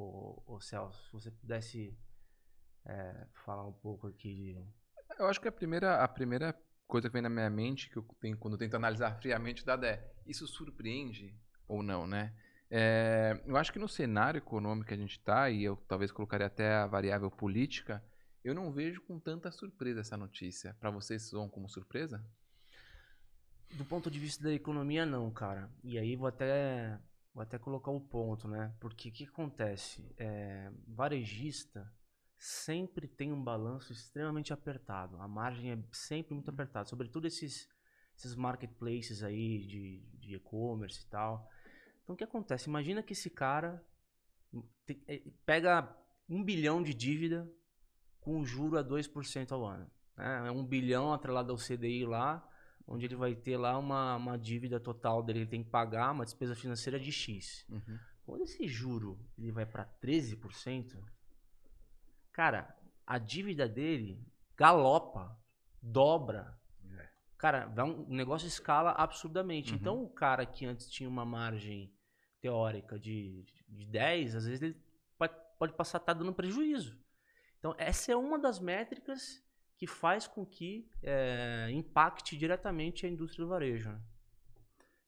ô 0.47 0.59
Celso? 0.61 1.05
Se 1.05 1.13
você 1.13 1.31
pudesse 1.31 1.97
é, 2.85 3.27
falar 3.45 3.67
um 3.67 3.73
pouco 3.73 4.09
aqui 4.09 4.35
de. 4.35 4.82
Eu 5.19 5.27
acho 5.27 5.41
que 5.41 5.49
a 5.49 5.53
primeira, 5.53 6.03
a 6.03 6.09
primeira 6.09 6.55
coisa 6.87 7.09
que 7.09 7.13
vem 7.13 7.23
na 7.23 7.31
minha 7.31 7.49
mente, 7.51 7.89
que 7.89 7.97
eu 7.97 8.03
tenho, 8.21 8.37
quando 8.37 8.55
eu 8.55 8.59
tento 8.59 8.75
analisar 8.75 9.17
friamente, 9.21 9.65
dada 9.65 9.87
é, 9.87 10.13
isso 10.27 10.47
surpreende 10.47 11.35
ou 11.67 11.83
não, 11.83 12.07
né? 12.07 12.35
É, 12.71 13.43
eu 13.47 13.57
acho 13.57 13.73
que 13.73 13.79
no 13.79 13.89
cenário 13.89 14.39
econômico 14.39 14.89
que 14.89 14.95
a 14.95 14.97
gente 14.97 15.19
está, 15.19 15.51
e 15.51 15.63
eu 15.63 15.77
talvez 15.89 16.11
colocaria 16.11 16.47
até 16.47 16.75
a 16.75 16.87
variável 16.87 17.31
política, 17.31 18.03
eu 18.45 18.55
não 18.55 18.73
vejo 18.73 19.01
com 19.03 19.19
tanta 19.19 19.51
surpresa 19.51 20.01
essa 20.01 20.17
notícia. 20.17 20.75
Para 20.81 20.91
vocês 20.91 21.29
soam 21.29 21.49
como 21.49 21.69
surpresa? 21.69 22.25
Do 23.75 23.85
ponto 23.85 24.11
de 24.11 24.19
vista 24.19 24.45
da 24.45 24.53
economia, 24.53 25.07
não, 25.07 25.31
cara. 25.31 25.71
E 25.83 25.99
aí 25.99 26.17
vou 26.17 26.27
até, 26.27 26.99
vou 27.33 27.43
até 27.43 27.59
colocar 27.59 27.91
o 27.91 28.01
ponto, 28.01 28.49
né? 28.49 28.75
Porque 28.81 29.09
o 29.09 29.13
que 29.13 29.25
acontece? 29.25 30.15
É, 30.19 30.71
varejista 30.89 31.91
sempre 32.43 33.07
tem 33.07 33.33
um 33.33 33.41
balanço 33.41 33.93
extremamente 33.93 34.53
apertado. 34.53 35.17
A 35.21 35.29
margem 35.29 35.71
é 35.71 35.79
sempre 35.93 36.35
muito 36.35 36.51
apertada. 36.51 36.89
Sobretudo 36.89 37.29
esses, 37.29 37.69
esses 38.17 38.35
marketplaces 38.35 39.23
aí 39.23 39.65
de, 39.65 40.01
de 40.19 40.35
e-commerce 40.35 41.05
e 41.05 41.07
tal. 41.09 41.49
Então 42.03 42.15
o 42.15 42.19
que 42.19 42.25
acontece? 42.25 42.69
Imagina 42.69 43.01
que 43.01 43.13
esse 43.13 43.31
cara 43.31 43.81
te- 44.85 45.01
eh, 45.07 45.23
pega 45.47 45.97
um 46.29 46.43
bilhão 46.43 46.83
de 46.83 46.93
dívida 46.93 47.49
com 48.19 48.45
juro 48.45 48.77
a 48.77 48.83
2% 48.83 49.53
ao 49.53 49.65
ano. 49.65 49.89
Né? 50.17 50.49
É 50.49 50.51
um 50.51 50.67
bilhão 50.67 51.13
atrelado 51.13 51.53
ao 51.53 51.59
CDI 51.59 52.05
lá, 52.05 52.45
onde 52.89 53.07
ele 53.07 53.15
vai 53.15 53.37
ter 53.37 53.57
lá 53.57 53.79
uma, 53.79 54.17
uma 54.17 54.37
dívida 54.37 54.81
total 54.81 55.23
dele, 55.23 55.41
ele 55.41 55.51
tem 55.51 55.63
que 55.63 55.71
pagar 55.71 56.11
uma 56.11 56.25
despesa 56.25 56.57
financeira 56.57 56.99
de 56.99 57.13
X. 57.13 57.65
Uhum. 57.69 57.99
Quando 58.27 58.43
esse 58.43 58.67
juro 58.67 59.25
ele 59.39 59.53
vai 59.53 59.65
para 59.65 59.85
13%, 60.03 60.99
cara, 62.33 62.75
a 63.07 63.19
dívida 63.19 63.69
dele 63.69 64.25
galopa, 64.57 65.37
dobra. 65.81 66.59
Cara, 67.37 67.67
vai 67.67 67.85
um, 67.85 68.05
o 68.05 68.15
negócio 68.15 68.47
escala 68.47 68.93
absurdamente. 68.93 69.73
Uhum. 69.73 69.79
Então, 69.81 70.05
o 70.05 70.09
cara 70.09 70.47
que 70.47 70.65
antes 70.65 70.89
tinha 70.89 71.09
uma 71.09 71.25
margem 71.25 71.93
teórica 72.41 72.99
de, 72.99 73.45
de 73.69 73.85
10, 73.87 74.37
às 74.37 74.47
vezes 74.47 74.63
ele 74.63 74.77
pode, 75.19 75.35
pode 75.59 75.73
passar 75.73 75.99
a 75.99 76.01
estar 76.01 76.13
dando 76.13 76.33
prejuízo. 76.33 76.97
Então, 77.59 77.75
essa 77.79 78.13
é 78.13 78.17
uma 78.17 78.39
das 78.39 78.61
métricas 78.61 79.43
que 79.77 79.89
faz 79.89 80.29
com 80.29 80.47
que 80.47 80.89
é, 81.03 81.69
impacte 81.73 82.37
diretamente 82.37 83.05
a 83.07 83.09
indústria 83.09 83.45
do 83.45 83.49
varejo. 83.49 83.91
né? 83.91 84.01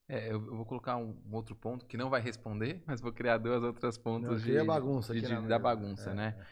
É, 0.09 0.33
eu, 0.33 0.41
vou 0.41 0.67
colocar 0.67 0.97
um, 0.97 1.17
um 1.27 1.35
outro 1.35 1.55
ponto 1.55 1.87
que 1.87 1.97
não 1.97 2.11
vai 2.11 2.21
responder, 2.21 2.83
mas 2.85 3.01
vou 3.01 3.13
criar 3.13 3.39
duas 3.39 3.63
outras 3.63 3.97
pontos 3.97 4.45
Não, 4.45 4.61
de, 4.61 4.65
bagunça 4.65 5.15
de- 5.15 5.21
de- 5.23 5.29
na 5.29 5.41
da 5.41 5.59
bagunça, 5.59 6.11
É, 6.11 6.15
né? 6.15 6.47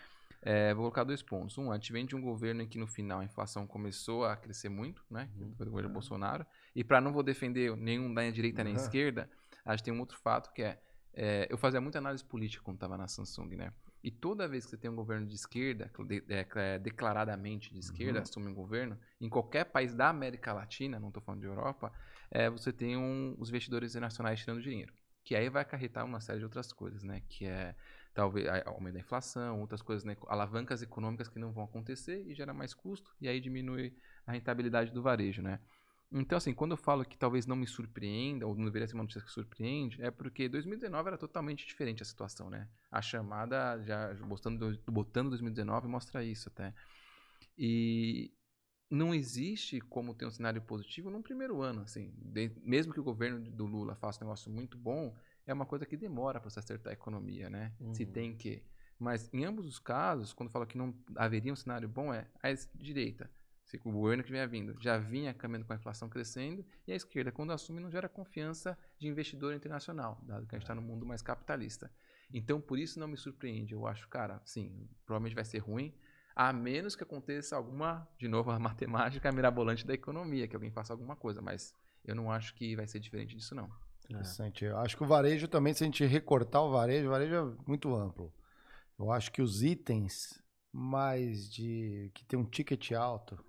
É, 0.44 0.74
vou 0.74 0.82
colocar 0.82 1.04
dois 1.04 1.22
pontos. 1.22 1.56
Um, 1.56 1.70
a 1.70 1.74
gente 1.76 1.92
vem 1.92 2.04
de 2.04 2.16
um 2.16 2.20
governo 2.20 2.62
em 2.62 2.68
que 2.68 2.76
no 2.78 2.86
final 2.86 3.20
a 3.20 3.24
inflação 3.24 3.66
começou 3.66 4.24
a 4.24 4.36
crescer 4.36 4.68
muito, 4.68 5.04
né? 5.10 5.30
Uhum. 5.36 5.54
foi 5.56 5.66
do 5.66 5.70
governo 5.70 5.90
Bolsonaro. 5.92 6.44
E 6.74 6.82
para 6.82 7.00
não 7.00 7.12
vou 7.12 7.22
defender 7.22 7.76
nenhum 7.76 8.12
da 8.12 8.28
direita 8.30 8.64
nem 8.64 8.74
Uhum. 8.74 8.80
esquerda, 8.80 9.30
a 9.64 9.70
gente 9.76 9.84
tem 9.84 9.94
um 9.94 10.00
outro 10.00 10.18
fato 10.18 10.52
que 10.52 10.62
é, 10.62 10.80
é, 11.14 11.46
eu 11.48 11.56
fazia 11.56 11.80
muita 11.80 11.98
análise 11.98 12.24
política 12.24 12.64
quando 12.64 12.76
estava 12.76 12.96
na 12.98 13.06
Samsung, 13.06 13.54
né? 13.56 13.72
E 14.02 14.10
toda 14.10 14.48
vez 14.48 14.64
que 14.64 14.70
você 14.72 14.76
tem 14.76 14.90
um 14.90 14.96
governo 14.96 15.28
de 15.28 15.34
esquerda, 15.36 15.88
de- 16.08 16.24
é, 16.28 16.44
é, 16.56 16.78
declaradamente 16.80 17.72
de 17.72 17.78
esquerda, 17.78 18.18
Uhum. 18.18 18.22
assume 18.22 18.48
um 18.48 18.54
governo, 18.54 18.98
em 19.20 19.28
qualquer 19.28 19.64
país 19.66 19.94
da 19.94 20.08
América 20.08 20.52
Latina, 20.52 20.98
não 20.98 21.06
estou 21.08 21.22
falando 21.22 21.40
de 21.42 21.46
Europa, 21.46 21.92
é, 22.28 22.50
você 22.50 22.72
tem 22.72 22.96
um- 22.96 23.36
os 23.38 23.48
investidores 23.48 23.92
internacionais 23.92 24.40
tirando 24.40 24.60
dinheiro. 24.60 24.92
Que 25.24 25.36
aí 25.36 25.48
vai 25.48 25.62
acarretar 25.62 26.04
uma 26.04 26.20
série 26.20 26.40
de 26.40 26.44
outras 26.44 26.72
coisas, 26.72 27.04
né? 27.04 27.22
Que 27.28 27.44
é 27.46 27.76
talvez 28.14 28.46
aumento 28.66 28.94
da 28.94 29.00
inflação, 29.00 29.60
outras 29.60 29.82
coisas, 29.82 30.04
né? 30.04 30.16
alavancas 30.28 30.82
econômicas 30.82 31.28
que 31.28 31.38
não 31.38 31.52
vão 31.52 31.64
acontecer 31.64 32.24
e 32.26 32.34
gera 32.34 32.52
mais 32.52 32.74
custo, 32.74 33.14
e 33.20 33.28
aí 33.28 33.40
diminui 33.40 33.94
a 34.26 34.32
rentabilidade 34.32 34.92
do 34.92 35.02
varejo, 35.02 35.42
né? 35.42 35.60
Então, 36.14 36.36
assim, 36.36 36.52
quando 36.52 36.72
eu 36.72 36.76
falo 36.76 37.06
que 37.06 37.16
talvez 37.16 37.46
não 37.46 37.56
me 37.56 37.66
surpreenda, 37.66 38.46
ou 38.46 38.54
não 38.54 38.66
deveria 38.66 38.86
ser 38.86 38.94
uma 38.94 39.02
notícia 39.02 39.22
que 39.22 39.30
surpreende, 39.30 40.02
é 40.02 40.10
porque 40.10 40.46
2019 40.46 41.08
era 41.08 41.16
totalmente 41.16 41.66
diferente 41.66 42.02
a 42.02 42.06
situação, 42.06 42.50
né? 42.50 42.68
A 42.90 43.00
chamada, 43.00 43.82
já 43.82 44.12
botando, 44.14 44.78
botando 44.86 45.30
2019, 45.30 45.88
mostra 45.88 46.22
isso 46.22 46.50
até. 46.50 46.74
E 47.56 48.32
não 48.90 49.14
existe 49.14 49.80
como 49.80 50.14
ter 50.14 50.26
um 50.26 50.30
cenário 50.30 50.62
positivo 50.62 51.10
num 51.10 51.22
primeiro 51.22 51.62
ano, 51.62 51.82
assim. 51.82 52.12
De- 52.16 52.52
mesmo 52.62 52.92
que 52.92 53.00
o 53.00 53.04
governo 53.04 53.40
do 53.50 53.66
Lula 53.66 53.96
faça 53.96 54.22
um 54.22 54.26
negócio 54.28 54.50
muito 54.50 54.78
bom, 54.78 55.16
é 55.46 55.52
uma 55.52 55.66
coisa 55.66 55.84
que 55.86 55.96
demora 55.96 56.40
para 56.40 56.50
se 56.50 56.58
acertar 56.58 56.90
a 56.90 56.94
economia, 56.94 57.48
né? 57.50 57.72
Se 57.92 58.04
Uhum. 58.04 58.12
tem 58.12 58.36
que. 58.36 58.62
Mas 58.98 59.28
em 59.34 59.44
ambos 59.44 59.66
os 59.66 59.78
casos, 59.78 60.32
quando 60.32 60.50
fala 60.50 60.66
que 60.66 60.78
não 60.78 60.94
haveria 61.16 61.52
um 61.52 61.56
cenário 61.56 61.88
bom, 61.88 62.12
é 62.14 62.28
a 62.42 62.48
direita. 62.74 63.30
se 63.64 63.76
O 63.78 63.90
governo 63.90 64.22
que 64.22 64.30
vinha 64.30 64.46
vindo 64.46 64.76
já 64.80 64.98
vinha 64.98 65.32
caminhando 65.32 65.64
com 65.66 65.72
a 65.72 65.76
inflação 65.76 66.08
crescendo, 66.08 66.64
e 66.86 66.92
a 66.92 66.96
esquerda, 66.96 67.32
quando 67.32 67.52
assume, 67.52 67.80
não 67.80 67.90
gera 67.90 68.08
confiança 68.08 68.78
de 68.98 69.08
investidor 69.08 69.54
internacional, 69.54 70.20
dado 70.24 70.46
que 70.46 70.54
a 70.54 70.58
gente 70.58 70.64
está 70.64 70.74
no 70.74 70.82
mundo 70.82 71.06
mais 71.06 71.22
capitalista. 71.22 71.90
Então, 72.32 72.60
por 72.60 72.78
isso 72.78 73.00
não 73.00 73.08
me 73.08 73.16
surpreende. 73.16 73.72
Eu 73.72 73.86
acho, 73.86 74.08
cara, 74.08 74.40
sim, 74.44 74.88
provavelmente 75.06 75.34
vai 75.34 75.44
ser 75.44 75.58
ruim, 75.58 75.94
a 76.36 76.52
menos 76.52 76.94
que 76.94 77.02
aconteça 77.02 77.56
alguma, 77.56 78.06
de 78.18 78.28
novo, 78.28 78.50
a 78.50 78.58
matemática 78.60 79.32
mirabolante 79.32 79.86
da 79.86 79.94
economia, 79.94 80.46
que 80.46 80.54
alguém 80.54 80.70
faça 80.70 80.92
alguma 80.92 81.16
coisa, 81.16 81.40
mas 81.42 81.74
eu 82.04 82.14
não 82.14 82.30
acho 82.30 82.54
que 82.54 82.76
vai 82.76 82.86
ser 82.86 83.00
diferente 83.00 83.34
disso, 83.36 83.54
não. 83.54 83.70
Interessante. 84.12 84.64
Eu 84.64 84.78
acho 84.78 84.96
que 84.96 85.02
o 85.02 85.06
varejo 85.06 85.48
também, 85.48 85.72
se 85.74 85.82
a 85.82 85.86
gente 85.86 86.04
recortar 86.04 86.62
o 86.62 86.70
varejo, 86.70 87.08
o 87.08 87.10
varejo 87.10 87.34
é 87.34 87.68
muito 87.68 87.94
amplo. 87.94 88.32
Eu 88.98 89.10
acho 89.10 89.32
que 89.32 89.42
os 89.42 89.62
itens 89.62 90.42
mais 90.72 91.50
de 91.50 92.10
que 92.14 92.24
tem 92.24 92.38
um 92.38 92.44
ticket 92.44 92.92
alto 92.92 93.42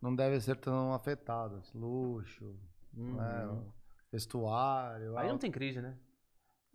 não 0.00 0.14
devem 0.14 0.38
ser 0.40 0.56
tão 0.56 0.92
afetados. 0.94 1.72
Luxo, 1.74 2.56
né, 2.92 3.46
Uhum. 3.46 3.70
vestuário. 4.12 5.16
Aí 5.16 5.24
não 5.24 5.30
algo- 5.32 5.38
tem 5.38 5.50
crise, 5.50 5.80
né? 5.80 5.96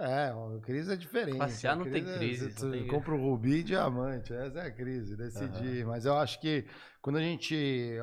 É, 0.02 0.30
a 0.30 0.60
crise 0.62 0.94
é 0.94 0.96
diferente. 0.96 1.38
Passear 1.38 1.76
não 1.76 1.84
tem 1.84 2.08
é- 2.08 2.18
crise, 2.18 2.52
Você 2.54 2.60
só 2.60 2.72
tem- 2.72 2.88
compra 2.88 3.14
o 3.14 3.18
rubi 3.22 3.56
e 3.58 3.64
diamante, 3.64 4.32
essa 4.34 4.60
é 4.60 4.68
a 4.68 4.72
crise, 4.72 5.18
decidir. 5.18 5.86
Mas 5.86 6.06
eu 6.06 6.16
acho 6.18 6.40
que 6.40 6.66
quando 7.02 7.18
a 7.18 7.22
gente 7.22 7.54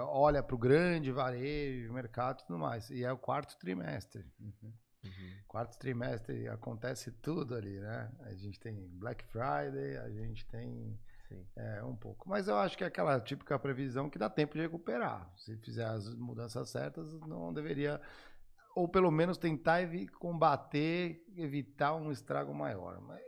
olha 0.00 0.42
para 0.42 0.54
o 0.54 0.58
grande 0.58 1.10
varejo, 1.10 1.90
mercado 1.94 2.40
e 2.42 2.46
tudo 2.46 2.58
mais, 2.58 2.90
e 2.90 3.02
é 3.02 3.10
o 3.10 3.16
quarto 3.16 3.56
trimestre. 3.58 4.26
Uhum. 4.38 4.72
Quarto 5.46 5.78
trimestre 5.78 6.48
acontece 6.48 7.10
tudo 7.10 7.54
ali, 7.54 7.78
né? 7.80 8.10
A 8.20 8.34
gente 8.34 8.58
tem 8.60 8.74
Black 8.98 9.24
Friday, 9.24 9.96
a 9.98 10.10
gente 10.10 10.44
tem 10.46 10.98
é, 11.56 11.82
um 11.82 11.96
pouco. 11.96 12.28
Mas 12.28 12.48
eu 12.48 12.56
acho 12.56 12.76
que 12.76 12.84
é 12.84 12.86
aquela 12.86 13.18
típica 13.20 13.58
previsão 13.58 14.08
que 14.08 14.18
dá 14.18 14.28
tempo 14.28 14.54
de 14.54 14.60
recuperar. 14.60 15.30
Se 15.36 15.56
fizer 15.58 15.84
as 15.84 16.14
mudanças 16.14 16.70
certas, 16.70 17.12
não 17.20 17.52
deveria. 17.52 18.00
Ou 18.76 18.86
pelo 18.86 19.10
menos 19.10 19.38
tentar 19.38 19.80
combater, 20.18 21.24
evitar 21.34 21.94
um 21.94 22.12
estrago 22.12 22.52
maior. 22.54 23.00
Mas, 23.00 23.22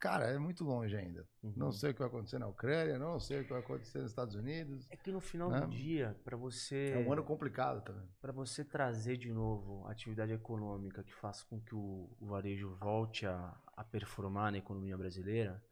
cara, 0.00 0.24
é 0.24 0.36
muito 0.36 0.64
longe 0.64 0.96
ainda. 0.96 1.24
Não 1.56 1.70
sei 1.70 1.92
o 1.92 1.94
que 1.94 2.00
vai 2.00 2.08
acontecer 2.08 2.40
na 2.40 2.48
Ucrânia, 2.48 2.98
não 2.98 3.20
sei 3.20 3.40
o 3.40 3.44
que 3.44 3.50
vai 3.50 3.60
acontecer 3.60 4.00
nos 4.00 4.10
Estados 4.10 4.34
Unidos. 4.34 4.84
É 4.90 4.96
que 4.96 5.12
no 5.12 5.20
final 5.20 5.48
né? 5.48 5.60
do 5.60 5.68
dia, 5.68 6.18
para 6.24 6.36
você. 6.36 6.90
É 6.92 6.98
um 6.98 7.12
ano 7.12 7.22
complicado 7.22 7.84
também. 7.84 8.04
Para 8.20 8.32
você 8.32 8.64
trazer 8.64 9.16
de 9.16 9.32
novo 9.32 9.86
a 9.86 9.92
atividade 9.92 10.32
econômica 10.32 11.04
que 11.04 11.14
faça 11.14 11.46
com 11.46 11.60
que 11.60 11.72
o, 11.72 12.10
o 12.18 12.26
varejo 12.26 12.74
volte 12.74 13.26
a, 13.26 13.56
a 13.76 13.84
performar 13.84 14.50
na 14.50 14.58
economia 14.58 14.98
brasileira, 14.98 15.62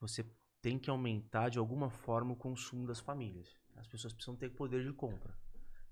você 0.00 0.26
tem 0.60 0.76
que 0.76 0.90
aumentar 0.90 1.50
de 1.50 1.58
alguma 1.60 1.88
forma 1.88 2.32
o 2.32 2.36
consumo 2.36 2.84
das 2.84 2.98
famílias. 2.98 3.56
As 3.76 3.86
pessoas 3.86 4.12
precisam 4.12 4.34
ter 4.34 4.50
poder 4.50 4.84
de 4.84 4.92
compra. 4.92 5.32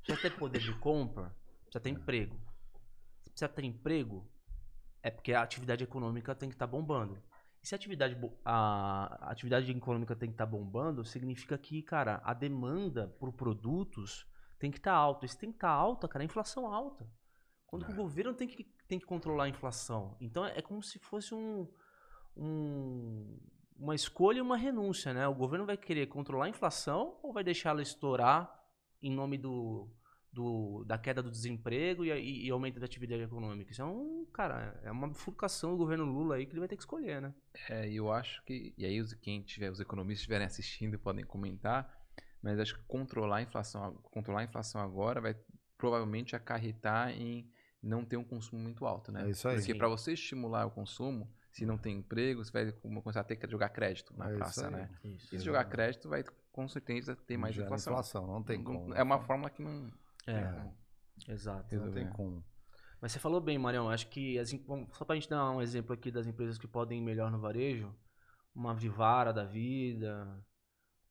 Precisa 0.03 0.29
ter 0.29 0.37
poder 0.37 0.59
de 0.59 0.77
compra, 0.81 1.33
precisa 1.63 1.81
ter 1.81 1.91
emprego. 1.91 2.48
Se 3.39 3.47
precisa 3.47 3.49
ter 3.49 3.65
emprego, 3.65 4.29
é 5.01 5.11
porque 5.13 5.33
a 5.33 5.43
atividade 5.43 5.85
econômica 5.85 6.35
tem 6.35 6.49
que 6.49 6.57
estar 6.57 6.67
bombando. 6.67 7.23
E 7.63 7.69
se 7.69 7.73
a 7.73 7.77
atividade, 7.77 8.17
a, 8.45 9.31
atividade 9.31 9.71
econômica 9.71 10.17
tem 10.17 10.29
que 10.29 10.35
estar 10.35 10.47
bombando, 10.47 11.05
significa 11.05 11.57
que, 11.57 11.81
cara, 11.81 12.21
a 12.25 12.35
demanda 12.35 13.07
por 13.21 13.33
produtos 13.33 14.27
tem 14.59 14.73
que 14.73 14.79
estar 14.79 14.93
alta. 14.93 15.25
E 15.25 15.29
se 15.29 15.39
tem 15.39 15.53
que 15.53 15.57
estar 15.57 15.71
alta, 15.71 16.09
cara, 16.09 16.25
a 16.25 16.27
inflação 16.27 16.67
alta. 16.67 17.09
Quando 17.65 17.87
que 17.87 17.93
o 17.93 17.95
governo 17.95 18.35
tem 18.35 18.49
que, 18.49 18.65
tem 18.89 18.99
que 18.99 19.07
controlar 19.07 19.45
a 19.45 19.49
inflação. 19.49 20.17
Então 20.21 20.45
é 20.45 20.61
como 20.61 20.83
se 20.83 20.99
fosse 20.99 21.33
um, 21.33 21.73
um, 22.37 23.39
uma 23.79 23.95
escolha 23.95 24.39
e 24.39 24.41
uma 24.41 24.57
renúncia, 24.57 25.15
né? 25.15 25.29
O 25.29 25.35
governo 25.35 25.65
vai 25.65 25.77
querer 25.77 26.09
controlar 26.09 26.47
a 26.47 26.49
inflação 26.49 27.21
ou 27.23 27.33
vai 27.33 27.45
deixar 27.45 27.71
ela 27.71 27.83
estourar 27.83 28.53
em 29.01 29.13
nome 29.13 29.39
do, 29.39 29.89
do 30.33 30.85
da 30.85 30.99
queda 30.99 31.23
do 31.23 31.31
desemprego 31.31 32.05
e, 32.05 32.11
e, 32.11 32.47
e, 32.47 32.51
aumento 32.51 32.79
da 32.79 32.87
atividade 32.87 33.23
econômica? 33.23 33.73
Isso 33.73 33.83
é 33.83 33.85
um, 33.85 34.27
cara, 34.33 34.79
é 34.83 34.91
uma 34.91 35.09
bifurcação 35.09 35.73
do 35.73 35.77
governo 35.79 36.05
Lula 36.05 36.37
aí 36.37 36.47
que 36.47 36.53
ele 36.53 36.61
vai 36.61 36.69
ter 36.69 36.77
que 36.77 36.83
escolher, 36.83 37.21
né? 37.21 37.35
É, 37.69 37.91
eu 37.91 38.13
acho 38.13 38.43
que, 38.45 38.75
e 38.77 38.85
aí 38.85 39.01
os, 39.01 39.15
quem 39.15 39.43
tiver, 39.43 39.71
os 39.71 39.81
economistas 39.81 40.21
estiverem 40.21 40.47
assistindo 40.47 40.99
podem 40.99 41.25
comentar, 41.25 41.93
mas 42.43 42.59
acho 42.59 42.75
que 42.75 42.83
controlar 42.87 43.39
a 43.39 43.43
inflação, 43.43 43.95
controlar 44.11 44.41
a 44.41 44.45
inflação 44.45 44.81
agora 44.81 45.21
vai 45.21 45.37
provavelmente 45.77 46.37
acarretar 46.37 47.11
em 47.11 47.51
não 47.83 48.05
ter 48.05 48.17
um 48.17 48.25
consumo 48.25 48.61
muito 48.61 48.85
alto, 48.85 49.13
né? 49.13 49.27
É 49.27 49.31
isso 49.31 49.49
aí. 49.49 49.57
Porque 49.57 49.75
para 49.75 49.89
você 49.89 50.13
estimular 50.13 50.67
o 50.67 50.71
consumo, 50.71 51.31
se 51.53 51.65
não 51.65 51.79
tem 51.79 51.99
emprego, 51.99 52.45
você 52.45 52.53
vai 52.53 52.73
começar 52.73 53.21
a 53.21 53.25
ter 53.25 53.37
que 53.37 53.49
jogar 53.49 53.69
crédito 53.71 54.17
na 54.17 54.31
é 54.31 54.37
praça, 54.37 54.71
né? 54.71 54.91
Isso, 55.05 55.35
e 55.35 55.39
se 55.39 55.45
jogar 55.45 55.65
crédito, 55.65 56.09
vai 56.09 56.25
com 56.53 56.69
certeza 56.69 57.17
ter 57.17 57.37
mais 57.37 57.57
inflação. 57.57 57.93
inflação. 57.93 58.27
Não 58.27 58.43
tem 58.43 58.63
como. 58.63 58.95
É 58.95 59.03
uma 59.03 59.21
fórmula 59.21 59.51
que 59.51 59.63
não. 59.63 59.91
É, 60.31 61.31
é. 61.31 61.33
exato. 61.33 61.75
Não 61.77 61.91
tem 61.91 62.09
como. 62.11 62.45
Mas 63.01 63.13
você 63.13 63.19
falou 63.19 63.41
bem, 63.41 63.59
Marião. 63.59 63.89
Acho 63.89 64.09
que 64.09 64.39
as, 64.39 64.51
só 64.93 65.05
para 65.05 65.15
a 65.15 65.15
gente 65.15 65.29
dar 65.29 65.51
um 65.51 65.63
exemplo 65.63 65.95
aqui 65.95 66.11
das 66.11 66.27
empresas 66.27 66.59
que 66.59 66.67
podem 66.67 66.99
ir 66.99 67.03
melhor 67.03 67.31
no 67.31 67.41
varejo, 67.41 67.95
uma 68.55 68.75
Vivara 68.75 69.33
da 69.33 69.45
vida, 69.45 70.27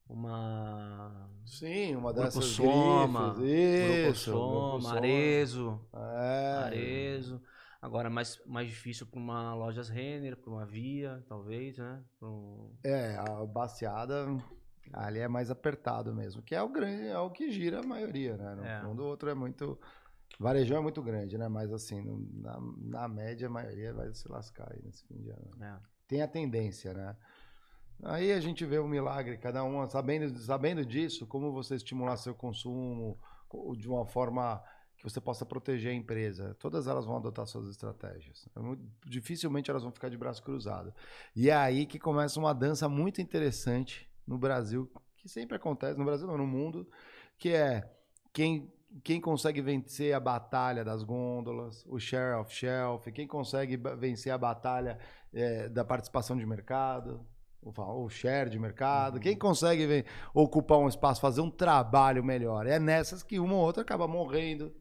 uma. 0.08 1.30
Sim, 1.46 1.96
uma 1.96 2.14
dessas 2.14 2.58
Grupo 2.58 2.72
Soma, 2.72 3.34
grifes. 3.34 4.26
Grupo 4.26 4.82
Soma, 4.82 4.96
Arezo. 4.96 5.90
É. 5.94 6.64
Arezo. 6.64 7.42
Agora, 7.82 8.10
mais, 8.10 8.42
mais 8.46 8.68
difícil 8.68 9.06
para 9.06 9.20
uma 9.20 9.54
lojas 9.54 9.88
Renner, 9.88 10.36
para 10.36 10.52
uma 10.52 10.66
Via, 10.66 11.24
talvez, 11.28 11.78
né? 11.78 12.04
Um... 12.22 12.76
É, 12.84 13.16
a 13.16 13.46
baseada 13.46 14.26
ali 14.94 15.20
é 15.20 15.28
mais 15.28 15.50
apertado 15.50 16.14
mesmo, 16.14 16.42
que 16.42 16.56
é 16.56 16.62
o 16.62 16.70
grande, 16.70 17.08
é 17.08 17.20
o 17.20 17.30
que 17.30 17.52
gira 17.52 17.80
a 17.80 17.84
maioria, 17.84 18.38
né? 18.38 18.56
No 18.56 18.66
é. 18.66 18.82
fundo, 18.82 19.04
o 19.04 19.08
outro 19.08 19.30
é 19.30 19.34
muito. 19.34 19.80
Varejão 20.40 20.78
é 20.78 20.82
muito 20.82 21.02
grande, 21.02 21.38
né? 21.38 21.48
Mas 21.48 21.72
assim, 21.72 22.02
na, 22.34 22.60
na 22.78 23.08
média, 23.08 23.48
a 23.48 23.52
maioria 23.52 23.94
vai 23.94 24.14
se 24.14 24.28
lascar 24.30 24.72
aí 24.72 24.82
nesse 24.84 25.04
fim 25.06 25.18
de 25.18 25.30
ano. 25.30 25.52
É. 25.62 25.78
Tem 26.08 26.22
a 26.22 26.28
tendência, 26.28 26.94
né? 26.94 27.16
Aí 28.04 28.32
a 28.32 28.40
gente 28.40 28.64
vê 28.66 28.78
o 28.78 28.88
milagre, 28.88 29.38
cada 29.38 29.64
um 29.64 29.88
sabendo, 29.90 30.38
sabendo 30.38 30.86
disso, 30.86 31.26
como 31.26 31.52
você 31.52 31.76
estimular 31.76 32.16
seu 32.18 32.36
consumo 32.36 33.20
de 33.76 33.90
uma 33.90 34.06
forma 34.06 34.62
que 34.98 35.04
você 35.04 35.20
possa 35.20 35.46
proteger 35.46 35.92
a 35.92 35.96
empresa. 35.96 36.56
Todas 36.60 36.88
elas 36.88 37.06
vão 37.06 37.18
adotar 37.18 37.46
suas 37.48 37.70
estratégias. 37.70 38.48
É 38.56 38.60
muito, 38.60 38.84
dificilmente 39.06 39.70
elas 39.70 39.84
vão 39.84 39.92
ficar 39.92 40.10
de 40.10 40.18
braço 40.18 40.44
cruzado. 40.44 40.94
E 41.36 41.50
é 41.50 41.56
aí 41.56 41.86
que 41.86 41.98
começa 41.98 42.40
uma 42.40 42.54
dança 42.54 42.88
muito 42.88 43.22
interessante 43.22 44.08
no 44.28 44.38
Brasil, 44.38 44.92
que 45.16 45.30
sempre 45.30 45.56
acontece, 45.56 45.98
no 45.98 46.06
Brasil 46.06 46.28
não, 46.28 46.38
no 46.38 46.46
mundo, 46.46 46.88
que 47.38 47.54
é 47.54 47.90
quem, 48.34 48.72
quem 49.04 49.22
consegue 49.22 49.62
vencer 49.62 50.14
a 50.14 50.20
batalha 50.20 50.84
das 50.84 51.04
gôndolas, 51.04 51.86
o 51.88 52.00
share 52.00 52.40
of 52.40 52.54
shelf, 52.54 53.12
quem 53.12 53.28
consegue 53.28 53.78
vencer 53.98 54.32
a 54.32 54.38
batalha 54.38 55.00
é, 55.34 55.70
da 55.70 55.84
participação 55.86 56.38
de 56.38 56.46
mercado, 56.46 57.26
o 57.76 58.10
share 58.10 58.50
de 58.50 58.60
mercado, 58.60 59.16
uhum. 59.16 59.20
quem 59.20 59.36
consegue 59.36 60.06
ocupar 60.34 60.78
um 60.78 60.88
espaço, 60.88 61.20
fazer 61.20 61.42
um 61.42 61.50
trabalho 61.50 62.24
melhor. 62.24 62.66
É 62.66 62.80
nessas 62.80 63.24
que 63.24 63.40
uma 63.40 63.56
ou 63.56 63.62
outra 63.62 63.82
acaba 63.82 64.08
morrendo 64.08 64.74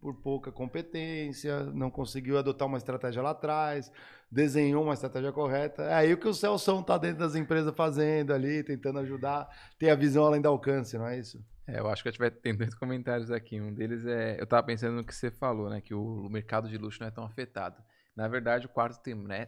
por 0.00 0.14
pouca 0.14 0.50
competência, 0.50 1.64
não 1.64 1.90
conseguiu 1.90 2.38
adotar 2.38 2.66
uma 2.66 2.78
estratégia 2.78 3.22
lá 3.22 3.30
atrás, 3.30 3.92
desenhou 4.30 4.82
uma 4.82 4.94
estratégia 4.94 5.32
correta. 5.32 5.82
É 5.82 5.94
aí 5.94 6.12
o 6.12 6.18
que 6.18 6.28
o 6.28 6.34
Celso 6.34 6.80
está 6.80 6.96
dentro 6.96 7.18
das 7.18 7.34
empresas 7.34 7.74
fazendo 7.74 8.32
ali, 8.32 8.64
tentando 8.64 8.98
ajudar, 9.00 9.48
ter 9.78 9.90
a 9.90 9.94
visão 9.94 10.24
além 10.24 10.40
do 10.40 10.48
alcance, 10.48 10.96
não 10.96 11.06
é 11.06 11.18
isso? 11.18 11.44
É, 11.66 11.78
eu 11.78 11.88
acho 11.88 12.02
que 12.02 12.08
gente 12.10 12.18
vai 12.18 12.30
ter 12.30 12.52
dois 12.56 12.74
comentários 12.74 13.30
aqui. 13.30 13.60
Um 13.60 13.72
deles 13.72 14.06
é, 14.06 14.38
eu 14.38 14.44
estava 14.44 14.62
pensando 14.62 14.96
no 14.96 15.04
que 15.04 15.14
você 15.14 15.30
falou, 15.30 15.68
né, 15.68 15.80
que 15.80 15.94
o, 15.94 16.26
o 16.26 16.30
mercado 16.30 16.68
de 16.68 16.78
luxo 16.78 16.98
não 17.00 17.08
é 17.08 17.10
tão 17.10 17.24
afetado. 17.24 17.82
Na 18.16 18.26
verdade, 18.26 18.66
o 18.66 18.68
quarto 18.68 19.00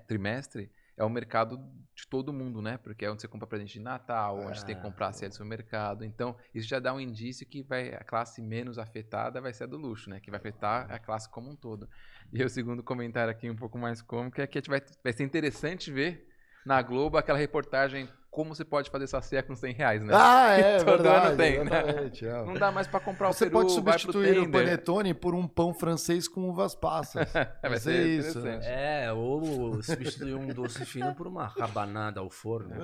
trimestre 0.07 0.71
é 1.03 1.07
o 1.07 1.11
mercado 1.11 1.59
de 1.95 2.07
todo 2.07 2.33
mundo, 2.33 2.63
né? 2.63 2.79
Porque 2.79 3.05
é 3.05 3.11
onde 3.11 3.21
você 3.21 3.29
compra 3.29 3.47
presente 3.47 3.75
de 3.75 3.81
Natal, 3.81 4.39
onde 4.39 4.59
você 4.59 4.67
tem 4.67 4.75
que 4.75 4.81
é. 4.81 4.85
comprar 4.85 5.13
ceia 5.13 5.29
do 5.29 5.33
supermercado. 5.33 6.05
Então, 6.05 6.37
isso 6.55 6.67
já 6.67 6.79
dá 6.79 6.95
um 6.95 7.01
indício 7.01 7.47
que 7.47 7.63
vai, 7.63 7.93
a 7.95 8.03
classe 8.05 8.41
menos 8.41 8.79
afetada 8.79 9.41
vai 9.41 9.53
ser 9.53 9.65
a 9.65 9.67
do 9.67 9.77
luxo, 9.77 10.09
né? 10.09 10.21
Que 10.21 10.31
vai 10.31 10.39
afetar 10.39 10.91
a 10.91 10.99
classe 10.99 11.29
como 11.29 11.51
um 11.51 11.57
todo. 11.57 11.89
E 12.33 12.43
o 12.43 12.49
segundo 12.49 12.83
comentário 12.83 13.31
aqui, 13.31 13.51
um 13.51 13.57
pouco 13.57 13.79
mais 13.79 14.01
cômico, 14.01 14.41
é 14.41 14.47
que 14.47 14.59
a 14.59 14.61
gente 14.61 14.71
vai, 14.71 14.81
vai 15.03 15.13
ser 15.13 15.25
interessante 15.25 15.93
ver 15.93 16.29
na 16.65 16.81
Globo 16.81 17.19
aquela 17.19 17.39
reportagem 17.39 18.09
como 18.33 18.55
você 18.55 18.65
pode 18.65 18.89
fazer 18.89 19.05
essa 19.05 19.21
ceia 19.21 19.43
com 19.43 19.55
100 19.55 19.75
reais, 19.75 20.03
né? 20.03 20.15
Ah, 20.17 20.49
é, 20.57 20.79
Todo 20.79 21.03
verdade, 21.03 21.27
ano 21.27 21.37
tem, 21.37 21.65
né? 21.65 22.11
É. 22.23 22.47
Não 22.47 22.55
dá 22.55 22.73
mais 22.73 22.87
para 22.87 22.99
comprar 22.99 23.31
você 23.31 23.45
o 23.45 23.51
peru, 23.51 23.69
Você 23.69 23.83
pode 23.83 24.01
substituir 24.01 24.39
o 24.39 24.51
panetone 24.51 25.13
por 25.13 25.35
um 25.35 25.47
pão 25.47 25.75
francês 25.75 26.27
com 26.27 26.49
uvas 26.49 26.75
passas. 26.75 27.29
É, 27.63 27.69
vai 27.69 27.79
ser 27.79 28.07
isso. 28.07 28.45
É, 28.47 29.13
ou 29.13 29.83
substituir 29.83 30.35
um 30.35 30.49
doce 30.49 30.85
fino 30.87 31.15
por 31.15 31.27
uma 31.27 31.47
rabanada 31.47 32.21
ao 32.21 32.31
forno. 32.31 32.75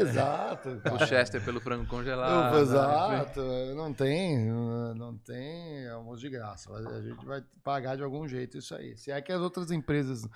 Exato. 0.00 0.80
Cara. 0.82 0.94
O 0.94 1.06
Chester 1.06 1.44
pelo 1.44 1.60
frango 1.60 1.86
congelado. 1.86 2.58
Exato. 2.58 3.42
Não 3.74 3.92
tem, 3.92 4.46
não 4.96 5.16
tem 5.18 5.88
almoço 5.88 6.20
de 6.22 6.30
graça. 6.30 6.72
A 6.72 7.02
gente 7.02 7.24
vai 7.26 7.44
pagar 7.62 7.96
de 7.96 8.02
algum 8.02 8.26
jeito 8.26 8.56
isso 8.56 8.74
aí. 8.74 8.96
Se 8.96 9.10
é 9.10 9.20
que 9.20 9.30
as 9.30 9.40
outras 9.40 9.70
empresas 9.70 10.26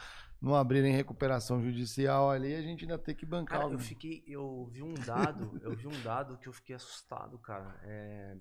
não 0.41 0.55
abrirem 0.55 0.93
recuperação 0.93 1.63
judicial 1.63 2.31
ali, 2.31 2.55
a 2.55 2.63
gente 2.63 2.85
ainda 2.85 2.99
tem 2.99 3.15
que 3.15 3.27
bancar. 3.27 3.61
Cara, 3.61 3.73
eu 3.73 3.79
fiquei, 3.79 4.25
eu 4.27 4.67
vi 4.67 4.83
um 4.83 4.95
dado, 4.95 5.59
eu 5.63 5.77
vi 5.77 5.87
um 5.87 6.03
dado 6.03 6.39
que 6.39 6.49
eu 6.49 6.53
fiquei 6.53 6.75
assustado, 6.75 7.39
cara. 7.39 7.79
É, 7.85 8.37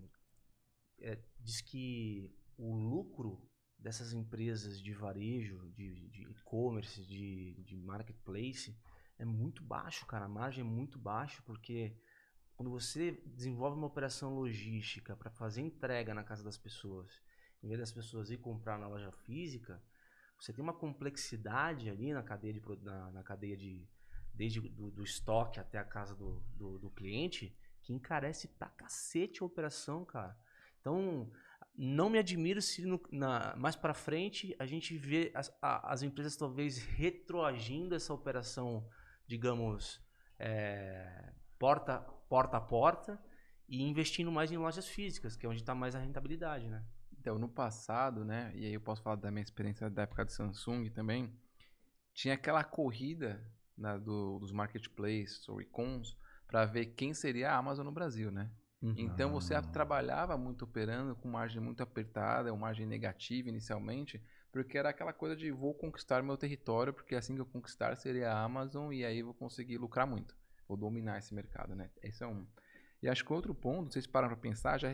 é, 1.02 1.20
diz 1.40 1.62
que 1.62 2.34
o 2.58 2.74
lucro 2.74 3.46
dessas 3.78 4.14
empresas 4.14 4.82
de 4.82 4.94
varejo, 4.94 5.70
de, 5.72 6.10
de 6.10 6.24
e-commerce, 6.24 7.06
de, 7.06 7.56
de 7.64 7.76
marketplace, 7.76 8.78
é 9.18 9.26
muito 9.26 9.64
baixo, 9.64 10.06
cara. 10.06 10.26
A 10.26 10.30
margem 10.30 10.62
é 10.62 10.68
muito 10.68 10.98
baixa, 10.98 11.42
porque 11.46 11.98
quando 12.56 12.72
você 12.72 13.22
desenvolve 13.26 13.78
uma 13.78 13.88
operação 13.88 14.34
logística 14.36 15.16
para 15.16 15.30
fazer 15.30 15.62
entrega 15.62 16.14
na 16.14 16.24
casa 16.24 16.44
das 16.44 16.58
pessoas, 16.58 17.22
em 17.62 17.68
vez 17.68 17.80
das 17.80 17.92
pessoas 17.92 18.30
ir 18.30 18.38
comprar 18.38 18.78
na 18.78 18.88
loja 18.88 19.12
física, 19.12 19.82
você 20.40 20.54
tem 20.54 20.64
uma 20.64 20.74
complexidade 20.74 21.90
ali 21.90 22.14
na 22.14 22.24
cadeia 22.24 22.54
de, 22.54 22.62
na, 22.82 23.12
na 23.12 23.24
cadeia 23.24 23.58
de 23.58 23.88
desde 24.34 24.62
do, 24.62 24.90
do, 24.90 25.04
estoque 25.04 25.60
até 25.60 25.78
a 25.78 25.84
casa 25.84 26.16
do, 26.16 26.40
do, 26.56 26.80
do, 26.80 26.90
cliente 26.90 27.54
que 27.82 27.92
encarece 27.92 28.48
pra 28.48 28.70
cacete 28.70 29.44
a 29.44 29.46
operação, 29.46 30.06
cara. 30.06 30.38
Então, 30.80 31.30
não 31.76 32.10
me 32.10 32.20
admiro 32.20 32.62
se 32.62 32.86
no, 32.86 33.02
na, 33.12 33.54
mais 33.58 33.76
para 33.76 33.94
frente 33.94 34.56
a 34.58 34.66
gente 34.66 34.98
vê 34.98 35.30
as, 35.36 35.54
a, 35.62 35.92
as 35.92 36.04
empresas 36.04 36.38
talvez 36.38 36.78
retroagindo 36.78 37.94
essa 37.94 38.14
operação, 38.14 38.88
digamos, 39.28 40.02
é, 40.38 41.34
porta, 41.58 42.00
porta 42.30 42.58
a 42.58 42.62
porta 42.62 43.22
e 43.68 43.84
investindo 43.84 44.32
mais 44.32 44.52
em 44.52 44.58
lojas 44.58 44.88
físicas, 44.88 45.36
que 45.36 45.46
é 45.46 45.50
onde 45.50 45.60
está 45.60 45.76
mais 45.76 45.96
a 45.96 46.00
rentabilidade, 46.00 46.70
né? 46.70 46.84
Então, 47.20 47.38
no 47.38 47.50
passado, 47.50 48.24
né, 48.24 48.52
e 48.56 48.66
aí 48.66 48.74
eu 48.74 48.82
posso 48.82 49.02
falar 49.02 49.18
da 49.18 49.30
minha 49.30 49.44
experiência 49.44 49.90
da 49.90 50.04
época 50.04 50.24
de 50.24 50.32
Samsung 50.32 50.90
também, 50.90 51.34
tinha 52.14 52.34
aquela 52.34 52.64
corrida 52.64 53.46
né, 53.78 54.00
do, 54.00 54.40
dos 54.40 54.52
marketplaces 54.52 55.48
ou 55.50 55.62
econs 55.62 56.18
para 56.48 56.66
ver 56.66 56.88
quem 56.88 57.14
seria 57.14 57.52
a 57.52 57.58
Amazon 57.58 57.86
no 57.86 57.92
Brasil, 57.92 58.32
né? 58.32 58.50
Uhum. 58.82 58.94
Então 58.98 59.32
você 59.32 59.62
trabalhava 59.62 60.38
muito 60.38 60.64
operando 60.64 61.14
com 61.16 61.28
margem 61.28 61.62
muito 61.62 61.84
apertada, 61.84 62.54
uma 62.54 62.62
margem 62.62 62.86
negativa 62.86 63.50
inicialmente, 63.50 64.24
porque 64.52 64.78
era 64.78 64.90
aquela 64.90 65.12
coisa 65.12 65.36
de 65.36 65.52
vou 65.52 65.74
conquistar 65.74 66.24
meu 66.24 66.38
território, 66.38 66.94
porque 66.94 67.16
assim 67.16 67.36
que 67.36 67.42
eu 67.42 67.46
conquistar 67.46 67.96
seria 67.98 68.32
a 68.32 68.42
Amazon 68.42 68.94
e 68.94 69.04
aí 69.04 69.22
vou 69.22 69.34
conseguir 69.34 69.78
lucrar 69.78 70.08
muito, 70.08 70.36
vou 70.68 70.78
dominar 70.78 71.20
esse 71.20 71.34
mercado, 71.34 71.76
né? 71.76 71.90
Esse 72.02 72.24
é 72.24 72.28
um. 72.28 72.48
E 73.02 73.10
acho 73.10 73.24
que 73.24 73.34
outro 73.34 73.54
ponto, 73.54 73.94
vocês 73.94 74.08
param 74.08 74.30
para 74.30 74.38
pensar, 74.38 74.78
já 74.78 74.90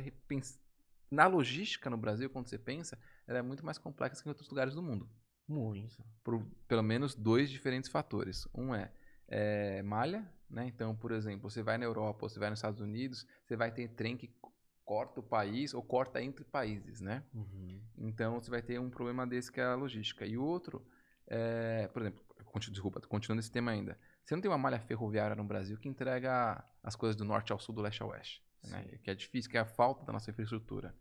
na 1.09 1.27
logística 1.27 1.89
no 1.89 1.97
Brasil, 1.97 2.29
quando 2.29 2.47
você 2.47 2.57
pensa, 2.57 2.97
ela 3.27 3.39
é 3.39 3.41
muito 3.41 3.65
mais 3.65 3.77
complexa 3.77 4.21
que 4.21 4.27
em 4.27 4.31
outros 4.31 4.49
lugares 4.49 4.73
do 4.73 4.81
mundo. 4.81 5.09
Muito. 5.47 6.03
Por 6.23 6.43
pelo 6.67 6.81
menos 6.81 7.13
dois 7.13 7.49
diferentes 7.49 7.89
fatores. 7.89 8.47
Um 8.53 8.73
é, 8.73 8.91
é 9.27 9.81
malha, 9.83 10.27
né? 10.49 10.65
Então, 10.67 10.95
por 10.95 11.11
exemplo, 11.11 11.49
você 11.49 11.61
vai 11.61 11.77
na 11.77 11.85
Europa, 11.85 12.27
você 12.27 12.39
vai 12.39 12.49
nos 12.49 12.59
Estados 12.59 12.81
Unidos, 12.81 13.25
você 13.45 13.55
vai 13.55 13.71
ter 13.71 13.89
trem 13.89 14.17
que 14.17 14.33
corta 14.83 15.19
o 15.19 15.23
país 15.23 15.73
ou 15.73 15.83
corta 15.83 16.21
entre 16.21 16.43
países, 16.43 17.01
né? 17.01 17.23
Uhum. 17.33 17.81
Então, 17.97 18.39
você 18.39 18.49
vai 18.49 18.61
ter 18.61 18.79
um 18.79 18.89
problema 18.89 19.25
desse 19.25 19.51
que 19.51 19.59
é 19.59 19.65
a 19.65 19.75
logística. 19.75 20.25
E 20.25 20.37
outro, 20.37 20.85
é, 21.27 21.87
por 21.87 22.01
exemplo, 22.01 22.23
desculpa, 22.71 23.01
continuando 23.01 23.41
esse 23.41 23.51
tema 23.51 23.71
ainda. 23.71 23.97
Você 24.23 24.35
não 24.35 24.41
tem 24.41 24.49
uma 24.49 24.57
malha 24.57 24.79
ferroviária 24.79 25.35
no 25.35 25.43
Brasil 25.43 25.77
que 25.77 25.87
entrega 25.87 26.63
as 26.81 26.95
coisas 26.95 27.15
do 27.15 27.23
norte 27.23 27.51
ao 27.51 27.59
sul, 27.59 27.75
do 27.75 27.81
leste 27.81 28.01
ao 28.01 28.09
oeste 28.09 28.44
né? 28.63 28.83
que 29.03 29.09
é 29.09 29.15
difícil, 29.15 29.49
que 29.51 29.57
é 29.57 29.61
a 29.61 29.65
falta 29.65 30.05
da 30.05 30.13
nossa 30.13 30.29
infraestrutura. 30.29 30.95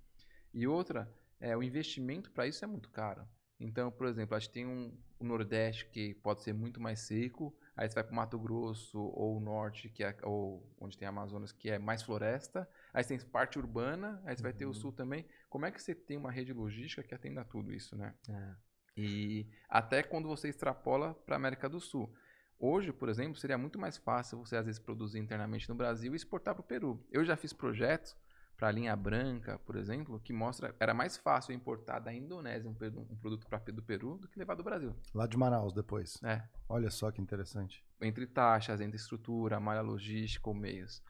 E 0.52 0.66
outra, 0.66 1.12
é, 1.40 1.56
o 1.56 1.62
investimento 1.62 2.30
para 2.30 2.46
isso 2.46 2.64
é 2.64 2.68
muito 2.68 2.90
caro. 2.90 3.26
Então, 3.58 3.90
por 3.90 4.06
exemplo, 4.06 4.36
a 4.36 4.38
gente 4.38 4.52
tem 4.52 4.66
um, 4.66 4.96
o 5.18 5.24
Nordeste 5.24 5.86
que 5.86 6.14
pode 6.14 6.42
ser 6.42 6.52
muito 6.52 6.80
mais 6.80 7.00
seco, 7.00 7.56
Aí 7.76 7.88
você 7.88 7.94
vai 7.94 8.04
para 8.04 8.14
Mato 8.14 8.38
Grosso 8.38 9.00
ou 9.00 9.36
o 9.36 9.40
norte, 9.40 9.88
que 9.88 10.04
é 10.04 10.16
ou 10.22 10.72
onde 10.78 10.96
tem 10.96 11.08
Amazonas, 11.08 11.50
que 11.50 11.68
é 11.70 11.78
mais 11.78 12.02
floresta. 12.02 12.68
Aí 12.92 13.02
você 13.02 13.18
tem 13.18 13.28
parte 13.28 13.58
urbana, 13.58 14.22
aí 14.24 14.36
você 14.36 14.42
vai 14.42 14.52
ter 14.52 14.64
o 14.64 14.68
Uhum. 14.68 14.74
sul 14.74 14.92
também. 14.92 15.26
Como 15.48 15.66
é 15.66 15.72
que 15.72 15.82
você 15.82 15.94
tem 15.94 16.16
uma 16.16 16.30
rede 16.30 16.52
logística 16.52 17.02
que 17.02 17.14
atenda 17.14 17.44
tudo 17.44 17.72
isso, 17.72 17.96
né? 17.96 18.14
É. 18.28 18.54
E 18.96 19.48
até 19.68 20.04
quando 20.04 20.28
você 20.28 20.48
extrapola 20.48 21.14
para 21.14 21.34
a 21.34 21.36
América 21.36 21.68
do 21.68 21.80
Sul. 21.80 22.14
Hoje, 22.58 22.92
por 22.92 23.08
exemplo, 23.08 23.36
seria 23.38 23.58
muito 23.58 23.78
mais 23.78 23.96
fácil 23.96 24.38
você 24.38 24.56
às 24.56 24.64
vezes 24.66 24.78
produzir 24.78 25.18
internamente 25.18 25.68
no 25.68 25.74
Brasil 25.74 26.12
e 26.12 26.16
exportar 26.16 26.54
para 26.54 26.62
o 26.62 26.64
Peru. 26.64 27.04
Eu 27.10 27.24
já 27.24 27.36
fiz 27.36 27.52
projetos 27.52 28.16
para 28.56 28.68
a 28.68 28.70
linha 28.72 28.94
branca, 28.94 29.58
por 29.60 29.76
exemplo, 29.76 30.20
que 30.20 30.32
mostra 30.32 30.74
era 30.78 30.94
mais 30.94 31.16
fácil 31.16 31.52
importar 31.52 31.98
da 31.98 32.12
Indonésia 32.14 32.68
um, 32.68 32.72
um 32.72 33.16
produto 33.16 33.46
para 33.48 33.58
do 33.72 33.82
Peru 33.82 34.16
do 34.16 34.28
que 34.28 34.38
levar 34.38 34.54
do 34.54 34.62
Brasil. 34.62 34.94
Lá 35.12 35.26
de 35.26 35.36
Manaus 35.36 35.72
depois. 35.72 36.22
É, 36.22 36.42
Olha 36.68 36.90
só 36.90 37.10
que 37.10 37.20
interessante. 37.20 37.84
entre 38.00 38.26
taxas, 38.26 38.80
entre 38.80 38.96
estrutura, 38.96 39.58
malha 39.58 39.80
logística 39.80 40.48
ou 40.48 40.54
meios. 40.54 41.02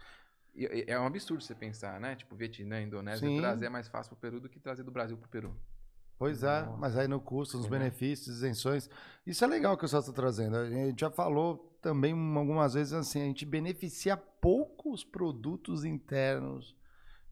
E- 0.55 0.64
e 0.64 0.90
é 0.90 0.99
um 0.99 1.07
absurdo 1.07 1.42
você 1.42 1.55
pensar, 1.55 2.01
né? 2.01 2.16
Tipo, 2.16 2.34
Vietnã, 2.36 2.80
Indonésia, 2.80 3.28
Sim. 3.28 3.36
trazer 3.36 3.66
é 3.66 3.68
mais 3.68 3.88
fácil 3.88 4.11
para 4.11 4.16
o 4.16 4.20
Peru 4.20 4.40
do 4.40 4.49
que 4.49 4.59
trazer 4.61 4.82
do 4.82 4.90
Brasil 4.90 5.16
para 5.16 5.26
o 5.26 5.30
Peru. 5.30 5.57
Pois 6.18 6.42
é, 6.42 6.62
Nossa. 6.62 6.76
mas 6.76 6.96
aí 6.96 7.08
no 7.08 7.20
custo, 7.20 7.56
nos 7.58 7.66
benefícios, 7.66 8.36
isenções. 8.36 8.88
Isso 9.26 9.44
é 9.44 9.48
legal 9.48 9.76
que 9.76 9.84
o 9.84 9.88
senhor 9.88 10.00
está 10.00 10.12
trazendo. 10.12 10.56
A 10.56 10.70
gente 10.70 11.00
já 11.00 11.10
falou 11.10 11.76
também 11.82 12.12
algumas 12.36 12.74
vezes 12.74 12.92
assim, 12.92 13.20
a 13.20 13.24
gente 13.24 13.44
beneficia 13.44 14.16
pouco 14.16 14.92
os 14.92 15.04
produtos 15.04 15.84
internos 15.84 16.74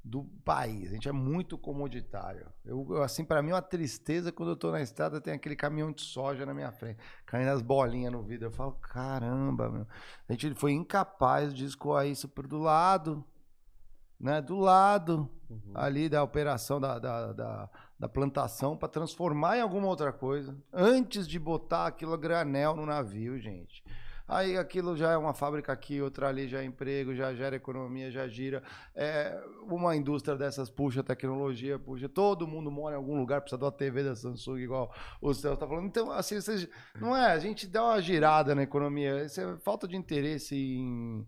do 0.04 0.24
país. 0.44 0.90
A 0.90 0.94
gente 0.94 1.08
é 1.08 1.12
muito 1.12 1.56
comoditário. 1.56 2.48
Eu, 2.64 3.00
assim, 3.02 3.24
para 3.24 3.40
mim 3.40 3.50
é 3.50 3.54
uma 3.54 3.62
tristeza 3.62 4.32
quando 4.32 4.48
eu 4.50 4.56
tô 4.56 4.72
na 4.72 4.82
estrada 4.82 5.20
tem 5.20 5.34
aquele 5.34 5.54
caminhão 5.54 5.92
de 5.92 6.02
soja 6.02 6.44
na 6.44 6.52
minha 6.52 6.72
frente, 6.72 6.98
caindo 7.24 7.50
as 7.50 7.62
bolinhas 7.62 8.12
no 8.12 8.22
vidro. 8.22 8.48
Eu 8.48 8.52
falo, 8.52 8.72
caramba, 8.72 9.70
meu. 9.70 9.86
A 10.28 10.32
gente 10.32 10.54
foi 10.56 10.72
incapaz 10.72 11.54
de 11.54 11.64
escoar 11.64 12.06
isso 12.06 12.28
por 12.28 12.48
do 12.48 12.58
lado, 12.58 13.24
né? 14.18 14.42
Do 14.42 14.56
lado 14.58 15.30
Uhum. 15.52 15.72
ali 15.74 16.08
da 16.08 16.22
operação 16.22 16.80
da, 16.80 16.98
da, 16.98 17.32
da, 17.32 17.70
da 18.02 18.08
plantação 18.08 18.76
para 18.76 18.88
transformar 18.88 19.58
em 19.58 19.60
alguma 19.60 19.86
outra 19.86 20.12
coisa 20.12 20.56
antes 20.72 21.24
de 21.24 21.38
botar 21.38 21.86
aquilo 21.86 22.12
a 22.12 22.16
granel 22.16 22.74
no 22.74 22.84
navio, 22.84 23.38
gente. 23.38 23.84
Aí 24.26 24.58
aquilo 24.58 24.96
já 24.96 25.12
é 25.12 25.16
uma 25.16 25.32
fábrica 25.32 25.72
aqui, 25.72 26.02
outra 26.02 26.28
ali 26.28 26.48
já 26.48 26.62
é 26.62 26.64
emprego, 26.64 27.14
já 27.14 27.32
gera 27.32 27.54
economia, 27.54 28.10
já 28.10 28.26
gira. 28.26 28.60
É, 28.92 29.40
uma 29.68 29.94
indústria 29.94 30.36
dessas 30.36 30.68
puxa 30.68 31.00
tecnologia, 31.04 31.78
puxa. 31.78 32.08
Todo 32.08 32.44
mundo 32.44 32.72
mora 32.72 32.96
em 32.96 32.98
algum 32.98 33.16
lugar, 33.16 33.40
precisa 33.40 33.58
de 33.58 33.64
uma 33.66 33.70
TV 33.70 34.02
da 34.02 34.16
Samsung, 34.16 34.58
igual 34.58 34.92
o 35.20 35.32
Celso 35.32 35.54
está 35.54 35.68
falando. 35.68 35.86
Então, 35.86 36.10
assim, 36.10 36.38
não 37.00 37.16
é? 37.16 37.26
A 37.30 37.38
gente 37.38 37.68
dá 37.68 37.84
uma 37.84 38.02
girada 38.02 38.52
na 38.52 38.64
economia. 38.64 39.24
Isso 39.24 39.40
é 39.40 39.56
falta 39.58 39.86
de 39.86 39.94
interesse 39.94 40.56
em. 40.56 41.24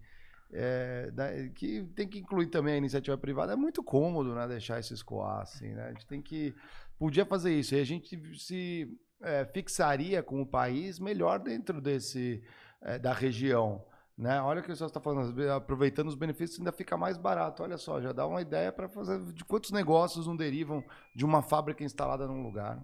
É, 0.55 1.11
da- 1.11 1.31
que 1.55 1.83
tem 1.95 2.07
que 2.09 2.19
incluir 2.21 2.47
também 2.47 2.75
a 2.75 2.79
iniciativa 2.79 3.19
privada. 3.19 3.53
É 3.53 3.57
muito 3.57 3.83
cômodo, 3.83 4.35
né? 4.35 4.47
Deixar 4.47 4.79
isso 4.81 4.95
escoar, 4.95 5.41
assim, 5.43 5.69
né? 5.75 5.87
A 5.87 5.89
gente 5.91 6.07
tem 6.07 6.23
que. 6.23 6.55
Podia 6.99 7.27
fazer 7.27 7.53
isso. 7.59 7.75
E 7.75 7.81
a 7.81 7.85
gente 7.85 8.39
se 8.39 8.89
é, 9.21 9.45
fixaria 9.47 10.23
com 10.23 10.41
o 10.41 10.47
país 10.47 10.99
melhor 11.01 11.39
dentro 11.41 11.81
desse. 11.81 12.43
é, 12.83 12.99
da 12.99 13.13
região. 13.13 13.85
Né? 14.17 14.41
Olha 14.41 14.61
o 14.61 14.63
que 14.65 14.71
o 14.71 14.77
senhor 14.77 14.87
está 14.87 15.01
falando, 15.01 15.51
aproveitando 15.51 16.07
os 16.07 16.15
benefícios 16.15 16.61
ainda 16.61 16.71
fica 16.71 16.97
mais 16.97 17.19
barato. 17.19 17.65
Olha 17.65 17.77
só, 17.77 18.01
já 18.01 18.13
dá 18.13 18.25
uma 18.27 18.41
ideia 18.41 18.71
para 18.71 18.89
fazer 18.89 19.21
de 19.33 19.45
quantos 19.45 19.73
negócios 19.73 20.27
não 20.27 20.37
derivam 20.37 20.85
de 21.17 21.25
uma 21.25 21.43
fábrica 21.43 21.83
instalada 21.83 22.27
num 22.29 22.43
lugar. 22.43 22.81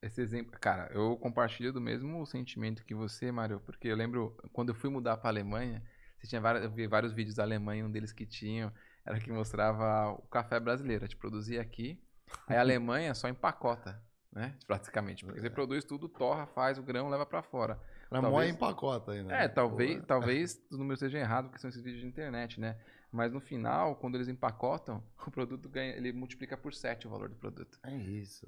Esse 0.00 0.20
exemplo, 0.20 0.52
cara, 0.60 0.88
eu 0.92 1.16
compartilho 1.16 1.72
do 1.72 1.80
mesmo 1.80 2.24
sentimento 2.26 2.84
que 2.84 2.94
você, 2.94 3.32
Mário, 3.32 3.60
porque 3.60 3.88
eu 3.88 3.96
lembro 3.96 4.36
quando 4.52 4.68
eu 4.68 4.74
fui 4.74 4.90
mudar 4.90 5.16
para 5.16 5.30
Alemanha, 5.30 5.82
você 6.22 6.28
tinha 6.28 6.40
vários, 6.40 6.64
eu 6.64 6.70
vi 6.70 6.86
vários 6.86 7.12
vídeos 7.12 7.34
da 7.34 7.42
Alemanha, 7.42 7.84
um 7.84 7.90
deles 7.90 8.12
que 8.12 8.24
tinham 8.24 8.72
era 9.04 9.18
que 9.18 9.32
mostrava 9.32 10.12
o 10.12 10.22
café 10.28 10.60
brasileiro, 10.60 11.04
a 11.04 11.06
gente 11.08 11.16
produzia 11.16 11.60
aqui, 11.60 12.00
aí 12.46 12.56
a 12.56 12.60
Alemanha 12.62 13.12
só 13.14 13.28
empacota, 13.28 14.00
né? 14.32 14.56
Praticamente, 14.66 15.24
porque 15.24 15.40
você 15.40 15.50
produz 15.50 15.84
tudo, 15.84 16.08
torra, 16.08 16.46
faz 16.46 16.78
o 16.78 16.82
grão, 16.82 17.08
leva 17.08 17.26
para 17.26 17.42
fora. 17.42 17.80
Para 18.08 18.22
moer 18.22 18.48
em 18.48 18.54
pacote 18.54 19.10
ainda. 19.10 19.34
É, 19.34 19.40
né? 19.40 19.48
talvez, 19.48 19.98
Pô, 19.98 20.06
talvez 20.06 20.62
os 20.70 20.78
números 20.78 21.00
sejam 21.00 21.20
errados, 21.20 21.50
porque 21.50 21.60
são 21.60 21.68
esses 21.68 21.82
vídeos 21.82 22.02
de 22.02 22.08
internet, 22.08 22.60
né? 22.60 22.78
Mas 23.10 23.32
no 23.32 23.40
final, 23.40 23.96
quando 23.96 24.14
eles 24.14 24.28
empacotam, 24.28 25.02
o 25.26 25.30
produto 25.30 25.68
ganha, 25.68 25.96
ele 25.96 26.12
multiplica 26.12 26.56
por 26.56 26.72
7 26.72 27.06
o 27.08 27.10
valor 27.10 27.28
do 27.28 27.36
produto. 27.36 27.78
É 27.82 27.96
isso. 27.96 28.46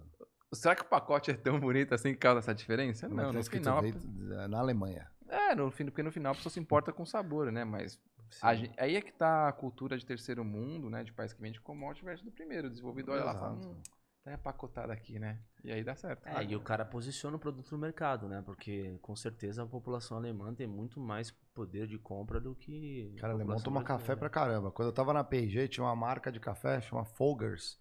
Será 0.53 0.77
que 0.77 0.83
o 0.83 0.85
pacote 0.85 1.33
é 1.33 1.35
tão 1.35 1.59
bonito 1.59 1.93
assim 1.93 2.12
que 2.12 2.18
causa 2.18 2.39
essa 2.39 2.55
diferença? 2.55 3.07
É 3.07 3.09
Não, 3.09 3.16
que 3.16 3.33
tá 3.33 3.33
no 3.33 3.45
final. 3.45 3.83
feito 3.83 4.07
na 4.49 4.59
Alemanha. 4.59 5.11
É, 5.29 5.55
no 5.55 5.70
fim, 5.70 5.85
porque 5.87 6.03
no 6.03 6.12
final 6.12 6.33
a 6.33 6.35
pessoa 6.35 6.53
se 6.53 6.61
importa 6.61 6.93
com 6.93 7.03
o 7.03 7.07
sabor, 7.07 7.51
né? 7.51 7.64
Mas 7.64 7.99
a 8.43 8.55
gen- 8.55 8.72
aí 8.79 8.97
é 8.97 9.01
que 9.01 9.12
tá 9.12 9.49
a 9.49 9.53
cultura 9.53 9.97
de 9.97 10.05
terceiro 10.05 10.45
mundo, 10.45 10.91
né? 10.91 11.03
De 11.03 11.12
país 11.12 11.33
que 11.33 11.41
vende 11.41 11.61
commodity 11.61 12.05
versus 12.05 12.25
do 12.25 12.31
primeiro. 12.33 12.66
O 12.66 12.70
desenvolvido 12.70 13.12
olha 13.12 13.25
lá 13.25 13.33
e 13.33 13.39
fala, 13.39 13.53
hum, 13.55 13.83
tá 14.22 14.33
empacotado 14.33 14.93
aqui, 14.93 15.18
né? 15.18 15.39
E 15.62 15.72
aí 15.72 15.83
dá 15.83 15.95
certo. 15.95 16.27
É, 16.27 16.45
e 16.45 16.55
o 16.55 16.61
cara 16.61 16.85
posiciona 16.85 17.37
o 17.37 17.41
produto 17.41 17.72
no 17.72 17.79
mercado, 17.79 18.29
né? 18.29 18.43
Porque 18.45 18.99
com 19.01 19.16
certeza 19.16 19.62
a 19.62 19.66
população 19.66 20.16
alemã 20.16 20.55
tem 20.55 20.66
muito 20.66 21.01
mais 21.01 21.31
poder 21.55 21.87
de 21.87 21.99
compra 21.99 22.41
do 22.41 22.55
que. 22.55 23.14
a 23.18 23.20
Cara, 23.22 23.33
alemão 23.33 23.61
toma 23.61 23.83
café 23.83 24.14
pra 24.14 24.29
caramba. 24.29 24.70
Quando 24.70 24.89
eu 24.89 24.93
tava 24.95 25.12
na 25.12 25.25
P&G, 25.25 25.68
tinha 25.68 25.85
uma 25.85 25.97
marca 25.97 26.31
de 26.31 26.39
café, 26.41 26.81
chama 26.81 27.05
Folgers. 27.05 27.79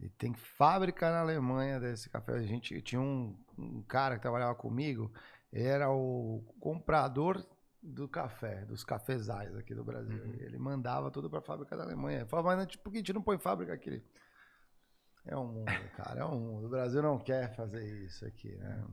E 0.00 0.08
tem 0.08 0.34
fábrica 0.34 1.08
na 1.10 1.20
Alemanha 1.20 1.78
desse 1.78 2.10
café. 2.10 2.32
A 2.34 2.42
gente 2.42 2.82
tinha 2.82 3.00
um, 3.00 3.38
um 3.56 3.82
cara 3.82 4.16
que 4.16 4.22
trabalhava 4.22 4.54
comigo, 4.54 5.12
era 5.62 5.90
o 5.90 6.42
comprador 6.58 7.46
do 7.80 8.08
café, 8.08 8.64
dos 8.64 8.82
cafezais 8.82 9.54
aqui 9.56 9.74
do 9.74 9.84
Brasil. 9.84 10.24
Uhum. 10.24 10.34
Ele 10.40 10.58
mandava 10.58 11.10
tudo 11.10 11.30
pra 11.30 11.40
fábrica 11.40 11.76
da 11.76 11.84
Alemanha. 11.84 12.20
Ele 12.20 12.28
falava, 12.28 12.56
mas 12.56 12.66
tipo, 12.66 12.84
por 12.84 12.90
que 12.90 12.96
a 12.96 13.00
gente 13.00 13.12
não 13.12 13.22
põe 13.22 13.38
fábrica 13.38 13.72
aqui? 13.72 14.02
É 15.26 15.36
um 15.36 15.46
mundo, 15.46 15.66
cara, 15.96 16.20
é 16.20 16.24
um 16.24 16.40
mundo. 16.40 16.66
O 16.66 16.70
Brasil 16.70 17.02
não 17.02 17.18
quer 17.18 17.54
fazer 17.54 17.84
isso 18.04 18.26
aqui, 18.26 18.56
né? 18.56 18.84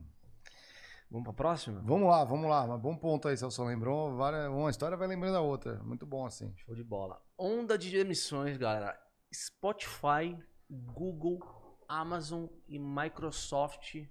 Vamos 1.10 1.24
pra 1.24 1.32
próxima? 1.34 1.82
Vamos 1.84 2.08
lá, 2.08 2.24
vamos 2.24 2.48
lá. 2.48 2.66
Mas 2.66 2.80
bom 2.80 2.96
ponto 2.96 3.28
aí, 3.28 3.36
Celso. 3.36 3.64
Lembrou 3.64 4.10
uma 4.10 4.70
história 4.70 4.96
vai 4.96 5.06
lembrando 5.06 5.36
a 5.36 5.40
outra. 5.40 5.82
Muito 5.82 6.06
bom 6.06 6.24
assim. 6.24 6.54
Show 6.56 6.74
de 6.74 6.82
bola. 6.82 7.20
Onda 7.36 7.76
de 7.76 7.94
emissões, 7.96 8.56
galera. 8.56 8.98
Spotify, 9.34 10.38
Google, 10.70 11.38
Amazon 11.86 12.46
e 12.66 12.78
Microsoft 12.78 14.06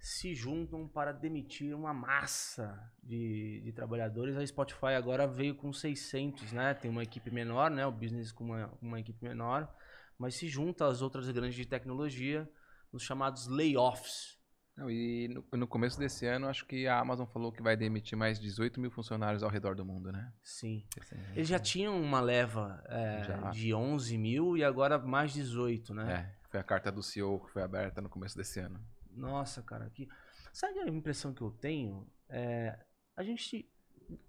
se 0.00 0.34
juntam 0.34 0.88
para 0.88 1.12
demitir 1.12 1.74
uma 1.74 1.92
massa 1.92 2.90
de, 3.02 3.60
de 3.62 3.72
trabalhadores. 3.72 4.34
A 4.34 4.46
Spotify 4.46 4.94
agora 4.96 5.26
veio 5.26 5.54
com 5.54 5.72
600, 5.72 6.52
né? 6.52 6.72
Tem 6.72 6.90
uma 6.90 7.02
equipe 7.02 7.30
menor, 7.30 7.70
né? 7.70 7.86
O 7.86 7.92
business 7.92 8.32
com 8.32 8.44
uma, 8.44 8.72
uma 8.80 8.98
equipe 8.98 9.22
menor, 9.22 9.72
mas 10.18 10.34
se 10.34 10.48
junta 10.48 10.86
às 10.86 11.02
outras 11.02 11.30
grandes 11.30 11.54
de 11.54 11.66
tecnologia 11.66 12.50
nos 12.90 13.02
chamados 13.02 13.46
layoffs. 13.46 14.40
Não, 14.74 14.90
e 14.90 15.28
no, 15.28 15.44
no 15.58 15.66
começo 15.66 15.98
desse 15.98 16.24
ano, 16.24 16.48
acho 16.48 16.64
que 16.64 16.86
a 16.86 16.98
Amazon 16.98 17.26
falou 17.26 17.52
que 17.52 17.62
vai 17.62 17.76
demitir 17.76 18.16
mais 18.16 18.40
18 18.40 18.80
mil 18.80 18.90
funcionários 18.90 19.42
ao 19.42 19.50
redor 19.50 19.74
do 19.74 19.84
mundo, 19.84 20.10
né? 20.10 20.32
Sim. 20.42 20.86
Assim, 20.98 21.16
Eles 21.34 21.48
já 21.48 21.58
tinham 21.58 22.00
uma 22.00 22.20
leva 22.20 22.82
é, 22.88 23.50
de 23.50 23.74
11 23.74 24.16
mil 24.16 24.56
e 24.56 24.64
agora 24.64 24.98
mais 24.98 25.34
18, 25.34 25.92
né? 25.92 26.12
É, 26.12 26.48
foi 26.48 26.58
a 26.58 26.64
carta 26.64 26.90
do 26.90 27.02
CEO 27.02 27.40
que 27.40 27.50
foi 27.50 27.62
aberta 27.62 28.00
no 28.00 28.08
começo 28.08 28.34
desse 28.34 28.60
ano. 28.60 28.82
Nossa, 29.14 29.62
cara, 29.62 29.90
que. 29.90 30.08
Sabe 30.52 30.78
a 30.80 30.88
impressão 30.88 31.32
que 31.32 31.42
eu 31.42 31.50
tenho? 31.50 32.06
É, 32.28 32.78
a 33.16 33.22
gente, 33.22 33.68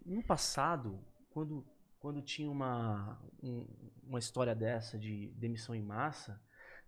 no 0.05 0.23
passado, 0.23 0.99
quando, 1.31 1.65
quando 1.99 2.21
tinha 2.21 2.49
uma, 2.49 3.19
um- 3.41 3.65
uma 4.03 4.19
história 4.19 4.53
dessa 4.55 4.97
de 4.99 5.27
demissão 5.35 5.73
em 5.73 5.81
massa, 5.81 6.39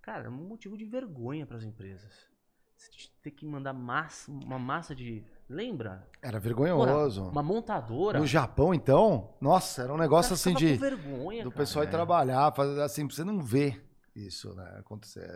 cara, 0.02 0.22
era 0.22 0.30
um 0.30 0.48
motivo 0.48 0.78
de 0.78 0.86
vergonha 0.86 1.46
para 1.46 1.58
as 1.58 1.64
empresas. 1.64 2.32
Você 2.76 3.10
ter 3.22 3.32
que 3.32 3.46
mandar 3.46 3.74
massa, 3.74 4.30
uma 4.32 4.60
massa 4.60 4.94
de. 4.96 5.24
Lembra? 5.48 6.08
Era 6.22 6.38
Ora, 6.38 6.39
vergonhoso. 6.39 7.24
uma 7.30 7.44
montadora. 7.44 8.20
No 8.20 8.26
Japão, 8.26 8.74
então, 8.74 9.36
nossa, 9.39 9.84
era 9.84 9.94
um 9.94 9.98
negócio 9.98 10.30
Cara, 10.30 10.36
assim 10.36 10.54
de 10.54 10.76
vergonha, 10.76 11.44
do 11.44 11.52
cara. 11.52 11.62
pessoal 11.64 11.84
ir 11.86 11.88
é. 11.88 11.91
trabalhar, 11.91 12.54
fazer 12.54 12.82
assim, 12.82 13.06
pra 13.08 13.16
você 13.16 13.24
não 13.24 13.41
ver 13.41 13.88
isso, 14.16 14.54
né, 14.56 14.78
acontecer. 14.80 15.28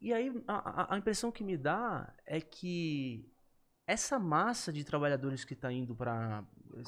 E 0.00 0.12
aí, 0.12 0.32
a, 0.48 0.94
a- 0.94 0.98
impressão 0.98 1.30
que 1.30 1.44
me 1.44 1.56
dá 1.56 2.12
é 2.26 2.40
que 2.40 3.30
essa 3.86 4.18
massa 4.18 4.72
de 4.72 4.84
trabalhadores 4.84 5.44
que 5.44 5.54
está 5.54 5.70
indo 5.72 5.94
para. 5.94 6.44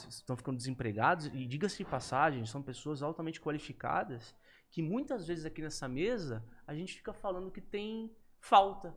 estão 0.08 0.36
ficando 0.36 0.56
desempregados, 0.56 1.26
e 1.26 1.46
diga-se 1.46 1.78
de 1.78 1.84
passagem, 1.84 2.46
são 2.46 2.62
pessoas 2.62 3.02
altamente 3.02 3.40
qualificadas, 3.40 4.34
que 4.70 4.80
muitas 4.80 5.26
vezes 5.26 5.44
aqui 5.44 5.60
nessa 5.60 5.88
mesa 5.88 6.42
a 6.66 6.74
gente 6.74 6.94
fica 6.94 7.12
falando 7.12 7.50
que 7.50 7.60
tem 7.60 8.16
falta. 8.40 8.96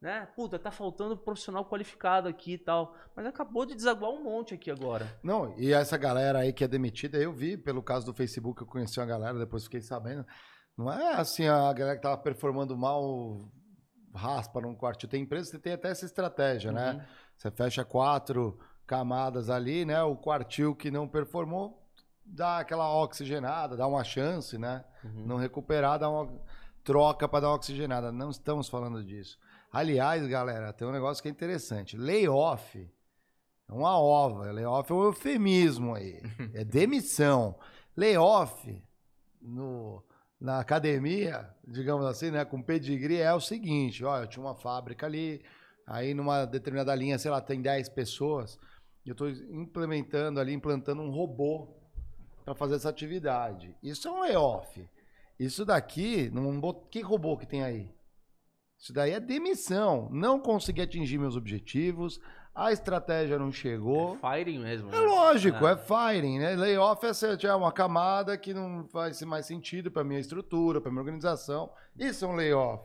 Né? 0.00 0.26
Puta, 0.34 0.58
tá 0.58 0.70
faltando 0.70 1.16
profissional 1.16 1.64
qualificado 1.68 2.26
aqui 2.26 2.54
e 2.54 2.58
tal. 2.58 2.96
Mas 3.14 3.26
acabou 3.26 3.66
de 3.66 3.74
desaguar 3.74 4.10
um 4.10 4.22
monte 4.24 4.54
aqui 4.54 4.70
agora. 4.70 5.18
Não, 5.22 5.54
e 5.58 5.72
essa 5.72 5.98
galera 5.98 6.38
aí 6.38 6.54
que 6.54 6.64
é 6.64 6.68
demitida, 6.68 7.18
eu 7.18 7.32
vi 7.32 7.56
pelo 7.56 7.82
caso 7.82 8.06
do 8.06 8.14
Facebook, 8.14 8.62
eu 8.62 8.66
conheci 8.66 8.98
uma 8.98 9.04
galera, 9.04 9.38
depois 9.38 9.64
fiquei 9.64 9.82
sabendo. 9.82 10.26
Não 10.80 10.90
é 10.90 11.16
assim 11.16 11.46
a 11.46 11.70
galera 11.74 11.96
que 11.96 12.02
tava 12.02 12.16
performando 12.16 12.74
mal 12.74 13.52
raspa 14.14 14.62
num 14.62 14.74
quarto. 14.74 15.06
Tem 15.06 15.24
empresas 15.24 15.50
que 15.50 15.58
tem 15.58 15.74
até 15.74 15.90
essa 15.90 16.06
estratégia, 16.06 16.72
né? 16.72 16.92
Uhum. 16.92 17.00
Você 17.36 17.50
fecha 17.50 17.84
quatro 17.84 18.58
camadas 18.86 19.50
ali, 19.50 19.84
né? 19.84 20.02
O 20.02 20.16
quartil 20.16 20.74
que 20.74 20.90
não 20.90 21.06
performou, 21.06 21.86
dá 22.24 22.60
aquela 22.60 22.90
oxigenada, 22.96 23.76
dá 23.76 23.86
uma 23.86 24.02
chance, 24.02 24.56
né? 24.56 24.82
Uhum. 25.04 25.26
Não 25.26 25.36
recuperar, 25.36 25.98
dá 25.98 26.08
uma 26.08 26.32
troca 26.82 27.28
para 27.28 27.40
dar 27.40 27.48
uma 27.48 27.56
oxigenada. 27.56 28.10
Não 28.10 28.30
estamos 28.30 28.66
falando 28.66 29.04
disso. 29.04 29.38
Aliás, 29.70 30.26
galera, 30.26 30.72
tem 30.72 30.88
um 30.88 30.92
negócio 30.92 31.22
que 31.22 31.28
é 31.28 31.30
interessante. 31.30 31.94
Layoff 31.94 32.90
é 33.68 33.72
uma 33.72 33.98
ova. 34.00 34.50
Layoff 34.50 34.90
é 34.90 34.94
um 34.94 35.04
eufemismo 35.04 35.94
aí. 35.94 36.22
É 36.54 36.64
demissão. 36.64 37.54
Layoff 37.94 38.82
no, 39.42 40.02
na 40.40 40.58
academia, 40.58 41.48
digamos 41.66 42.06
assim, 42.06 42.30
né, 42.30 42.44
com 42.44 42.62
pedigree, 42.62 43.18
é 43.18 43.32
o 43.34 43.40
seguinte: 43.40 44.04
olha, 44.04 44.24
eu 44.24 44.26
tinha 44.26 44.42
uma 44.42 44.54
fábrica 44.54 45.06
ali, 45.06 45.42
aí 45.86 46.14
numa 46.14 46.46
determinada 46.46 46.94
linha, 46.94 47.18
sei 47.18 47.30
lá, 47.30 47.40
tem 47.40 47.60
10 47.60 47.90
pessoas, 47.90 48.58
eu 49.04 49.12
estou 49.12 49.28
implementando 49.28 50.40
ali, 50.40 50.52
implantando 50.52 51.02
um 51.02 51.10
robô 51.10 51.68
para 52.44 52.54
fazer 52.54 52.76
essa 52.76 52.88
atividade. 52.88 53.74
Isso 53.82 54.08
é 54.08 54.10
um 54.10 54.20
layoff. 54.20 54.88
Isso 55.38 55.64
daqui, 55.64 56.30
num, 56.30 56.60
que 56.90 57.00
robô 57.00 57.36
que 57.36 57.46
tem 57.46 57.62
aí? 57.62 57.90
Isso 58.78 58.92
daí 58.92 59.12
é 59.12 59.20
demissão. 59.20 60.08
Não 60.10 60.40
consegui 60.40 60.80
atingir 60.80 61.18
meus 61.18 61.36
objetivos, 61.36 62.20
a 62.54 62.72
estratégia 62.72 63.38
não 63.38 63.52
chegou. 63.52 64.18
É 64.22 64.38
firing 64.38 64.58
mesmo. 64.58 64.88
É 64.88 64.92
né? 64.92 65.00
lógico, 65.00 65.66
é. 65.66 65.72
É. 65.72 65.76
firing, 65.76 66.38
né? 66.38 66.56
Layoff 66.56 67.06
é 67.06 67.36
tirar 67.36 67.56
uma 67.56 67.72
camada 67.72 68.36
que 68.36 68.52
não 68.52 68.84
faz 68.88 69.20
mais 69.22 69.46
sentido 69.46 69.90
para 69.90 70.04
minha 70.04 70.20
estrutura, 70.20 70.80
para 70.80 70.90
minha 70.90 71.00
organização. 71.00 71.70
Isso 71.98 72.24
é 72.24 72.28
um 72.28 72.34
layoff. 72.34 72.84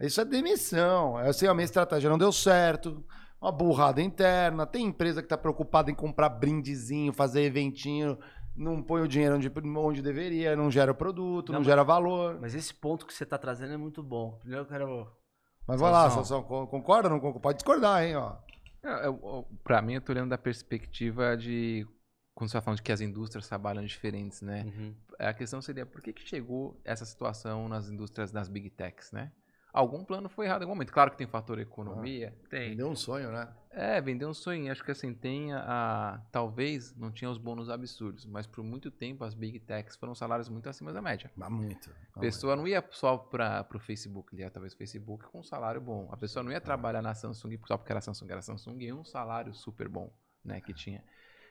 Isso 0.00 0.20
é 0.20 0.24
demissão. 0.24 1.18
É 1.20 1.28
assim, 1.28 1.46
a 1.46 1.54
minha 1.54 1.64
estratégia 1.64 2.10
não 2.10 2.18
deu 2.18 2.32
certo, 2.32 3.04
uma 3.40 3.52
burrada 3.52 4.00
interna. 4.00 4.66
Tem 4.66 4.86
empresa 4.86 5.20
que 5.20 5.26
está 5.26 5.36
preocupada 5.36 5.90
em 5.90 5.94
comprar 5.94 6.28
brindezinho, 6.30 7.12
fazer 7.12 7.42
eventinho, 7.42 8.18
não 8.56 8.82
põe 8.82 9.02
o 9.02 9.08
dinheiro 9.08 9.36
onde, 9.36 9.50
onde 9.76 10.02
deveria, 10.02 10.56
não 10.56 10.70
gera 10.70 10.92
produto, 10.94 11.52
não, 11.52 11.60
Não, 11.60 11.64
gera 11.64 11.84
valor. 11.84 12.38
Mas 12.40 12.54
esse 12.54 12.72
ponto 12.74 13.06
que 13.06 13.14
você 13.14 13.24
tá 13.24 13.38
trazendo 13.38 13.74
é 13.74 13.76
muito 13.76 14.02
bom. 14.02 14.38
Primeiro 14.40 14.62
eu 14.64 14.68
quero. 14.68 15.06
Mas 15.66 15.80
vai 15.80 15.92
lá, 15.92 16.10
Sansão. 16.10 16.42
Con- 16.42 16.66
concorda 16.66 17.08
ou 17.08 17.12
não 17.14 17.20
concorda? 17.20 17.40
Pode 17.40 17.58
discordar, 17.58 18.02
hein, 18.02 18.16
ó. 18.16 18.34
É, 18.84 19.06
eu- 19.06 19.46
Pra 19.62 19.80
mim, 19.80 19.94
eu 19.94 20.00
tô 20.00 20.12
olhando 20.12 20.30
da 20.30 20.38
perspectiva 20.38 21.36
de. 21.36 21.86
Quando 22.34 22.50
você 22.50 22.56
tá 22.56 22.62
falando 22.62 22.78
de 22.78 22.82
que 22.82 22.92
as 22.92 23.00
indústrias 23.00 23.46
trabalham 23.46 23.84
diferentes, 23.84 24.40
né? 24.40 24.64
Uhum. 24.64 24.94
A 25.18 25.34
questão 25.34 25.60
seria 25.60 25.84
por 25.84 26.00
que, 26.00 26.12
que 26.12 26.26
chegou 26.26 26.80
essa 26.84 27.04
situação 27.04 27.68
nas 27.68 27.88
indústrias 27.88 28.32
das 28.32 28.48
big 28.48 28.70
techs, 28.70 29.12
né? 29.12 29.30
Algum 29.72 30.04
plano 30.04 30.28
foi 30.28 30.44
errado 30.44 30.60
em 30.60 30.64
algum 30.64 30.74
momento. 30.74 30.92
Claro 30.92 31.10
que 31.10 31.16
tem 31.16 31.26
fator 31.26 31.58
economia, 31.58 32.36
tem. 32.50 32.76
Deu 32.76 32.88
um 32.88 32.94
sonho, 32.96 33.32
né? 33.32 33.48
É, 33.70 33.98
vender 34.02 34.26
um 34.26 34.34
sonho. 34.34 34.70
Acho 34.70 34.84
que 34.84 34.90
assim, 34.90 35.14
tem 35.14 35.54
a, 35.54 35.64
a- 35.64 36.18
Talvez 36.30 36.94
não 36.94 37.10
tinha 37.10 37.30
os 37.30 37.38
bônus 37.38 37.70
absurdos, 37.70 38.26
mas 38.26 38.46
por 38.46 38.62
muito 38.62 38.90
tempo 38.90 39.24
as 39.24 39.32
big 39.32 39.58
techs 39.60 39.96
foram 39.96 40.14
salários 40.14 40.50
muito 40.50 40.68
acima 40.68 40.92
da 40.92 41.00
média. 41.00 41.30
Mas 41.34 41.50
muito. 41.50 41.90
A 42.14 42.20
pessoa 42.20 42.54
não 42.54 42.68
ia 42.68 42.84
só 42.90 43.16
para 43.16 43.66
o 43.74 43.78
Facebook, 43.78 44.34
ele 44.34 44.42
ia 44.42 44.50
talvez 44.50 44.74
Facebook 44.74 45.24
com 45.28 45.40
um 45.40 45.42
salário 45.42 45.80
bom. 45.80 46.06
A 46.12 46.18
pessoa 46.18 46.42
não 46.42 46.52
ia 46.52 46.60
trabalhar 46.60 47.00
na 47.00 47.14
Samsung 47.14 47.58
só 47.66 47.78
porque 47.78 47.90
era 47.92 48.00
Samsung, 48.02 48.30
era 48.30 48.42
Samsung 48.42 48.78
e 48.82 48.92
um 48.92 49.04
salário 49.04 49.54
super 49.54 49.88
bom, 49.88 50.12
né, 50.44 50.60
que 50.60 50.74
tinha. 50.74 51.02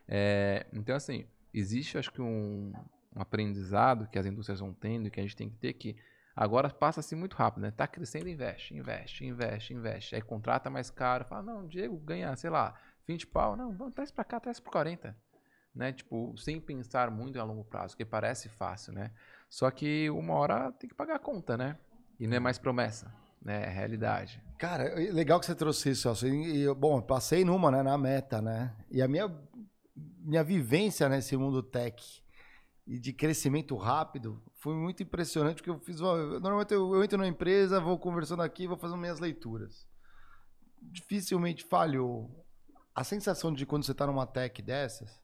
É, 0.07 0.67
então, 0.73 0.95
assim, 0.95 1.25
existe 1.51 1.97
acho 1.97 2.11
que 2.11 2.21
um, 2.21 2.71
um 3.15 3.21
aprendizado 3.21 4.07
que 4.07 4.19
as 4.19 4.27
indústrias 4.27 4.59
vão 4.59 4.73
tendo 4.73 5.07
e 5.07 5.09
que 5.09 5.19
a 5.19 5.23
gente 5.23 5.35
tem 5.35 5.49
que 5.49 5.55
ter 5.57 5.73
que 5.73 5.95
agora 6.35 6.69
passa-se 6.69 7.15
muito 7.15 7.35
rápido, 7.35 7.63
né? 7.63 7.71
Tá 7.71 7.87
crescendo, 7.87 8.29
investe, 8.29 8.75
investe, 8.75 9.25
investe, 9.25 9.73
investe. 9.73 10.15
Aí 10.15 10.21
contrata 10.21 10.69
mais 10.69 10.89
caro, 10.89 11.25
fala, 11.25 11.43
não, 11.43 11.67
Diego 11.67 11.97
ganha, 11.97 12.35
sei 12.35 12.49
lá, 12.49 12.73
20 13.07 13.27
pau. 13.27 13.55
Não, 13.55 13.71
vamos, 13.71 13.93
traz 13.93 14.11
pra 14.11 14.23
cá, 14.23 14.39
traz 14.39 14.59
por 14.59 14.71
40. 14.71 15.15
Né? 15.73 15.93
Tipo, 15.93 16.35
sem 16.37 16.59
pensar 16.59 17.09
muito 17.09 17.39
a 17.39 17.43
longo 17.43 17.63
prazo, 17.63 17.95
que 17.95 18.03
parece 18.03 18.49
fácil, 18.49 18.93
né? 18.93 19.11
Só 19.49 19.71
que 19.71 20.09
uma 20.09 20.33
hora 20.33 20.71
tem 20.73 20.89
que 20.89 20.95
pagar 20.95 21.15
a 21.15 21.19
conta, 21.19 21.57
né? 21.57 21.77
E 22.19 22.27
não 22.27 22.37
é 22.37 22.39
mais 22.39 22.57
promessa, 22.57 23.13
né? 23.41 23.63
É 23.63 23.69
realidade. 23.69 24.41
Cara, 24.57 24.93
legal 24.95 25.39
que 25.39 25.45
você 25.45 25.55
trouxe 25.55 25.91
isso, 25.91 26.03
Celso. 26.03 26.27
E, 26.27 26.73
bom, 26.75 27.01
passei 27.01 27.45
numa, 27.45 27.71
né, 27.71 27.81
na 27.81 27.97
meta, 27.97 28.41
né? 28.41 28.75
E 28.89 29.01
a 29.01 29.07
minha, 29.07 29.33
minha 29.95 30.43
vivência 30.43 31.07
nesse 31.07 31.35
mundo 31.37 31.63
tech 31.63 32.21
e 32.91 32.99
de 32.99 33.13
crescimento 33.13 33.77
rápido 33.77 34.43
foi 34.57 34.75
muito 34.75 35.01
impressionante, 35.01 35.55
porque 35.55 35.69
eu 35.69 35.79
fiz 35.79 36.01
uma, 36.01 36.41
Normalmente 36.41 36.73
eu, 36.73 36.93
eu 36.93 37.01
entro 37.01 37.17
numa 37.17 37.27
empresa, 37.27 37.79
vou 37.79 37.97
conversando 37.97 38.43
aqui, 38.43 38.67
vou 38.67 38.75
fazendo 38.75 38.99
minhas 38.99 39.17
leituras. 39.17 39.87
Dificilmente 40.81 41.63
falhou. 41.63 42.45
A 42.93 43.05
sensação 43.05 43.53
de 43.53 43.65
quando 43.65 43.85
você 43.85 43.93
está 43.93 44.05
numa 44.05 44.27
tech 44.27 44.61
dessas 44.61 45.21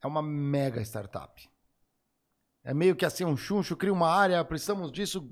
é 0.00 0.06
uma 0.06 0.22
mega 0.22 0.80
startup. 0.82 1.50
É 2.62 2.72
meio 2.72 2.94
que 2.94 3.04
assim, 3.04 3.24
um 3.24 3.36
chuncho, 3.36 3.76
cria 3.76 3.92
uma 3.92 4.08
área, 4.08 4.44
precisamos 4.44 4.92
disso, 4.92 5.28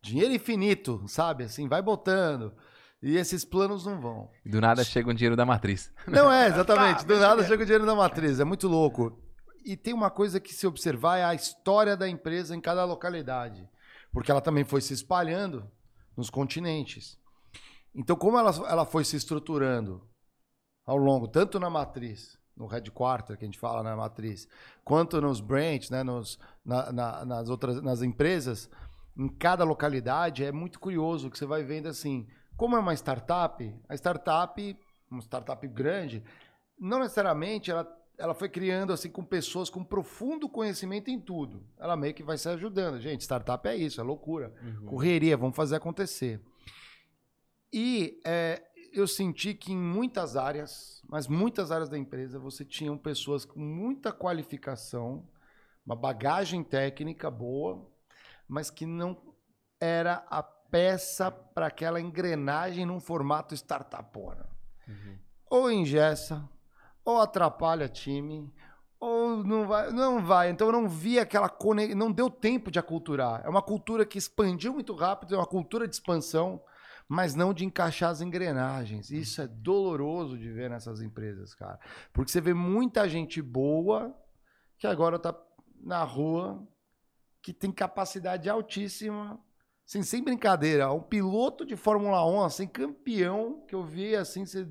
dinheiro 0.00 0.32
infinito, 0.32 1.04
sabe? 1.06 1.44
Assim, 1.44 1.68
vai 1.68 1.82
botando. 1.82 2.56
E 3.02 3.18
esses 3.18 3.44
planos 3.44 3.84
não 3.84 4.00
vão. 4.00 4.30
E 4.42 4.48
do 4.48 4.58
nada 4.58 4.82
chega 4.84 5.10
um 5.10 5.14
dinheiro 5.14 5.36
da 5.36 5.44
matriz. 5.44 5.92
Não 6.08 6.32
é, 6.32 6.46
exatamente. 6.46 7.04
Do 7.04 7.18
nada 7.18 7.44
chega 7.44 7.62
o 7.62 7.66
dinheiro 7.66 7.84
da 7.84 7.96
matriz. 7.96 8.40
É 8.40 8.44
muito 8.44 8.68
louco. 8.68 9.21
E 9.64 9.76
tem 9.76 9.94
uma 9.94 10.10
coisa 10.10 10.40
que 10.40 10.52
se 10.52 10.66
observar 10.66 11.18
é 11.18 11.24
a 11.24 11.34
história 11.34 11.96
da 11.96 12.08
empresa 12.08 12.54
em 12.54 12.60
cada 12.60 12.84
localidade. 12.84 13.68
Porque 14.12 14.30
ela 14.30 14.40
também 14.40 14.64
foi 14.64 14.80
se 14.80 14.92
espalhando 14.92 15.70
nos 16.16 16.28
continentes. 16.30 17.18
Então, 17.94 18.16
como 18.16 18.38
ela, 18.38 18.50
ela 18.68 18.84
foi 18.84 19.04
se 19.04 19.16
estruturando 19.16 20.06
ao 20.84 20.96
longo, 20.96 21.28
tanto 21.28 21.60
na 21.60 21.70
matriz, 21.70 22.38
no 22.56 22.66
headquarter, 22.66 23.36
que 23.36 23.44
a 23.44 23.46
gente 23.46 23.58
fala 23.58 23.82
na 23.82 23.96
matriz, 23.96 24.48
quanto 24.84 25.20
nos 25.20 25.40
branch, 25.40 25.90
né, 25.90 26.02
nos, 26.02 26.38
na- 26.64 26.92
na- 26.92 27.24
nas 27.24 27.48
outras 27.48 27.80
nas 27.82 28.02
empresas, 28.02 28.68
em 29.16 29.28
cada 29.28 29.64
localidade, 29.64 30.44
é 30.44 30.52
muito 30.52 30.80
curioso 30.80 31.30
que 31.30 31.38
você 31.38 31.46
vai 31.46 31.62
vendo 31.62 31.86
assim, 31.88 32.26
como 32.56 32.76
é 32.76 32.78
uma 32.78 32.94
startup, 32.94 33.74
a 33.88 33.94
startup, 33.94 34.78
uma 35.10 35.20
startup 35.22 35.66
grande, 35.68 36.22
não 36.78 36.98
necessariamente 36.98 37.70
ela, 37.70 37.86
ela 38.22 38.34
foi 38.34 38.48
criando 38.48 38.92
assim 38.92 39.10
com 39.10 39.24
pessoas 39.24 39.68
com 39.68 39.82
profundo 39.82 40.48
conhecimento 40.48 41.10
em 41.10 41.18
tudo. 41.18 41.66
Ela 41.76 41.96
meio 41.96 42.14
que 42.14 42.22
vai 42.22 42.38
se 42.38 42.48
ajudando. 42.48 43.00
Gente, 43.00 43.22
startup 43.22 43.66
é 43.68 43.74
isso, 43.74 44.00
é 44.00 44.04
loucura. 44.04 44.54
Correria, 44.86 45.36
vamos 45.36 45.56
fazer 45.56 45.74
acontecer. 45.74 46.40
E 47.72 48.20
é, 48.24 48.62
eu 48.92 49.08
senti 49.08 49.54
que 49.54 49.72
em 49.72 49.76
muitas 49.76 50.36
áreas, 50.36 51.02
mas 51.08 51.26
muitas 51.26 51.72
áreas 51.72 51.88
da 51.88 51.98
empresa, 51.98 52.38
você 52.38 52.64
tinha 52.64 52.96
pessoas 52.96 53.44
com 53.44 53.58
muita 53.58 54.12
qualificação, 54.12 55.28
uma 55.84 55.96
bagagem 55.96 56.62
técnica 56.62 57.28
boa, 57.28 57.90
mas 58.46 58.70
que 58.70 58.86
não 58.86 59.20
era 59.80 60.24
a 60.30 60.44
peça 60.44 61.28
para 61.28 61.66
aquela 61.66 62.00
engrenagem 62.00 62.86
num 62.86 63.00
formato 63.00 63.52
startupona. 63.52 64.48
Ou 65.50 65.72
engessa, 65.72 66.48
ou 67.04 67.20
atrapalha 67.20 67.88
time, 67.88 68.52
ou 68.98 69.42
não 69.42 69.66
vai, 69.66 69.90
não 69.90 70.24
vai. 70.24 70.50
Então 70.50 70.68
eu 70.68 70.72
não 70.72 70.88
vi 70.88 71.18
aquela 71.18 71.48
conexão, 71.48 71.98
não 71.98 72.12
deu 72.12 72.30
tempo 72.30 72.70
de 72.70 72.78
aculturar. 72.78 73.42
É 73.44 73.48
uma 73.48 73.62
cultura 73.62 74.06
que 74.06 74.18
expandiu 74.18 74.72
muito 74.72 74.94
rápido, 74.94 75.34
é 75.34 75.38
uma 75.38 75.46
cultura 75.46 75.88
de 75.88 75.94
expansão, 75.94 76.62
mas 77.08 77.34
não 77.34 77.52
de 77.52 77.64
encaixar 77.64 78.10
as 78.10 78.20
engrenagens. 78.20 79.10
Isso 79.10 79.42
é 79.42 79.46
doloroso 79.46 80.38
de 80.38 80.50
ver 80.50 80.70
nessas 80.70 81.00
empresas, 81.02 81.54
cara. 81.54 81.78
Porque 82.12 82.30
você 82.30 82.40
vê 82.40 82.54
muita 82.54 83.08
gente 83.08 83.42
boa 83.42 84.14
que 84.78 84.86
agora 84.86 85.18
tá 85.18 85.36
na 85.80 86.04
rua, 86.04 86.66
que 87.42 87.52
tem 87.52 87.72
capacidade 87.72 88.48
altíssima, 88.48 89.40
assim, 89.84 90.02
sem 90.02 90.22
brincadeira. 90.22 90.92
Um 90.92 91.02
piloto 91.02 91.66
de 91.66 91.74
Fórmula 91.76 92.24
1, 92.24 92.44
assim, 92.44 92.66
campeão, 92.68 93.64
que 93.66 93.74
eu 93.74 93.84
vi 93.84 94.14
assim 94.14 94.46
ser 94.46 94.68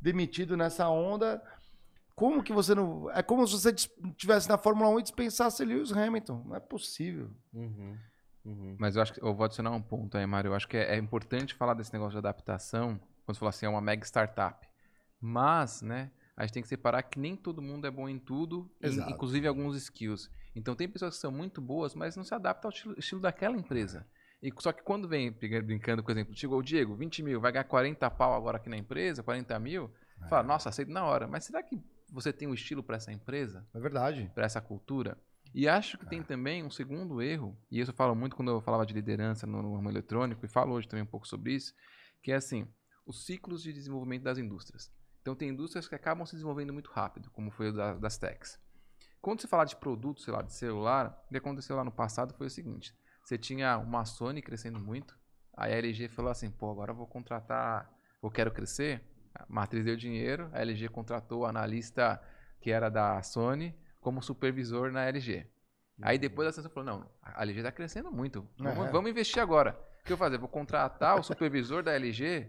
demitido 0.00 0.56
nessa 0.56 0.88
onda. 0.88 1.42
Como 2.14 2.42
que 2.42 2.52
você 2.52 2.74
não. 2.74 3.10
É 3.10 3.22
como 3.22 3.46
se 3.46 3.54
você 3.54 3.70
estivesse 3.70 4.48
na 4.48 4.58
Fórmula 4.58 4.90
1 4.90 5.00
e 5.00 5.02
dispensasse 5.02 5.64
Lewis 5.64 5.92
Hamilton. 5.92 6.44
Não 6.46 6.56
é 6.56 6.60
possível. 6.60 7.30
Uhum. 7.52 7.96
Uhum. 8.44 8.76
Mas 8.78 8.96
eu 8.96 9.02
acho 9.02 9.12
que 9.12 9.22
eu 9.22 9.34
vou 9.34 9.44
adicionar 9.44 9.70
um 9.70 9.82
ponto 9.82 10.16
aí, 10.16 10.26
Mário. 10.26 10.50
Eu 10.50 10.54
acho 10.54 10.68
que 10.68 10.76
é, 10.76 10.94
é 10.94 10.96
importante 10.96 11.54
falar 11.54 11.74
desse 11.74 11.92
negócio 11.92 12.12
de 12.12 12.18
adaptação, 12.18 12.98
quando 13.24 13.36
você 13.36 13.38
fala 13.38 13.50
assim, 13.50 13.66
é 13.66 13.68
uma 13.68 13.80
mega 13.80 14.04
startup. 14.04 14.66
Mas, 15.20 15.82
né, 15.82 16.10
a 16.36 16.42
gente 16.44 16.54
tem 16.54 16.62
que 16.62 16.68
separar 16.68 17.02
que 17.04 17.18
nem 17.18 17.36
todo 17.36 17.62
mundo 17.62 17.86
é 17.86 17.90
bom 17.90 18.08
em 18.08 18.18
tudo, 18.18 18.70
Exato. 18.80 19.10
inclusive 19.10 19.46
alguns 19.46 19.76
skills. 19.76 20.28
Então 20.54 20.74
tem 20.74 20.88
pessoas 20.88 21.14
que 21.14 21.20
são 21.20 21.30
muito 21.30 21.60
boas, 21.60 21.94
mas 21.94 22.16
não 22.16 22.24
se 22.24 22.34
adaptam 22.34 22.68
ao 22.68 22.72
estilo, 22.72 22.94
estilo 22.98 23.20
daquela 23.20 23.56
empresa. 23.56 24.06
E, 24.42 24.52
só 24.58 24.72
que 24.72 24.82
quando 24.82 25.08
vem, 25.08 25.30
brincando, 25.30 26.02
por 26.02 26.10
exemplo, 26.10 26.34
chegou 26.34 26.58
o 26.58 26.62
Diego, 26.62 26.96
20 26.96 27.22
mil, 27.22 27.40
vai 27.40 27.52
ganhar 27.52 27.64
40 27.64 28.10
pau 28.10 28.34
agora 28.34 28.56
aqui 28.56 28.68
na 28.68 28.76
empresa, 28.76 29.22
40 29.22 29.56
mil, 29.60 29.88
fala, 30.28 30.42
nossa, 30.42 30.68
aceito 30.68 30.90
na 30.90 31.04
hora. 31.04 31.28
Mas 31.28 31.44
será 31.44 31.62
que 31.62 31.80
você 32.12 32.32
tem 32.32 32.46
um 32.46 32.54
estilo 32.54 32.82
para 32.82 32.96
essa 32.96 33.10
empresa? 33.10 33.66
É 33.74 33.80
verdade. 33.80 34.30
para 34.34 34.44
essa 34.44 34.60
cultura. 34.60 35.18
E 35.54 35.68
acho 35.68 35.98
que 35.98 36.06
tem 36.06 36.22
também 36.22 36.62
um 36.62 36.70
segundo 36.70 37.20
erro, 37.20 37.58
e 37.70 37.80
isso 37.80 37.90
eu 37.90 37.94
falo 37.94 38.14
muito 38.14 38.36
quando 38.36 38.50
eu 38.50 38.60
falava 38.60 38.86
de 38.86 38.94
liderança 38.94 39.46
no, 39.46 39.62
no 39.62 39.74
ramo 39.74 39.90
eletrônico, 39.90 40.44
e 40.44 40.48
falo 40.48 40.72
hoje 40.72 40.88
também 40.88 41.02
um 41.02 41.10
pouco 41.10 41.26
sobre 41.26 41.52
isso, 41.54 41.74
que 42.22 42.32
é 42.32 42.36
assim, 42.36 42.66
os 43.06 43.26
ciclos 43.26 43.62
de 43.62 43.72
desenvolvimento 43.72 44.22
das 44.22 44.38
indústrias. 44.38 44.90
Então 45.20 45.34
tem 45.34 45.50
indústrias 45.50 45.86
que 45.86 45.94
acabam 45.94 46.24
se 46.24 46.32
desenvolvendo 46.32 46.72
muito 46.72 46.90
rápido, 46.90 47.30
como 47.30 47.50
foi 47.50 47.68
o 47.68 47.72
da, 47.72 47.94
das 47.94 48.16
techs. 48.16 48.58
Quando 49.20 49.40
você 49.40 49.46
fala 49.46 49.64
de 49.64 49.76
produto, 49.76 50.20
sei 50.20 50.32
lá, 50.32 50.42
de 50.42 50.52
celular, 50.54 51.22
o 51.26 51.30
que 51.30 51.36
aconteceu 51.36 51.76
lá 51.76 51.84
no 51.84 51.92
passado 51.92 52.34
foi 52.34 52.46
o 52.46 52.50
seguinte: 52.50 52.94
você 53.24 53.36
tinha 53.38 53.78
uma 53.78 54.04
Sony 54.04 54.42
crescendo 54.42 54.80
muito, 54.80 55.16
aí 55.56 55.72
a 55.72 55.76
LG 55.76 56.08
falou 56.08 56.30
assim, 56.30 56.50
pô, 56.50 56.70
agora 56.70 56.92
eu 56.92 56.96
vou 56.96 57.06
contratar, 57.06 57.92
eu 58.22 58.30
quero 58.30 58.50
crescer, 58.50 59.04
a 59.42 59.46
matriz 59.48 59.84
deu 59.84 59.96
dinheiro, 59.96 60.48
a 60.52 60.60
LG 60.60 60.88
contratou 60.88 61.40
o 61.40 61.46
analista 61.46 62.22
que 62.60 62.70
era 62.70 62.88
da 62.88 63.22
Sony 63.22 63.74
como 64.00 64.22
supervisor 64.22 64.90
na 64.92 65.04
LG. 65.06 65.46
Aí 66.00 66.18
depois 66.18 66.48
a 66.48 66.52
Samsung 66.52 66.72
falou, 66.72 66.84
não, 66.84 67.10
a 67.22 67.42
LG 67.42 67.58
está 67.58 67.72
crescendo 67.72 68.10
muito, 68.10 68.46
vamos, 68.58 68.90
vamos 68.90 69.10
investir 69.10 69.42
agora. 69.42 69.78
O 70.00 70.04
que 70.04 70.12
eu 70.12 70.16
vou 70.16 70.26
fazer? 70.26 70.38
Vou 70.38 70.48
contratar 70.48 71.18
o 71.18 71.22
supervisor 71.22 71.80
da 71.80 71.92
LG 71.92 72.48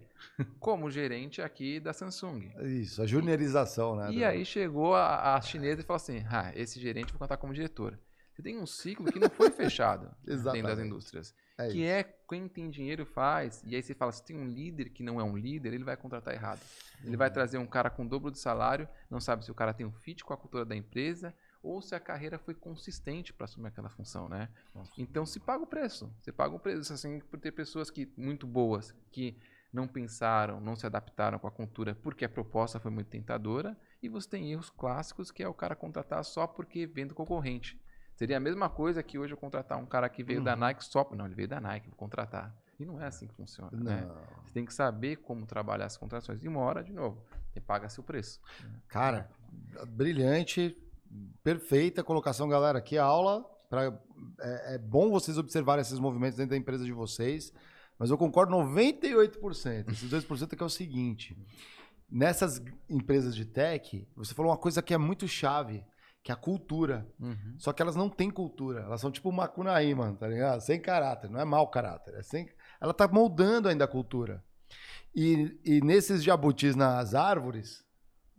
como 0.59 0.89
gerente 0.89 1.39
aqui 1.39 1.79
da 1.79 1.93
Samsung. 1.93 2.51
Isso, 2.63 2.99
a 2.99 3.05
juniorização, 3.05 3.95
né? 3.95 4.11
E 4.11 4.25
aí 4.25 4.43
chegou 4.43 4.95
a, 4.95 5.35
a 5.35 5.41
chinesa 5.41 5.81
e 5.81 5.83
falou 5.83 5.97
assim: 5.97 6.25
ah, 6.31 6.51
esse 6.55 6.79
gerente 6.79 7.09
eu 7.09 7.11
vou 7.11 7.19
contratar 7.19 7.37
como 7.37 7.53
diretor. 7.53 7.99
Você 8.33 8.41
tem 8.41 8.57
um 8.57 8.65
ciclo 8.65 9.11
que 9.11 9.19
não 9.19 9.29
foi 9.29 9.51
fechado 9.51 10.09
dentro 10.25 10.63
das 10.63 10.79
indústrias. 10.79 11.35
É 11.57 11.67
que 11.67 11.77
isso. 11.79 11.87
é 11.87 12.03
quem 12.03 12.47
tem 12.47 12.69
dinheiro 12.69 13.05
faz. 13.05 13.61
E 13.65 13.75
aí 13.75 13.81
você 13.83 13.93
fala, 13.93 14.11
se 14.11 14.25
tem 14.25 14.35
um 14.35 14.47
líder 14.47 14.89
que 14.89 15.03
não 15.03 15.19
é 15.21 15.23
um 15.23 15.37
líder, 15.37 15.73
ele 15.73 15.83
vai 15.83 15.95
contratar 15.95 16.33
errado. 16.33 16.59
Ele 17.01 17.11
Uhum. 17.11 17.17
vai 17.17 17.29
trazer 17.29 17.57
um 17.59 17.67
cara 17.67 17.89
com 17.89 18.03
o 18.03 18.07
dobro 18.09 18.31
de 18.31 18.39
salário, 18.39 18.89
não 19.09 19.19
sabe 19.19 19.45
se 19.45 19.51
o 19.51 19.53
cara 19.53 19.73
tem 19.73 19.85
um 19.85 19.91
fit 19.91 20.23
com 20.23 20.33
a 20.33 20.37
cultura 20.37 20.65
da 20.65 20.75
empresa 20.75 21.33
ou 21.61 21.81
se 21.81 21.93
a 21.93 21.99
carreira 21.99 22.39
foi 22.39 22.53
consistente 22.55 23.31
para 23.31 23.45
assumir 23.45 23.67
aquela 23.67 23.89
função, 23.89 24.27
né? 24.27 24.49
Então 24.97 25.25
se 25.25 25.39
paga 25.39 25.63
o 25.63 25.67
preço. 25.67 26.11
Você 26.19 26.31
paga 26.31 26.55
o 26.55 26.59
preço 26.59 26.91
assim 26.91 27.19
por 27.19 27.39
ter 27.39 27.51
pessoas 27.51 27.89
que 27.91 28.11
muito 28.17 28.47
boas 28.47 28.93
que 29.11 29.37
não 29.71 29.87
pensaram, 29.87 30.59
não 30.59 30.75
se 30.75 30.85
adaptaram 30.85 31.39
com 31.39 31.47
a 31.47 31.51
cultura 31.51 31.95
porque 31.95 32.25
a 32.25 32.29
proposta 32.29 32.79
foi 32.79 32.91
muito 32.91 33.07
tentadora 33.07 33.77
e 34.01 34.09
você 34.09 34.29
tem 34.29 34.51
erros 34.51 34.69
clássicos 34.69 35.31
que 35.31 35.41
é 35.43 35.47
o 35.47 35.53
cara 35.53 35.75
contratar 35.75 36.23
só 36.25 36.45
porque 36.47 36.85
vem 36.85 37.07
do 37.07 37.15
concorrente. 37.15 37.79
Seria 38.15 38.37
a 38.37 38.39
mesma 38.39 38.69
coisa 38.69 39.01
que 39.01 39.17
hoje 39.17 39.33
eu 39.33 39.37
contratar 39.37 39.77
um 39.77 39.85
cara 39.85 40.07
que 40.07 40.23
veio 40.23 40.41
da 40.43 40.53
Uhum. 40.53 40.59
Nike 40.59 40.85
só, 40.85 41.07
não, 41.15 41.25
ele 41.25 41.35
veio 41.35 41.47
da 41.47 41.59
Nike, 41.59 41.87
vou 41.89 41.97
contratar. 41.97 42.55
E 42.79 42.85
não 42.85 43.01
é 43.01 43.07
assim 43.07 43.27
que 43.27 43.33
funciona, 43.33 43.71
né? 43.73 44.05
Não. 44.07 44.15
Você 44.45 44.53
tem 44.53 44.65
que 44.65 44.73
saber 44.73 45.17
como 45.17 45.45
trabalhar 45.45 45.85
as 45.85 45.97
contratações. 45.97 46.43
E 46.43 46.47
uma 46.47 46.59
hora, 46.61 46.83
de 46.83 46.91
novo, 46.91 47.23
você 47.51 47.59
paga 47.59 47.87
seu 47.89 48.03
preço. 48.03 48.39
Cara, 48.87 49.29
brilhante, 49.89 50.75
perfeita 51.43 52.03
colocação, 52.03 52.47
galera. 52.47 52.79
Aqui 52.79 52.97
a 52.97 53.03
aula. 53.03 53.43
Pra, 53.69 53.85
é, 54.41 54.75
é 54.75 54.77
bom 54.77 55.09
vocês 55.09 55.37
observarem 55.37 55.81
esses 55.81 55.97
movimentos 55.97 56.37
dentro 56.37 56.51
da 56.51 56.57
empresa 56.57 56.85
de 56.85 56.91
vocês, 56.93 57.51
mas 57.97 58.11
eu 58.11 58.17
concordo 58.17 58.55
98%. 58.55 59.91
Esses 59.91 60.11
2% 60.11 60.53
é 60.53 60.55
que 60.55 60.61
é 60.61 60.65
o 60.65 60.69
seguinte: 60.69 61.35
nessas 62.09 62.61
empresas 62.89 63.35
de 63.35 63.45
tech, 63.45 64.07
você 64.15 64.33
falou 64.33 64.51
uma 64.51 64.57
coisa 64.57 64.81
que 64.81 64.93
é 64.93 64.97
muito 64.97 65.27
chave, 65.27 65.83
que 66.23 66.31
é 66.31 66.33
a 66.33 66.37
cultura. 66.37 67.05
Uhum. 67.19 67.55
Só 67.57 67.73
que 67.73 67.81
elas 67.81 67.97
não 67.97 68.09
têm 68.09 68.31
cultura. 68.31 68.79
Elas 68.81 69.01
são 69.01 69.11
tipo 69.11 69.31
Macunaí, 69.31 69.93
mano, 69.93 70.15
tá 70.15 70.27
ligado? 70.27 70.61
Sem 70.61 70.79
caráter. 70.79 71.29
Não 71.29 71.39
é 71.39 71.45
mau 71.45 71.67
caráter. 71.67 72.15
É 72.15 72.23
sem... 72.23 72.49
Ela 72.79 72.93
tá 72.93 73.07
moldando 73.07 73.67
ainda 73.67 73.83
a 73.83 73.87
cultura. 73.87 74.41
E, 75.13 75.59
e 75.65 75.81
nesses 75.81 76.23
jabutis 76.23 76.75
nas 76.75 77.13
árvores, 77.13 77.83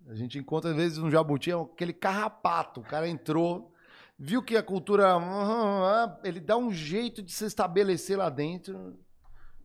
a 0.08 0.14
gente 0.14 0.38
encontra 0.38 0.70
às 0.70 0.76
vezes 0.76 0.98
um 0.98 1.10
jabuti, 1.10 1.50
é 1.50 1.54
aquele 1.54 1.92
carrapato. 1.92 2.80
O 2.80 2.84
cara 2.84 3.06
entrou, 3.06 3.70
viu 4.18 4.42
que 4.42 4.56
a 4.56 4.62
cultura. 4.62 5.16
Ele 6.24 6.40
dá 6.40 6.56
um 6.56 6.72
jeito 6.72 7.22
de 7.22 7.32
se 7.32 7.44
estabelecer 7.44 8.16
lá 8.16 8.30
dentro. 8.30 8.98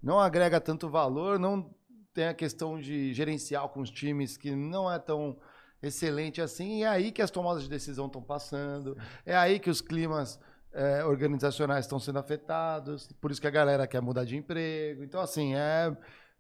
Não 0.04 0.20
agrega 0.20 0.60
tanto 0.60 0.90
valor, 0.90 1.40
não 1.40 1.74
tem 2.14 2.28
a 2.28 2.34
questão 2.34 2.80
de 2.80 3.14
gerencial 3.14 3.70
com 3.70 3.80
os 3.80 3.90
times 3.90 4.36
que 4.36 4.54
não 4.56 4.92
é 4.92 5.00
tão 5.00 5.38
excelente 5.82 6.42
assim. 6.42 6.80
E 6.80 6.84
é 6.84 6.88
aí 6.88 7.12
que 7.12 7.22
as 7.22 7.32
tomadas 7.32 7.64
de 7.64 7.70
decisão 7.70 8.08
estão 8.08 8.22
passando. 8.22 8.98
É 9.26 9.36
aí 9.36 9.60
que 9.60 9.70
os 9.70 9.82
climas 9.82 10.40
é, 10.72 11.04
organizacionais 11.04 11.86
estão 11.86 12.00
sendo 12.00 12.20
afetados. 12.20 13.12
Por 13.20 13.32
isso 13.32 13.42
que 13.42 13.48
a 13.48 13.52
galera 13.52 13.88
quer 13.88 14.02
mudar 14.02 14.26
de 14.26 14.36
emprego. 14.38 15.04
Então, 15.04 15.22
assim, 15.22 15.56
é 15.56 15.96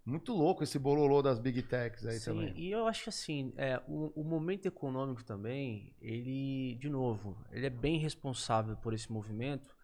muito 0.06 0.34
louco 0.34 0.64
esse 0.64 0.80
bololô 0.80 1.22
das 1.22 1.40
big 1.40 1.62
techs 1.62 2.06
aí 2.06 2.20
Sim, 2.20 2.26
também. 2.26 2.54
e 2.58 2.72
eu 2.72 2.88
acho 2.88 3.04
que 3.04 3.10
assim, 3.10 3.54
é, 3.56 3.82
o, 3.88 4.12
o 4.22 4.24
momento 4.24 4.66
econômico 4.66 5.24
também, 5.24 5.94
ele, 6.02 6.76
de 6.82 6.90
novo, 6.90 7.38
ele 7.52 7.68
é 7.68 7.70
bem 7.70 8.00
responsável 8.00 8.76
por 8.78 8.94
esse 8.94 9.12
movimento, 9.12 9.76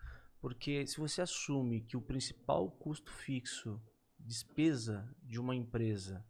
porque 0.42 0.88
se 0.88 0.98
você 0.98 1.22
assume 1.22 1.82
que 1.82 1.96
o 1.96 2.02
principal 2.02 2.72
custo 2.72 3.12
fixo, 3.12 3.80
despesa 4.20 5.08
de 5.22 5.40
uma 5.40 5.56
empresa 5.56 6.26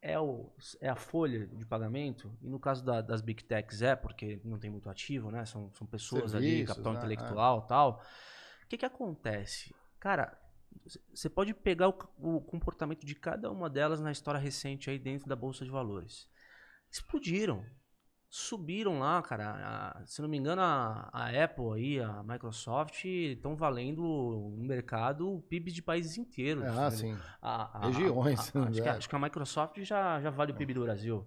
é, 0.00 0.18
o, 0.18 0.52
é 0.80 0.88
a 0.88 0.96
folha 0.96 1.46
de 1.46 1.64
pagamento, 1.66 2.32
e 2.40 2.48
no 2.48 2.58
caso 2.58 2.84
da- 2.84 3.00
das 3.00 3.20
big 3.20 3.42
techs 3.44 3.82
é, 3.82 3.96
porque 3.96 4.40
não 4.44 4.58
tem 4.58 4.70
muito 4.70 4.88
ativo, 4.88 5.30
né? 5.30 5.44
São, 5.44 5.72
são 5.74 5.86
pessoas 5.86 6.34
ali, 6.34 6.44
Serviços, 6.44 6.68
capital 6.68 6.92
né? 6.92 6.98
intelectual 6.98 7.62
e 7.64 7.68
tal. 7.68 8.02
O 8.64 8.68
que 8.68 8.78
que 8.78 8.86
acontece? 8.86 9.74
Cara, 9.98 10.38
você 11.12 11.28
pode 11.28 11.52
pegar 11.54 11.88
o, 11.88 11.96
o 12.18 12.40
comportamento 12.40 13.04
de 13.04 13.14
cada 13.14 13.50
uma 13.50 13.68
delas 13.68 14.00
na 14.00 14.12
história 14.12 14.38
recente 14.38 14.90
aí 14.90 14.98
dentro 14.98 15.28
da 15.28 15.34
Bolsa 15.36 15.64
de 15.64 15.70
Valores. 15.70 16.28
Explodiram. 16.90 17.64
Subiram 18.30 18.98
lá, 18.98 19.22
cara. 19.22 19.96
a- 20.00 20.06
se 20.06 20.20
não 20.20 20.28
me 20.28 20.36
engano, 20.36 20.60
a, 20.60 21.08
a 21.12 21.44
Apple 21.44 21.72
aí, 21.74 22.00
a 22.00 22.22
Microsoft 22.22 23.02
estão 23.04 23.56
valendo 23.56 24.02
no 24.02 24.64
mercado 24.66 25.32
o 25.32 25.40
PIB 25.40 25.72
de 25.72 25.80
países 25.82 26.18
inteiros. 26.18 26.64
Ah, 26.64 26.84
né? 26.84 26.90
sim. 26.90 27.16
A- 27.40 27.86
Regiões, 27.86 28.38
acho, 28.38 28.52
que, 28.52 28.80
é. 28.80 28.88
a- 28.88 28.96
acho 28.96 29.08
que 29.08 29.16
a 29.16 29.18
Microsoft 29.18 29.78
já, 29.80 30.20
já 30.20 30.28
vale 30.30 30.52
o 30.52 30.54
PIB 30.54 30.74
do 30.74 30.82
Brasil. 30.82 31.26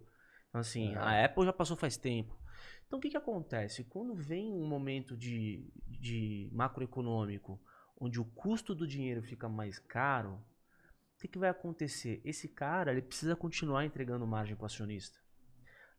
Então, 0.49 0.61
assim, 0.61 0.93
É. 0.93 0.97
a 0.97 1.25
Apple 1.25 1.45
já 1.45 1.53
passou 1.53 1.75
faz 1.75 1.97
tempo. 1.97 2.37
Então, 2.85 2.99
o 2.99 3.01
que, 3.01 3.09
que 3.09 3.17
acontece? 3.17 3.83
Quando 3.85 4.13
vem 4.13 4.51
um 4.51 4.67
momento 4.67 5.15
de, 5.17 5.65
de 5.87 6.49
macroeconômico 6.51 7.59
onde 7.99 8.19
o 8.19 8.25
custo 8.25 8.75
do 8.75 8.85
dinheiro 8.85 9.23
fica 9.23 9.47
mais 9.47 9.79
caro, 9.79 10.33
o 11.15 11.21
que, 11.21 11.27
que 11.27 11.39
vai 11.39 11.49
acontecer? 11.49 12.21
Esse 12.25 12.47
cara 12.47 12.91
ele 12.91 13.01
precisa 13.01 13.35
continuar 13.35 13.85
entregando 13.85 14.27
margem 14.27 14.55
para 14.55 14.63
o 14.63 14.65
acionista. 14.65 15.20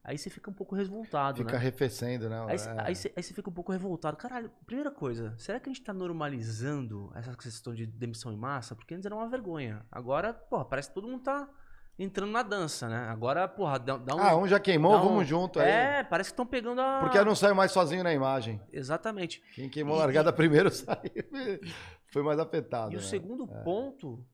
Aí 0.05 0.19
você 0.19 0.29
fica 0.29 0.51
um 0.51 0.55
pouco 0.55 0.75
revoltado, 0.75 1.39
Fica 1.39 1.53
né? 1.53 1.59
arrefecendo, 1.59 2.29
né? 2.29 2.45
Aí, 2.49 2.57
É. 2.57 2.81
aí, 2.89 2.97
cê- 2.97 3.13
aí 3.17 3.23
você 3.23 3.33
fica 3.33 3.49
um 3.49 3.53
pouco 3.53 3.71
revoltado. 3.71 4.17
Caralho, 4.17 4.51
primeira 4.67 4.91
coisa, 4.91 5.33
será 5.39 5.61
que 5.61 5.69
a 5.69 5.73
gente 5.73 5.83
tá 5.85 5.93
normalizando 5.93 7.13
essa 7.15 7.35
questão 7.37 7.73
de 7.73 7.87
demissão 7.87 8.33
em 8.33 8.37
massa? 8.37 8.75
Porque 8.75 8.95
antes 8.95 9.07
era 9.07 9.15
uma 9.15 9.29
vergonha. 9.29 9.87
Agora, 9.93 10.35
porra, 10.35 10.65
parece 10.65 10.89
que 10.89 10.95
todo 10.95 11.07
mundo 11.07 11.23
tá 11.23 11.49
entrando 11.97 12.33
na 12.33 12.43
dança, 12.43 12.89
né? 12.89 12.97
Agora, 13.11 13.47
porra, 13.47 13.79
dá, 13.79 13.97
dá 13.97 14.17
um. 14.17 14.19
Ah, 14.21 14.37
um 14.37 14.49
já 14.49 14.59
queimou, 14.59 14.97
um- 14.97 15.03
vamos 15.03 15.29
junto 15.29 15.61
aí. 15.61 15.69
É, 15.71 16.03
parece 16.03 16.31
que 16.31 16.33
estão 16.33 16.47
pegando 16.47 16.81
a. 16.81 16.99
Porque 17.01 17.17
eu 17.19 17.25
não 17.25 17.37
saio 17.37 17.55
mais 17.55 17.71
sozinho 17.71 18.03
na 18.03 18.13
imagem. 18.13 18.61
Exatamente. 18.73 19.41
Quem 19.55 19.69
queimou 19.71 19.95
a 19.95 19.99
E- 19.99 20.01
largada 20.01 20.33
primeiro 20.35 20.69
saiu. 20.73 21.31
Foi 22.09 22.23
mais 22.25 22.41
afetado. 22.41 22.93
E 22.93 22.97
o 22.97 22.99
né? 23.01 23.05
segundo 23.07 23.47
ponto 23.47 24.27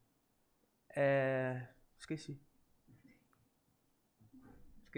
é. 0.96 1.66
Esqueci. 1.98 2.40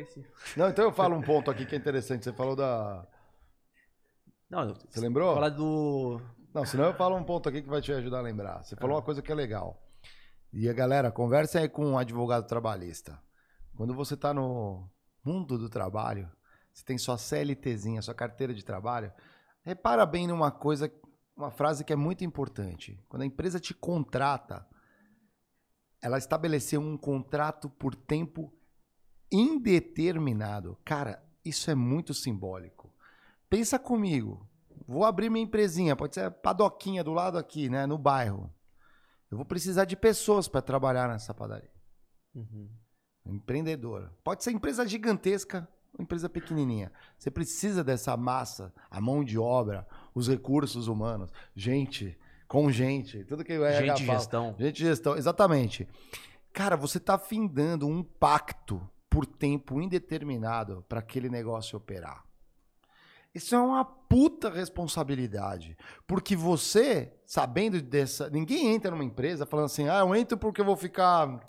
Esqueci. 0.02 0.26
Não, 0.56 0.68
então 0.68 0.84
eu 0.84 0.92
falo 0.92 1.16
um 1.16 1.22
ponto 1.22 1.50
aqui 1.50 1.66
que 1.66 1.74
é 1.74 1.78
interessante. 1.78 2.24
Você 2.24 2.32
falou 2.32 2.56
da. 2.56 3.06
Não, 4.48 4.74
Você 4.74 5.00
lembrou? 5.00 5.34
Falar 5.34 5.50
do. 5.50 6.20
Não, 6.52 6.64
senão 6.64 6.86
eu 6.86 6.94
falo 6.94 7.16
um 7.16 7.24
ponto 7.24 7.48
aqui 7.48 7.62
que 7.62 7.68
vai 7.68 7.80
te 7.80 7.92
ajudar 7.92 8.18
a 8.18 8.22
lembrar. 8.22 8.62
Você 8.62 8.74
falou 8.74 8.96
uma 8.96 9.02
coisa 9.02 9.22
que 9.22 9.30
é 9.30 9.34
legal. 9.34 9.80
E 10.52 10.68
a 10.68 10.72
galera, 10.72 11.12
conversa 11.12 11.60
aí 11.60 11.68
com 11.68 11.86
um 11.86 11.98
advogado 11.98 12.46
trabalhista. 12.46 13.20
Quando 13.76 13.94
você 13.94 14.14
está 14.14 14.34
no 14.34 14.90
mundo 15.24 15.56
do 15.56 15.68
trabalho, 15.68 16.30
você 16.72 16.84
tem 16.84 16.98
sua 16.98 17.16
CLTzinha, 17.16 18.02
sua 18.02 18.14
carteira 18.14 18.52
de 18.52 18.64
trabalho, 18.64 19.12
repara 19.62 20.04
bem 20.04 20.26
numa 20.26 20.50
coisa, 20.50 20.92
uma 21.36 21.52
frase 21.52 21.84
que 21.84 21.92
é 21.92 21.96
muito 21.96 22.24
importante. 22.24 23.00
Quando 23.08 23.22
a 23.22 23.26
empresa 23.26 23.60
te 23.60 23.72
contrata, 23.72 24.66
ela 26.02 26.18
estabeleceu 26.18 26.80
um 26.80 26.96
contrato 26.96 27.70
por 27.70 27.94
tempo 27.94 28.52
indeterminado. 29.30 30.76
Cara, 30.84 31.22
isso 31.44 31.70
é 31.70 31.74
muito 31.74 32.12
simbólico. 32.14 32.92
Pensa 33.48 33.78
comigo. 33.78 34.46
Vou 34.86 35.04
abrir 35.04 35.30
minha 35.30 35.44
empresinha, 35.44 35.94
pode 35.94 36.14
ser 36.14 36.24
a 36.24 36.30
padoquinha 36.30 37.04
do 37.04 37.12
lado 37.12 37.38
aqui, 37.38 37.68
né, 37.68 37.86
no 37.86 37.96
bairro. 37.96 38.52
Eu 39.30 39.36
vou 39.36 39.46
precisar 39.46 39.84
de 39.84 39.96
pessoas 39.96 40.48
para 40.48 40.60
trabalhar 40.60 41.08
nessa 41.08 41.32
padaria. 41.32 41.70
Uhum. 42.34 42.68
Empreendedor. 43.24 44.12
Pode 44.24 44.42
ser 44.42 44.50
empresa 44.50 44.86
gigantesca 44.86 45.68
ou 45.96 46.02
empresa 46.02 46.28
pequenininha. 46.28 46.92
Você 47.16 47.30
precisa 47.30 47.84
dessa 47.84 48.16
massa, 48.16 48.74
a 48.90 49.00
mão 49.00 49.22
de 49.22 49.38
obra, 49.38 49.86
os 50.14 50.26
recursos 50.28 50.88
humanos, 50.88 51.30
gente, 51.54 52.18
com 52.48 52.70
gente, 52.72 53.24
tudo 53.24 53.44
que 53.44 53.52
RH 53.52 53.94
Gente 53.94 54.06
fala. 54.06 54.18
gestão. 54.18 54.56
Gente 54.58 54.80
gestão, 54.80 55.16
exatamente. 55.16 55.88
Cara, 56.52 56.76
você 56.76 56.98
está 56.98 57.16
findando 57.16 57.86
um 57.86 58.02
pacto 58.02 58.82
por 59.10 59.26
tempo 59.26 59.80
indeterminado 59.80 60.84
para 60.88 61.00
aquele 61.00 61.28
negócio 61.28 61.76
operar. 61.76 62.24
Isso 63.34 63.54
é 63.54 63.58
uma 63.58 63.84
puta 63.84 64.48
responsabilidade. 64.48 65.76
Porque 66.06 66.34
você, 66.34 67.12
sabendo 67.26 67.80
dessa. 67.80 68.30
Ninguém 68.30 68.68
entra 68.68 68.90
numa 68.90 69.04
empresa 69.04 69.46
falando 69.46 69.66
assim, 69.66 69.88
ah, 69.88 70.00
eu 70.00 70.14
entro 70.14 70.38
porque 70.38 70.60
eu 70.60 70.64
vou 70.64 70.76
ficar 70.76 71.40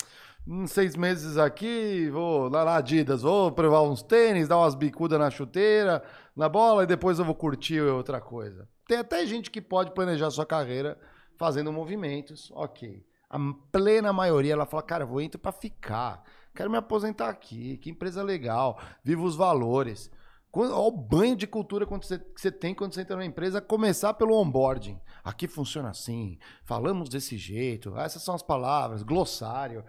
em 0.48 0.68
seis 0.68 0.96
meses 0.96 1.38
aqui, 1.38 2.10
vou 2.10 2.50
lá 2.50 2.66
na 2.66 2.76
Adidas, 2.76 3.22
vou 3.22 3.52
provar 3.52 3.84
uns 3.84 4.02
tênis, 4.02 4.48
dar 4.48 4.58
umas 4.58 4.76
bicudas 4.76 5.20
na 5.20 5.30
chuteira, 5.30 6.04
na 6.36 6.50
bola, 6.50 6.84
e 6.84 6.88
depois 6.88 7.20
eu 7.20 7.26
vou 7.26 7.36
curtir 7.36 7.80
outra 7.82 8.20
coisa. 8.20 8.68
Tem 8.88 8.98
até 8.98 9.26
gente 9.26 9.52
que 9.52 9.62
pode 9.62 9.92
planejar 9.92 10.32
sua 10.32 10.46
carreira 10.46 11.00
fazendo 11.38 11.72
movimentos, 11.72 12.52
ok. 12.54 13.06
A 13.30 13.38
plena 13.72 14.12
maioria, 14.12 14.54
ela 14.54 14.66
fala, 14.66 14.84
cara, 14.84 15.06
vou 15.06 15.22
entrar 15.22 15.40
para 15.40 15.52
ficar, 15.52 16.24
quero 16.56 16.70
me 16.70 16.78
aposentar 16.78 17.30
aqui, 17.30 17.78
que 17.78 17.90
empresa 17.90 18.24
legal, 18.24 18.80
vivo 19.04 19.24
os 19.24 19.36
valores. 19.36 20.12
Olha 20.54 20.76
o 20.76 20.92
banho 20.92 21.36
de 21.36 21.48
cultura 21.48 21.86
que 21.86 22.20
você 22.36 22.52
tem 22.52 22.76
quando 22.76 22.94
você 22.94 23.02
entra 23.02 23.16
numa 23.16 23.26
empresa, 23.26 23.62
começar 23.62 24.14
pelo 24.16 24.36
onboarding. 24.36 25.00
Aqui 25.24 25.48
funciona 25.48 25.90
assim, 25.90 26.38
falamos 26.66 27.08
desse 27.08 27.38
jeito, 27.38 27.98
essas 27.98 28.22
são 28.22 28.36
as 28.36 28.44
palavras, 28.44 29.04
glossário 29.04 29.86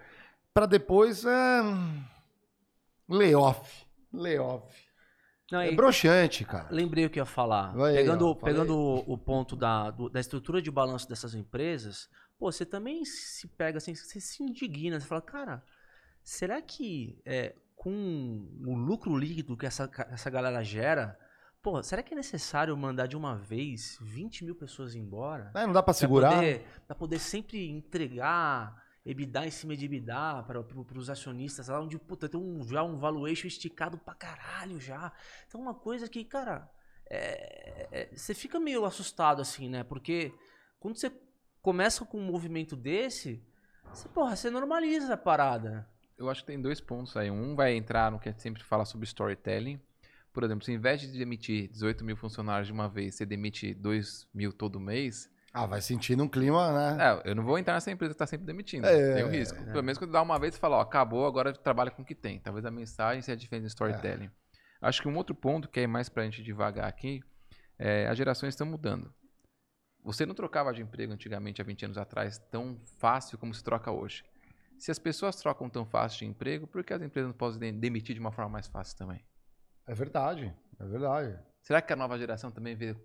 para 0.54 0.66
depois 0.66 1.24
é... 1.24 1.62
layoff. 3.08 3.86
Layoff. 4.12 4.92
Não, 5.50 5.60
é 5.60 5.72
broxante, 5.72 6.44
cara. 6.44 6.68
Lembrei 6.70 7.04
o 7.04 7.10
que 7.10 7.18
ia 7.18 7.26
falar. 7.26 7.74
Vai 7.74 7.94
pegando 7.94 8.28
aí, 8.28 8.34
pegando 8.36 8.74
o, 8.74 9.12
o, 9.12 9.18
ponto 9.18 9.54
da, 9.54 9.90
do, 9.90 10.08
da 10.08 10.20
estrutura 10.20 10.62
de 10.62 10.70
balanço 10.70 11.08
dessas 11.08 11.34
empresas, 11.34 12.08
pô, 12.38 12.50
você 12.50 12.64
também 12.64 13.04
se 13.04 13.46
pega 13.48 13.78
assim, 13.78 13.94
você 13.94 14.18
se 14.20 14.42
indigna, 14.42 14.98
você 14.98 15.06
fala, 15.06 15.20
cara, 15.20 15.62
será 16.22 16.60
que 16.60 17.20
é, 17.24 17.54
com 17.74 18.48
o 18.64 18.74
lucro 18.74 19.16
líquido 19.16 19.56
que 19.56 19.66
essa, 19.66 19.90
essa 20.10 20.30
galera 20.30 20.62
gera, 20.62 21.18
pô, 21.62 21.82
será 21.82 22.02
que 22.02 22.14
é 22.14 22.16
necessário 22.16 22.76
mandar 22.76 23.06
de 23.06 23.16
uma 23.16 23.36
vez 23.36 23.98
20 24.00 24.44
mil 24.44 24.54
pessoas 24.54 24.94
embora? 24.94 25.50
É, 25.54 25.66
não 25.66 25.72
dá 25.72 25.82
para 25.82 25.94
segurar? 25.94 26.30
Pra 26.30 26.38
poder, 26.38 26.66
pra 26.86 26.96
poder 26.96 27.18
sempre 27.18 27.68
entregar 27.68 28.82
EBITDA 29.04 29.46
em 29.46 29.50
cima 29.50 29.76
de 29.76 29.84
EBITDA 29.84 30.44
para 30.44 30.98
os 30.98 31.10
acionistas, 31.10 31.68
lá 31.68 31.80
onde, 31.80 31.98
puta, 31.98 32.28
tem 32.28 32.40
um, 32.40 32.62
já 32.62 32.82
um 32.84 32.98
valuation 32.98 33.48
esticado 33.48 33.98
pra 33.98 34.14
caralho 34.14 34.80
já. 34.80 35.12
Então, 35.46 35.60
uma 35.60 35.74
coisa 35.74 36.08
que, 36.08 36.24
cara, 36.24 36.70
é, 37.10 37.88
é, 37.90 38.16
você 38.16 38.32
fica 38.32 38.60
meio 38.60 38.84
assustado 38.84 39.42
assim, 39.42 39.68
né? 39.68 39.82
Porque 39.82 40.32
quando 40.78 40.96
você 40.96 41.12
começa 41.60 42.04
com 42.04 42.18
um 42.18 42.24
movimento 42.24 42.76
desse, 42.76 43.44
você, 43.92 44.08
porra, 44.08 44.36
você 44.36 44.50
normaliza 44.50 45.14
a 45.14 45.16
parada. 45.16 45.88
Eu 46.16 46.30
acho 46.30 46.42
que 46.42 46.46
tem 46.46 46.60
dois 46.60 46.80
pontos 46.80 47.16
aí. 47.16 47.30
Um 47.30 47.54
vai 47.54 47.74
entrar 47.74 48.10
no 48.10 48.18
que 48.18 48.28
a 48.28 48.32
gente 48.32 48.42
sempre 48.42 48.62
fala 48.62 48.84
sobre 48.84 49.06
storytelling. 49.06 49.80
Por 50.32 50.44
exemplo, 50.44 50.64
se 50.64 50.70
ao 50.70 50.76
invés 50.76 51.00
de 51.00 51.08
demitir 51.08 51.68
18 51.68 52.04
mil 52.04 52.16
funcionários 52.16 52.66
de 52.66 52.72
uma 52.72 52.88
vez, 52.88 53.14
você 53.14 53.26
demite 53.26 53.74
2 53.74 54.28
mil 54.32 54.52
todo 54.52 54.80
mês, 54.80 55.30
ah, 55.54 55.66
vai 55.66 55.82
sentindo 55.82 56.24
um 56.24 56.28
clima, 56.28 56.72
né? 56.72 57.04
É, 57.04 57.30
eu 57.30 57.34
não 57.34 57.44
vou 57.44 57.58
entrar 57.58 57.74
nessa 57.74 57.90
empresa 57.90 58.14
que 58.14 58.18
tá 58.18 58.26
sempre 58.26 58.46
demitindo. 58.46 58.86
É, 58.86 59.16
tem 59.16 59.24
um 59.24 59.28
risco. 59.28 59.58
É. 59.58 59.64
Pelo 59.64 59.82
menos 59.82 59.98
quando 59.98 60.10
dá 60.10 60.22
uma 60.22 60.38
vez 60.38 60.56
e 60.56 60.58
fala, 60.58 60.78
ó, 60.78 60.80
acabou, 60.80 61.26
agora 61.26 61.52
trabalha 61.52 61.90
com 61.90 62.00
o 62.00 62.04
que 62.04 62.14
tem. 62.14 62.40
Talvez 62.40 62.64
a 62.64 62.70
mensagem 62.70 63.20
seja 63.20 63.36
diferente 63.36 63.64
do 63.64 63.68
storytelling. 63.68 64.26
É. 64.26 64.30
Acho 64.80 65.02
que 65.02 65.08
um 65.08 65.14
outro 65.14 65.34
ponto 65.34 65.68
que 65.68 65.80
é 65.80 65.86
mais 65.86 66.08
pra 66.08 66.24
gente 66.24 66.42
devagar 66.42 66.88
aqui, 66.88 67.22
é 67.78 68.08
as 68.08 68.16
gerações 68.16 68.54
estão 68.54 68.66
mudando. 68.66 69.12
Você 70.02 70.24
não 70.24 70.34
trocava 70.34 70.72
de 70.72 70.80
emprego 70.80 71.12
antigamente, 71.12 71.60
há 71.60 71.64
20 71.64 71.84
anos 71.84 71.98
atrás, 71.98 72.38
tão 72.50 72.80
fácil 72.98 73.36
como 73.36 73.52
se 73.54 73.62
troca 73.62 73.92
hoje. 73.92 74.24
Se 74.78 74.90
as 74.90 74.98
pessoas 74.98 75.36
trocam 75.36 75.68
tão 75.68 75.84
fácil 75.84 76.20
de 76.20 76.26
emprego, 76.26 76.66
por 76.66 76.82
que 76.84 76.92
as 76.92 77.02
empresas 77.02 77.28
não 77.28 77.36
podem 77.36 77.78
demitir 77.78 78.14
de 78.14 78.20
uma 78.20 78.32
forma 78.32 78.50
mais 78.50 78.66
fácil 78.66 78.96
também? 78.96 79.24
É 79.86 79.94
verdade, 79.94 80.54
é 80.78 80.84
verdade. 80.84 81.38
Será 81.62 81.80
que 81.80 81.92
a 81.92 81.96
nova 81.96 82.18
geração 82.18 82.50
também 82.50 82.74
vê 82.74 82.96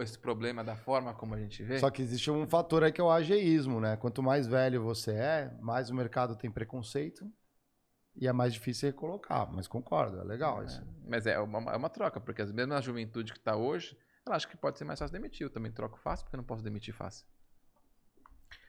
esse 0.00 0.18
problema 0.18 0.64
da 0.64 0.74
forma 0.74 1.14
como 1.14 1.34
a 1.34 1.38
gente 1.38 1.62
vê. 1.62 1.78
Só 1.78 1.90
que 1.90 2.02
existe 2.02 2.30
um 2.30 2.46
fator 2.46 2.82
aí 2.82 2.90
que 2.90 3.00
é 3.00 3.04
o 3.04 3.10
ageísmo, 3.10 3.80
né? 3.80 3.96
Quanto 3.96 4.22
mais 4.22 4.46
velho 4.46 4.82
você 4.82 5.12
é, 5.12 5.56
mais 5.60 5.90
o 5.90 5.94
mercado 5.94 6.34
tem 6.34 6.50
preconceito 6.50 7.30
e 8.16 8.26
é 8.26 8.32
mais 8.32 8.54
difícil 8.54 8.88
recolocar. 8.88 9.50
Mas 9.52 9.68
concordo, 9.68 10.18
é 10.18 10.24
legal 10.24 10.62
é, 10.62 10.66
isso. 10.66 10.82
Mas 11.06 11.26
é 11.26 11.38
uma, 11.38 11.72
é 11.72 11.76
uma 11.76 11.90
troca, 11.90 12.20
porque 12.20 12.42
as 12.42 12.50
mesmas 12.50 12.84
juventude 12.84 13.32
que 13.32 13.38
está 13.38 13.54
hoje, 13.54 13.96
ela 14.26 14.36
acha 14.36 14.48
que 14.48 14.56
pode 14.56 14.78
ser 14.78 14.84
mais 14.84 14.98
fácil 14.98 15.12
demitir. 15.12 15.44
Eu 15.44 15.50
também 15.50 15.70
troco 15.70 15.98
fácil, 15.98 16.24
porque 16.24 16.36
eu 16.36 16.38
não 16.38 16.44
posso 16.44 16.64
demitir 16.64 16.94
fácil. 16.94 17.26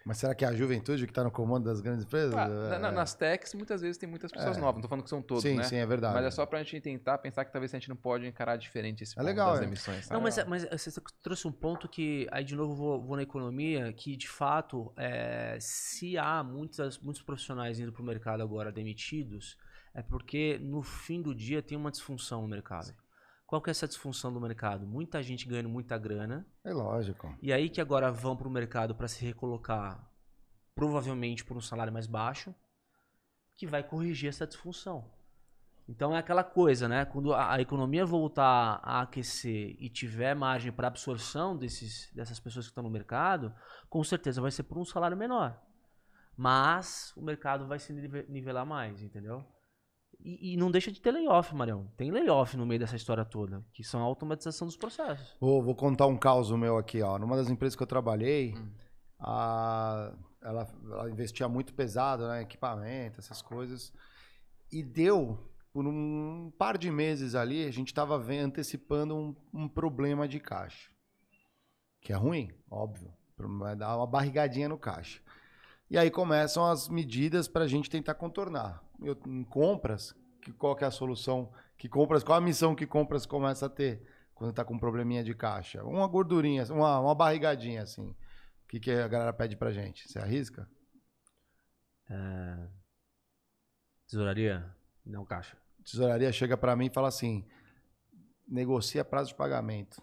Mas 0.07 0.19
será 0.19 0.33
que 0.33 0.45
é 0.45 0.47
a 0.47 0.55
juventude 0.55 1.05
que 1.05 1.11
está 1.11 1.21
no 1.21 1.29
comando 1.29 1.65
das 1.65 1.81
grandes 1.81 2.05
empresas? 2.05 2.33
Ah, 2.33 2.75
é... 2.75 2.79
na, 2.79 2.93
nas 2.93 3.13
techs, 3.13 3.53
muitas 3.53 3.81
vezes 3.81 3.97
tem 3.97 4.07
muitas 4.07 4.31
pessoas 4.31 4.55
é. 4.55 4.59
novas. 4.61 4.75
Não 4.75 4.79
estou 4.79 4.89
falando 4.89 5.03
que 5.03 5.09
são 5.09 5.21
todos, 5.21 5.43
sim, 5.43 5.55
né? 5.55 5.63
Sim, 5.63 5.75
é 5.75 5.85
verdade. 5.85 6.15
Mas 6.15 6.25
é 6.25 6.31
só 6.31 6.45
para 6.45 6.59
a 6.59 6.63
gente 6.63 6.79
tentar 6.79 7.17
pensar 7.17 7.43
que 7.43 7.51
talvez 7.51 7.73
a 7.73 7.77
gente 7.77 7.89
não 7.89 7.95
pode 7.97 8.25
encarar 8.25 8.55
diferente 8.55 9.03
esse 9.03 9.11
é 9.11 9.15
ponto 9.17 9.25
legal, 9.25 9.51
das 9.51 9.63
é. 9.63 9.65
emissões. 9.65 10.09
Não, 10.09 10.21
mas, 10.21 10.37
mas 10.47 10.63
você 10.63 11.01
trouxe 11.21 11.45
um 11.45 11.51
ponto 11.51 11.89
que, 11.89 12.25
aí 12.31 12.41
de 12.41 12.55
novo 12.55 12.73
vou, 12.73 13.03
vou 13.03 13.17
na 13.17 13.23
economia, 13.23 13.91
que 13.91 14.15
de 14.15 14.29
fato, 14.29 14.93
é, 14.95 15.57
se 15.59 16.17
há 16.17 16.41
muitas, 16.41 16.97
muitos 16.99 17.21
profissionais 17.21 17.77
indo 17.77 17.91
para 17.91 18.01
o 18.01 18.05
mercado 18.05 18.41
agora 18.41 18.71
demitidos, 18.71 19.57
é 19.93 20.01
porque 20.01 20.57
no 20.61 20.83
fim 20.83 21.21
do 21.21 21.35
dia 21.35 21.61
tem 21.61 21.77
uma 21.77 21.91
disfunção 21.91 22.43
no 22.43 22.47
mercado. 22.47 22.93
Qual 23.47 23.61
que 23.61 23.69
é 23.69 23.71
essa 23.71 23.87
disfunção 23.87 24.31
do 24.33 24.41
mercado? 24.41 24.85
Muita 24.85 25.23
gente 25.23 25.47
ganhando 25.47 25.69
muita 25.69 25.97
grana. 25.97 26.45
É 26.65 26.73
lógico. 26.73 27.33
E 27.41 27.53
aí 27.53 27.69
que 27.69 27.79
agora 27.79 28.11
vão 28.11 28.35
para 28.35 28.47
o 28.47 28.51
mercado 28.51 28.93
para 28.93 29.07
se 29.07 29.23
recolocar 29.23 30.05
provavelmente 30.75 31.45
por 31.45 31.55
um 31.55 31.61
salário 31.61 31.91
mais 31.91 32.05
baixo, 32.05 32.53
que 33.55 33.65
vai 33.65 33.81
corrigir 33.81 34.27
essa 34.27 34.45
disfunção. 34.45 35.09
Então 35.87 36.13
é 36.13 36.19
aquela 36.19 36.43
coisa, 36.43 36.89
né? 36.89 37.05
Quando 37.05 37.33
a, 37.33 37.53
a 37.53 37.61
economia 37.61 38.05
voltar 38.05 38.81
a 38.83 39.01
aquecer 39.01 39.77
e 39.79 39.89
tiver 39.89 40.35
margem 40.35 40.71
para 40.71 40.87
absorção 40.87 41.55
desses, 41.55 42.11
dessas 42.13 42.41
pessoas 42.41 42.65
que 42.65 42.71
estão 42.71 42.83
no 42.83 42.89
mercado, 42.89 43.55
com 43.89 44.03
certeza 44.03 44.41
vai 44.41 44.51
ser 44.51 44.63
por 44.63 44.77
um 44.77 44.83
salário 44.83 45.15
menor. 45.15 45.57
Mas 46.35 47.13
o 47.15 47.23
mercado 47.23 47.65
vai 47.65 47.79
se 47.79 47.93
nivelar 48.27 48.65
mais, 48.65 49.01
entendeu? 49.01 49.43
E, 50.19 50.53
e, 50.53 50.57
não 50.57 50.71
deixa 50.71 50.91
de 50.91 50.99
ter 50.99 51.11
layoff, 51.11 51.53
Marião. 51.55 51.87
Tem 51.95 52.11
layoff 52.11 52.57
no 52.57 52.65
meio 52.65 52.79
dessa 52.79 52.95
história 52.95 53.23
toda, 53.23 53.63
que 53.71 53.83
são 53.83 54.01
a 54.01 54.03
automatização 54.03 54.67
dos 54.67 54.75
processos. 54.75 55.35
Vou, 55.39 55.61
vou 55.61 55.75
contar 55.75 56.07
um 56.07 56.17
caso 56.17 56.57
meu 56.57 56.77
aqui, 56.77 57.01
ó. 57.01 57.17
Numa 57.17 57.37
das 57.37 57.49
empresas 57.49 57.75
que 57.75 57.83
eu 57.83 57.87
trabalhei, 57.87 58.55
hum. 58.55 58.69
a 59.19 60.13
ela, 60.41 60.67
ela 60.85 61.09
investia 61.09 61.47
muito 61.47 61.73
pesado, 61.73 62.27
né? 62.27 62.41
Equipamento, 62.41 63.19
essas 63.19 63.41
coisas. 63.41 63.91
E 64.71 64.83
deu, 64.83 65.37
por 65.73 65.85
um 65.85 66.51
par 66.57 66.77
de 66.77 66.89
meses 66.89 67.35
ali, 67.35 67.65
a 67.65 67.71
gente 67.71 67.87
estava 67.87 68.15
antecipando 68.15 69.15
um, 69.15 69.35
um, 69.53 69.67
problema 69.67 70.27
de 70.27 70.39
caixa. 70.39 70.89
Que 72.01 72.13
é 72.13 72.15
ruim, 72.15 72.51
óbvio. 72.69 73.13
Vai 73.37 73.75
dar 73.75 73.97
uma 73.97 74.07
barrigadinha 74.07 74.69
no 74.69 74.77
caixa. 74.77 75.21
E 75.89 75.97
aí 75.97 76.09
começam 76.09 76.65
as 76.65 76.89
medidas 76.89 77.47
para 77.47 77.65
a 77.65 77.67
gente 77.67 77.89
tentar 77.89 78.15
contornar. 78.15 78.83
Eu, 79.01 79.17
em 79.25 79.43
compras, 79.43 80.15
que, 80.41 80.51
qual 80.51 80.75
que 80.75 80.83
é 80.83 80.87
a 80.87 80.91
solução? 80.91 81.51
Que 81.77 81.87
compras, 81.87 82.23
qual 82.23 82.37
a 82.37 82.41
missão 82.41 82.75
que 82.75 82.87
compras 82.87 83.25
começa 83.25 83.65
a 83.65 83.69
ter 83.69 84.01
quando 84.33 84.51
está 84.51 84.63
com 84.63 84.73
um 84.75 84.79
probleminha 84.79 85.23
de 85.23 85.33
caixa? 85.33 85.83
Uma 85.83 86.07
gordurinha, 86.07 86.63
uma, 86.71 86.99
uma 86.99 87.15
barrigadinha 87.15 87.83
assim. 87.83 88.09
O 88.09 88.67
que, 88.67 88.79
que 88.79 88.91
a 88.91 89.07
galera 89.07 89.33
pede 89.33 89.55
pra 89.55 89.71
gente? 89.71 90.07
Você 90.07 90.19
arrisca? 90.19 90.69
É... 92.09 92.67
Tesouraria? 94.07 94.73
Não, 95.05 95.25
caixa. 95.25 95.57
Tesouraria 95.83 96.31
chega 96.31 96.57
para 96.57 96.75
mim 96.75 96.87
e 96.87 96.93
fala 96.93 97.07
assim: 97.07 97.45
negocia 98.47 99.05
prazo 99.05 99.29
de 99.29 99.35
pagamento, 99.35 100.01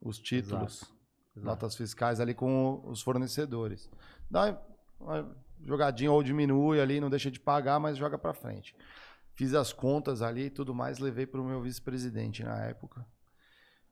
os 0.00 0.18
títulos, 0.18 0.82
Exato. 0.82 0.96
Exato. 1.36 1.46
notas 1.46 1.76
fiscais 1.76 2.20
ali 2.20 2.34
com 2.34 2.82
os 2.86 3.02
fornecedores. 3.02 3.90
Dá 4.30 4.58
jogadinha 5.64 6.10
ou 6.10 6.22
diminui 6.22 6.80
ali, 6.80 7.00
não 7.00 7.10
deixa 7.10 7.30
de 7.30 7.40
pagar, 7.40 7.78
mas 7.78 7.96
joga 7.96 8.18
para 8.18 8.34
frente. 8.34 8.74
Fiz 9.34 9.54
as 9.54 9.72
contas 9.72 10.22
ali 10.22 10.46
e 10.46 10.50
tudo 10.50 10.74
mais, 10.74 10.98
levei 10.98 11.26
para 11.26 11.40
o 11.40 11.44
meu 11.44 11.60
vice-presidente 11.62 12.44
na 12.44 12.64
época. 12.64 13.06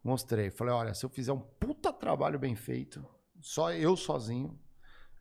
Mostrei, 0.03 0.51
falei: 0.51 0.75
olha, 0.75 0.95
se 0.95 1.05
eu 1.05 1.11
fizer 1.11 1.33
um 1.33 1.41
puta 1.41 1.93
trabalho 1.93 2.39
bem 2.39 2.55
feito, 2.55 3.05
só 3.41 3.73
eu 3.73 3.97
sozinho 3.97 4.59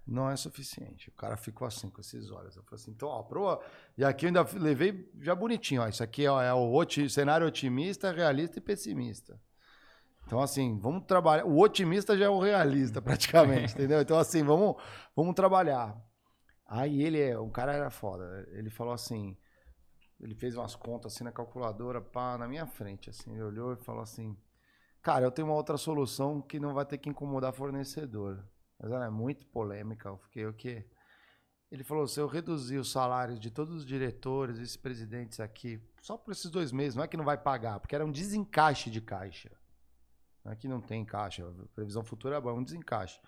não 0.09 0.29
é 0.29 0.35
suficiente. 0.35 1.09
O 1.09 1.11
cara 1.11 1.37
ficou 1.37 1.67
assim, 1.67 1.89
com 1.89 2.01
esses 2.01 2.31
olhos. 2.31 2.55
Eu 2.55 2.63
falei 2.63 2.81
assim, 2.81 2.91
então, 2.91 3.07
ó, 3.07 3.21
pro... 3.21 3.61
E 3.97 4.03
aqui 4.03 4.25
eu 4.25 4.27
ainda 4.27 4.45
levei 4.53 5.07
já 5.21 5.35
bonitinho, 5.35 5.83
ó. 5.83 5.87
Isso 5.87 6.03
aqui 6.03 6.27
ó, 6.27 6.41
é 6.41 6.53
o 6.53 7.09
cenário 7.09 7.45
otimista, 7.45 8.11
realista 8.11 8.57
e 8.57 8.61
pessimista. 8.61 9.39
Então, 10.25 10.39
assim, 10.41 10.77
vamos 10.79 11.05
trabalhar. 11.05 11.45
O 11.45 11.59
otimista 11.59 12.17
já 12.17 12.25
é 12.25 12.29
o 12.29 12.39
realista, 12.39 13.01
praticamente, 13.01 13.73
entendeu? 13.75 14.01
Então, 14.01 14.17
assim, 14.17 14.43
vamos, 14.43 14.75
vamos 15.15 15.35
trabalhar. 15.35 15.95
Aí 16.69 17.01
ele, 17.01 17.19
é, 17.19 17.37
o 17.37 17.49
cara 17.49 17.73
era 17.73 17.89
foda. 17.89 18.47
Ele 18.51 18.69
falou 18.69 18.93
assim, 18.93 19.35
ele 20.19 20.35
fez 20.35 20.55
umas 20.55 20.75
contas 20.75 21.13
assim 21.13 21.23
na 21.23 21.31
calculadora, 21.31 21.99
pá, 21.99 22.37
na 22.37 22.47
minha 22.47 22.67
frente, 22.67 23.09
assim. 23.09 23.31
Ele 23.31 23.43
olhou 23.43 23.73
e 23.73 23.77
falou 23.77 24.03
assim, 24.03 24.37
Cara, 25.01 25.25
eu 25.25 25.31
tenho 25.31 25.47
uma 25.47 25.55
outra 25.55 25.77
solução 25.77 26.41
que 26.41 26.59
não 26.59 26.73
vai 26.73 26.85
ter 26.85 26.97
que 26.97 27.09
incomodar 27.09 27.53
fornecedor. 27.53 28.45
Mas 28.77 28.91
ela 28.91 29.05
é 29.05 29.09
muito 29.09 29.45
polêmica. 29.47 30.09
Eu 30.09 30.17
fiquei 30.17 30.45
o 30.45 30.53
quê? 30.53 30.85
Ele 31.71 31.83
falou: 31.83 32.07
se 32.07 32.19
eu 32.19 32.27
reduzir 32.27 32.77
os 32.77 32.91
salários 32.91 33.39
de 33.39 33.49
todos 33.49 33.73
os 33.73 33.85
diretores, 33.85 34.59
esses 34.59 34.77
presidentes 34.77 35.39
aqui, 35.39 35.81
só 36.01 36.17
por 36.17 36.31
esses 36.31 36.49
dois 36.49 36.71
meses, 36.71 36.95
não 36.95 37.03
é 37.03 37.07
que 37.07 37.17
não 37.17 37.23
vai 37.23 37.37
pagar, 37.37 37.79
porque 37.79 37.95
era 37.95 38.05
um 38.05 38.11
desencaixe 38.11 38.89
de 38.89 39.01
caixa. 39.01 39.51
Não 40.43 40.51
é 40.51 40.55
que 40.55 40.67
não 40.67 40.81
tem 40.81 41.05
caixa, 41.05 41.45
previsão 41.75 42.03
futura 42.03 42.37
é 42.37 42.39
é 42.39 42.51
um 42.51 42.63
desencaixe. 42.63 43.19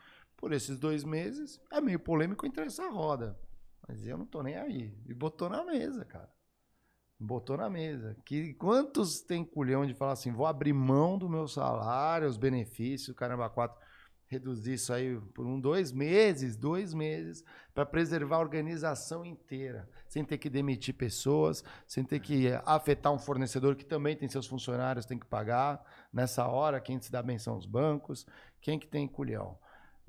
Por 0.42 0.52
esses 0.52 0.80
dois 0.80 1.04
meses, 1.04 1.62
é 1.72 1.80
meio 1.80 2.00
polêmico 2.00 2.46
entrar 2.46 2.66
essa 2.66 2.90
roda. 2.90 3.40
Mas 3.88 4.06
eu 4.06 4.18
não 4.18 4.26
tô 4.26 4.42
nem 4.42 4.58
aí. 4.58 4.94
E 5.06 5.14
botou 5.14 5.48
na 5.48 5.64
mesa, 5.64 6.04
cara. 6.04 6.30
Botou 7.20 7.56
na 7.56 7.70
mesa. 7.70 8.18
Que 8.26 8.56
quantos 8.56 9.22
tem 9.22 9.46
culhão 9.46 9.86
de 9.86 9.94
falar 9.94 10.14
assim, 10.14 10.32
vou 10.32 10.48
abrir 10.48 10.74
mão 10.74 11.18
do 11.18 11.30
meu 11.30 11.48
salário, 11.48 12.28
os 12.28 12.38
benefícios, 12.38 13.16
caramba, 13.16 13.50
quatro 13.50 13.80
reduzir 14.32 14.76
isso 14.76 14.94
aí 14.94 15.20
por 15.34 15.46
um, 15.46 15.60
dois 15.60 15.92
meses, 15.92 16.56
dois 16.56 16.94
meses, 16.94 17.44
para 17.74 17.86
preservar 17.86 18.38
a 18.38 18.40
organização 18.40 19.26
inteira, 19.26 19.90
sem 20.08 20.24
ter 20.24 20.38
que 20.38 20.50
demitir 20.50 20.94
pessoas, 20.94 21.62
sem 21.86 22.02
ter 22.02 22.22
que 22.22 22.48
afetar 22.66 23.12
um 23.12 23.20
fornecedor 23.20 23.76
que 23.76 23.84
também 23.84 24.16
tem 24.16 24.30
seus 24.30 24.48
funcionários, 24.48 25.06
tem 25.06 25.20
que 25.20 25.26
pagar. 25.26 25.84
Nessa 26.14 26.48
hora, 26.48 26.80
quem 26.80 27.00
se 27.02 27.12
dá 27.12 27.22
bem 27.22 27.38
são 27.38 27.58
os 27.58 27.66
bancos, 27.66 28.26
quem 28.62 28.80
que 28.80 28.88
tem 28.88 29.06
culhão. 29.06 29.60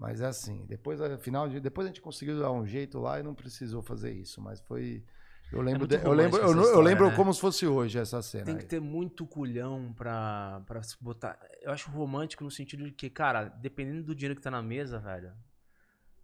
Mas 0.03 0.21
é 0.21 0.27
assim, 0.27 0.67
depois, 0.67 1.01
afinal, 1.01 1.49
depois 1.49 1.87
a 1.87 1.89
gente 1.89 2.01
conseguiu 2.01 2.41
dar 2.41 2.51
um 2.51 2.67
jeito 2.67 2.99
lá 2.99 3.21
e 3.21 3.23
não 3.23 3.37
precisou 3.37 3.83
fazer 3.83 4.13
isso, 4.13 4.41
mas 4.41 4.61
foi 4.61 5.05
eu 5.53 5.61
lembro, 5.61 5.85
é 5.85 5.87
de, 5.87 6.05
eu 6.05 6.13
lembro, 6.13 6.41
eu, 6.41 6.49
história, 6.49 6.71
eu 6.71 6.81
lembro 6.81 7.09
né? 7.09 7.15
como 7.15 7.33
se 7.33 7.41
fosse 7.41 7.67
hoje 7.67 7.99
essa 7.99 8.21
cena. 8.21 8.47
Tem 8.47 8.57
que 8.57 8.63
aí. 8.63 8.69
ter 8.69 8.81
muito 8.81 9.25
culhão 9.25 9.93
pra, 9.93 10.61
pra 10.67 10.83
se 10.83 10.97
botar. 11.01 11.39
Eu 11.61 11.71
acho 11.71 11.91
romântico 11.91 12.43
no 12.43 12.51
sentido 12.51 12.85
de 12.85 12.91
que, 12.91 13.09
cara, 13.09 13.45
dependendo 13.45 14.03
do 14.03 14.15
dinheiro 14.15 14.35
que 14.35 14.43
tá 14.43 14.51
na 14.51 14.63
mesa, 14.63 14.99
velho, 14.99 15.33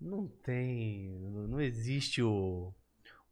não 0.00 0.26
tem. 0.26 1.30
Não 1.46 1.60
existe 1.60 2.22
o, 2.22 2.74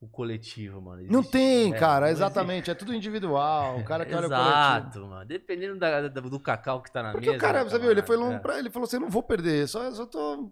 o 0.00 0.06
coletivo, 0.08 0.80
mano. 0.80 1.00
Existe, 1.00 1.12
não 1.12 1.22
tem, 1.22 1.72
é, 1.72 1.78
cara, 1.78 2.10
exatamente. 2.10 2.70
É 2.70 2.74
tudo 2.74 2.94
individual. 2.94 3.78
O 3.78 3.84
cara 3.84 4.04
que 4.06 4.14
olha 4.14 4.26
o 4.26 4.30
coletivo. 4.30 4.50
Exato, 4.50 5.06
mano. 5.06 5.24
Dependendo 5.24 5.78
da, 5.78 6.08
do 6.08 6.40
cacau 6.40 6.82
que 6.82 6.92
tá 6.92 7.02
na 7.02 7.12
Porque 7.12 7.26
mesa. 7.26 7.38
Porque 7.38 7.46
o 7.46 7.52
cara, 7.52 7.64
você 7.64 7.78
viu, 7.78 7.90
ele 7.90 8.02
foi 8.02 8.16
longo 8.16 8.34
é. 8.34 8.38
pra 8.38 8.58
ele 8.58 8.70
falou 8.70 8.86
assim: 8.86 8.98
não 8.98 9.10
vou 9.10 9.22
perder, 9.22 9.66
só, 9.68 9.90
só 9.92 10.06
tô 10.06 10.50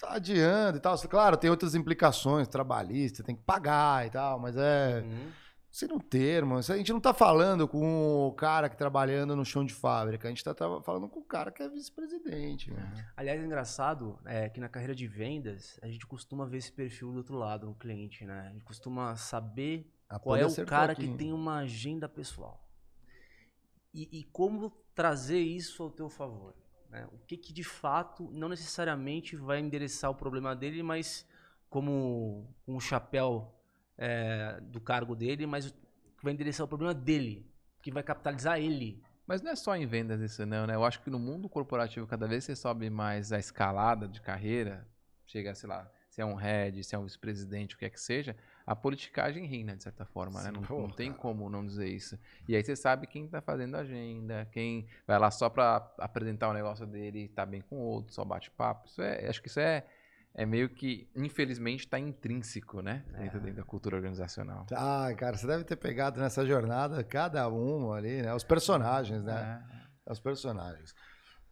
tá 0.00 0.14
adiando 0.14 0.76
e 0.76 0.80
tal. 0.80 0.96
Claro, 1.08 1.36
tem 1.36 1.50
outras 1.50 1.74
implicações 1.74 2.46
trabalhistas, 2.46 3.24
tem 3.24 3.34
que 3.34 3.42
pagar 3.42 4.06
e 4.06 4.10
tal, 4.10 4.38
mas 4.38 4.56
é. 4.56 5.02
Uhum. 5.04 5.43
Você 5.74 5.88
não 5.88 5.98
termo. 5.98 6.54
A 6.56 6.62
gente 6.62 6.92
não 6.92 7.00
tá 7.00 7.12
falando 7.12 7.66
com 7.66 8.28
o 8.28 8.32
cara 8.34 8.68
que 8.68 8.76
trabalhando 8.76 9.34
no 9.34 9.44
chão 9.44 9.64
de 9.64 9.74
fábrica, 9.74 10.28
a 10.28 10.30
gente 10.30 10.44
tá 10.44 10.54
falando 10.54 11.08
com 11.08 11.18
o 11.18 11.24
cara 11.24 11.50
que 11.50 11.64
é 11.64 11.68
vice-presidente. 11.68 12.70
Né? 12.70 13.10
Aliás, 13.16 13.42
é 13.42 13.44
engraçado 13.44 14.16
é, 14.24 14.48
que 14.48 14.60
na 14.60 14.68
carreira 14.68 14.94
de 14.94 15.08
vendas, 15.08 15.76
a 15.82 15.88
gente 15.88 16.06
costuma 16.06 16.46
ver 16.46 16.58
esse 16.58 16.70
perfil 16.70 17.10
do 17.10 17.16
outro 17.16 17.34
lado, 17.34 17.66
no 17.66 17.74
cliente, 17.74 18.24
né? 18.24 18.46
A 18.50 18.52
gente 18.52 18.62
costuma 18.62 19.16
saber 19.16 19.92
a 20.08 20.16
qual 20.16 20.36
é 20.36 20.46
o 20.46 20.64
cara 20.64 20.94
que 20.94 21.08
tem 21.16 21.32
uma 21.32 21.56
agenda 21.56 22.08
pessoal. 22.08 22.64
E, 23.92 24.20
e 24.20 24.22
como 24.26 24.70
trazer 24.94 25.40
isso 25.40 25.82
ao 25.82 25.90
teu 25.90 26.08
favor. 26.08 26.54
Né? 26.88 27.04
O 27.10 27.18
que, 27.26 27.36
que 27.36 27.52
de 27.52 27.64
fato 27.64 28.30
não 28.30 28.48
necessariamente 28.48 29.34
vai 29.34 29.58
endereçar 29.58 30.08
o 30.08 30.14
problema 30.14 30.54
dele, 30.54 30.84
mas 30.84 31.26
como 31.68 32.54
com 32.64 32.76
o 32.76 32.80
chapéu 32.80 33.52
é, 33.96 34.60
do 34.60 34.80
cargo 34.80 35.14
dele, 35.14 35.46
mas 35.46 35.74
vai 36.22 36.32
endereçar 36.32 36.64
o 36.64 36.68
problema 36.68 36.94
dele, 36.94 37.50
que 37.82 37.90
vai 37.90 38.02
capitalizar 38.02 38.58
ele. 38.58 39.02
Mas 39.26 39.40
não 39.40 39.50
é 39.50 39.56
só 39.56 39.74
em 39.74 39.86
vendas 39.86 40.20
isso 40.20 40.44
não, 40.44 40.66
né? 40.66 40.74
Eu 40.74 40.84
acho 40.84 41.00
que 41.00 41.10
no 41.10 41.18
mundo 41.18 41.48
corporativo, 41.48 42.06
cada 42.06 42.26
vez 42.26 42.44
você 42.44 42.54
sobe 42.54 42.90
mais 42.90 43.32
a 43.32 43.38
escalada 43.38 44.06
de 44.06 44.20
carreira, 44.20 44.86
chega, 45.26 45.54
sei 45.54 45.68
lá, 45.68 45.90
se 46.14 46.20
é 46.20 46.24
um 46.24 46.34
head, 46.34 46.84
se 46.84 46.94
é 46.94 46.98
um 46.98 47.04
vice-presidente, 47.04 47.74
o 47.74 47.78
que 47.78 47.84
é 47.84 47.90
que 47.90 48.00
seja, 48.00 48.36
a 48.66 48.76
politicagem 48.76 49.46
reina, 49.46 49.76
de 49.76 49.82
certa 49.82 50.04
forma, 50.04 50.40
né? 50.42 50.50
Sim, 50.50 50.60
né? 50.60 50.66
Não, 50.70 50.80
não, 50.82 50.90
tem 50.90 51.12
como 51.12 51.50
não 51.50 51.66
dizer 51.66 51.88
isso. 51.88 52.18
E 52.48 52.54
aí 52.54 52.62
você 52.62 52.76
sabe 52.76 53.06
quem 53.06 53.24
está 53.24 53.40
fazendo 53.40 53.74
a 53.74 53.80
agenda, 53.80 54.48
quem 54.52 54.86
vai 55.06 55.18
lá 55.18 55.30
só 55.30 55.50
para 55.50 55.92
apresentar 55.98 56.48
o 56.48 56.52
negócio 56.52 56.86
dele 56.86 57.24
e 57.24 57.28
tá 57.28 57.44
bem 57.44 57.62
com 57.62 57.76
o 57.76 57.80
outro, 57.80 58.14
só 58.14 58.24
bate 58.24 58.50
papo. 58.50 58.86
Isso 58.86 59.02
é, 59.02 59.28
acho 59.28 59.42
que 59.42 59.48
isso 59.48 59.60
é, 59.60 59.84
é 60.34 60.44
meio 60.44 60.68
que, 60.68 61.08
infelizmente, 61.14 61.80
está 61.80 61.98
intrínseco, 61.98 62.82
né? 62.82 63.04
É. 63.14 63.28
dentro, 63.28 63.54
da 63.54 63.62
cultura 63.62 63.96
organizacional. 63.96 64.66
Ah, 64.72 65.08
cara, 65.16 65.36
você 65.36 65.46
deve 65.46 65.62
ter 65.62 65.76
pegado 65.76 66.20
nessa 66.20 66.44
jornada 66.44 67.04
cada 67.04 67.48
um 67.48 67.92
ali, 67.92 68.20
né? 68.20 68.34
Os 68.34 68.42
personagens, 68.42 69.22
né? 69.22 69.62
É. 70.06 70.12
Os 70.12 70.18
personagens. 70.18 70.92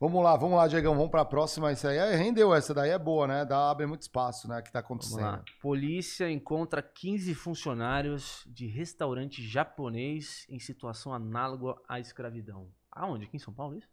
Vamos 0.01 0.21
lá, 0.25 0.37
vamos 0.37 0.57
lá, 0.57 0.67
Diegão, 0.67 0.97
vamos 0.97 1.13
para 1.13 1.21
a 1.21 1.25
próxima. 1.25 1.71
Isso 1.71 1.87
aí 1.87 1.97
é, 1.97 2.17
rendeu, 2.17 2.53
essa 2.53 2.75
daí 2.75 2.91
é 2.91 2.99
boa, 2.99 3.29
né? 3.29 3.45
Dá, 3.45 3.71
abre 3.71 3.87
muito 3.87 4.03
espaço, 4.03 4.49
né? 4.49 4.61
Que 4.61 4.69
está 4.69 4.81
acontecendo. 4.81 5.45
Polícia 5.61 6.29
encontra 6.29 6.83
15 6.83 7.33
funcionários 7.37 8.43
de 8.49 8.67
restaurante 8.67 9.47
japonês 9.47 10.45
em 10.49 10.59
situação 10.59 11.15
análoga 11.15 11.77
à 11.89 12.01
escravidão. 12.01 12.69
Aonde? 12.91 13.27
Aqui 13.27 13.37
em 13.37 13.39
São 13.39 13.55
Paulo, 13.55 13.77
isso? 13.77 13.89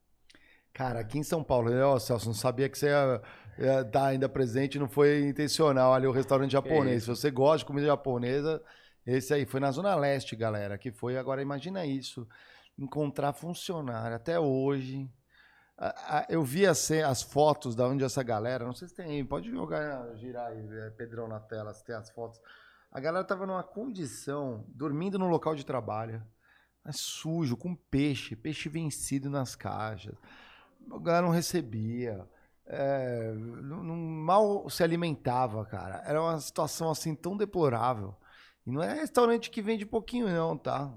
Cara, 0.73 0.99
aqui 0.99 1.17
em 1.19 1.23
São 1.23 1.43
Paulo, 1.43 1.71
ó, 1.83 1.99
Celso, 1.99 2.27
não 2.27 2.33
sabia 2.33 2.69
que 2.69 2.77
você 2.77 2.87
ia, 2.87 3.81
estar 3.81 4.05
ainda 4.05 4.29
presente, 4.29 4.79
não 4.79 4.87
foi 4.87 5.27
intencional 5.27 5.93
ali 5.93 6.07
o 6.07 6.11
restaurante 6.11 6.51
japonês. 6.51 7.03
Se 7.03 7.09
você 7.09 7.29
gosta 7.29 7.59
de 7.59 7.65
comida 7.65 7.87
japonesa, 7.87 8.61
esse 9.05 9.33
aí 9.33 9.45
foi 9.45 9.59
na 9.59 9.71
Zona 9.71 9.95
Leste, 9.95 10.35
galera, 10.35 10.77
que 10.77 10.91
foi. 10.91 11.17
Agora, 11.17 11.41
imagina 11.41 11.85
isso, 11.85 12.27
encontrar 12.77 13.33
funcionário 13.33 14.15
até 14.15 14.39
hoje 14.39 15.09
eu 16.27 16.43
vi 16.43 16.67
as, 16.67 16.91
as, 16.91 17.21
fotos 17.21 17.73
da 17.73 17.87
onde 17.87 18.03
essa 18.03 18.21
galera, 18.21 18.65
não 18.65 18.73
sei 18.73 18.87
se 18.89 18.95
tem, 18.95 19.25
pode 19.25 19.49
jogar, 19.49 20.13
girar 20.17 20.47
aí, 20.47 20.67
é, 20.69 20.89
Pedrão 20.91 21.27
na 21.27 21.39
tela, 21.39 21.73
se 21.73 21.83
tem 21.85 21.95
as 21.95 22.09
fotos. 22.09 22.39
A 22.91 22.99
galera 22.99 23.23
tava 23.23 23.45
numa 23.45 23.63
condição, 23.63 24.65
dormindo 24.67 25.17
no 25.17 25.27
local 25.27 25.55
de 25.55 25.65
trabalho, 25.65 26.21
sujo, 26.91 27.55
com 27.55 27.75
peixe, 27.75 28.35
peixe 28.35 28.67
vencido 28.67 29.29
nas 29.29 29.55
caixas. 29.55 30.15
A 30.91 30.99
galera 30.99 31.25
não 31.25 31.33
recebia, 31.33 32.27
é, 32.65 33.33
não, 33.35 33.83
não, 33.83 33.95
mal 33.95 34.69
se 34.69 34.83
alimentava, 34.83 35.65
cara. 35.65 36.03
Era 36.05 36.21
uma 36.21 36.39
situação 36.39 36.89
assim 36.89 37.15
tão 37.15 37.37
deplorável. 37.37 38.15
E 38.65 38.71
não 38.71 38.81
é 38.81 38.93
restaurante 38.93 39.49
que 39.49 39.61
vende 39.61 39.85
pouquinho, 39.85 40.27
não, 40.27 40.57
tá? 40.57 40.91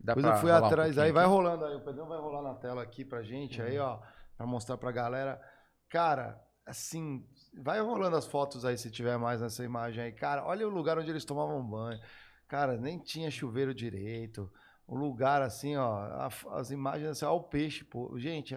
Dá 0.00 0.14
Depois 0.14 0.34
eu 0.34 0.40
fui 0.40 0.50
atrás, 0.50 0.98
um 0.98 1.00
aí 1.02 1.12
vai 1.12 1.26
rolando 1.26 1.64
aí, 1.64 1.76
o 1.76 1.80
Pedrão 1.80 2.08
vai 2.08 2.18
rolar 2.18 2.42
na 2.42 2.54
tela 2.54 2.82
aqui 2.82 3.04
pra 3.04 3.22
gente, 3.22 3.60
uhum. 3.60 3.66
aí, 3.66 3.78
ó 3.78 4.00
para 4.42 4.46
mostrar 4.46 4.76
para 4.76 4.90
a 4.90 4.92
galera. 4.92 5.40
Cara, 5.88 6.40
assim, 6.66 7.24
vai 7.56 7.80
rolando 7.80 8.16
as 8.16 8.26
fotos 8.26 8.64
aí 8.64 8.76
se 8.76 8.90
tiver 8.90 9.16
mais 9.16 9.40
nessa 9.40 9.64
imagem 9.64 10.04
aí. 10.04 10.12
Cara, 10.12 10.44
olha 10.44 10.66
o 10.66 10.70
lugar 10.70 10.98
onde 10.98 11.10
eles 11.10 11.24
tomavam 11.24 11.62
banho. 11.64 12.00
Cara, 12.48 12.76
nem 12.76 12.98
tinha 12.98 13.30
chuveiro 13.30 13.74
direito. 13.74 14.50
O 14.86 14.96
lugar 14.96 15.40
assim, 15.42 15.76
ó, 15.76 16.28
as 16.52 16.70
imagens 16.70 17.10
assim, 17.10 17.24
ó, 17.24 17.34
o 17.36 17.42
peixe, 17.42 17.84
pô. 17.84 18.18
Gente, 18.18 18.54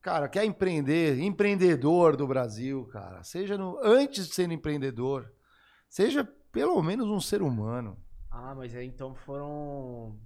cara, 0.00 0.28
quer 0.28 0.44
empreender, 0.44 1.18
empreendedor 1.18 2.16
do 2.16 2.26
Brasil, 2.26 2.86
cara, 2.86 3.22
seja 3.22 3.58
no 3.58 3.78
antes 3.82 4.28
de 4.28 4.34
ser 4.34 4.50
empreendedor, 4.50 5.32
seja 5.88 6.24
pelo 6.52 6.80
menos 6.82 7.08
um 7.08 7.20
ser 7.20 7.42
humano. 7.42 7.98
Ah, 8.30 8.54
mas 8.54 8.74
aí 8.74 8.86
então 8.86 9.14
foram 9.14 10.16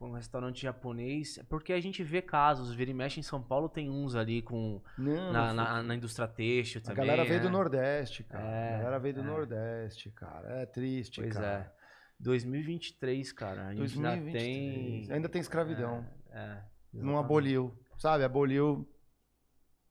um 0.00 0.12
restaurante 0.12 0.62
japonês. 0.62 1.38
Porque 1.48 1.72
a 1.72 1.80
gente 1.80 2.02
vê 2.02 2.20
casos, 2.20 2.74
vira 2.74 2.90
e 2.90 2.94
mexe 2.94 3.20
em 3.20 3.22
São 3.22 3.42
Paulo, 3.42 3.68
tem 3.68 3.90
uns 3.90 4.14
ali 4.14 4.42
com. 4.42 4.82
Não, 4.98 5.32
na, 5.32 5.52
na, 5.52 5.82
na, 5.82 5.94
indústria 5.94 6.28
têxtil 6.28 6.80
também. 6.82 7.04
A 7.04 7.06
galera 7.06 7.28
veio 7.28 7.40
do 7.40 7.46
né? 7.46 7.52
Nordeste, 7.52 8.24
cara. 8.24 8.44
É, 8.44 8.74
a 8.74 8.78
galera 8.78 8.98
veio 8.98 9.14
do 9.14 9.20
é. 9.20 9.24
Nordeste, 9.24 10.10
cara. 10.10 10.62
É 10.62 10.66
triste, 10.66 11.20
pois 11.20 11.34
cara. 11.34 11.73
É. 12.20 12.22
2023, 12.22 13.32
cara. 13.32 13.68
A 13.68 13.74
gente 13.74 13.78
2023. 13.78 14.24
ainda 14.24 14.38
tem. 14.38 15.12
Ainda 15.12 15.28
tem 15.28 15.40
escravidão. 15.40 16.06
É. 16.30 16.38
é 16.38 16.64
não 16.92 17.18
aboliu. 17.18 17.76
Sabe? 17.98 18.24
Aboliu. 18.24 18.88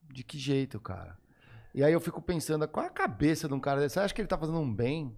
De 0.01 0.23
que 0.23 0.37
jeito, 0.37 0.79
cara? 0.79 1.17
E 1.73 1.83
aí 1.83 1.91
eu 1.91 1.99
fico 1.99 2.21
pensando, 2.21 2.67
qual 2.67 2.85
é 2.85 2.89
a 2.89 2.91
cabeça 2.91 3.47
de 3.47 3.53
um 3.53 3.59
cara 3.59 3.81
desse? 3.81 3.93
Você 3.93 3.99
acha 3.99 4.13
que 4.13 4.21
ele 4.21 4.27
tá 4.27 4.37
fazendo 4.37 4.59
um 4.59 4.73
bem? 4.73 5.15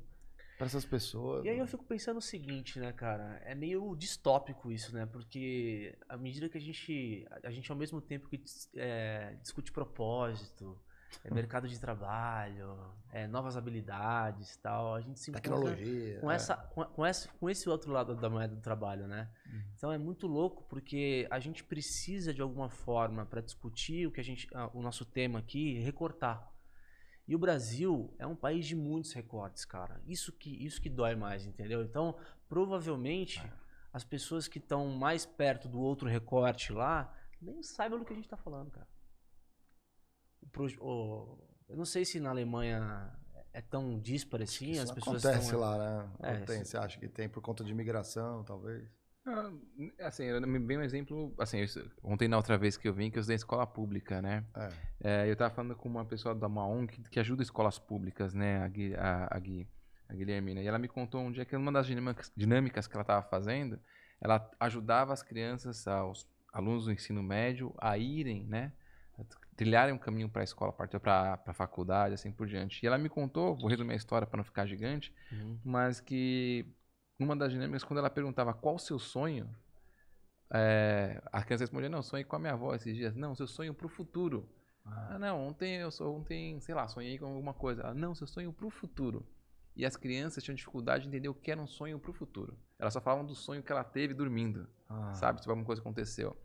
para 0.57 0.67
essas 0.67 0.85
pessoas. 0.85 1.45
E 1.45 1.49
aí 1.49 1.59
eu 1.59 1.67
fico 1.67 1.83
pensando 1.83 2.17
o 2.17 2.21
seguinte, 2.21 2.79
né, 2.79 2.91
cara? 2.93 3.41
É 3.45 3.53
meio 3.53 3.95
distópico 3.95 4.71
isso, 4.71 4.93
né? 4.93 5.05
Porque 5.05 5.97
à 6.07 6.17
medida 6.17 6.49
que 6.49 6.57
a 6.57 6.61
gente, 6.61 7.27
a 7.43 7.51
gente 7.51 7.69
ao 7.71 7.77
mesmo 7.77 8.01
tempo 8.01 8.29
que 8.29 8.41
é, 8.75 9.35
discute 9.41 9.71
propósito, 9.71 10.79
é, 11.23 11.33
mercado 11.33 11.67
de 11.67 11.79
trabalho, 11.79 12.77
é, 13.11 13.27
novas 13.27 13.55
habilidades 13.55 14.57
tal, 14.57 14.95
a 14.95 15.01
gente 15.01 15.19
se 15.19 15.31
Tecnologia, 15.31 16.19
com, 16.19 16.31
é. 16.31 16.35
essa, 16.35 16.55
com, 16.55 16.83
com, 16.83 17.05
esse, 17.05 17.29
com 17.29 17.49
esse 17.49 17.69
outro 17.69 17.91
lado 17.91 18.15
da 18.15 18.29
moeda 18.29 18.55
do 18.55 18.61
trabalho, 18.61 19.07
né? 19.07 19.29
Uhum. 19.45 19.61
Então 19.77 19.91
é 19.91 19.97
muito 19.97 20.27
louco 20.27 20.63
porque 20.63 21.27
a 21.31 21.39
gente 21.39 21.63
precisa 21.63 22.33
de 22.33 22.41
alguma 22.41 22.69
forma 22.69 23.25
para 23.25 23.41
discutir 23.41 24.07
o 24.07 24.11
que 24.11 24.19
a 24.19 24.23
gente, 24.23 24.47
o 24.73 24.81
nosso 24.81 25.05
tema 25.05 25.39
aqui, 25.39 25.79
recortar. 25.79 26.51
E 27.27 27.35
o 27.35 27.39
Brasil 27.39 28.13
é 28.19 28.27
um 28.27 28.35
país 28.35 28.67
de 28.67 28.75
muitos 28.75 29.11
recortes, 29.13 29.65
cara. 29.65 29.99
Isso 30.05 30.31
que, 30.31 30.63
isso 30.63 30.79
que 30.79 30.89
dói 30.89 31.15
mais, 31.15 31.45
entendeu? 31.45 31.83
Então, 31.83 32.15
provavelmente, 32.47 33.39
é. 33.39 33.51
as 33.91 34.03
pessoas 34.03 34.47
que 34.47 34.59
estão 34.59 34.89
mais 34.89 35.25
perto 35.25 35.67
do 35.67 35.79
outro 35.79 36.07
recorte 36.07 36.71
lá 36.71 37.11
nem 37.41 37.63
saibam 37.63 37.99
do 37.99 38.05
que 38.05 38.13
a 38.13 38.15
gente 38.15 38.25
está 38.25 38.37
falando, 38.37 38.69
cara. 38.71 38.87
O, 40.41 40.85
o, 40.85 41.37
eu 41.69 41.77
não 41.77 41.85
sei 41.85 42.05
se 42.05 42.19
na 42.19 42.29
Alemanha 42.29 43.11
é 43.53 43.61
tão 43.61 43.99
disparo 43.99 44.43
assim, 44.43 44.77
as 44.77 44.91
pessoas 44.91 45.25
acontece 45.25 45.45
estão... 45.45 45.59
lá, 45.59 45.77
né? 45.77 46.09
É, 46.21 46.37
tem, 46.39 46.63
você 46.63 46.77
acha 46.77 46.99
que 46.99 47.07
tem 47.07 47.29
por 47.29 47.41
conta 47.41 47.63
de 47.63 47.71
imigração, 47.71 48.43
talvez? 48.43 48.85
Ah, 49.25 49.51
assim, 50.01 50.39
me 50.41 50.59
vem 50.59 50.77
um 50.77 50.81
exemplo, 50.81 51.33
assim, 51.39 51.65
ontem 52.03 52.27
na 52.27 52.37
outra 52.37 52.57
vez 52.57 52.77
que 52.77 52.87
eu 52.87 52.93
vim, 52.93 53.09
que 53.09 53.17
eu 53.17 53.21
estudei 53.21 53.37
escola 53.37 53.65
pública, 53.65 54.21
né? 54.21 54.43
É. 54.55 55.23
É, 55.23 55.27
eu 55.27 55.33
estava 55.33 55.53
falando 55.53 55.75
com 55.75 55.89
uma 55.89 56.05
pessoa 56.05 56.35
da 56.35 56.47
uma 56.47 56.67
ONG 56.67 56.93
que, 56.93 57.09
que, 57.09 57.19
ajuda 57.19 57.41
escolas 57.41 57.79
públicas, 57.79 58.33
né, 58.33 58.61
a 58.61 58.67
Gui, 58.67 58.93
a, 58.93 59.27
a 59.31 59.39
Gui. 59.39 59.67
a 60.07 60.13
Guilhermina. 60.13 60.61
E 60.61 60.67
ela 60.67 60.77
me 60.77 60.87
contou 60.87 61.21
um 61.21 61.31
dia 61.31 61.43
que 61.43 61.55
uma 61.55 61.71
das 61.71 61.87
dinâmicas, 61.87 62.31
dinâmicas 62.35 62.87
que 62.87 62.95
ela 62.95 63.01
estava 63.01 63.25
fazendo, 63.27 63.79
ela 64.21 64.51
ajudava 64.59 65.11
as 65.11 65.23
crianças, 65.23 65.87
aos 65.87 66.27
alunos 66.53 66.85
do 66.85 66.91
ensino 66.91 67.23
médio, 67.23 67.73
a 67.79 67.97
irem, 67.97 68.45
né? 68.45 68.73
Trilharem 69.55 69.93
um 69.93 69.97
caminho 69.97 70.29
para 70.29 70.41
a 70.41 70.43
escola, 70.43 70.71
partir 70.71 70.99
para 70.99 71.39
a 71.45 71.53
faculdade, 71.53 72.13
assim 72.13 72.31
por 72.31 72.47
diante. 72.47 72.83
E 72.83 72.87
ela 72.87 72.97
me 72.97 73.09
contou, 73.09 73.55
vou 73.55 73.69
resumir 73.69 73.93
a 73.93 73.95
história 73.95 74.27
para 74.27 74.37
não 74.37 74.43
ficar 74.43 74.65
gigante, 74.65 75.13
uhum. 75.31 75.59
mas 75.63 75.99
que 75.99 76.65
uma 77.19 77.35
das 77.35 77.51
dinâmicas, 77.51 77.83
quando 77.83 77.99
ela 77.99 78.09
perguntava 78.09 78.53
qual 78.53 78.75
o 78.75 78.79
seu 78.79 78.99
sonho, 78.99 79.49
é, 80.51 81.21
a 81.31 81.41
criança 81.43 81.63
respondia, 81.63 81.89
não, 81.89 82.01
sonhei 82.01 82.23
com 82.23 82.35
a 82.35 82.39
minha 82.39 82.53
avó 82.53 82.75
esses 82.75 82.95
dias. 82.95 83.15
Não, 83.15 83.33
seu 83.33 83.47
sonho 83.47 83.73
para 83.73 83.85
o 83.85 83.89
futuro. 83.89 84.47
Ah. 84.85 85.15
ah. 85.15 85.19
não, 85.19 85.47
ontem 85.47 85.77
eu 85.77 85.89
sou, 85.89 86.17
ontem, 86.17 86.59
sei 86.59 86.75
lá, 86.75 86.87
sonhei 86.87 87.17
com 87.17 87.25
alguma 87.25 87.53
coisa. 87.53 87.81
Ela, 87.81 87.93
não, 87.93 88.13
seu 88.13 88.27
sonho 88.27 88.51
para 88.51 88.65
o 88.65 88.69
futuro. 88.69 89.25
E 89.75 89.85
as 89.85 89.97
crianças 89.97 90.43
tinham 90.43 90.55
dificuldade 90.55 91.03
de 91.03 91.09
entender 91.09 91.27
o 91.27 91.33
que 91.33 91.51
era 91.51 91.61
um 91.61 91.67
sonho 91.67 91.99
para 91.99 92.11
o 92.11 92.13
futuro. 92.13 92.57
Elas 92.79 92.93
só 92.93 93.01
falavam 93.01 93.25
do 93.25 93.35
sonho 93.35 93.61
que 93.61 93.71
ela 93.71 93.83
teve 93.83 94.13
dormindo, 94.13 94.67
ah. 94.89 95.13
sabe? 95.13 95.41
Se 95.41 95.49
alguma 95.49 95.65
coisa 95.65 95.81
aconteceu. 95.81 96.35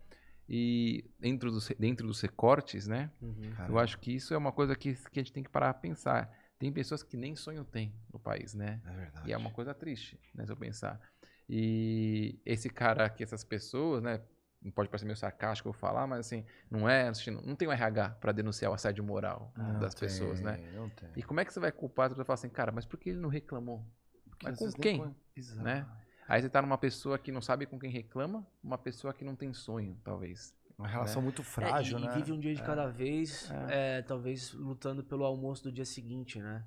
E 0.53 1.09
dentro 1.21 1.49
dos, 1.53 1.69
dentro 1.79 2.09
dos 2.09 2.21
recortes, 2.21 2.89
né? 2.89 3.09
Uhum. 3.23 3.53
Eu 3.69 3.79
acho 3.79 3.97
que 4.01 4.13
isso 4.13 4.35
é 4.35 4.37
uma 4.37 4.51
coisa 4.51 4.75
que, 4.75 4.95
que 4.95 5.21
a 5.21 5.23
gente 5.23 5.33
tem 5.33 5.45
que 5.45 5.49
parar 5.49 5.71
a 5.71 5.75
pensar. 5.75 6.29
Tem 6.59 6.73
pessoas 6.73 7.05
que 7.05 7.17
nem 7.17 7.37
sonho 7.37 7.65
têm 7.65 7.95
no 8.13 8.19
país, 8.19 8.53
né? 8.53 8.81
É 8.85 8.91
verdade. 8.91 9.29
E 9.29 9.33
é 9.33 9.37
uma 9.37 9.53
coisa 9.53 9.73
triste, 9.73 10.19
né? 10.35 10.45
Se 10.45 10.51
eu 10.51 10.57
pensar. 10.57 11.01
E 11.49 12.41
esse 12.45 12.69
cara 12.69 13.05
aqui, 13.05 13.23
essas 13.23 13.45
pessoas, 13.45 14.03
né? 14.03 14.21
Não 14.61 14.73
pode 14.73 14.89
parecer 14.89 15.07
meio 15.07 15.17
sarcástico 15.17 15.69
eu 15.69 15.73
falar, 15.73 16.09
mas 16.09 16.19
assim, 16.19 16.45
não 16.69 16.89
é. 16.89 17.13
Não 17.45 17.55
tem 17.55 17.69
o 17.69 17.73
RH 17.73 18.11
para 18.21 18.33
denunciar 18.33 18.73
o 18.73 18.75
assédio 18.75 19.05
moral 19.05 19.53
não 19.57 19.79
das 19.79 19.95
tem, 19.95 20.09
pessoas, 20.09 20.41
né? 20.41 20.59
Não 20.75 20.91
tem. 20.91 21.11
E 21.17 21.23
como 21.23 21.39
é 21.39 21.45
que 21.45 21.53
você 21.53 21.61
vai 21.61 21.71
culpar 21.71 22.07
a 22.07 22.09
pessoa 22.11 22.25
falar 22.25 22.35
assim, 22.35 22.51
cara, 22.51 22.73
mas 22.73 22.85
por 22.85 22.99
que 22.99 23.11
ele 23.11 23.21
não 23.21 23.29
reclamou? 23.29 23.87
Porque 24.29 24.47
mas 24.47 24.59
com 24.59 24.73
quem? 24.73 25.15
Né? 25.57 25.87
Aí 26.31 26.41
você 26.41 26.49
tá 26.49 26.63
numa 26.63 26.79
pessoa 26.79 27.19
que 27.19 27.33
não 27.33 27.43
sabe 27.43 27.67
com 27.67 27.77
quem 27.77 27.91
reclama, 27.91 28.47
uma 28.63 28.79
pessoa 28.79 29.13
que 29.13 29.25
não 29.25 29.35
tem 29.35 29.53
sonho, 29.53 29.99
talvez. 30.05 30.55
Uma 30.79 30.87
relação 30.87 31.21
né? 31.21 31.25
muito 31.25 31.43
frágil, 31.43 31.99
é, 31.99 32.01
e, 32.01 32.05
né? 32.05 32.13
E 32.13 32.15
vive 32.19 32.31
um 32.31 32.39
dia 32.39 32.55
de 32.55 32.63
é. 32.63 32.65
cada 32.65 32.87
vez, 32.87 33.51
é. 33.51 33.99
é. 33.99 34.03
talvez 34.03 34.53
lutando 34.53 35.03
pelo 35.03 35.25
almoço 35.25 35.65
do 35.65 35.73
dia 35.73 35.85
seguinte, 35.85 36.39
né? 36.39 36.65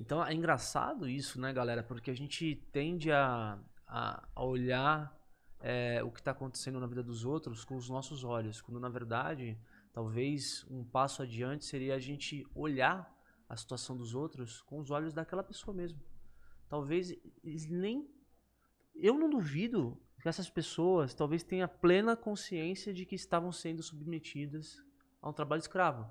Então 0.00 0.26
é 0.26 0.34
engraçado 0.34 1.08
isso, 1.08 1.40
né, 1.40 1.52
galera? 1.52 1.80
Porque 1.80 2.10
a 2.10 2.14
gente 2.14 2.56
tende 2.72 3.12
a, 3.12 3.56
a, 3.86 4.28
a 4.34 4.44
olhar 4.44 5.16
é, 5.60 6.02
o 6.02 6.10
que 6.10 6.18
está 6.18 6.32
acontecendo 6.32 6.80
na 6.80 6.86
vida 6.88 7.02
dos 7.02 7.24
outros 7.24 7.64
com 7.64 7.76
os 7.76 7.88
nossos 7.88 8.24
olhos, 8.24 8.60
quando 8.60 8.80
na 8.80 8.88
verdade, 8.88 9.56
talvez 9.92 10.66
um 10.68 10.82
passo 10.82 11.22
adiante 11.22 11.64
seria 11.64 11.94
a 11.94 12.00
gente 12.00 12.44
olhar 12.52 13.08
a 13.48 13.56
situação 13.56 13.96
dos 13.96 14.12
outros 14.12 14.60
com 14.62 14.80
os 14.80 14.90
olhos 14.90 15.14
daquela 15.14 15.44
pessoa 15.44 15.72
mesmo. 15.72 16.00
Talvez 16.68 17.14
eles 17.44 17.68
nem 17.68 18.12
eu 18.94 19.18
não 19.18 19.28
duvido 19.28 20.00
que 20.20 20.28
essas 20.28 20.48
pessoas 20.48 21.14
talvez 21.14 21.42
tenham 21.42 21.68
plena 21.68 22.16
consciência 22.16 22.92
de 22.92 23.04
que 23.04 23.14
estavam 23.14 23.52
sendo 23.52 23.82
submetidas 23.82 24.76
a 25.20 25.28
um 25.28 25.32
trabalho 25.32 25.60
escravo. 25.60 26.08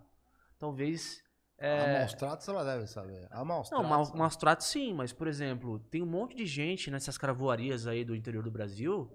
Talvez. 0.60 1.24
É... 1.58 1.96
A 1.96 2.00
maus 2.00 2.14
tratos 2.14 2.48
ela 2.48 2.64
deve 2.64 2.88
saber. 2.88 3.28
A 3.32 3.44
maus 3.44 3.70
tratos. 3.70 3.84
Não, 3.84 3.90
maus, 3.90 4.12
né? 4.12 4.20
maus 4.20 4.36
tratos 4.36 4.68
sim, 4.68 4.94
mas, 4.94 5.12
por 5.12 5.28
exemplo, 5.28 5.80
tem 5.80 6.02
um 6.02 6.08
monte 6.08 6.36
de 6.36 6.46
gente 6.46 6.92
nessas 6.92 7.18
cravoarias 7.18 7.88
aí 7.88 8.06
do 8.06 8.16
interior 8.16 8.44
do 8.44 8.52
Brasil 8.52 9.12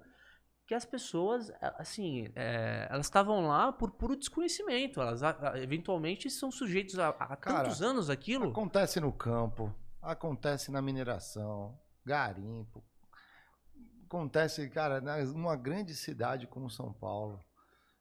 que 0.69 0.75
as 0.75 0.85
pessoas, 0.85 1.51
assim, 1.79 2.31
é, 2.37 2.87
elas 2.91 3.07
estavam 3.07 3.47
lá 3.47 3.73
por 3.73 3.91
puro 3.93 4.15
desconhecimento. 4.15 5.01
Elas 5.01 5.23
eventualmente 5.63 6.29
são 6.29 6.51
sujeitos 6.51 6.99
a, 6.99 7.09
a 7.09 7.37
Cara, 7.37 7.63
tantos 7.63 7.81
anos 7.81 8.11
aquilo. 8.11 8.51
Acontece 8.51 9.01
no 9.01 9.11
campo, 9.11 9.75
acontece 10.03 10.71
na 10.71 10.83
mineração, 10.83 11.75
garimpo, 12.05 12.85
acontece, 14.09 14.69
cara, 14.71 15.01
numa 15.27 15.55
grande 15.55 15.95
cidade 15.95 16.47
como 16.47 16.71
São 16.71 16.93
Paulo. 16.93 17.39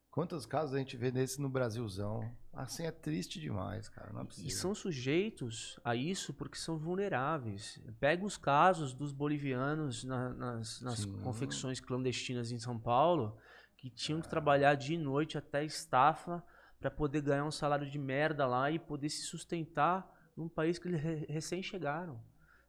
Quantos 0.10 0.48
casos 0.48 0.74
a 0.74 0.80
gente 0.80 0.98
vê 0.98 1.12
desse 1.12 1.40
no 1.40 1.48
Brasilzão? 1.48 2.36
Assim 2.52 2.88
é 2.88 2.92
triste 2.92 3.40
demais, 3.40 3.88
cara. 3.88 4.12
Não 4.12 4.22
é 4.22 4.28
e 4.40 4.50
são 4.50 4.74
sujeitos 4.74 5.80
a 5.84 5.96
isso 5.96 6.34
porque 6.34 6.58
são 6.58 6.76
vulneráveis. 6.76 7.80
Pega 8.00 8.26
os 8.26 8.36
casos 8.36 8.96
dos 8.96 9.12
bolivianos 9.12 10.04
na, 10.04 10.30
nas, 10.34 10.82
nas 10.82 11.06
confecções 11.06 11.80
clandestinas 11.80 12.52
em 12.52 12.58
São 12.58 12.80
Paulo, 12.80 13.38
que 13.78 13.92
tinham 13.92 14.20
que 14.20 14.28
trabalhar 14.28 14.74
de 14.74 14.98
noite 14.98 15.38
até 15.38 15.64
estafa 15.64 16.44
para 16.80 16.90
poder 16.90 17.22
ganhar 17.22 17.46
um 17.46 17.52
salário 17.52 17.88
de 17.88 18.00
merda 18.00 18.48
lá 18.48 18.72
e 18.72 18.80
poder 18.80 19.10
se 19.10 19.22
sustentar 19.24 20.12
num 20.36 20.50
país 20.50 20.80
que 20.80 20.88
eles 20.88 21.30
recém 21.30 21.62
chegaram. 21.62 22.20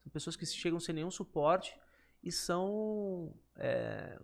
São 0.02 0.12
pessoas 0.12 0.36
que 0.36 0.44
chegam 0.44 0.78
sem 0.78 0.94
nenhum 0.94 1.10
suporte 1.10 1.74
e 2.22 2.32
são, 2.32 3.34
é, 3.56 4.18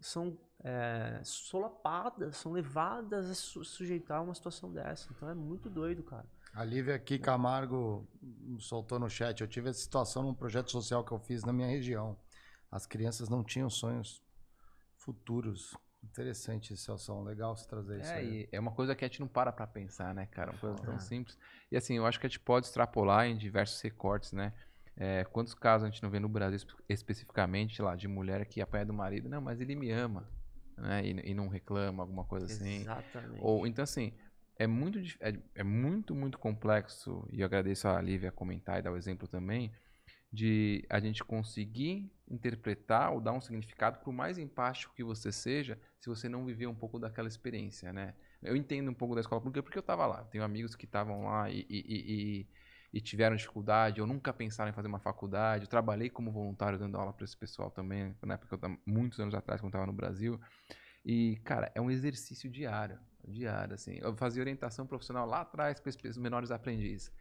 são 0.00 0.38
é, 0.62 1.20
solapadas, 1.24 2.36
são 2.36 2.52
levadas 2.52 3.30
a 3.30 3.34
su 3.34 3.64
sujeitar 3.64 4.18
a 4.18 4.22
uma 4.22 4.34
situação 4.34 4.72
dessa. 4.72 5.08
Então 5.10 5.28
é 5.28 5.34
muito 5.34 5.70
doido, 5.70 6.02
cara. 6.02 6.26
A 6.52 6.64
Lívia 6.64 6.96
aqui 6.96 7.18
Camargo 7.18 8.08
soltou 8.58 8.98
no 8.98 9.08
chat. 9.08 9.40
Eu 9.40 9.48
tive 9.48 9.70
essa 9.70 9.80
situação 9.80 10.22
num 10.22 10.34
projeto 10.34 10.70
social 10.70 11.04
que 11.04 11.12
eu 11.12 11.18
fiz 11.18 11.44
na 11.44 11.52
minha 11.52 11.68
região. 11.68 12.18
As 12.70 12.86
crianças 12.86 13.28
não 13.28 13.44
tinham 13.44 13.70
sonhos 13.70 14.22
futuros. 14.96 15.76
Interessante 16.02 16.72
essa 16.72 16.80
situação, 16.80 17.22
legal 17.22 17.54
você 17.54 17.68
trazer 17.68 17.98
é, 17.98 18.00
isso 18.00 18.12
aí. 18.12 18.48
é 18.50 18.58
uma 18.58 18.72
coisa 18.72 18.94
que 18.94 19.04
a 19.04 19.08
gente 19.08 19.20
não 19.20 19.28
para 19.28 19.52
pra 19.52 19.66
pensar, 19.66 20.14
né, 20.14 20.26
cara? 20.26 20.50
Uma 20.50 20.58
coisa 20.58 20.76
tão 20.78 20.98
simples. 20.98 21.36
E 21.70 21.76
assim, 21.76 21.96
eu 21.96 22.06
acho 22.06 22.18
que 22.18 22.26
a 22.26 22.28
gente 22.28 22.40
pode 22.40 22.66
extrapolar 22.66 23.26
em 23.26 23.36
diversos 23.36 23.80
recortes, 23.82 24.32
né? 24.32 24.54
É, 25.02 25.24
quantos 25.24 25.54
casos 25.54 25.86
a 25.86 25.90
gente 25.90 26.02
não 26.02 26.10
vê 26.10 26.20
no 26.20 26.28
Brasil 26.28 26.60
especificamente, 26.86 27.80
lá, 27.80 27.96
de 27.96 28.06
mulher 28.06 28.44
que 28.44 28.60
apanha 28.60 28.84
do 28.84 28.92
marido, 28.92 29.30
não, 29.30 29.40
mas 29.40 29.58
ele 29.58 29.74
me 29.74 29.90
ama, 29.90 30.28
né? 30.76 31.02
E, 31.02 31.30
e 31.30 31.34
não 31.34 31.48
reclama, 31.48 32.02
alguma 32.02 32.22
coisa 32.22 32.44
assim. 32.44 32.82
Exatamente. 32.82 33.40
Ou, 33.40 33.66
então, 33.66 33.82
assim, 33.82 34.12
é 34.56 34.66
muito, 34.66 34.98
é, 35.20 35.38
é, 35.54 35.64
muito, 35.64 36.14
muito 36.14 36.38
complexo, 36.38 37.26
e 37.32 37.40
eu 37.40 37.46
agradeço 37.46 37.88
a 37.88 37.98
Lívia 37.98 38.30
comentar 38.30 38.78
e 38.78 38.82
dar 38.82 38.92
o 38.92 38.96
exemplo 38.98 39.26
também, 39.26 39.72
de 40.30 40.84
a 40.90 41.00
gente 41.00 41.24
conseguir 41.24 42.12
interpretar 42.28 43.10
ou 43.10 43.22
dar 43.22 43.32
um 43.32 43.40
significado, 43.40 44.00
por 44.00 44.12
mais 44.12 44.36
empático 44.36 44.94
que 44.94 45.02
você 45.02 45.32
seja, 45.32 45.80
se 45.98 46.10
você 46.10 46.28
não 46.28 46.44
viver 46.44 46.66
um 46.66 46.74
pouco 46.74 46.98
daquela 46.98 47.26
experiência, 47.26 47.90
né? 47.90 48.14
Eu 48.42 48.54
entendo 48.54 48.90
um 48.90 48.94
pouco 48.94 49.14
da 49.14 49.22
escola 49.22 49.40
pública 49.40 49.62
porque 49.62 49.78
eu 49.78 49.80
estava 49.80 50.06
lá. 50.06 50.24
Tenho 50.24 50.44
amigos 50.44 50.76
que 50.76 50.84
estavam 50.84 51.24
lá 51.24 51.50
e, 51.50 51.66
e, 51.70 51.84
e, 51.88 52.46
e 52.92 53.00
tiveram 53.00 53.36
dificuldade, 53.36 54.00
ou 54.00 54.06
nunca 54.06 54.32
pensaram 54.32 54.70
em 54.70 54.74
fazer 54.74 54.88
uma 54.88 54.98
faculdade. 54.98 55.64
Eu 55.64 55.68
trabalhei 55.68 56.10
como 56.10 56.30
voluntário 56.30 56.78
dando 56.78 56.96
aula 56.96 57.12
para 57.12 57.24
esse 57.24 57.36
pessoal 57.36 57.70
também, 57.70 58.14
na 58.22 58.34
época, 58.34 58.58
muitos 58.84 59.20
anos 59.20 59.34
atrás, 59.34 59.60
quando 59.60 59.70
estava 59.70 59.86
no 59.86 59.92
Brasil. 59.92 60.40
E, 61.04 61.36
cara, 61.44 61.70
é 61.74 61.80
um 61.80 61.90
exercício 61.90 62.50
diário, 62.50 62.98
diário, 63.26 63.74
assim. 63.74 63.98
Eu 64.00 64.14
fazia 64.16 64.42
orientação 64.42 64.86
profissional 64.86 65.26
lá 65.26 65.42
atrás 65.42 65.80
para 65.80 65.90
os 66.08 66.18
menores 66.18 66.50
aprendizes. 66.50 67.12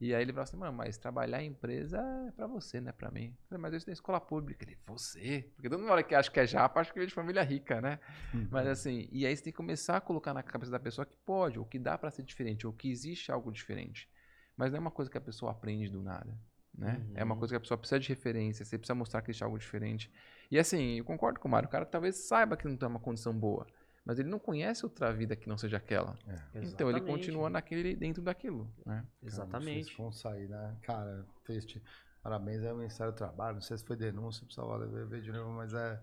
E 0.00 0.12
aí 0.12 0.22
ele 0.22 0.32
falou 0.32 0.42
assim, 0.42 0.56
mano, 0.56 0.76
mas 0.76 0.98
trabalhar 0.98 1.44
em 1.44 1.50
empresa 1.50 1.98
é 2.26 2.32
pra 2.32 2.48
você, 2.48 2.80
não 2.80 2.88
é 2.88 2.92
pra 2.92 3.08
mim. 3.08 3.26
Eu 3.26 3.48
falei, 3.48 3.62
mas 3.62 3.72
eu 3.72 3.76
estou 3.76 3.92
em 3.92 3.94
escola 3.94 4.20
pública. 4.20 4.64
Ele, 4.64 4.76
você? 4.84 5.48
Porque 5.54 5.70
todo 5.70 5.80
mundo 5.80 6.02
que 6.02 6.12
acha 6.12 6.28
que 6.28 6.40
é 6.40 6.46
japa, 6.46 6.80
acha 6.80 6.92
que 6.92 6.98
é 6.98 7.06
de 7.06 7.14
família 7.14 7.40
rica, 7.44 7.80
né? 7.80 8.00
Uhum. 8.34 8.48
Mas 8.50 8.66
assim, 8.66 9.08
e 9.12 9.24
aí 9.24 9.36
você 9.36 9.44
tem 9.44 9.52
que 9.52 9.56
começar 9.56 9.98
a 9.98 10.00
colocar 10.00 10.34
na 10.34 10.42
cabeça 10.42 10.72
da 10.72 10.80
pessoa 10.80 11.06
que 11.06 11.16
pode, 11.18 11.56
ou 11.56 11.64
que 11.64 11.78
dá 11.78 11.96
para 11.96 12.10
ser 12.10 12.24
diferente, 12.24 12.66
ou 12.66 12.72
que 12.72 12.90
existe 12.90 13.30
algo 13.30 13.52
diferente. 13.52 14.10
Mas 14.56 14.70
não 14.70 14.78
é 14.78 14.80
uma 14.80 14.90
coisa 14.90 15.10
que 15.10 15.18
a 15.18 15.20
pessoa 15.20 15.52
aprende 15.52 15.88
do 15.88 16.02
nada. 16.02 16.36
Né? 16.74 16.96
Uhum. 16.96 17.12
É 17.14 17.24
uma 17.24 17.34
uhum. 17.34 17.38
coisa 17.38 17.52
que 17.52 17.56
a 17.56 17.60
pessoa 17.60 17.78
precisa 17.78 18.00
de 18.00 18.08
referência, 18.08 18.64
você 18.64 18.78
precisa 18.78 18.94
mostrar 18.94 19.20
que 19.22 19.30
existe 19.30 19.44
algo 19.44 19.58
diferente. 19.58 20.10
E 20.50 20.58
assim, 20.58 20.98
eu 20.98 21.04
concordo 21.04 21.38
com 21.38 21.48
o 21.48 21.50
Mário, 21.50 21.68
o 21.68 21.70
cara 21.70 21.84
talvez 21.84 22.16
saiba 22.16 22.56
que 22.56 22.66
não 22.66 22.76
tem 22.76 22.88
uma 22.88 23.00
condição 23.00 23.32
boa, 23.38 23.66
mas 24.04 24.18
ele 24.18 24.28
não 24.28 24.38
conhece 24.38 24.84
outra 24.84 25.12
vida 25.12 25.36
que 25.36 25.48
não 25.48 25.58
seja 25.58 25.76
aquela. 25.76 26.16
É. 26.26 26.62
Então 26.62 26.90
ele 26.90 27.00
continua 27.00 27.50
naquele, 27.50 27.94
dentro 27.94 28.22
daquilo. 28.22 28.70
Né? 28.84 29.04
Exatamente. 29.22 29.94
Como 29.94 30.12
sair, 30.12 30.48
né? 30.48 30.76
Cara, 30.82 31.26
triste. 31.44 31.82
Parabéns 32.22 32.64
ao 32.64 32.76
Ministério 32.76 33.12
do 33.12 33.16
Trabalho. 33.16 33.56
Não 33.56 33.62
sei 33.62 33.76
se 33.76 33.84
foi 33.84 33.96
denúncia, 33.96 34.44
precisava 34.44 34.86
ver 34.86 35.20
de 35.20 35.32
novo, 35.32 35.50
mas 35.50 35.74
é. 35.74 36.00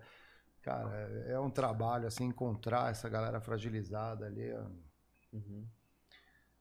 Cara, 0.61 0.89
é, 1.25 1.31
é 1.31 1.39
um 1.39 1.49
trabalho, 1.49 2.05
assim, 2.05 2.25
encontrar 2.25 2.91
essa 2.91 3.07
galera 3.07 3.39
fragilizada 3.39 4.25
ali. 4.25 4.51
Uhum. 5.31 5.65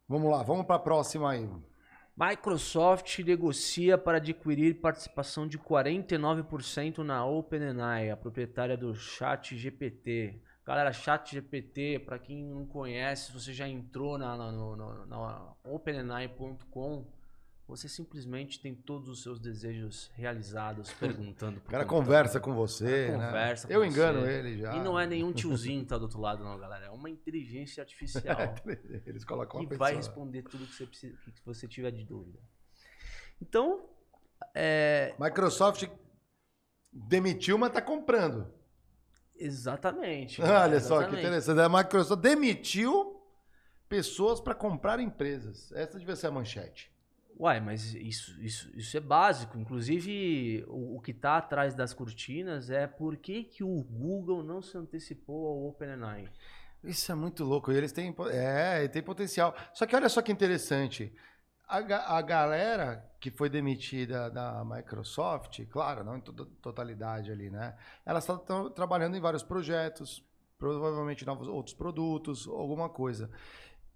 Vamos 0.09 0.31
lá, 0.31 0.43
vamos 0.45 0.65
para 0.65 0.77
a 0.77 0.79
próxima 0.79 1.33
aí. 1.33 1.51
Microsoft 2.19 3.21
negocia 3.21 3.97
para 3.97 4.17
adquirir 4.17 4.81
participação 4.81 5.47
de 5.47 5.57
49% 5.57 6.99
na 6.99 7.25
OpenAI, 7.25 8.11
a 8.11 8.17
proprietária 8.17 8.77
do 8.77 8.93
ChatGPT. 8.93 10.43
Galera, 10.67 10.93
ChatGPT, 10.93 12.01
para 12.01 12.19
quem 12.19 12.45
não 12.45 12.67
conhece, 12.67 13.31
você 13.31 13.53
já 13.53 13.69
entrou 13.69 14.19
na, 14.19 14.37
na, 14.37 14.51
na, 14.51 15.07
na 15.07 15.55
OpenAI.com, 15.63 17.07
você 17.69 17.87
simplesmente 17.87 18.59
tem 18.61 18.75
todos 18.75 19.11
os 19.11 19.23
seus 19.23 19.39
desejos 19.39 20.11
realizados 20.15 20.91
perguntando. 20.95 21.59
O 21.69 21.71
cara 21.71 21.85
conversa 21.85 22.41
com 22.41 22.55
você. 22.55 23.09
Né? 23.09 23.27
Conversa 23.27 23.67
com 23.67 23.75
Eu 23.75 23.85
engano 23.85 24.27
ele 24.27 24.57
já. 24.57 24.75
E 24.75 24.81
não 24.81 24.99
é 24.99 25.07
nenhum 25.07 25.33
tiozinho 25.33 25.83
que 25.83 25.89
tá 25.89 25.99
do 25.99 26.05
outro 26.05 26.19
lado, 26.19 26.43
não, 26.43 26.59
galera. 26.59 26.87
É 26.87 26.91
uma 26.91 27.11
inteligência 27.11 27.83
artificial. 27.83 28.55
Eles 29.05 29.23
colocam 29.23 29.67
que 29.67 29.77
vai 29.77 29.95
responder 29.95 30.43
tudo 30.43 30.67
que 30.67 30.75
você, 30.75 30.87
precisa, 30.87 31.17
que 31.19 31.45
você 31.45 31.69
tiver 31.69 31.91
de 31.91 32.05
dúvida. 32.05 32.39
Então, 33.41 33.87
É... 34.55 35.15
Microsoft 35.19 35.85
demitiu, 36.91 37.59
mas 37.59 37.71
tá 37.71 37.83
comprando. 37.83 38.51
Exatamente. 39.37 40.41
Olha 40.43 40.77
exatamente. 40.77 40.85
só 40.87 41.07
que 41.07 41.19
interessante. 41.19 41.61
A 41.61 41.69
Microsoft 41.69 42.23
demitiu 42.23 43.23
pessoas 43.89 44.41
para 44.41 44.55
comprar 44.55 45.01
empresas. 45.01 45.71
Essa 45.73 45.99
devia 45.99 46.17
ser 46.17 46.29
a 46.29 46.31
manchete. 46.31 46.91
Uai, 47.39 47.61
mas 47.61 47.95
isso, 47.95 48.41
isso, 48.43 48.69
isso 48.77 48.97
é 48.97 49.01
básico. 49.01 49.57
Inclusive, 49.57 50.65
o, 50.67 50.97
o 50.97 51.01
que 51.01 51.13
está 51.13 51.37
atrás 51.37 51.73
das 51.73 51.95
cortinas 51.95 52.69
é 52.69 52.87
por 52.87 53.17
que, 53.17 53.45
que 53.45 53.63
o 53.63 53.83
Google 53.85 54.43
não 54.43 54.61
se 54.61 54.77
antecipou 54.77 55.47
ao 55.47 55.69
OpenAI. 55.69 56.29
Isso 56.83 57.13
é 57.13 57.15
muito 57.15 57.45
louco. 57.45 57.71
Eles 57.71 57.93
têm, 57.93 58.15
é, 58.33 58.89
tem 58.89 59.03
potencial. 59.03 59.55
Só 59.73 59.87
que 59.87 59.95
olha 59.95 60.09
só 60.09 60.21
que 60.21 60.33
interessante. 60.33 61.15
A, 61.69 62.17
a 62.17 62.23
galera 62.23 63.09
que 63.21 63.31
foi 63.31 63.49
demitida 63.49 64.31
da 64.31 64.65
Microsoft, 64.65 65.65
claro, 65.71 66.03
não 66.03 66.17
em 66.17 66.21
totalidade 66.21 67.31
ali, 67.31 67.51
né? 67.51 67.77
Elas 68.05 68.29
estão 68.29 68.71
trabalhando 68.71 69.17
em 69.17 69.21
vários 69.21 69.43
projetos, 69.43 70.25
provavelmente 70.59 71.25
novos 71.25 71.47
outros 71.47 71.75
produtos, 71.75 72.49
alguma 72.49 72.89
coisa. 72.89 73.31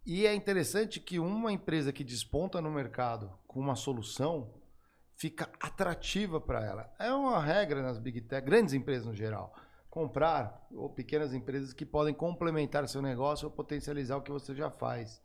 E 0.04 0.26
é 0.26 0.34
interessante 0.34 0.98
que 0.98 1.20
uma 1.20 1.52
empresa 1.52 1.92
que 1.92 2.02
desponta 2.02 2.60
no 2.60 2.70
mercado 2.70 3.32
com 3.46 3.60
uma 3.60 3.76
solução 3.76 4.52
fica 5.14 5.48
atrativa 5.60 6.40
para 6.40 6.64
ela. 6.64 6.92
É 6.98 7.12
uma 7.12 7.40
regra 7.40 7.80
nas 7.80 7.98
big 7.98 8.22
tech, 8.22 8.44
grandes 8.44 8.74
empresas 8.74 9.06
no 9.06 9.14
geral. 9.14 9.54
Comprar 9.88 10.66
ou 10.72 10.90
pequenas 10.90 11.32
empresas 11.32 11.72
que 11.72 11.86
podem 11.86 12.12
complementar 12.12 12.88
seu 12.88 13.00
negócio 13.00 13.46
ou 13.46 13.52
potencializar 13.52 14.16
o 14.16 14.22
que 14.22 14.32
você 14.32 14.54
já 14.54 14.70
faz. 14.70 15.20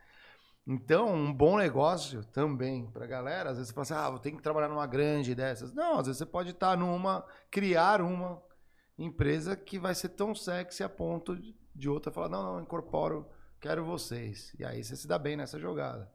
Então, 0.67 1.11
um 1.11 1.33
bom 1.33 1.57
negócio 1.57 2.23
também 2.25 2.85
para 2.91 3.05
a 3.05 3.07
galera. 3.07 3.49
Às 3.49 3.57
vezes 3.57 3.69
você 3.69 3.73
fala 3.73 3.83
assim, 3.83 3.93
ah, 3.93 4.09
vou 4.11 4.19
ter 4.19 4.31
que 4.31 4.41
trabalhar 4.41 4.67
numa 4.67 4.85
grande 4.85 5.33
dessas. 5.33 5.73
Não, 5.73 5.97
às 5.97 6.05
vezes 6.05 6.19
você 6.19 6.25
pode 6.25 6.51
estar 6.51 6.77
numa, 6.77 7.25
criar 7.49 8.01
uma 8.01 8.43
empresa 8.99 9.55
que 9.55 9.79
vai 9.79 9.95
ser 9.95 10.09
tão 10.09 10.35
sexy 10.35 10.83
a 10.83 10.89
ponto 10.89 11.35
de 11.73 11.89
outra 11.89 12.11
falar, 12.11 12.29
não, 12.29 12.43
não, 12.43 12.61
incorporo, 12.61 13.27
quero 13.67 13.83
vocês. 13.83 14.55
E 14.57 14.63
aí 14.63 14.83
você 14.83 14.95
se 14.95 15.07
dá 15.07 15.19
bem 15.19 15.35
nessa 15.35 15.59
jogada. 15.59 16.09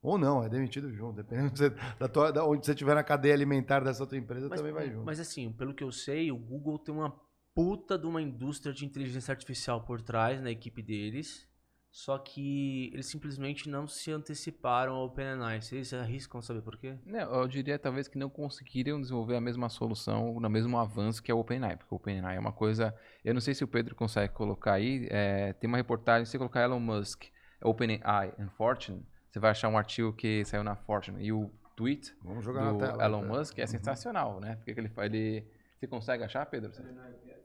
Ou 0.00 0.18
não, 0.18 0.42
é 0.42 0.48
demitido 0.48 0.92
junto, 0.92 1.16
dependendo 1.16 1.52
de 1.52 1.70
da 1.98 2.08
tua, 2.08 2.32
da 2.32 2.44
onde 2.44 2.66
você 2.66 2.72
estiver 2.72 2.94
na 2.94 3.04
cadeia 3.04 3.34
alimentar 3.34 3.80
dessa 3.80 4.02
outra 4.02 4.18
empresa, 4.18 4.48
mas, 4.48 4.58
também 4.58 4.72
vai 4.72 4.90
junto. 4.90 5.04
Mas 5.04 5.20
assim, 5.20 5.52
pelo 5.52 5.74
que 5.74 5.84
eu 5.84 5.92
sei, 5.92 6.32
o 6.32 6.36
Google 6.36 6.78
tem 6.78 6.92
uma 6.92 7.14
puta 7.54 7.96
de 7.98 8.06
uma 8.06 8.20
indústria 8.20 8.72
de 8.72 8.84
inteligência 8.84 9.30
artificial 9.30 9.84
por 9.84 10.00
trás 10.00 10.40
na 10.40 10.50
equipe 10.50 10.82
deles. 10.82 11.48
Só 11.92 12.16
que 12.16 12.90
eles 12.94 13.04
simplesmente 13.04 13.68
não 13.68 13.86
se 13.86 14.10
anteciparam 14.10 14.94
ao 14.94 15.04
OpenAI. 15.04 15.60
Vocês 15.60 15.92
arriscam 15.92 16.40
saber 16.40 16.62
por 16.62 16.78
quê? 16.78 16.96
Não, 17.04 17.20
eu 17.34 17.46
diria 17.46 17.78
talvez 17.78 18.08
que 18.08 18.16
não 18.16 18.30
conseguiriam 18.30 18.98
desenvolver 18.98 19.36
a 19.36 19.40
mesma 19.42 19.68
solução, 19.68 20.40
no 20.40 20.48
mesmo 20.48 20.78
avanço 20.78 21.22
que 21.22 21.30
é 21.30 21.34
o 21.34 21.38
OpenAI, 21.38 21.76
porque 21.76 21.94
o 21.94 21.96
OpenAI 21.96 22.36
é 22.36 22.40
uma 22.40 22.50
coisa. 22.50 22.94
Eu 23.22 23.34
não 23.34 23.42
sei 23.42 23.54
se 23.54 23.62
o 23.62 23.68
Pedro 23.68 23.94
consegue 23.94 24.32
colocar 24.32 24.72
aí. 24.72 25.06
É, 25.10 25.52
tem 25.52 25.68
uma 25.68 25.76
reportagem, 25.76 26.24
se 26.24 26.30
você 26.30 26.38
colocar 26.38 26.62
Elon 26.62 26.80
Musk, 26.80 27.24
OpenAI 27.62 28.32
and 28.38 28.48
Fortune, 28.56 29.06
você 29.30 29.38
vai 29.38 29.50
achar 29.50 29.68
um 29.68 29.76
artigo 29.76 30.14
que 30.14 30.46
saiu 30.46 30.64
na 30.64 30.74
Fortune. 30.74 31.22
E 31.22 31.30
o 31.30 31.50
tweet 31.76 32.16
Vamos 32.24 32.42
jogar 32.42 32.72
do 32.72 32.78
na 32.78 32.86
tela, 32.86 33.04
Elon 33.04 33.20
tá? 33.20 33.28
Musk 33.28 33.58
é 33.58 33.66
sensacional, 33.66 34.40
né? 34.40 34.56
Porque 34.56 34.70
ele, 34.70 34.90
ele, 34.96 35.46
você 35.78 35.86
consegue 35.86 36.24
achar, 36.24 36.46
Pedro? 36.46 36.72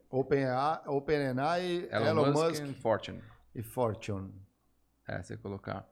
OpenAI, 0.10 0.80
OpenAI 0.86 1.90
Elon, 1.92 2.06
Elon 2.06 2.26
Musk, 2.28 2.44
Musk 2.46 2.64
and 2.64 2.74
Fortune. 2.76 3.22
E 3.58 3.64
Fortune. 3.64 4.32
É, 5.08 5.22
você 5.22 5.36
colocar. 5.36 5.86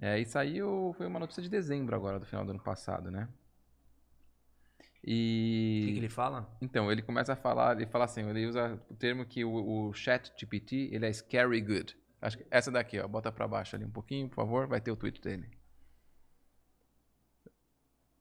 É, 0.00 0.18
isso 0.18 0.38
aí 0.38 0.58
foi 0.96 1.06
uma 1.06 1.18
notícia 1.18 1.42
de 1.42 1.48
dezembro 1.48 1.94
agora, 1.94 2.18
do 2.18 2.24
final 2.24 2.44
do 2.44 2.52
ano 2.52 2.62
passado, 2.62 3.10
né? 3.10 3.28
E... 5.04 5.80
O 5.82 5.86
que, 5.86 5.92
que 5.92 5.98
ele 5.98 6.08
fala? 6.08 6.50
Então, 6.60 6.90
ele 6.90 7.02
começa 7.02 7.34
a 7.34 7.36
falar, 7.36 7.76
ele 7.76 7.86
fala 7.86 8.06
assim, 8.06 8.22
ele 8.28 8.46
usa 8.46 8.80
o 8.90 8.94
termo 8.94 9.26
que 9.26 9.44
o, 9.44 9.88
o 9.88 9.92
chat 9.92 10.32
GPT, 10.36 10.90
ele 10.92 11.06
é 11.06 11.12
scary 11.12 11.60
good. 11.60 11.96
Acho 12.20 12.38
que 12.38 12.46
essa 12.50 12.70
daqui, 12.70 12.98
ó, 12.98 13.06
bota 13.06 13.30
pra 13.30 13.48
baixo 13.48 13.76
ali 13.76 13.84
um 13.84 13.90
pouquinho, 13.90 14.28
por 14.28 14.36
favor, 14.36 14.66
vai 14.66 14.80
ter 14.80 14.90
o 14.90 14.96
tweet 14.96 15.20
dele. 15.20 15.48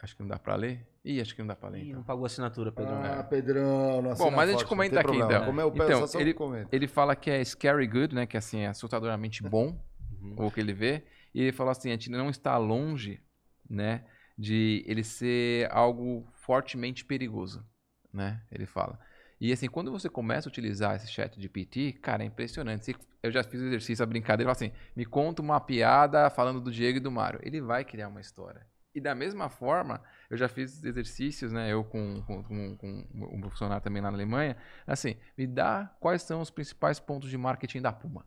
Acho 0.01 0.15
que 0.15 0.21
não 0.21 0.29
dá 0.29 0.39
pra 0.39 0.55
ler. 0.55 0.85
Ih, 1.03 1.21
acho 1.21 1.33
que 1.33 1.41
não 1.41 1.47
dá 1.47 1.55
pra 1.55 1.69
ler, 1.69 1.79
Ih, 1.79 1.83
então. 1.87 1.97
não 1.99 2.03
pagou 2.03 2.25
assinatura, 2.25 2.71
Pedro. 2.71 2.93
Ah, 2.93 3.23
Pedrão, 3.23 4.01
não 4.01 4.13
Bom, 4.15 4.29
mas 4.31 4.49
a 4.49 4.51
gente 4.51 4.59
forte, 4.61 4.69
comenta 4.69 4.99
aqui, 4.99 5.07
problema. 5.07 5.31
então. 5.33 5.45
Como 5.45 5.61
é 5.61 5.65
o 5.65 5.71
Então, 5.73 6.07
só 6.07 6.19
ele, 6.19 6.33
comenta. 6.33 6.69
ele 6.75 6.87
fala 6.87 7.15
que 7.15 7.29
é 7.31 7.43
scary 7.43 7.87
good, 7.87 8.13
né? 8.13 8.25
Que 8.25 8.35
assim, 8.37 8.59
é 8.59 8.67
assustadoramente 8.67 9.41
bom, 9.43 9.79
Uhum. 10.21 10.35
o 10.45 10.51
que 10.51 10.59
ele 10.59 10.73
vê. 10.73 11.03
E 11.33 11.41
ele 11.41 11.51
fala 11.53 11.71
assim, 11.71 11.89
a 11.89 11.93
gente 11.93 12.09
não 12.11 12.29
está 12.29 12.57
longe, 12.57 13.21
né? 13.69 14.03
De 14.37 14.83
ele 14.87 15.03
ser 15.03 15.69
algo 15.71 16.27
fortemente 16.33 17.05
perigoso, 17.05 17.65
né? 18.11 18.41
Ele 18.51 18.65
fala. 18.65 18.99
E 19.39 19.53
assim, 19.53 19.67
quando 19.69 19.91
você 19.91 20.09
começa 20.09 20.49
a 20.49 20.51
utilizar 20.51 20.95
esse 20.97 21.07
chat 21.07 21.39
de 21.39 21.47
PT, 21.47 21.93
cara, 22.01 22.23
é 22.23 22.25
impressionante. 22.25 22.93
Eu 23.23 23.31
já 23.31 23.41
fiz 23.41 23.61
o 23.61 23.65
exercício, 23.67 24.03
a 24.03 24.05
brincadeira, 24.05 24.49
ele 24.51 24.55
fala 24.55 24.69
assim, 24.69 24.77
me 24.95 25.05
conta 25.05 25.41
uma 25.41 25.59
piada 25.61 26.29
falando 26.29 26.59
do 26.59 26.69
Diego 26.71 26.97
e 26.97 27.01
do 27.01 27.09
Mário. 27.11 27.39
Ele 27.41 27.61
vai 27.61 27.85
criar 27.85 28.09
uma 28.09 28.19
história. 28.19 28.67
E 28.99 29.01
da 29.01 29.15
mesma 29.15 29.47
forma, 29.47 30.01
eu 30.29 30.35
já 30.35 30.49
fiz 30.49 30.83
exercícios, 30.83 31.53
né? 31.53 31.71
Eu 31.71 31.85
com, 31.85 32.21
com, 32.23 32.43
com, 32.43 32.75
com 32.75 33.07
um 33.33 33.49
funcionário 33.49 33.81
também 33.81 34.01
lá 34.01 34.11
na 34.11 34.17
Alemanha. 34.17 34.57
Assim, 34.85 35.15
me 35.37 35.47
dá 35.47 35.89
quais 36.01 36.21
são 36.21 36.41
os 36.41 36.49
principais 36.49 36.99
pontos 36.99 37.29
de 37.29 37.37
marketing 37.37 37.81
da 37.81 37.93
Puma. 37.93 38.25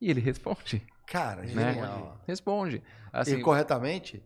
E 0.00 0.10
ele 0.10 0.18
responde. 0.20 0.84
Cara, 1.06 1.42
Né? 1.42 1.74
genial. 1.74 2.20
Responde. 2.26 2.82
Assim, 3.12 3.36
E 3.38 3.42
corretamente? 3.42 4.20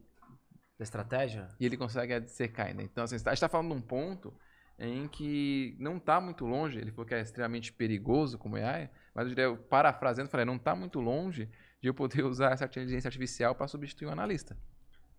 Da 0.79 0.83
estratégia? 0.83 1.49
e 1.61 1.67
ele 1.67 1.77
consegue 1.77 2.19
dissecar 2.21 2.69
ainda. 2.69 2.83
Então, 2.83 3.05
assim, 3.05 3.17
a 3.17 3.19
gente 3.19 3.33
está 3.33 3.49
falando 3.49 3.69
de 3.69 3.77
um 3.77 3.83
ponto 3.83 4.35
em 4.79 5.07
que 5.07 5.77
não 5.79 5.99
está 5.99 6.21
muito 6.21 6.47
longe, 6.47 6.79
ele 6.79 6.91
falou 6.91 7.07
que 7.07 7.15
é 7.15 7.21
extremamente 7.21 7.73
perigoso 7.73 8.39
como 8.39 8.57
AI, 8.57 8.91
mas 9.15 9.25
eu 9.25 9.29
diria, 9.29 9.57
parafraseando, 9.57 10.31
falei, 10.31 10.45
não 10.45 10.57
está 10.57 10.75
muito 10.75 11.01
longe 11.01 11.49
de 11.81 11.89
eu 11.89 11.95
poder 11.95 12.25
usar 12.27 12.53
essa 12.53 12.65
inteligência 12.65 13.09
artificial 13.09 13.55
para 13.55 13.69
substituir 13.69 14.09
um 14.09 14.11
analista. 14.11 14.57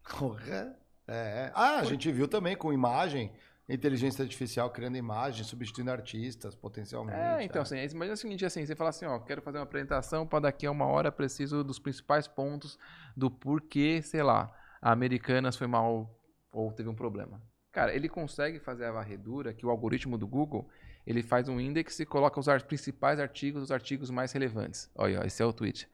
Porra. 0.09 0.77
É. 1.07 1.51
Ah, 1.53 1.77
a 1.79 1.83
gente 1.83 2.11
viu 2.11 2.27
também 2.27 2.55
com 2.55 2.73
imagem, 2.73 3.31
inteligência 3.69 4.23
artificial 4.23 4.69
criando 4.69 4.97
imagem, 4.97 5.43
substituindo 5.43 5.91
artistas 5.91 6.55
potencialmente. 6.55 7.17
É, 7.17 7.43
então, 7.43 7.59
é. 7.59 7.63
assim, 7.63 7.77
é- 7.77 7.85
imagina 7.85 8.13
o 8.13 8.17
seguinte, 8.17 8.45
assim, 8.45 8.65
você 8.65 8.75
fala 8.75 8.89
assim, 8.89 9.05
ó, 9.05 9.19
quero 9.19 9.41
fazer 9.41 9.57
uma 9.57 9.63
apresentação 9.63 10.25
para 10.25 10.41
daqui 10.41 10.65
a 10.65 10.71
uma 10.71 10.85
hora, 10.85 11.11
preciso 11.11 11.63
dos 11.63 11.79
principais 11.79 12.27
pontos 12.27 12.77
do 13.15 13.29
porquê, 13.29 14.01
sei 14.01 14.23
lá, 14.23 14.51
a 14.81 14.91
Americanas 14.91 15.55
foi 15.55 15.67
mal 15.67 16.15
ou 16.51 16.71
teve 16.71 16.89
um 16.89 16.95
problema. 16.95 17.41
Cara, 17.71 17.93
ele 17.93 18.07
consegue 18.07 18.59
fazer 18.59 18.85
a 18.85 18.91
varredura 18.91 19.53
que 19.53 19.65
o 19.65 19.69
algoritmo 19.69 20.17
do 20.17 20.25
Google, 20.25 20.69
ele 21.05 21.21
faz 21.21 21.49
um 21.49 21.59
index 21.59 21.99
e 21.99 22.05
coloca 22.05 22.39
os 22.39 22.63
principais 22.63 23.19
artigos, 23.19 23.63
os 23.63 23.71
artigos 23.71 24.09
mais 24.09 24.31
relevantes. 24.31 24.89
Olha, 24.95 25.25
esse 25.25 25.43
é 25.43 25.45
o 25.45 25.51
tweet. 25.51 25.87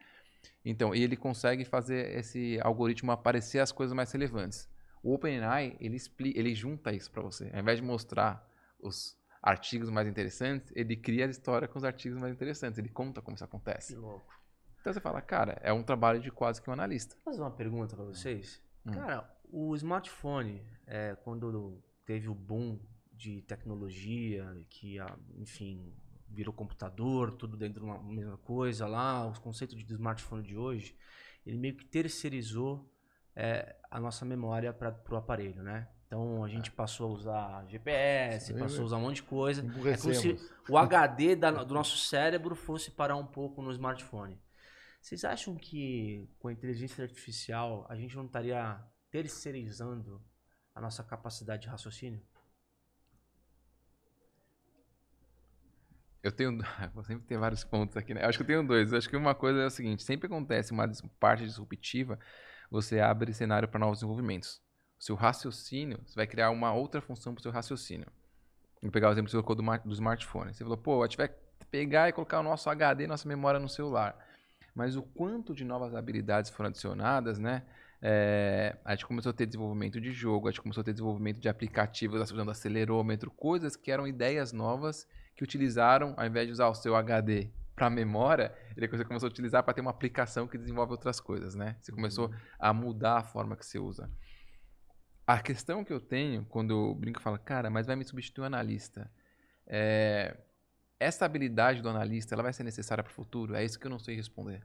Então, 0.63 0.93
e 0.93 1.01
ele 1.01 1.15
consegue 1.17 1.65
fazer 1.65 2.15
esse 2.17 2.59
algoritmo 2.61 3.11
aparecer 3.11 3.59
as 3.59 3.71
coisas 3.71 3.93
mais 3.95 4.11
relevantes. 4.11 4.69
O 5.03 5.13
OpenAI, 5.13 5.75
ele, 5.79 5.95
expli- 5.95 6.33
ele 6.35 6.53
junta 6.53 6.91
isso 6.93 7.09
para 7.11 7.21
você. 7.23 7.49
Ao 7.53 7.59
invés 7.59 7.79
de 7.79 7.83
mostrar 7.85 8.47
os 8.79 9.17
artigos 9.41 9.89
mais 9.89 10.07
interessantes, 10.07 10.71
ele 10.75 10.95
cria 10.95 11.25
a 11.25 11.29
história 11.29 11.67
com 11.67 11.77
os 11.79 11.83
artigos 11.83 12.19
mais 12.19 12.33
interessantes. 12.33 12.77
Ele 12.77 12.89
conta 12.89 13.21
como 13.21 13.33
isso 13.35 13.43
acontece. 13.43 13.93
Que 13.93 13.99
louco. 13.99 14.31
Então 14.79 14.93
você 14.93 14.99
fala, 14.99 15.21
cara, 15.21 15.59
é 15.63 15.73
um 15.73 15.81
trabalho 15.83 16.19
de 16.19 16.31
quase 16.31 16.61
que 16.61 16.69
um 16.69 16.73
analista. 16.73 17.15
Vou 17.23 17.33
fazer 17.33 17.41
uma 17.41 17.51
pergunta 17.51 17.95
pra 17.95 18.05
vocês. 18.05 18.61
Hum. 18.85 18.91
Cara, 18.91 19.27
o 19.51 19.75
smartphone, 19.75 20.61
é, 20.85 21.15
quando 21.23 21.81
teve 22.05 22.27
o 22.29 22.33
boom 22.35 22.79
de 23.11 23.41
tecnologia, 23.43 24.45
que, 24.69 24.97
enfim, 25.37 25.93
virou 26.33 26.53
computador, 26.53 27.31
tudo 27.31 27.57
dentro 27.57 27.81
de 27.81 27.85
uma 27.85 28.01
mesma 28.01 28.37
coisa 28.37 28.87
lá, 28.87 29.27
os 29.27 29.39
conceitos 29.39 29.77
de 29.77 29.93
smartphone 29.93 30.43
de 30.43 30.55
hoje, 30.57 30.95
ele 31.45 31.57
meio 31.57 31.75
que 31.75 31.85
terceirizou 31.85 32.89
é, 33.35 33.75
a 33.89 33.99
nossa 33.99 34.25
memória 34.25 34.73
para 34.73 34.95
o 35.09 35.15
aparelho, 35.15 35.61
né? 35.63 35.87
Então 36.07 36.43
a 36.43 36.49
gente 36.49 36.69
passou 36.69 37.09
a 37.09 37.13
usar 37.13 37.65
GPS, 37.67 38.53
passou 38.53 38.77
a 38.77 38.79
né? 38.79 38.85
usar 38.85 38.97
um 38.97 39.01
monte 39.01 39.15
de 39.17 39.23
coisa. 39.23 39.61
É 39.61 39.97
como 39.97 40.13
se 40.13 40.37
o 40.69 40.77
HD 40.77 41.35
da- 41.37 41.63
do 41.63 41.73
nosso 41.73 41.97
cérebro 41.97 42.53
fosse 42.53 42.91
parar 42.91 43.15
um 43.15 43.25
pouco 43.25 43.61
no 43.61 43.71
smartphone. 43.71 44.37
Vocês 45.01 45.23
acham 45.23 45.55
que 45.55 46.29
com 46.37 46.49
a 46.49 46.51
inteligência 46.53 47.03
artificial 47.03 47.85
a 47.89 47.95
gente 47.95 48.15
não 48.15 48.25
estaria 48.25 48.83
terceirizando 49.09 50.21
a 50.75 50.81
nossa 50.81 51.01
capacidade 51.03 51.63
de 51.63 51.69
raciocínio? 51.69 52.21
Eu 56.23 56.31
tenho. 56.31 56.57
Vou 56.93 57.03
sempre 57.03 57.25
ter 57.25 57.37
vários 57.37 57.63
pontos 57.63 57.97
aqui, 57.97 58.13
né? 58.13 58.23
Eu 58.23 58.29
acho 58.29 58.37
que 58.37 58.43
eu 58.43 58.47
tenho 58.47 58.65
dois. 58.65 58.91
Eu 58.91 58.97
acho 58.97 59.09
que 59.09 59.15
uma 59.15 59.35
coisa 59.35 59.61
é 59.61 59.65
o 59.65 59.69
seguinte: 59.69 60.03
sempre 60.03 60.27
acontece 60.27 60.71
uma 60.71 60.87
parte 61.19 61.43
disruptiva, 61.43 62.19
você 62.69 62.99
abre 62.99 63.33
cenário 63.33 63.67
para 63.67 63.79
novos 63.79 63.99
desenvolvimentos. 63.99 64.61
O 64.99 65.03
seu 65.03 65.15
raciocínio, 65.15 65.99
você 66.05 66.15
vai 66.15 66.27
criar 66.27 66.51
uma 66.51 66.73
outra 66.73 67.01
função 67.01 67.33
para 67.33 67.39
o 67.39 67.43
seu 67.43 67.51
raciocínio. 67.51 68.07
Vou 68.81 68.91
pegar 68.91 69.09
o 69.09 69.11
exemplo 69.11 69.25
que 69.25 69.31
você 69.31 69.43
colocou 69.43 69.55
do, 69.55 69.87
do 69.87 69.93
smartphone. 69.93 70.53
Você 70.53 70.63
falou, 70.63 70.77
pô, 70.77 71.03
a 71.03 71.07
gente 71.07 71.17
vai 71.17 71.29
pegar 71.69 72.09
e 72.09 72.11
colocar 72.11 72.39
o 72.39 72.43
nosso 72.43 72.69
HD, 72.69 73.07
nossa 73.07 73.27
memória 73.27 73.59
no 73.59 73.69
celular. 73.69 74.15
Mas 74.73 74.95
o 74.95 75.03
quanto 75.03 75.53
de 75.53 75.63
novas 75.63 75.93
habilidades 75.93 76.49
foram 76.49 76.69
adicionadas, 76.69 77.37
né? 77.37 77.63
É, 78.01 78.75
a 78.83 78.95
gente 78.95 79.05
começou 79.05 79.29
a 79.29 79.33
ter 79.33 79.45
desenvolvimento 79.45 80.01
de 80.01 80.11
jogo, 80.11 80.47
a 80.47 80.51
gente 80.51 80.61
começou 80.61 80.81
a 80.81 80.83
ter 80.83 80.93
desenvolvimento 80.93 81.39
de 81.39 81.47
aplicativos 81.47 82.31
usando 82.31 82.49
acelerômetro, 82.49 83.29
coisas 83.29 83.75
que 83.75 83.91
eram 83.91 84.07
ideias 84.07 84.51
novas 84.51 85.07
que 85.35 85.43
utilizaram, 85.43 86.15
ao 86.17 86.25
invés 86.25 86.47
de 86.47 86.53
usar 86.53 86.67
o 86.67 86.73
seu 86.73 86.95
HD 86.95 87.51
para 87.75 87.89
memória, 87.89 88.53
ele 88.75 88.87
começou 88.87 89.27
a 89.27 89.29
utilizar 89.29 89.63
para 89.63 89.73
ter 89.73 89.81
uma 89.81 89.91
aplicação 89.91 90.47
que 90.47 90.57
desenvolve 90.57 90.91
outras 90.91 91.19
coisas, 91.19 91.55
né? 91.55 91.77
Você 91.79 91.91
começou 91.91 92.27
uhum. 92.27 92.35
a 92.59 92.73
mudar 92.73 93.17
a 93.17 93.23
forma 93.23 93.55
que 93.55 93.65
você 93.65 93.79
usa. 93.79 94.11
A 95.25 95.39
questão 95.39 95.83
que 95.83 95.93
eu 95.93 95.99
tenho 95.99 96.45
quando 96.45 96.71
eu 96.71 96.95
brinco 96.95 97.19
e 97.19 97.23
falo, 97.23 97.39
cara, 97.39 97.69
mas 97.69 97.87
vai 97.87 97.95
me 97.95 98.03
substituir 98.03 98.43
um 98.43 98.45
analista. 98.45 99.09
É, 99.65 100.37
essa 100.99 101.25
habilidade 101.25 101.81
do 101.81 101.89
analista, 101.89 102.35
ela 102.35 102.43
vai 102.43 102.53
ser 102.53 102.63
necessária 102.63 103.03
para 103.03 103.11
o 103.11 103.13
futuro? 103.13 103.55
É 103.55 103.63
isso 103.63 103.79
que 103.79 103.87
eu 103.87 103.91
não 103.91 103.99
sei 103.99 104.15
responder. 104.15 104.61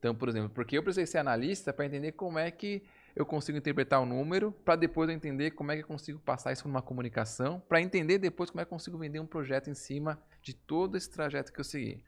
Então, 0.00 0.14
por 0.14 0.30
exemplo, 0.30 0.48
porque 0.48 0.78
eu 0.78 0.82
precisei 0.82 1.06
ser 1.06 1.18
analista 1.18 1.74
para 1.74 1.84
entender 1.84 2.12
como 2.12 2.38
é 2.38 2.50
que 2.50 2.82
eu 3.14 3.26
consigo 3.26 3.58
interpretar 3.58 4.00
o 4.00 4.06
número, 4.06 4.50
para 4.64 4.74
depois 4.74 5.10
eu 5.10 5.14
entender 5.14 5.50
como 5.50 5.70
é 5.72 5.76
que 5.76 5.82
eu 5.82 5.86
consigo 5.86 6.18
passar 6.18 6.52
isso 6.52 6.62
para 6.62 6.70
uma 6.70 6.80
comunicação, 6.80 7.60
para 7.68 7.82
entender 7.82 8.16
depois 8.18 8.48
como 8.48 8.62
é 8.62 8.64
que 8.64 8.68
eu 8.68 8.76
consigo 8.76 8.96
vender 8.96 9.20
um 9.20 9.26
projeto 9.26 9.68
em 9.68 9.74
cima 9.74 10.18
de 10.42 10.54
todo 10.54 10.96
esse 10.96 11.10
trajeto 11.10 11.52
que 11.52 11.60
eu 11.60 11.64
segui. 11.64 12.02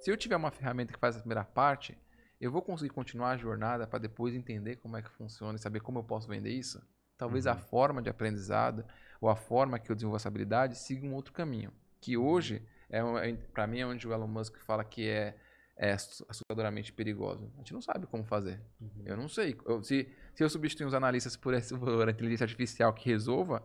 Se 0.00 0.10
eu 0.10 0.16
tiver 0.16 0.34
uma 0.34 0.50
ferramenta 0.50 0.92
que 0.92 0.98
faz 0.98 1.14
a 1.16 1.20
primeira 1.20 1.44
parte, 1.44 1.96
eu 2.40 2.50
vou 2.50 2.60
conseguir 2.60 2.90
continuar 2.90 3.30
a 3.30 3.36
jornada 3.36 3.86
para 3.86 4.00
depois 4.00 4.34
entender 4.34 4.76
como 4.76 4.96
é 4.96 5.02
que 5.02 5.10
funciona 5.10 5.56
e 5.56 5.62
saber 5.62 5.80
como 5.80 6.00
eu 6.00 6.04
posso 6.04 6.28
vender 6.28 6.50
isso? 6.50 6.82
Talvez 7.16 7.46
uhum. 7.46 7.52
a 7.52 7.56
forma 7.56 8.02
de 8.02 8.10
aprendizado 8.10 8.84
ou 9.20 9.28
a 9.28 9.36
forma 9.36 9.78
que 9.78 9.90
eu 9.90 9.94
desenvolvo 9.94 10.16
essa 10.16 10.28
habilidade 10.28 10.76
siga 10.76 11.06
um 11.06 11.14
outro 11.14 11.32
caminho, 11.32 11.72
que 12.00 12.16
hoje 12.16 12.66
é, 12.90 12.98
é 12.98 13.32
para 13.52 13.68
mim 13.68 13.78
é 13.78 13.86
onde 13.86 14.06
o 14.06 14.12
Elon 14.12 14.26
Musk 14.26 14.56
fala 14.58 14.84
que 14.84 15.08
é 15.08 15.36
é 15.76 15.92
assustadoramente 15.92 16.92
perigoso. 16.92 17.50
A 17.54 17.58
gente 17.58 17.74
não 17.74 17.82
sabe 17.82 18.06
como 18.06 18.24
fazer. 18.24 18.60
Uhum. 18.80 19.02
Eu 19.04 19.16
não 19.16 19.28
sei. 19.28 19.56
Eu, 19.66 19.82
se, 19.82 20.08
se 20.34 20.42
eu 20.42 20.48
substituir 20.48 20.86
os 20.86 20.94
analistas 20.94 21.36
por, 21.36 21.52
essa, 21.52 21.76
por 21.78 22.08
inteligência 22.08 22.44
artificial 22.44 22.92
que 22.94 23.08
resolva, 23.10 23.62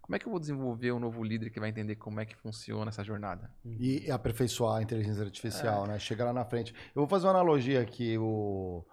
como 0.00 0.16
é 0.16 0.18
que 0.18 0.26
eu 0.26 0.30
vou 0.30 0.40
desenvolver 0.40 0.90
um 0.92 0.98
novo 0.98 1.22
líder 1.22 1.50
que 1.50 1.60
vai 1.60 1.68
entender 1.68 1.96
como 1.96 2.18
é 2.18 2.24
que 2.24 2.34
funciona 2.34 2.88
essa 2.88 3.04
jornada? 3.04 3.50
Uhum. 3.64 3.76
E 3.78 4.10
aperfeiçoar 4.10 4.78
a 4.78 4.82
inteligência 4.82 5.22
artificial, 5.22 5.84
é. 5.84 5.88
né? 5.88 5.98
Chegar 5.98 6.24
lá 6.24 6.32
na 6.32 6.44
frente. 6.44 6.72
Eu 6.94 7.02
vou 7.02 7.06
fazer 7.06 7.26
uma 7.26 7.34
analogia 7.34 7.82
aqui. 7.82 8.16
O, 8.16 8.84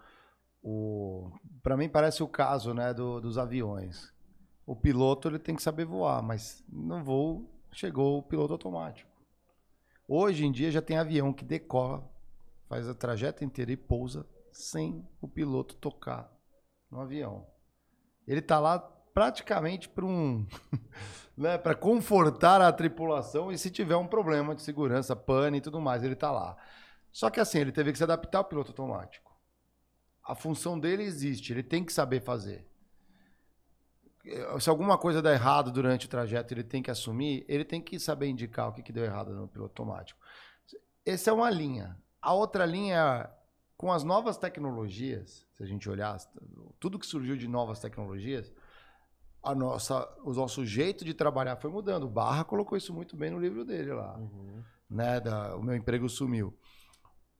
o, 0.62 1.32
para 1.62 1.76
mim 1.76 1.88
parece 1.88 2.22
o 2.22 2.28
caso 2.28 2.74
né, 2.74 2.92
do, 2.92 3.18
dos 3.18 3.38
aviões. 3.38 4.12
O 4.66 4.76
piloto 4.76 5.28
ele 5.28 5.38
tem 5.38 5.56
que 5.56 5.62
saber 5.62 5.86
voar, 5.86 6.22
mas 6.22 6.62
no 6.68 7.02
voo 7.02 7.50
chegou 7.72 8.18
o 8.18 8.22
piloto 8.22 8.52
automático. 8.52 9.10
Hoje 10.06 10.44
em 10.44 10.52
dia 10.52 10.70
já 10.70 10.82
tem 10.82 10.98
avião 10.98 11.32
que 11.32 11.44
decola 11.44 12.06
faz 12.68 12.88
a 12.88 12.94
trajeto 12.94 13.44
inteira 13.44 13.72
e 13.72 13.76
pousa 13.76 14.26
sem 14.52 15.08
o 15.20 15.26
piloto 15.26 15.74
tocar 15.76 16.30
no 16.90 17.00
avião. 17.00 17.46
Ele 18.26 18.40
está 18.40 18.58
lá 18.58 18.78
praticamente 18.78 19.88
para 19.88 20.04
um, 20.04 20.46
né, 21.36 21.58
para 21.58 21.74
confortar 21.74 22.60
a 22.60 22.72
tripulação 22.72 23.50
e 23.50 23.58
se 23.58 23.70
tiver 23.70 23.96
um 23.96 24.06
problema 24.06 24.54
de 24.54 24.62
segurança, 24.62 25.16
pane 25.16 25.58
e 25.58 25.60
tudo 25.60 25.80
mais, 25.80 26.04
ele 26.04 26.12
está 26.12 26.30
lá. 26.30 26.56
Só 27.10 27.30
que 27.30 27.40
assim, 27.40 27.58
ele 27.58 27.72
teve 27.72 27.90
que 27.90 27.98
se 27.98 28.04
adaptar 28.04 28.38
ao 28.38 28.44
piloto 28.44 28.70
automático. 28.70 29.36
A 30.22 30.34
função 30.34 30.78
dele 30.78 31.02
existe, 31.02 31.52
ele 31.52 31.62
tem 31.62 31.82
que 31.82 31.92
saber 31.92 32.20
fazer. 32.20 32.68
Se 34.60 34.68
alguma 34.68 34.98
coisa 34.98 35.22
der 35.22 35.32
errado 35.32 35.72
durante 35.72 36.04
o 36.04 36.08
trajeto, 36.08 36.52
ele 36.52 36.62
tem 36.62 36.82
que 36.82 36.90
assumir, 36.90 37.46
ele 37.48 37.64
tem 37.64 37.80
que 37.80 37.98
saber 37.98 38.26
indicar 38.26 38.68
o 38.68 38.72
que, 38.72 38.82
que 38.82 38.92
deu 38.92 39.04
errado 39.04 39.32
no 39.32 39.48
piloto 39.48 39.82
automático. 39.82 40.20
Essa 41.06 41.30
é 41.30 41.32
uma 41.32 41.48
linha. 41.48 41.96
A 42.28 42.34
outra 42.34 42.66
linha, 42.66 43.26
com 43.74 43.90
as 43.90 44.04
novas 44.04 44.36
tecnologias, 44.36 45.46
se 45.54 45.62
a 45.62 45.66
gente 45.66 45.88
olhar 45.88 46.14
tudo 46.78 46.98
que 46.98 47.06
surgiu 47.06 47.38
de 47.38 47.48
novas 47.48 47.80
tecnologias, 47.80 48.52
a 49.42 49.54
nossa, 49.54 50.06
o 50.22 50.34
nosso 50.34 50.62
jeito 50.62 51.06
de 51.06 51.14
trabalhar 51.14 51.56
foi 51.56 51.70
mudando. 51.70 52.02
O 52.02 52.10
Barra 52.10 52.44
colocou 52.44 52.76
isso 52.76 52.92
muito 52.92 53.16
bem 53.16 53.30
no 53.30 53.40
livro 53.40 53.64
dele 53.64 53.94
lá. 53.94 54.14
Uhum. 54.18 54.62
Né, 54.90 55.18
da, 55.20 55.56
o 55.56 55.62
meu 55.62 55.74
emprego 55.74 56.06
sumiu. 56.06 56.54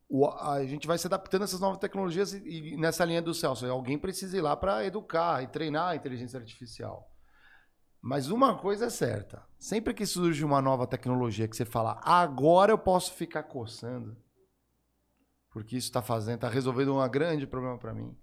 O, 0.08 0.26
a 0.26 0.64
gente 0.64 0.86
vai 0.86 0.96
se 0.96 1.06
adaptando 1.06 1.42
a 1.42 1.44
essas 1.44 1.60
novas 1.60 1.76
tecnologias 1.76 2.32
e, 2.32 2.72
e 2.72 2.76
nessa 2.78 3.04
linha 3.04 3.20
do 3.20 3.34
Celso, 3.34 3.66
alguém 3.66 3.98
precisa 3.98 4.38
ir 4.38 4.40
lá 4.40 4.56
para 4.56 4.86
educar 4.86 5.42
e 5.42 5.48
treinar 5.48 5.88
a 5.88 5.96
inteligência 5.96 6.40
artificial. 6.40 7.12
Mas 8.00 8.30
uma 8.30 8.56
coisa 8.56 8.86
é 8.86 8.90
certa: 8.90 9.42
sempre 9.58 9.92
que 9.92 10.06
surge 10.06 10.42
uma 10.46 10.62
nova 10.62 10.86
tecnologia 10.86 11.46
que 11.46 11.54
você 11.54 11.66
fala, 11.66 12.00
agora 12.02 12.72
eu 12.72 12.78
posso 12.78 13.12
ficar 13.12 13.42
coçando, 13.42 14.16
porque 15.50 15.76
isso 15.76 15.88
está 15.88 16.02
fazendo, 16.02 16.36
está 16.36 16.48
resolvendo 16.48 16.94
um 16.94 17.08
grande 17.08 17.46
problema 17.46 17.78
para 17.78 17.94
mim. 17.94 18.16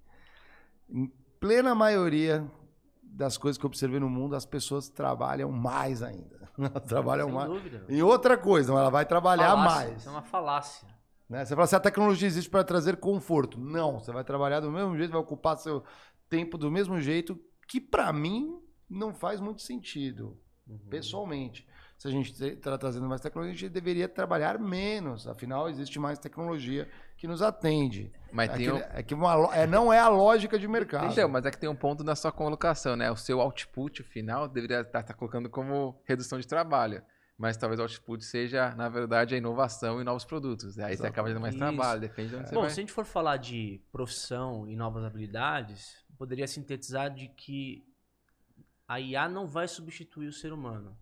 Em 0.89 1.07
plena 1.39 1.73
maioria 1.73 2.49
das 3.01 3.37
coisas 3.37 3.57
que 3.57 3.65
eu 3.65 3.69
observei 3.69 3.99
no 3.99 4.09
mundo, 4.09 4.35
as 4.35 4.45
pessoas 4.45 4.89
trabalham 4.89 5.51
mais 5.51 6.03
ainda. 6.03 6.49
trabalham 6.87 7.27
Sem 7.27 7.35
mais. 7.35 7.49
Dúvida. 7.49 7.85
Em 7.89 8.01
outra 8.01 8.37
coisa, 8.37 8.71
ela 8.71 8.89
vai 8.89 9.05
trabalhar 9.05 9.55
falácia, 9.55 9.87
mais. 9.87 9.97
Isso 9.99 10.09
é 10.09 10.11
uma 10.11 10.21
falácia. 10.21 10.87
Né? 11.29 11.43
Você 11.43 11.55
fala 11.55 11.65
assim, 11.65 11.75
a 11.75 11.79
tecnologia 11.79 12.27
existe 12.27 12.49
para 12.49 12.63
trazer 12.63 12.97
conforto. 12.97 13.59
Não, 13.59 13.99
você 13.99 14.11
vai 14.11 14.23
trabalhar 14.23 14.59
do 14.59 14.71
mesmo 14.71 14.95
jeito, 14.97 15.11
vai 15.11 15.21
ocupar 15.21 15.57
seu 15.57 15.83
tempo 16.29 16.57
do 16.57 16.69
mesmo 16.69 16.99
jeito, 17.01 17.39
que 17.67 17.79
para 17.79 18.11
mim 18.13 18.61
não 18.89 19.13
faz 19.13 19.39
muito 19.39 19.61
sentido, 19.61 20.37
uhum. 20.67 20.77
pessoalmente 20.89 21.67
se 21.97 22.07
a 22.07 22.11
gente 22.11 22.31
está 22.43 22.77
trazendo 22.77 23.07
mais 23.07 23.21
tecnologia, 23.21 23.53
a 23.53 23.57
gente 23.57 23.69
deveria 23.69 24.07
trabalhar 24.07 24.59
menos. 24.59 25.27
Afinal, 25.27 25.69
existe 25.69 25.97
mais 25.99 26.19
tecnologia 26.19 26.89
que 27.17 27.27
nos 27.27 27.41
atende. 27.41 28.11
Mas 28.31 28.49
é 28.49 28.53
tem 28.53 28.65
que, 28.65 28.71
um... 28.71 28.77
é 28.77 29.03
que 29.03 29.13
uma, 29.13 29.55
é, 29.55 29.65
não 29.65 29.91
é 29.91 29.99
a 29.99 30.09
lógica 30.09 30.59
de 30.59 30.67
mercado. 30.67 31.11
Então, 31.11 31.29
mas 31.29 31.45
é 31.45 31.51
que 31.51 31.57
tem 31.57 31.69
um 31.69 31.75
ponto 31.75 32.03
na 32.03 32.15
sua 32.15 32.31
colocação, 32.31 32.95
né? 32.95 33.09
O 33.11 33.15
seu 33.15 33.39
output 33.39 34.03
final 34.03 34.47
deveria 34.47 34.81
estar 34.81 35.01
tá, 35.01 35.07
tá 35.07 35.13
colocando 35.13 35.49
como 35.49 36.01
redução 36.05 36.39
de 36.39 36.47
trabalho. 36.47 37.01
Mas 37.37 37.57
talvez 37.57 37.79
o 37.79 37.83
output 37.83 38.23
seja, 38.23 38.73
na 38.75 38.87
verdade, 38.87 39.35
a 39.35 39.37
inovação 39.37 39.99
e 39.99 40.03
novos 40.03 40.23
produtos. 40.23 40.79
Aí 40.79 40.93
Exato. 40.93 41.01
você 41.01 41.07
acaba 41.07 41.27
tendo 41.27 41.41
mais 41.41 41.53
Isso. 41.53 41.63
trabalho, 41.63 41.99
depende 41.99 42.29
de 42.29 42.35
onde 42.35 42.45
é. 42.45 42.47
você 42.47 42.55
Bom, 42.55 42.61
vai. 42.61 42.69
se 42.69 42.79
a 42.79 42.81
gente 42.81 42.93
for 42.93 43.05
falar 43.05 43.37
de 43.37 43.81
profissão 43.91 44.67
e 44.67 44.75
novas 44.75 45.03
habilidades, 45.03 46.05
poderia 46.17 46.47
sintetizar 46.47 47.13
de 47.13 47.27
que 47.27 47.83
a 48.87 48.99
IA 48.99 49.27
não 49.27 49.47
vai 49.47 49.67
substituir 49.67 50.27
o 50.27 50.33
ser 50.33 50.53
humano 50.53 50.97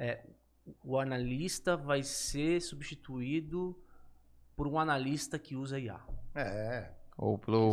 é, 0.00 0.24
o 0.82 0.98
analista 0.98 1.76
vai 1.76 2.02
ser 2.02 2.62
substituído 2.62 3.78
por 4.60 4.68
um 4.68 4.78
analista 4.78 5.38
que 5.38 5.56
usa 5.56 5.80
IA. 5.80 5.98
É. 6.34 6.90
Ou 7.16 7.38
pelo 7.38 7.70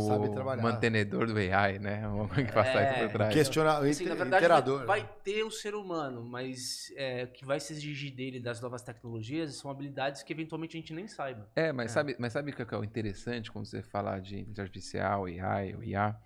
mantenedor 0.56 1.26
do 1.26 1.36
AI, 1.36 1.78
né? 1.78 2.08
O 2.08 2.26
que 2.28 2.50
passa 2.50 2.80
é, 2.80 3.02
por 3.02 3.12
trás. 3.12 3.34
Questionar, 3.34 3.84
assim, 3.84 4.06
na 4.06 4.14
verdade, 4.14 4.42
interador. 4.42 4.86
Vai, 4.86 5.02
vai, 5.02 5.10
ter 5.22 5.42
o 5.42 5.50
ser 5.50 5.74
humano, 5.74 6.24
mas 6.24 6.90
é, 6.96 7.24
o 7.24 7.28
que 7.28 7.44
vai 7.44 7.60
se 7.60 7.74
exigir 7.74 8.14
dele 8.14 8.40
das 8.40 8.62
novas 8.62 8.80
tecnologias 8.80 9.54
são 9.56 9.70
habilidades 9.70 10.22
que 10.22 10.32
eventualmente 10.32 10.78
a 10.78 10.80
gente 10.80 10.94
nem 10.94 11.06
saiba. 11.06 11.50
É, 11.54 11.72
mas, 11.72 11.90
é. 11.90 11.92
Sabe, 11.92 12.16
mas 12.18 12.32
sabe 12.32 12.52
o 12.52 12.56
que 12.56 12.74
é 12.74 12.78
o 12.78 12.82
interessante 12.82 13.52
quando 13.52 13.66
você 13.66 13.82
fala 13.82 14.18
de 14.18 14.36
inteligência 14.38 14.62
artificial, 14.62 15.26
AI, 15.26 15.74
o 15.74 15.84
IA? 15.84 16.16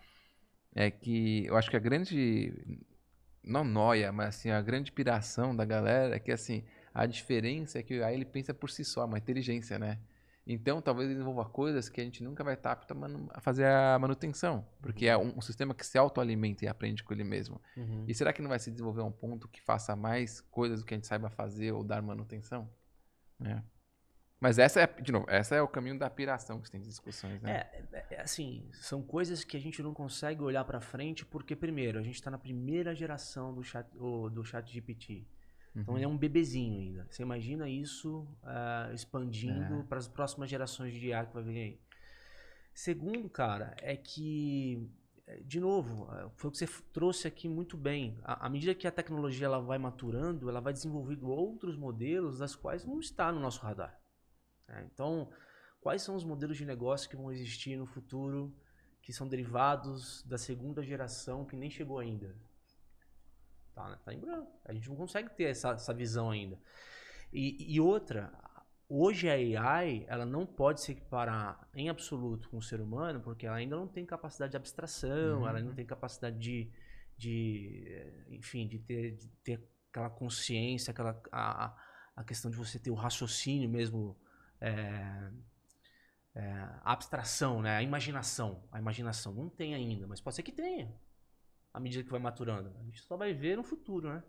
É 0.76 0.92
que 0.92 1.44
eu 1.44 1.56
acho 1.56 1.68
que 1.68 1.76
a 1.76 1.80
grande 1.80 2.54
não 3.42 3.64
noia, 3.64 4.12
mas 4.12 4.36
assim, 4.36 4.50
a 4.50 4.62
grande 4.62 4.92
piração 4.92 5.56
da 5.56 5.64
galera 5.64 6.14
é 6.14 6.20
que 6.20 6.30
assim, 6.30 6.62
a 6.94 7.04
diferença 7.04 7.80
é 7.80 7.82
que 7.82 8.00
aí 8.00 8.14
ele 8.14 8.24
pensa 8.24 8.54
por 8.54 8.70
si 8.70 8.84
só, 8.84 9.04
uma 9.06 9.18
inteligência, 9.18 9.76
né? 9.76 9.98
Então, 10.46 10.82
talvez 10.82 11.08
desenvolva 11.08 11.44
coisas 11.44 11.88
que 11.88 12.00
a 12.00 12.04
gente 12.04 12.22
nunca 12.22 12.42
vai 12.42 12.54
estar 12.54 12.72
apto 12.72 12.94
a 13.30 13.40
fazer 13.40 13.64
a 13.66 13.96
manutenção, 13.98 14.66
porque 14.80 15.06
é 15.06 15.16
um, 15.16 15.38
um 15.38 15.40
sistema 15.40 15.72
que 15.72 15.86
se 15.86 15.96
autoalimenta 15.96 16.64
e 16.64 16.68
aprende 16.68 17.04
com 17.04 17.14
ele 17.14 17.22
mesmo. 17.22 17.60
Uhum. 17.76 18.04
E 18.08 18.14
será 18.14 18.32
que 18.32 18.42
não 18.42 18.48
vai 18.48 18.58
se 18.58 18.70
desenvolver 18.70 19.02
a 19.02 19.04
um 19.04 19.12
ponto 19.12 19.46
que 19.46 19.62
faça 19.62 19.94
mais 19.94 20.40
coisas 20.40 20.80
do 20.80 20.86
que 20.86 20.94
a 20.94 20.96
gente 20.96 21.06
saiba 21.06 21.30
fazer 21.30 21.70
ou 21.72 21.84
dar 21.84 22.02
manutenção? 22.02 22.68
É. 23.44 23.62
Mas 24.42 24.58
essa 24.58 24.80
é, 24.80 24.86
de 24.88 25.12
novo, 25.12 25.24
essa 25.28 25.54
é 25.54 25.62
o 25.62 25.68
caminho 25.68 25.96
da 25.96 26.10
piração 26.10 26.60
que 26.60 26.66
você 26.66 26.72
tem 26.72 26.80
discussões, 26.80 27.40
né? 27.40 27.58
É, 27.58 27.84
é, 27.92 28.06
é, 28.10 28.20
assim, 28.20 28.68
são 28.72 29.00
coisas 29.00 29.44
que 29.44 29.56
a 29.56 29.60
gente 29.60 29.80
não 29.80 29.94
consegue 29.94 30.42
olhar 30.42 30.64
para 30.64 30.80
frente 30.80 31.24
porque, 31.24 31.54
primeiro, 31.54 32.00
a 32.00 32.02
gente 32.02 32.16
está 32.16 32.28
na 32.28 32.38
primeira 32.38 32.92
geração 32.92 33.54
do 33.54 33.62
chat, 33.62 33.86
do 33.96 34.44
chat 34.44 34.68
GPT. 34.68 35.24
Então, 35.74 35.94
uhum. 35.94 35.98
ele 35.98 36.04
é 36.04 36.08
um 36.08 36.18
bebezinho 36.18 36.78
ainda. 36.78 37.06
Você 37.10 37.22
imagina 37.22 37.68
isso 37.68 38.28
uh, 38.42 38.92
expandindo 38.92 39.80
é. 39.80 39.82
para 39.84 39.98
as 39.98 40.06
próximas 40.06 40.50
gerações 40.50 40.92
de 40.92 41.06
IA 41.06 41.24
que 41.24 41.34
vai 41.34 41.42
vir 41.42 41.58
aí. 41.58 41.80
Segundo, 42.74 43.28
cara, 43.28 43.74
é 43.80 43.96
que, 43.96 44.90
é, 45.26 45.40
de 45.40 45.60
novo, 45.60 46.08
é, 46.12 46.28
foi 46.36 46.48
o 46.48 46.52
que 46.52 46.58
você 46.58 46.68
trouxe 46.92 47.26
aqui 47.26 47.48
muito 47.48 47.76
bem. 47.76 48.18
À 48.22 48.48
medida 48.48 48.74
que 48.74 48.86
a 48.86 48.92
tecnologia 48.92 49.46
ela 49.46 49.60
vai 49.60 49.78
maturando, 49.78 50.48
ela 50.48 50.60
vai 50.60 50.72
desenvolvendo 50.72 51.28
outros 51.28 51.76
modelos 51.76 52.38
das 52.38 52.54
quais 52.54 52.84
não 52.84 52.98
está 52.98 53.30
no 53.32 53.40
nosso 53.40 53.60
radar. 53.60 53.98
É, 54.68 54.82
então, 54.84 55.30
quais 55.80 56.02
são 56.02 56.14
os 56.14 56.24
modelos 56.24 56.56
de 56.56 56.66
negócio 56.66 57.08
que 57.08 57.16
vão 57.16 57.32
existir 57.32 57.76
no 57.76 57.86
futuro 57.86 58.54
que 59.02 59.12
são 59.12 59.26
derivados 59.26 60.22
da 60.22 60.38
segunda 60.38 60.82
geração 60.82 61.44
que 61.44 61.56
nem 61.56 61.70
chegou 61.70 61.98
ainda? 61.98 62.34
Tá, 63.74 63.96
tá 64.04 64.12
em 64.12 64.18
branco. 64.20 64.52
A 64.64 64.72
gente 64.72 64.88
não 64.88 64.96
consegue 64.96 65.30
ter 65.30 65.44
essa, 65.44 65.70
essa 65.70 65.94
visão 65.94 66.30
ainda. 66.30 66.58
E, 67.32 67.74
e 67.74 67.80
outra, 67.80 68.32
hoje 68.88 69.28
a 69.28 69.34
AI, 69.34 70.04
ela 70.08 70.26
não 70.26 70.46
pode 70.46 70.82
se 70.82 70.92
equiparar 70.92 71.68
em 71.74 71.88
absoluto 71.88 72.48
com 72.50 72.58
o 72.58 72.62
ser 72.62 72.80
humano, 72.80 73.20
porque 73.20 73.46
ela 73.46 73.56
ainda 73.56 73.76
não 73.76 73.88
tem 73.88 74.04
capacidade 74.06 74.52
de 74.52 74.56
abstração, 74.58 75.40
Uhum. 75.40 75.48
ela 75.48 75.58
ainda 75.58 75.68
não 75.70 75.74
tem 75.76 75.86
capacidade 75.86 76.38
de, 76.38 76.70
de 77.16 78.26
enfim, 78.30 78.68
de 78.68 78.78
ter, 78.78 79.16
de 79.16 79.28
ter 79.44 79.68
aquela 79.90 80.10
consciência, 80.10 80.90
aquela 80.90 81.20
a, 81.32 81.66
a- 81.66 81.76
a 82.16 82.24
questão 82.24 82.50
de 82.50 82.56
você 82.58 82.78
ter 82.78 82.90
o 82.90 82.94
raciocínio 82.94 83.70
mesmo, 83.70 84.16
é, 84.60 85.30
é, 86.34 86.40
a 86.82 86.92
abstração, 86.92 87.60
né? 87.62 87.76
A 87.76 87.82
imaginação, 87.82 88.62
a 88.70 88.78
imaginação 88.78 89.32
não 89.34 89.48
tem 89.48 89.74
ainda, 89.74 90.06
mas 90.06 90.20
pode 90.20 90.36
ser 90.36 90.42
que 90.42 90.52
tenha. 90.52 90.92
À 91.72 91.80
medida 91.80 92.04
que 92.04 92.10
vai 92.10 92.20
maturando, 92.20 92.70
a 92.78 92.82
gente 92.84 93.00
só 93.02 93.16
vai 93.16 93.32
ver 93.32 93.56
no 93.56 93.62
futuro, 93.62 94.08
né? 94.08 94.22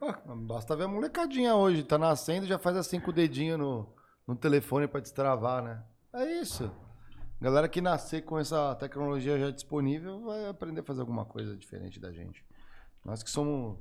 Ah, 0.00 0.20
basta 0.34 0.76
ver 0.76 0.84
a 0.84 0.88
molecadinha 0.88 1.54
hoje, 1.54 1.82
tá 1.82 1.98
nascendo 1.98 2.46
já 2.46 2.58
faz 2.58 2.76
assim 2.76 3.00
com 3.00 3.10
o 3.10 3.14
dedinho 3.14 3.58
no, 3.58 3.94
no 4.26 4.36
telefone 4.36 4.86
pra 4.86 5.00
destravar, 5.00 5.62
né? 5.62 5.82
É 6.12 6.24
isso. 6.40 6.70
Galera 7.40 7.68
que 7.68 7.80
nascer 7.80 8.22
com 8.22 8.38
essa 8.38 8.74
tecnologia 8.74 9.38
já 9.38 9.50
disponível 9.50 10.20
vai 10.20 10.48
aprender 10.48 10.80
a 10.80 10.84
fazer 10.84 11.00
alguma 11.00 11.24
coisa 11.24 11.56
diferente 11.56 11.98
da 11.98 12.12
gente. 12.12 12.44
Nós 13.04 13.22
que 13.22 13.30
somos 13.30 13.78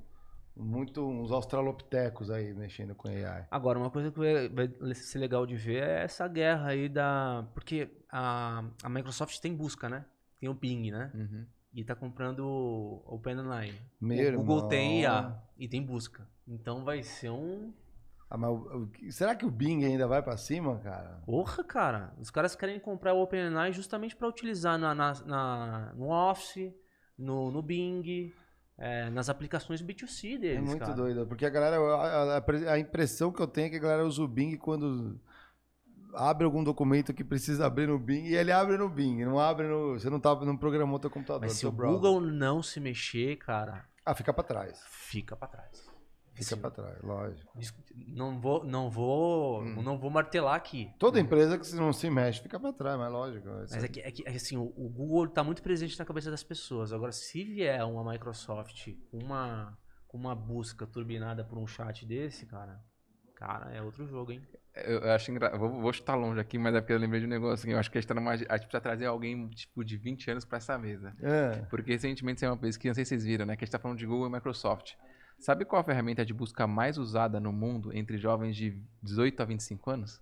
muito 0.56 1.06
uns 1.06 1.32
australopitecos 1.32 2.30
aí 2.30 2.54
mexendo 2.54 2.94
com 2.96 3.08
AI. 3.08 3.48
Agora, 3.50 3.80
uma 3.80 3.90
coisa 3.90 4.12
que 4.12 4.20
vai, 4.20 4.50
vai 4.50 4.96
ser 4.96 5.20
legal 5.20 5.46
de 5.46 5.56
ver 5.56 5.84
é 5.84 6.04
essa 6.04 6.28
guerra 6.28 6.70
aí 6.70 6.90
da. 6.90 7.48
Porque 7.54 7.90
a, 8.12 8.64
a 8.84 8.90
Microsoft 8.90 9.40
tem 9.40 9.56
busca, 9.56 9.90
né? 9.90 10.06
Tem 10.40 10.50
o 10.50 10.54
Bing, 10.54 10.92
né? 10.92 11.12
Uhum. 11.14 11.46
E 11.74 11.84
tá 11.84 11.96
comprando 11.96 12.44
OpenAI. 13.06 13.74
Meu 14.02 14.34
o 14.34 14.38
Google 14.38 14.56
irmão. 14.58 14.70
tem 14.70 15.02
IA 15.02 15.40
e 15.58 15.68
tem 15.68 15.84
busca. 15.86 16.28
Então 16.48 16.84
vai 16.84 17.04
ser 17.04 17.30
um. 17.30 17.72
Ah, 18.30 18.38
mas 18.38 18.52
será 19.16 19.36
que 19.36 19.46
o 19.46 19.52
Bing 19.52 19.84
ainda 19.86 20.08
vai 20.08 20.22
pra 20.22 20.38
cima, 20.38 20.78
cara? 20.80 21.22
Porra, 21.26 21.64
cara. 21.64 22.14
Os 22.20 22.30
caras 22.30 22.56
querem 22.56 22.80
comprar 22.80 23.14
o 23.14 23.22
OpenAI 23.22 23.72
justamente 23.72 24.16
para 24.16 24.28
utilizar 24.28 24.78
na, 24.78 24.94
na, 24.96 25.14
na- 25.26 25.94
no 25.96 26.10
Office, 26.12 26.72
no, 27.18 27.50
no 27.52 27.62
Bing, 27.62 28.32
é, 28.78 29.10
nas 29.10 29.30
aplicações 29.30 29.82
B2C 29.82 30.40
deles. 30.40 30.58
É 30.58 30.62
muito 30.62 30.80
cara. 30.80 30.94
doido, 30.94 31.26
porque 31.28 31.46
a 31.46 31.50
galera, 31.50 31.78
a, 31.78 32.38
a- 32.38 32.74
a 32.74 32.80
impressão 32.80 33.32
que 33.32 33.42
eu 33.42 33.48
tenho 33.48 33.68
é 33.68 33.70
que 33.72 33.76
a 33.78 33.80
galera 33.80 34.06
usa 34.06 34.22
o 34.24 34.28
Bing 34.28 34.58
quando 34.58 35.20
abre 36.14 36.46
algum 36.46 36.64
documento 36.64 37.14
que 37.14 37.24
precisa 37.24 37.66
abrir 37.66 37.88
no 37.88 38.00
Bing 38.00 38.26
e 38.26 38.36
ele 38.36 38.52
abre 38.52 38.78
no 38.78 38.90
Bing, 38.90 39.24
não 39.26 39.40
abre 39.40 39.68
no, 39.68 39.94
você 40.00 40.10
não 40.10 40.20
tá, 40.20 40.34
não 40.44 40.58
programou 40.58 41.00
teu 41.00 41.10
computador, 41.10 41.42
Mas 41.42 41.54
se 41.54 41.66
o 41.68 41.72
browser. 41.72 42.00
Google 42.00 42.22
não 42.22 42.62
se 42.64 42.80
mexer, 42.80 43.36
cara, 43.38 43.86
Ah, 44.06 44.16
fica 44.16 44.34
pra 44.34 44.44
trás. 44.44 44.82
fica 44.88 45.36
para 45.36 45.48
trás. 45.48 45.90
Fica 46.34 46.56
pra 46.56 46.72
trás, 46.72 47.02
lógico. 47.04 47.52
Não 48.16 48.40
vou, 48.40 48.64
não 48.64 48.90
vou, 48.90 49.62
Hum. 49.62 49.82
não 49.84 49.98
vou 49.98 50.10
martelar 50.10 50.56
aqui. 50.56 50.90
Toda 50.98 51.20
empresa 51.20 51.58
que 51.60 51.76
não 51.76 51.92
se 51.92 52.10
mexe 52.10 52.42
fica 52.42 52.58
pra 52.58 52.72
trás, 52.72 52.98
mas 52.98 53.12
lógico. 53.12 53.46
Mas 53.50 53.84
é 53.84 53.88
que, 53.90 54.00
é 54.00 54.10
que 54.10 54.22
é 54.26 54.32
que, 54.32 54.38
assim, 54.38 54.56
o, 54.56 54.64
o 54.78 54.88
Google 54.90 55.26
está 55.26 55.44
muito 55.44 55.62
presente 55.62 56.00
na 56.00 56.06
cabeça 56.06 56.32
das 56.32 56.42
pessoas. 56.42 56.94
Agora, 56.94 57.12
se 57.12 57.44
vier 57.44 57.84
uma 57.84 58.10
Microsoft 58.10 58.88
com 59.12 59.18
uma, 59.22 59.78
com 60.08 60.18
uma 60.18 60.34
busca 60.34 60.88
turbinada 60.88 61.44
por 61.44 61.58
um 61.58 61.68
chat 61.68 62.06
desse, 62.06 62.46
cara, 62.46 62.80
cara, 63.36 63.72
é 63.76 63.82
outro 63.82 64.08
jogo, 64.08 64.32
hein? 64.32 64.42
Eu, 64.76 65.12
acho 65.12 65.32
engraçado. 65.32 65.60
Vou, 65.60 65.82
vou 65.82 65.92
chutar 65.92 66.16
longe 66.16 66.40
aqui, 66.40 66.58
mas 66.58 66.74
é 66.76 66.82
porque 66.82 66.94
eu 66.94 66.98
lembrei 66.98 67.20
de 67.20 67.26
um 67.26 67.30
negócio. 67.30 67.54
assim, 67.54 67.72
Eu 67.72 67.80
acho 67.80 67.92
que 67.92 67.98
a 67.98 68.02
gente, 68.02 68.08
tá 68.08 68.14
numa, 68.14 68.32
a 68.32 68.38
gente 68.38 68.48
precisa 68.48 68.82
trazer 68.82 69.06
alguém 69.06 69.48
tipo, 69.50 69.84
de 69.84 69.98
20 69.98 70.32
anos 70.32 70.46
pra 70.46 70.58
essa 70.58 70.78
mesa. 70.78 71.14
É. 71.22 71.66
Porque 71.70 71.92
recentemente 71.92 72.40
saiu 72.40 72.52
uma 72.52 72.58
pesquisa, 72.58 72.90
não 72.90 72.96
sei 72.96 73.06
se 73.06 73.10
vocês 73.10 73.26
viram, 73.26 73.46
né? 73.46 73.56
Que 73.56 73.64
a 73.64 73.66
gente 73.66 73.72
tá 73.72 73.80
falando 73.80 73.98
de 73.98 74.06
Google 74.06 74.28
e 74.28 74.32
Microsoft. 74.32 74.94
Sabe 75.40 75.66
qual 75.66 75.82
a 75.82 75.86
ferramenta 75.86 76.26
de 76.26 76.34
busca 76.34 76.68
mais 76.68 76.98
usada 76.98 77.40
no 77.40 77.54
mundo 77.54 77.96
entre 77.96 78.18
jovens 78.18 78.56
de 78.56 78.78
18 79.02 79.42
a 79.42 79.46
25 79.46 79.90
anos? 79.90 80.22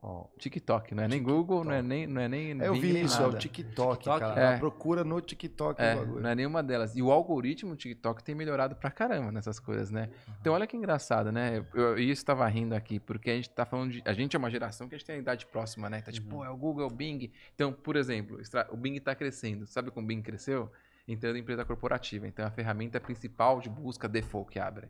Qual? 0.00 0.30
TikTok. 0.38 0.94
Não 0.94 1.02
é 1.02 1.08
nem 1.08 1.22
Google, 1.22 1.64
não 1.64 1.72
é 1.72 1.82
nem. 1.82 2.06
Não 2.06 2.20
é 2.20 2.28
nem 2.28 2.50
Eu 2.60 2.74
vi 2.74 3.00
isso, 3.00 3.20
é 3.20 3.26
o. 3.26 3.32
TikTok, 3.32 4.04
TikTok? 4.04 4.20
cara. 4.20 4.40
É. 4.40 4.58
Procura 4.58 5.02
no 5.02 5.20
TikTok 5.20 5.80
É, 5.80 5.94
não 5.94 6.28
é 6.28 6.34
nenhuma 6.34 6.62
delas. 6.62 6.94
E 6.94 7.02
o 7.02 7.10
algoritmo 7.10 7.70
do 7.70 7.76
TikTok 7.76 8.22
tem 8.22 8.34
melhorado 8.34 8.76
pra 8.76 8.90
caramba 8.90 9.32
nessas 9.32 9.58
coisas, 9.58 9.90
né? 9.90 10.10
Então 10.40 10.52
olha 10.52 10.66
que 10.66 10.76
engraçado, 10.76 11.32
né? 11.32 11.64
Eu, 11.74 11.82
eu 11.82 11.98
isso 11.98 12.20
estava 12.20 12.46
rindo 12.46 12.74
aqui, 12.74 13.00
porque 13.00 13.30
a 13.30 13.34
gente 13.34 13.50
tá 13.50 13.64
falando 13.64 13.92
de. 13.92 14.02
A 14.04 14.12
gente 14.12 14.36
é 14.36 14.38
uma 14.38 14.50
geração 14.50 14.88
que 14.88 14.94
a 14.94 14.98
gente 14.98 15.06
tem 15.06 15.16
a 15.16 15.18
idade 15.18 15.46
próxima, 15.46 15.88
né? 15.88 16.02
Tá 16.02 16.12
tipo, 16.12 16.28
pô, 16.28 16.44
é 16.44 16.50
o 16.50 16.56
Google, 16.56 16.84
é 16.84 16.86
o 16.86 16.90
Bing. 16.90 17.32
Então, 17.54 17.72
por 17.72 17.96
exemplo, 17.96 18.38
o 18.70 18.76
Bing 18.76 18.98
tá 19.00 19.14
crescendo. 19.14 19.66
Sabe 19.66 19.90
como 19.90 20.04
o 20.04 20.08
Bing 20.08 20.22
cresceu? 20.22 20.70
Entrando 21.08 21.36
em 21.36 21.40
empresa 21.40 21.64
corporativa. 21.64 22.26
Então 22.26 22.46
a 22.46 22.50
ferramenta 22.50 23.00
principal 23.00 23.60
de 23.60 23.70
busca 23.70 24.08
default 24.08 24.50
que 24.50 24.58
abre. 24.58 24.88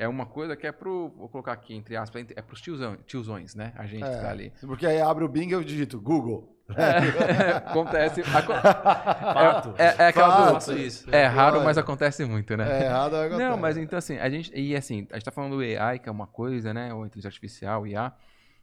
É 0.00 0.06
uma 0.06 0.24
coisa 0.26 0.56
que 0.56 0.64
é 0.66 0.70
pro. 0.70 1.08
Vou 1.16 1.28
colocar 1.28 1.52
aqui, 1.52 1.74
entre 1.74 1.96
aspas, 1.96 2.24
é 2.36 2.40
pros 2.40 2.60
tiozão, 2.60 2.96
tiozões, 3.04 3.54
né? 3.56 3.72
A 3.76 3.84
gente 3.84 4.04
que 4.04 4.20
tá 4.20 4.30
ali. 4.30 4.52
Porque 4.60 4.86
aí 4.86 5.00
abre 5.00 5.24
o 5.24 5.28
Bing 5.28 5.48
e 5.48 5.52
eu 5.52 5.64
digito 5.64 6.00
Google. 6.00 6.56
É, 6.76 7.50
acontece. 7.68 8.20
aco- 8.22 8.52
Fato. 8.52 9.74
É, 9.76 10.04
é 10.04 10.06
aquela 10.08 10.28
Fato. 10.36 10.46
do- 10.46 10.52
Faço 10.54 10.72
isso. 10.78 11.10
É 11.10 11.26
raro, 11.26 11.60
mas 11.64 11.76
acontece 11.78 12.24
muito, 12.24 12.56
né? 12.56 12.82
É 12.82 12.84
errado, 12.84 13.16
aí 13.16 13.28
Não, 13.30 13.36
acontece. 13.38 13.60
mas 13.60 13.76
então 13.76 13.98
assim, 13.98 14.18
a 14.18 14.30
gente. 14.30 14.52
E 14.54 14.76
assim, 14.76 15.06
a 15.10 15.14
gente 15.14 15.24
tá 15.24 15.32
falando 15.32 15.56
do 15.56 15.62
AI, 15.62 15.98
que 15.98 16.08
é 16.08 16.12
uma 16.12 16.26
coisa, 16.28 16.72
né? 16.72 16.94
Ou 16.94 17.04
inteligência 17.04 17.28
artificial, 17.28 17.86
IA. 17.86 18.12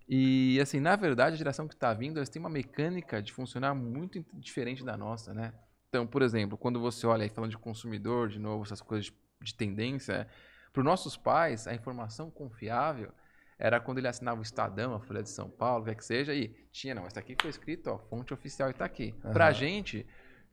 E 0.07 0.59
assim, 0.61 0.79
na 0.79 0.95
verdade, 0.95 1.33
a 1.33 1.37
geração 1.37 1.67
que 1.67 1.75
tá 1.75 1.91
vindo, 1.93 2.17
eles 2.19 2.29
têm 2.29 2.39
uma 2.39 2.49
mecânica 2.49 3.21
de 3.21 3.33
funcionar 3.33 3.73
muito 3.73 4.23
diferente 4.35 4.85
da 4.85 4.95
nossa, 4.95 5.33
né? 5.33 5.51
Então, 5.89 6.05
por 6.05 6.21
exemplo, 6.21 6.57
quando 6.57 6.79
você 6.79 7.07
olha 7.07 7.23
aí 7.23 7.29
falando 7.29 7.51
de 7.51 7.57
consumidor, 7.57 8.29
de 8.29 8.37
novo, 8.39 8.63
essas 8.63 8.81
coisas 8.81 9.05
de, 9.07 9.13
de 9.41 9.55
tendência, 9.55 10.27
para 10.75 10.81
os 10.81 10.85
nossos 10.85 11.15
pais, 11.15 11.67
a 11.67 11.73
informação 11.73 12.29
confiável 12.29 13.09
era 13.57 13.79
quando 13.79 13.99
ele 13.99 14.09
assinava 14.09 14.41
o 14.41 14.43
Estadão, 14.43 14.93
a 14.93 14.99
Folha 14.99 15.23
de 15.23 15.29
São 15.29 15.49
Paulo, 15.49 15.83
o 15.83 15.85
que 15.85 15.91
é 15.91 15.95
que 15.95 16.03
seja, 16.03 16.33
e 16.33 16.49
tinha, 16.69 16.93
não, 16.93 17.07
isso 17.07 17.17
aqui 17.17 17.33
foi 17.39 17.49
escrito, 17.49 17.89
ó, 17.89 17.97
fonte 17.97 18.33
oficial 18.33 18.69
e 18.69 18.73
tá 18.73 18.83
aqui. 18.83 19.15
Pra 19.31 19.45
Aham. 19.45 19.53
gente, 19.53 20.05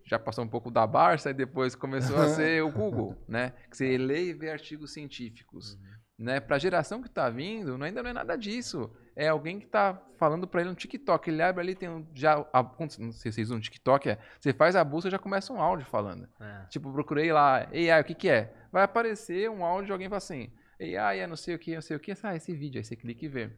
já 0.04 0.20
passou 0.20 0.44
um 0.44 0.48
pouco 0.48 0.70
da 0.70 0.86
Barça 0.86 1.30
e 1.30 1.34
depois 1.34 1.74
começou 1.74 2.16
a 2.16 2.28
ser 2.28 2.62
o 2.62 2.70
Google, 2.70 3.20
né? 3.26 3.52
Que 3.68 3.76
você 3.76 3.98
lê 3.98 4.26
e 4.26 4.32
vê 4.32 4.50
artigos 4.52 4.92
científicos. 4.92 5.76
Né? 6.22 6.38
Pra 6.38 6.56
geração 6.56 7.02
que 7.02 7.10
tá 7.10 7.28
vindo, 7.28 7.76
não- 7.76 7.84
ainda 7.84 8.00
não 8.02 8.10
é 8.10 8.12
nada 8.12 8.36
disso. 8.36 8.88
É 9.16 9.26
alguém 9.28 9.58
que 9.58 9.66
tá 9.66 10.00
falando 10.16 10.46
pra 10.46 10.60
ele 10.60 10.70
no 10.70 10.76
TikTok. 10.76 11.28
Ele 11.28 11.42
abre 11.42 11.60
ali, 11.60 11.74
tem 11.74 11.88
um, 11.88 12.06
já. 12.14 12.46
A, 12.52 12.62
não 12.78 12.88
sei 12.88 13.12
se 13.12 13.32
vocês 13.32 13.48
usam 13.48 13.60
TikTok, 13.60 14.08
é. 14.08 14.18
Você 14.40 14.52
faz 14.52 14.76
a 14.76 14.84
busca 14.84 15.10
já 15.10 15.18
começa 15.18 15.52
um 15.52 15.60
áudio 15.60 15.84
falando. 15.84 16.28
É. 16.40 16.66
Tipo, 16.68 16.92
procurei 16.92 17.32
lá, 17.32 17.66
AI, 17.72 18.00
o 18.00 18.04
que 18.04 18.14
que 18.14 18.28
é? 18.28 18.54
Vai 18.70 18.84
aparecer 18.84 19.50
um 19.50 19.64
áudio 19.64 19.86
de 19.86 19.92
alguém 19.92 20.08
falando 20.08 20.18
assim, 20.18 20.50
AI 20.80 21.20
é 21.20 21.26
não 21.26 21.36
sei 21.36 21.56
o 21.56 21.58
que, 21.58 21.74
não 21.74 21.82
sei 21.82 21.96
o 21.96 22.00
que, 22.00 22.12
ah, 22.22 22.36
esse 22.36 22.54
vídeo, 22.54 22.78
aí 22.78 22.84
você 22.84 22.94
clica 22.94 23.24
e 23.24 23.28
vê. 23.28 23.50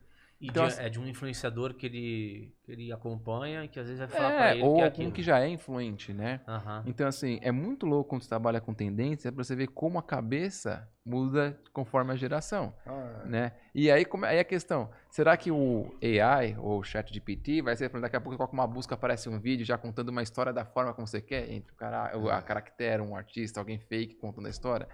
E 0.44 0.48
Então, 0.50 0.66
de- 0.66 0.72
assim- 0.74 0.82
é 0.82 0.88
de 0.90 1.00
um 1.00 1.06
influenciador 1.08 1.72
que 1.74 1.86
ele, 1.86 2.54
que 2.64 2.72
ele 2.72 2.92
acompanha, 2.92 3.66
que 3.66 3.80
às 3.80 3.86
vezes 3.86 3.98
vai 3.98 4.08
falar 4.08 4.30
É, 4.30 4.38
pra 4.38 4.54
ele 4.54 4.62
ou 4.64 4.74
que 4.74 4.80
é 4.80 4.84
alguém 4.84 4.88
aquilo. 5.06 5.12
que 5.12 5.22
já 5.22 5.40
é 5.40 5.48
influente, 5.48 6.12
né? 6.12 6.42
Aham. 6.46 6.84
Então, 6.86 7.06
assim, 7.08 7.38
é 7.40 7.50
muito 7.50 7.86
louco 7.86 8.10
quando 8.10 8.22
você 8.22 8.28
trabalha 8.28 8.60
com 8.60 8.74
tendência 8.74 9.32
pra 9.32 9.42
você 9.42 9.56
ver 9.56 9.68
como 9.68 9.98
a 9.98 10.02
cabeça 10.02 10.86
muda 11.04 11.58
conforme 11.72 12.12
a 12.12 12.16
geração, 12.16 12.74
Ah, 12.84 13.22
é. 13.24 13.28
né? 13.28 13.52
E 13.74 13.90
aí, 13.90 14.04
como, 14.04 14.26
aí 14.26 14.38
a 14.38 14.44
questão, 14.44 14.90
será 15.10 15.34
que 15.34 15.50
o 15.50 15.96
AI 16.02 16.56
ou 16.58 16.80
o 16.80 16.84
chat 16.84 17.10
GPT 17.12 17.62
vai 17.62 17.74
ser, 17.74 17.88
daqui 17.98 18.16
a 18.16 18.20
pouco 18.20 18.36
coloca 18.36 18.52
uma 18.52 18.66
busca, 18.66 18.94
aparece 18.94 19.30
um 19.30 19.40
vídeo 19.40 19.64
já 19.64 19.78
contando 19.78 20.10
uma 20.10 20.22
história 20.22 20.52
da 20.52 20.66
forma 20.66 20.92
como 20.92 21.06
você 21.06 21.22
quer, 21.22 21.50
entre 21.50 21.72
o 21.72 21.76
cara, 21.76 22.14
o- 22.18 22.28
a 22.28 22.42
caractere, 22.42 23.00
um 23.00 23.16
artista, 23.16 23.60
alguém 23.60 23.78
fake 23.78 24.16
contando 24.16 24.46
a 24.46 24.50
história? 24.50 24.86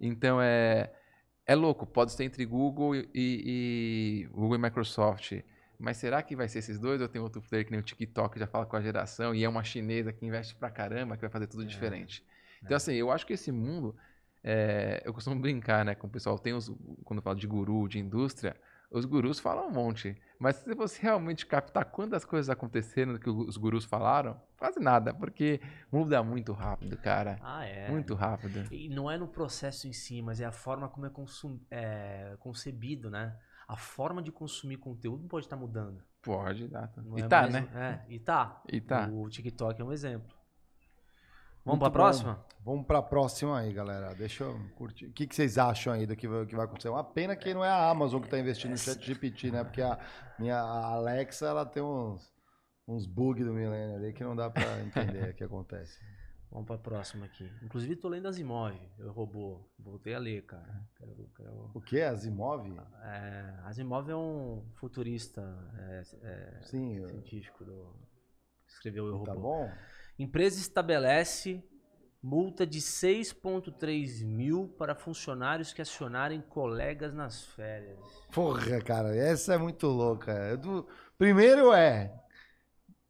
Então, 0.00 0.40
é, 0.40 0.90
é 1.48 1.54
louco, 1.56 1.86
pode 1.86 2.12
ser 2.12 2.24
entre 2.24 2.44
Google 2.46 2.94
e, 2.96 3.08
e- 3.14 4.28
Google 4.32 4.56
e 4.56 4.58
Microsoft. 4.60 5.32
Mas 5.78 5.96
será 5.96 6.22
que 6.22 6.36
vai 6.36 6.48
ser 6.48 6.58
esses 6.60 6.78
dois 6.78 7.00
ou 7.00 7.08
tem 7.08 7.20
outro 7.22 7.40
player 7.42 7.64
que 7.64 7.70
nem 7.72 7.80
o 7.80 7.82
TikTok 7.84 8.34
que 8.34 8.40
já 8.40 8.46
fala 8.46 8.66
com 8.66 8.76
a 8.76 8.82
geração 8.82 9.34
e 9.34 9.44
é 9.44 9.48
uma 9.48 9.64
chinesa 9.64 10.12
que 10.12 10.26
investe 10.26 10.54
pra 10.56 10.70
caramba 10.70 11.16
que 11.16 11.22
vai 11.22 11.30
fazer 11.30 11.46
tudo 11.48 11.64
diferente? 11.66 12.24
Então, 12.64 12.76
assim, 12.76 12.94
eu 12.94 13.10
acho 13.10 13.26
que 13.26 13.32
esse 13.34 13.50
mundo. 13.52 13.96
é, 14.44 15.02
eu 15.04 15.12
costumo 15.14 15.40
brincar, 15.40 15.84
né, 15.84 15.94
com 15.94 16.06
o 16.06 16.10
pessoal. 16.10 16.38
Tem 16.38 16.52
os. 16.54 16.68
Quando 17.04 17.18
eu 17.18 17.22
falo 17.22 17.36
de 17.38 17.46
guru, 17.46 17.88
de 17.88 17.98
indústria, 17.98 18.56
os 18.90 19.04
gurus 19.04 19.38
falam 19.38 19.68
um 19.68 19.72
monte. 19.72 20.16
Mas 20.38 20.56
se 20.56 20.74
você 20.74 21.02
realmente 21.02 21.44
captar 21.44 21.84
quantas 21.86 22.24
coisas 22.24 22.48
aconteceram 22.48 23.18
que 23.18 23.28
os 23.28 23.56
gurus 23.56 23.84
falaram, 23.84 24.40
quase 24.56 24.78
nada, 24.80 25.12
porque 25.12 25.60
muda 25.90 26.22
muito 26.22 26.52
rápido, 26.52 26.96
cara. 26.96 27.38
Ah, 27.42 27.64
é. 27.64 27.90
Muito 27.90 28.14
rápido. 28.14 28.72
E 28.72 28.88
não 28.88 29.10
é 29.10 29.18
no 29.18 29.26
processo 29.28 29.88
em 29.88 29.92
si, 29.92 30.22
mas 30.22 30.40
é 30.40 30.44
a 30.44 30.52
forma 30.52 30.88
como 30.88 31.06
é, 31.06 31.10
é 31.70 32.36
concebido, 32.38 33.10
né? 33.10 33.36
A 33.66 33.76
forma 33.76 34.22
de 34.22 34.32
consumir 34.32 34.78
conteúdo 34.78 35.26
pode 35.28 35.46
estar 35.46 35.56
mudando. 35.56 36.02
Pode, 36.22 36.68
dá. 36.68 36.86
tá. 36.86 37.02
Não 37.02 37.18
E 37.18 37.22
é 37.22 37.28
tá, 37.28 37.42
mais- 37.42 37.52
né? 37.52 38.04
É, 38.08 38.12
e 38.14 38.18
tá. 38.18 38.62
E 38.72 38.80
tá. 38.80 39.08
O 39.12 39.28
TikTok 39.28 39.80
é 39.80 39.84
um 39.84 39.92
exemplo. 39.92 40.37
Vamos 41.68 41.78
pra 41.80 41.88
bom. 41.88 41.92
próxima? 41.92 42.44
Vamos 42.64 42.86
pra 42.86 43.00
próxima 43.02 43.58
aí, 43.60 43.72
galera. 43.72 44.14
Deixa 44.14 44.44
eu 44.44 44.58
curtir. 44.76 45.06
O 45.06 45.12
que, 45.12 45.26
que 45.26 45.34
vocês 45.34 45.56
acham 45.58 45.92
aí 45.92 46.06
do 46.06 46.14
que 46.16 46.26
vai, 46.28 46.44
que 46.44 46.54
vai 46.54 46.64
acontecer? 46.66 46.88
Uma 46.88 47.04
pena 47.04 47.34
que 47.36 47.54
não 47.54 47.64
é 47.64 47.68
a 47.70 47.88
Amazon 47.88 48.20
que 48.20 48.28
tá 48.28 48.38
investindo 48.38 48.72
no 48.72 48.78
chat 48.78 49.04
GPT, 49.04 49.50
né? 49.50 49.64
Porque 49.64 49.80
a 49.80 49.98
minha 50.38 50.56
a 50.58 50.92
Alexa, 50.94 51.46
ela 51.46 51.64
tem 51.64 51.82
uns, 51.82 52.30
uns 52.86 53.06
bugs 53.06 53.44
do 53.46 53.52
milênio 53.54 53.96
ali 53.96 54.12
que 54.12 54.22
não 54.24 54.36
dá 54.36 54.50
pra 54.50 54.62
entender 54.82 55.30
o 55.30 55.34
que 55.34 55.44
acontece. 55.44 55.98
Vamos 56.50 56.66
pra 56.66 56.78
próxima 56.78 57.26
aqui. 57.26 57.50
Inclusive, 57.62 57.94
tô 57.96 58.08
lendo 58.08 58.26
Asimov, 58.26 58.74
eu 58.98 59.12
robô. 59.12 59.60
Voltei 59.78 60.14
a 60.14 60.18
ler, 60.18 60.46
cara. 60.46 60.82
Quero, 60.96 61.30
quero... 61.36 61.70
O 61.74 61.80
que? 61.80 62.00
Asimov? 62.00 62.66
É, 63.02 63.54
Asimov 63.64 64.10
é 64.10 64.16
um 64.16 64.64
futurista 64.76 65.42
é, 65.78 66.02
é, 66.22 66.60
Sim, 66.62 67.06
científico 67.06 67.64
do... 67.66 67.94
escreveu 68.66 69.04
o 69.14 69.24
Tá 69.24 69.32
robô. 69.32 69.42
bom? 69.42 69.72
Empresa 70.18 70.60
estabelece 70.60 71.62
multa 72.22 72.66
de 72.66 72.80
6,3 72.80 74.24
mil 74.24 74.68
para 74.76 74.94
funcionários 74.94 75.72
que 75.72 75.80
acionarem 75.80 76.40
colegas 76.40 77.14
nas 77.14 77.44
férias. 77.44 77.98
Porra, 78.32 78.80
cara, 78.82 79.14
essa 79.14 79.54
é 79.54 79.58
muito 79.58 79.86
louca. 79.86 80.32
Eu 80.32 80.56
do- 80.58 80.88
Primeiro 81.16 81.72
é. 81.72 82.12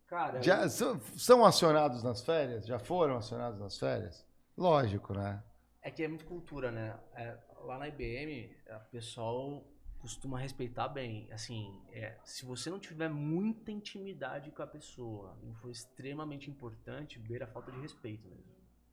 Cara, 0.07 0.41
Já 0.43 0.69
são, 0.69 1.01
são 1.17 1.45
acionados 1.45 2.03
nas 2.03 2.23
férias? 2.23 2.67
Já 2.67 2.79
foram 2.79 3.17
acionados 3.17 3.59
nas 3.61 3.79
férias? 3.79 4.27
Lógico, 4.57 5.13
né? 5.15 5.43
É 5.83 5.91
que 5.91 6.03
é 6.03 6.09
muito 6.09 6.25
cultura, 6.25 6.71
né? 6.71 6.99
É, 7.15 7.37
lá 7.65 7.79
na 7.79 7.89
IBM, 7.89 8.51
o 8.71 8.91
pessoal 8.91 9.65
costuma 10.01 10.39
respeitar 10.39 10.89
bem. 10.89 11.29
Assim, 11.33 11.81
é, 11.93 12.17
se 12.25 12.45
você 12.45 12.71
não 12.71 12.79
tiver 12.79 13.09
muita 13.09 13.71
intimidade 13.71 14.51
com 14.51 14.63
a 14.63 14.67
pessoa, 14.67 15.37
não 15.43 15.55
for 15.55 15.71
extremamente 15.71 16.51
importante, 16.51 17.19
beira 17.19 17.45
a 17.45 17.49
falta 17.49 17.71
de 17.73 17.81
respeito 17.81 18.27
mesmo. 18.29 18.45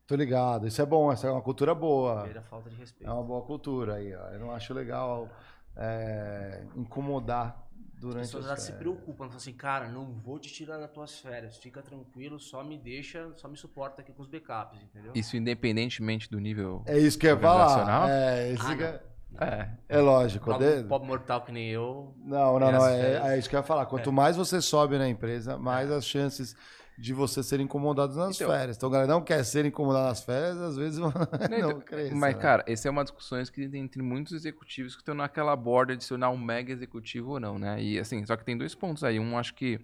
Tô 0.06 0.14
ligado. 0.14 0.66
Isso 0.66 0.80
é 0.80 0.86
bom, 0.86 1.10
essa 1.10 1.26
é 1.26 1.30
uma 1.30 1.42
cultura 1.42 1.74
boa. 1.74 2.22
Beira 2.22 2.40
a 2.40 2.44
falta 2.44 2.70
de 2.70 2.76
respeito. 2.76 3.10
É 3.10 3.12
uma 3.12 3.24
boa 3.24 3.42
cultura 3.42 3.94
aí, 3.94 4.14
ó. 4.14 4.28
Eu 4.30 4.38
não 4.38 4.50
acho 4.52 4.72
legal 4.72 5.28
é, 5.76 6.64
incomodar 6.76 7.66
As 7.94 8.00
durante 8.00 8.22
pessoas 8.26 8.44
as 8.44 8.50
elas 8.50 8.60
se 8.62 8.72
férias. 8.72 8.80
preocupam, 8.82 9.24
falam 9.24 9.36
assim, 9.36 9.52
cara, 9.52 9.88
não 9.88 10.12
vou 10.20 10.38
te 10.38 10.52
tirar 10.52 10.78
das 10.78 10.90
tuas 10.92 11.18
férias, 11.18 11.56
fica 11.56 11.82
tranquilo, 11.82 12.38
só 12.38 12.62
me 12.62 12.78
deixa, 12.78 13.32
só 13.36 13.48
me 13.48 13.56
suporta 13.56 14.02
aqui 14.02 14.12
com 14.12 14.22
os 14.22 14.28
backups, 14.28 14.80
entendeu? 14.82 15.12
Isso 15.14 15.36
independentemente 15.36 16.30
do 16.30 16.38
nível. 16.38 16.82
É 16.86 16.98
isso 16.98 17.18
que 17.18 17.26
eu 17.26 17.34
ia 17.34 17.40
falar. 17.40 18.08
É, 18.08 18.52
isso 18.52 18.62
Ah, 18.66 18.76
que 18.76 18.82
não. 18.84 19.15
É, 19.40 19.68
É. 19.88 19.98
é 19.98 20.00
lógico. 20.00 20.50
Pobre, 20.50 20.82
de- 20.82 20.88
pobre 20.88 21.06
mortal 21.08 21.42
que 21.44 21.52
nem 21.52 21.68
eu. 21.70 22.14
Não, 22.18 22.58
não, 22.58 22.72
não. 22.72 22.86
É, 22.86 23.34
é 23.34 23.38
isso 23.38 23.48
que 23.48 23.56
eu 23.56 23.60
ia 23.60 23.64
falar. 23.64 23.86
Quanto 23.86 24.10
É. 24.10 24.12
mais 24.12 24.36
você 24.36 24.60
sobe 24.60 24.98
na 24.98 25.08
empresa, 25.08 25.56
mais 25.58 25.90
as 25.90 26.04
chances 26.06 26.54
de 26.98 27.12
você 27.12 27.42
ser 27.42 27.60
incomodado 27.60 28.14
nas 28.16 28.34
Então- 28.36 28.48
férias. 28.50 28.76
Então, 28.78 28.88
galera, 28.88 29.10
não 29.12 29.20
quer 29.20 29.44
ser 29.44 29.66
incomodado 29.66 30.06
nas 30.06 30.24
férias, 30.24 30.56
às 30.58 30.76
vezes 30.76 30.98
não, 30.98 31.10
então, 31.10 31.80
cresça, 31.82 32.14
Mas, 32.14 32.34
né? 32.34 32.40
cara, 32.40 32.64
essa 32.66 32.88
é 32.88 32.90
uma 32.90 33.04
discussão 33.04 33.42
que 33.44 33.68
tem 33.68 33.82
entre 33.82 34.00
muitos 34.02 34.32
executivos 34.32 34.94
que 34.94 35.02
estão 35.02 35.14
naquela 35.14 35.54
borda 35.54 35.94
de 35.94 36.02
se 36.02 36.08
tornar 36.08 36.30
um 36.30 36.38
mega 36.38 36.72
executivo 36.72 37.32
ou 37.32 37.40
não, 37.40 37.58
né? 37.58 37.82
E 37.82 37.98
assim, 37.98 38.24
só 38.24 38.34
que 38.34 38.44
tem 38.46 38.56
dois 38.56 38.74
pontos 38.74 39.04
aí. 39.04 39.20
Um, 39.20 39.36
acho 39.38 39.52
que 39.54 39.78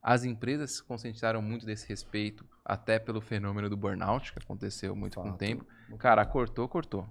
as 0.00 0.22
empresas 0.24 0.76
se 0.76 0.84
conscientizaram 0.84 1.42
muito 1.42 1.66
desse 1.66 1.88
respeito, 1.88 2.44
até 2.64 2.98
pelo 3.00 3.20
fenômeno 3.20 3.68
do 3.68 3.76
burnout, 3.76 4.32
que 4.32 4.38
aconteceu 4.38 4.94
muito 4.94 5.14
com 5.16 5.22
o 5.22 5.30
Fato. 5.30 5.38
tempo. 5.38 5.66
Cara, 5.98 6.24
cortou, 6.24 6.68
cortou. 6.68 7.04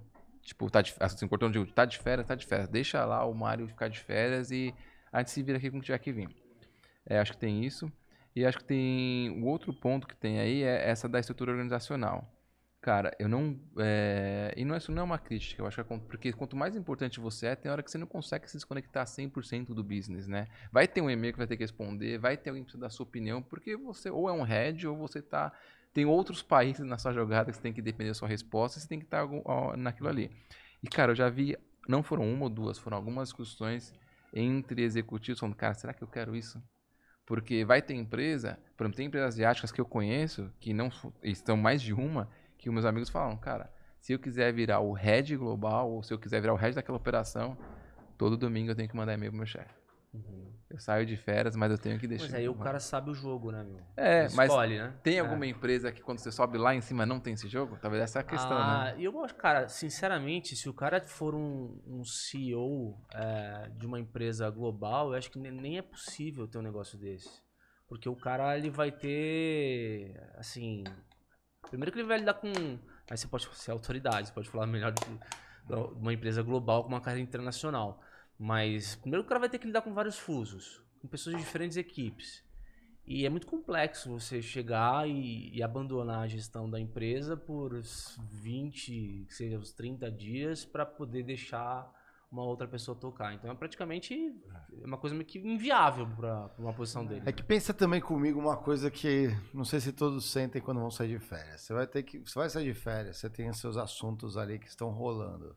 Tipo, 0.44 0.70
tá 0.70 0.82
de, 0.82 0.94
assim, 1.00 1.26
cortou, 1.26 1.50
digo, 1.50 1.66
tá 1.66 1.84
de 1.84 1.98
férias, 1.98 2.26
tá 2.26 2.34
de 2.34 2.46
férias. 2.46 2.68
Deixa 2.68 3.04
lá 3.04 3.24
o 3.24 3.34
Mário 3.34 3.66
ficar 3.66 3.88
de 3.88 3.98
férias 3.98 4.50
e 4.50 4.74
a 5.10 5.18
gente 5.18 5.30
se 5.30 5.42
vira 5.42 5.58
aqui 5.58 5.70
com 5.70 5.78
o 5.78 5.80
que 5.80 5.86
tiver 5.86 5.98
que 5.98 6.12
vir. 6.12 6.28
É, 7.06 7.18
acho 7.18 7.32
que 7.32 7.38
tem 7.38 7.64
isso. 7.64 7.90
E 8.36 8.44
acho 8.44 8.58
que 8.58 8.64
tem. 8.64 9.30
O 9.42 9.46
outro 9.46 9.72
ponto 9.72 10.06
que 10.06 10.16
tem 10.16 10.40
aí 10.40 10.62
é 10.62 10.88
essa 10.88 11.08
da 11.08 11.18
estrutura 11.18 11.52
organizacional. 11.52 12.30
Cara, 12.84 13.16
eu 13.18 13.30
não. 13.30 13.58
é, 13.78 14.52
e 14.54 14.62
não, 14.62 14.76
isso 14.76 14.92
não 14.92 15.00
é 15.00 15.04
uma 15.04 15.18
crítica, 15.18 15.62
eu 15.62 15.66
acho 15.66 15.82
que 15.82 15.94
é 15.94 15.98
porque 16.00 16.32
quanto 16.34 16.54
mais 16.54 16.76
importante 16.76 17.18
você 17.18 17.46
é, 17.46 17.56
tem 17.56 17.72
hora 17.72 17.82
que 17.82 17.90
você 17.90 17.96
não 17.96 18.06
consegue 18.06 18.46
se 18.46 18.58
desconectar 18.58 19.06
100% 19.06 19.68
do 19.68 19.82
business, 19.82 20.26
né? 20.26 20.48
Vai 20.70 20.86
ter 20.86 21.00
um 21.00 21.08
e-mail 21.08 21.32
que 21.32 21.38
vai 21.38 21.46
ter 21.46 21.56
que 21.56 21.62
responder, 21.62 22.18
vai 22.18 22.36
ter 22.36 22.50
alguém 22.50 22.62
que 22.62 22.66
precisa 22.66 22.82
dar 22.82 22.90
sua 22.90 23.04
opinião, 23.04 23.40
porque 23.40 23.74
você 23.74 24.10
ou 24.10 24.28
é 24.28 24.32
um 24.32 24.42
head 24.42 24.86
ou 24.86 24.98
você 24.98 25.22
tá. 25.22 25.50
Tem 25.94 26.04
outros 26.04 26.42
países 26.42 26.84
na 26.84 26.98
sua 26.98 27.12
jogada 27.12 27.50
que 27.50 27.56
você 27.56 27.62
tem 27.62 27.72
que 27.72 27.80
depender 27.80 28.10
da 28.10 28.14
sua 28.14 28.28
resposta, 28.28 28.80
você 28.80 28.88
tem 28.88 28.98
que 28.98 29.04
estar 29.04 29.24
ó, 29.44 29.76
naquilo 29.76 30.08
ali. 30.08 30.28
E, 30.82 30.88
cara, 30.88 31.12
eu 31.12 31.16
já 31.16 31.30
vi. 31.30 31.56
Não 31.88 32.02
foram 32.02 32.28
uma 32.30 32.44
ou 32.44 32.50
duas, 32.50 32.78
foram 32.78 32.96
algumas 32.96 33.28
discussões 33.28 33.94
entre 34.32 34.82
executivos 34.82 35.38
falando, 35.38 35.54
cara, 35.54 35.74
será 35.74 35.94
que 35.94 36.02
eu 36.02 36.08
quero 36.08 36.34
isso? 36.34 36.60
Porque 37.24 37.64
vai 37.64 37.80
ter 37.80 37.94
empresa, 37.94 38.58
por 38.76 38.84
exemplo, 38.84 38.96
tem 38.96 39.06
empresas 39.06 39.34
asiáticas 39.34 39.70
que 39.70 39.80
eu 39.80 39.86
conheço, 39.86 40.50
que 40.58 40.72
não 40.72 40.90
estão 41.22 41.56
mais 41.56 41.80
de 41.80 41.92
uma, 41.92 42.28
que 42.58 42.68
meus 42.68 42.84
amigos 42.84 43.08
falam, 43.08 43.36
cara, 43.36 43.72
se 44.00 44.12
eu 44.12 44.18
quiser 44.18 44.52
virar 44.52 44.80
o 44.80 44.92
head 44.92 45.36
global, 45.36 45.90
ou 45.90 46.02
se 46.02 46.12
eu 46.12 46.18
quiser 46.18 46.40
virar 46.40 46.54
o 46.54 46.56
head 46.56 46.74
daquela 46.74 46.98
operação, 46.98 47.56
todo 48.18 48.36
domingo 48.36 48.70
eu 48.70 48.74
tenho 48.74 48.88
que 48.88 48.96
mandar 48.96 49.14
e-mail 49.14 49.30
pro 49.30 49.38
meu 49.38 49.46
chefe. 49.46 49.83
Eu 50.70 50.78
saio 50.78 51.06
de 51.06 51.16
férias, 51.16 51.54
mas 51.54 51.70
eu 51.70 51.78
tenho 51.78 51.98
que 51.98 52.06
deixar. 52.08 52.24
Mas 52.24 52.34
aí 52.34 52.48
o 52.48 52.54
cara 52.54 52.80
sabe 52.80 53.10
o 53.10 53.14
jogo, 53.14 53.52
né, 53.52 53.62
meu? 53.62 53.80
É, 53.96 54.24
Ele 54.24 54.34
mas 54.34 54.50
escolhe, 54.50 54.78
né? 54.78 54.94
tem 55.02 55.18
É. 55.18 55.20
alguma 55.20 55.46
empresa 55.46 55.92
que 55.92 56.02
quando 56.02 56.18
você 56.18 56.32
sobe 56.32 56.58
lá 56.58 56.74
em 56.74 56.80
cima 56.80 57.06
não 57.06 57.20
tem 57.20 57.34
esse 57.34 57.48
jogo? 57.48 57.78
Talvez 57.80 58.02
essa 58.02 58.18
é 58.18 58.22
a 58.22 58.24
questão, 58.24 58.56
ah, 58.56 58.92
né? 58.92 58.96
eu 58.98 59.24
acho, 59.24 59.34
cara, 59.36 59.68
sinceramente, 59.68 60.56
se 60.56 60.68
o 60.68 60.74
cara 60.74 61.00
for 61.06 61.34
um, 61.34 61.80
um 61.86 62.04
CEO 62.04 62.98
é, 63.12 63.70
de 63.76 63.86
uma 63.86 64.00
empresa 64.00 64.48
global, 64.50 65.10
eu 65.10 65.14
acho 65.18 65.30
que 65.30 65.38
ne- 65.38 65.50
nem 65.50 65.78
é 65.78 65.82
possível 65.82 66.48
ter 66.48 66.58
um 66.58 66.62
negócio 66.62 66.98
desse. 66.98 67.42
Porque 67.86 68.08
o 68.08 68.16
cara, 68.16 68.56
ele 68.56 68.70
vai 68.70 68.90
ter, 68.90 70.20
assim... 70.36 70.82
Primeiro 71.68 71.92
que 71.92 71.98
ele 71.98 72.08
vai 72.08 72.18
lidar 72.18 72.34
com... 72.34 72.48
Aí 73.10 73.16
você 73.16 73.28
pode 73.28 73.46
ser 73.54 73.70
autoridade, 73.70 74.28
você 74.28 74.34
pode 74.34 74.48
falar 74.48 74.66
melhor 74.66 74.90
de 74.92 75.00
de 75.66 75.74
uma 75.74 76.12
empresa 76.12 76.42
global 76.42 76.82
com 76.82 76.90
uma 76.90 77.00
carreira 77.00 77.22
internacional. 77.22 78.00
Mas 78.44 78.94
primeiro 78.96 79.24
o 79.24 79.26
cara 79.26 79.40
vai 79.40 79.48
ter 79.48 79.58
que 79.58 79.66
lidar 79.66 79.80
com 79.80 79.94
vários 79.94 80.18
fusos, 80.18 80.82
com 81.00 81.08
pessoas 81.08 81.34
de 81.34 81.42
diferentes 81.42 81.78
equipes. 81.78 82.44
E 83.06 83.24
é 83.24 83.30
muito 83.30 83.46
complexo 83.46 84.10
você 84.10 84.42
chegar 84.42 85.08
e, 85.08 85.50
e 85.50 85.62
abandonar 85.62 86.24
a 86.24 86.26
gestão 86.26 86.68
da 86.68 86.78
empresa 86.78 87.38
por 87.38 87.72
uns 87.72 88.18
20, 88.30 89.24
que 89.26 89.34
seja 89.34 89.58
uns 89.58 89.72
30 89.72 90.10
dias, 90.10 90.62
para 90.62 90.84
poder 90.84 91.22
deixar 91.22 91.90
uma 92.30 92.44
outra 92.44 92.68
pessoa 92.68 92.94
tocar. 92.94 93.32
Então 93.32 93.50
é 93.50 93.54
praticamente 93.54 94.14
uma 94.84 94.98
coisa 94.98 95.16
meio 95.16 95.26
que 95.26 95.38
inviável 95.38 96.06
para 96.06 96.50
uma 96.58 96.74
posição 96.74 97.06
dele. 97.06 97.22
É 97.24 97.32
que 97.32 97.42
pensa 97.42 97.72
também 97.72 98.02
comigo 98.02 98.38
uma 98.38 98.58
coisa 98.58 98.90
que 98.90 99.28
não 99.54 99.64
sei 99.64 99.80
se 99.80 99.90
todos 99.90 100.30
sentem 100.30 100.60
quando 100.60 100.80
vão 100.80 100.90
sair 100.90 101.18
de 101.18 101.18
férias. 101.18 101.62
Você 101.62 101.72
vai 101.72 101.86
ter 101.86 102.02
que, 102.02 102.18
você 102.18 102.38
vai 102.38 102.50
sair 102.50 102.70
de 102.70 102.78
férias, 102.78 103.16
você 103.16 103.30
tem 103.30 103.48
os 103.48 103.58
seus 103.58 103.78
assuntos 103.78 104.36
ali 104.36 104.58
que 104.58 104.68
estão 104.68 104.90
rolando. 104.90 105.56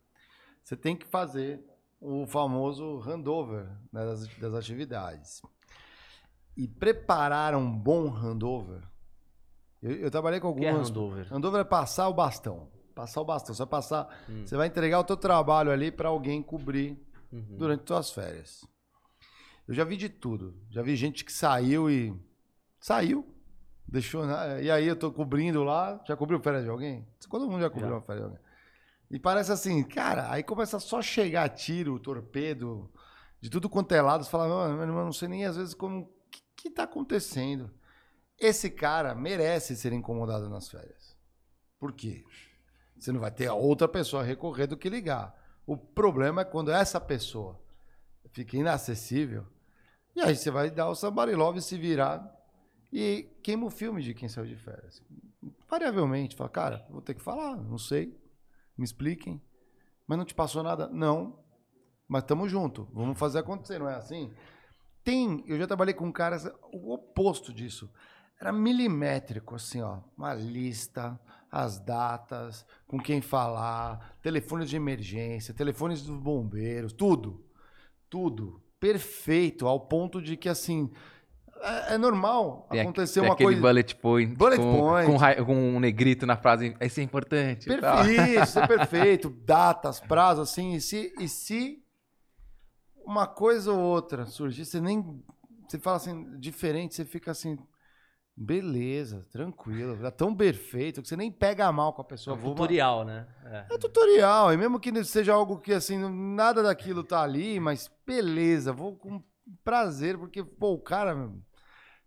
Você 0.63 0.77
tem 0.77 0.95
que 0.95 1.05
fazer 1.05 1.61
o 1.99 2.25
famoso 2.27 2.99
handover 2.99 3.65
né, 3.91 4.05
das, 4.05 4.27
das 4.37 4.53
atividades. 4.53 5.41
E 6.55 6.67
preparar 6.67 7.55
um 7.55 7.71
bom 7.71 8.07
handover. 8.09 8.81
Eu, 9.81 9.91
eu 9.97 10.11
trabalhei 10.11 10.39
com 10.39 10.49
O 10.49 10.55
que 10.55 10.65
é 10.65 10.69
algumas. 10.69 10.89
handover? 10.89 11.27
Handover 11.33 11.61
é 11.61 11.63
passar 11.63 12.07
o 12.07 12.13
bastão. 12.13 12.69
Passar 12.95 13.21
o 13.21 13.25
bastão. 13.25 13.53
Você 13.53 13.59
vai 13.59 13.67
passar. 13.69 14.23
Hum. 14.29 14.43
Você 14.45 14.57
vai 14.57 14.67
entregar 14.67 14.99
o 14.99 15.03
teu 15.03 15.15
trabalho 15.17 15.71
ali 15.71 15.91
para 15.91 16.09
alguém 16.09 16.41
cobrir 16.41 16.97
Uhum. 17.31 17.57
durante 17.57 17.85
suas 17.85 18.09
férias. 18.09 18.65
Eu 19.67 19.73
já 19.73 19.83
vi 19.83 19.97
de 19.97 20.07
tudo. 20.07 20.55
Já 20.69 20.81
vi 20.81 20.95
gente 20.95 21.25
que 21.25 21.31
saiu 21.31 21.91
e. 21.91 22.17
Saiu. 22.79 23.27
Deixou. 23.85 24.25
na- 24.25 24.61
E 24.61 24.71
aí 24.71 24.87
eu 24.87 24.95
tô 24.95 25.11
cobrindo 25.11 25.61
lá. 25.63 26.01
Já 26.07 26.15
cobriu 26.15 26.39
férias 26.39 26.63
de 26.63 26.69
alguém? 26.69 27.05
Todo 27.29 27.49
mundo 27.49 27.61
já 27.61 27.69
cobriu 27.69 27.89
Já. 27.89 27.95
uma 27.95 28.01
férias 28.01 28.25
de 28.25 28.31
alguém. 28.31 28.46
E 29.09 29.19
parece 29.19 29.51
assim, 29.51 29.83
cara, 29.83 30.31
aí 30.31 30.43
começa 30.43 30.79
só 30.79 30.99
a 30.99 31.01
chegar 31.01 31.47
tiro, 31.49 31.99
torpedo, 31.99 32.91
de 33.39 33.49
tudo 33.49 33.69
quanto 33.69 33.93
é 33.93 34.01
lado. 34.01 34.23
Você 34.23 34.29
fala, 34.29 34.47
mano, 34.47 34.81
eu 34.81 34.87
não 34.87 35.13
sei 35.13 35.27
nem 35.27 35.45
às 35.45 35.55
vezes 35.55 35.73
como. 35.73 36.01
O 36.01 36.09
que, 36.29 36.41
que 36.55 36.69
tá 36.69 36.83
acontecendo? 36.83 37.71
Esse 38.37 38.69
cara 38.69 39.15
merece 39.15 39.75
ser 39.75 39.93
incomodado 39.93 40.49
nas 40.49 40.69
férias. 40.69 41.15
Por 41.79 41.93
quê? 41.93 42.23
Você 42.97 43.11
não 43.11 43.19
vai 43.19 43.31
ter 43.31 43.49
outra 43.49 43.87
pessoa 43.87 44.21
a 44.21 44.25
recorrer 44.25 44.67
do 44.67 44.77
que 44.77 44.89
ligar. 44.89 45.35
O 45.65 45.77
problema 45.77 46.41
é 46.41 46.45
quando 46.45 46.71
essa 46.71 46.99
pessoa 46.99 47.59
fica 48.31 48.57
inacessível. 48.57 49.45
E 50.15 50.21
aí 50.21 50.35
você 50.35 50.49
vai 50.51 50.69
dar 50.69 50.89
o 50.89 50.95
somebody 50.95 51.33
love 51.33 51.61
se 51.61 51.77
virar 51.77 52.35
e 52.91 53.29
queima 53.43 53.65
o 53.65 53.69
filme 53.69 54.01
de 54.01 54.13
quem 54.13 54.27
saiu 54.27 54.47
de 54.47 54.55
férias. 54.55 55.01
Variavelmente, 55.69 56.35
fala, 56.35 56.49
cara, 56.49 56.85
vou 56.89 57.01
ter 57.01 57.13
que 57.13 57.21
falar, 57.21 57.55
não 57.55 57.77
sei, 57.77 58.17
me 58.77 58.85
expliquem. 58.85 59.41
Mas 60.07 60.17
não 60.17 60.25
te 60.25 60.33
passou 60.33 60.63
nada? 60.63 60.87
Não. 60.87 61.39
Mas 62.07 62.23
tamo 62.23 62.47
junto, 62.47 62.87
vamos 62.93 63.19
fazer 63.19 63.39
acontecer, 63.39 63.79
não 63.79 63.89
é 63.89 63.95
assim? 63.95 64.31
Tem, 65.03 65.43
eu 65.47 65.57
já 65.57 65.67
trabalhei 65.67 65.93
com 65.93 66.11
caras, 66.11 66.49
o 66.71 66.93
oposto 66.93 67.53
disso. 67.53 67.91
Era 68.39 68.51
milimétrico, 68.51 69.55
assim, 69.55 69.81
ó. 69.81 69.99
Uma 70.17 70.33
lista, 70.33 71.19
as 71.51 71.79
datas, 71.79 72.65
com 72.85 72.99
quem 72.99 73.21
falar, 73.21 74.17
telefones 74.21 74.69
de 74.69 74.75
emergência, 74.75 75.53
telefones 75.53 76.03
dos 76.03 76.17
bombeiros, 76.17 76.93
tudo. 76.93 77.45
Tudo. 78.09 78.61
Perfeito, 78.79 79.67
ao 79.67 79.87
ponto 79.87 80.21
de 80.21 80.37
que, 80.37 80.47
assim, 80.47 80.91
é, 81.61 81.93
é 81.95 81.97
normal 81.97 82.67
Tem 82.69 82.81
acontecer 82.81 83.19
tem 83.19 83.29
uma 83.29 83.33
aquele 83.33 83.49
coisa. 83.49 83.61
bullet 83.61 83.95
point, 83.95 84.35
Bullet 84.35 84.61
com, 84.61 84.77
point. 84.77 85.37
Com, 85.37 85.45
com 85.45 85.55
um 85.55 85.79
negrito 85.79 86.25
na 86.25 86.37
frase, 86.37 86.75
isso 86.81 86.99
é 86.99 87.03
importante. 87.03 87.67
Perfeito, 87.67 88.43
isso 88.43 88.59
é 88.59 88.67
perfeito. 88.67 89.29
Datas, 89.29 89.99
prazos, 89.99 90.49
assim. 90.49 90.73
E 90.73 90.81
se, 90.81 91.13
e 91.19 91.27
se 91.27 91.83
uma 93.05 93.25
coisa 93.25 93.71
ou 93.71 93.79
outra 93.79 94.25
surgir, 94.25 94.65
você 94.65 94.81
nem. 94.81 95.23
Você 95.67 95.79
fala 95.79 95.97
assim, 95.97 96.37
diferente, 96.39 96.95
você 96.95 97.05
fica 97.05 97.31
assim. 97.31 97.57
Beleza, 98.39 99.25
tranquilo. 99.31 100.05
É 100.05 100.11
tão 100.11 100.35
perfeito 100.35 101.01
que 101.01 101.07
você 101.07 101.17
nem 101.17 101.31
pega 101.31 101.71
mal 101.71 101.91
com 101.91 102.03
a 102.03 102.05
pessoa. 102.05 102.37
É 102.37 102.39
um 102.39 102.43
tutorial, 102.43 103.03
né? 103.03 103.25
É. 103.43 103.65
é. 103.73 103.77
tutorial. 103.79 104.53
E 104.53 104.57
mesmo 104.57 104.79
que 104.79 105.03
seja 105.03 105.33
algo 105.33 105.57
que, 105.57 105.73
assim, 105.73 105.97
nada 105.97 106.61
daquilo 106.61 107.03
tá 107.03 107.23
ali, 107.23 107.59
mas 107.59 107.89
beleza, 108.05 108.71
vou 108.71 108.95
com 108.95 109.23
prazer, 109.63 110.19
porque, 110.19 110.43
pô, 110.43 110.73
o 110.73 110.79
cara. 110.79 111.31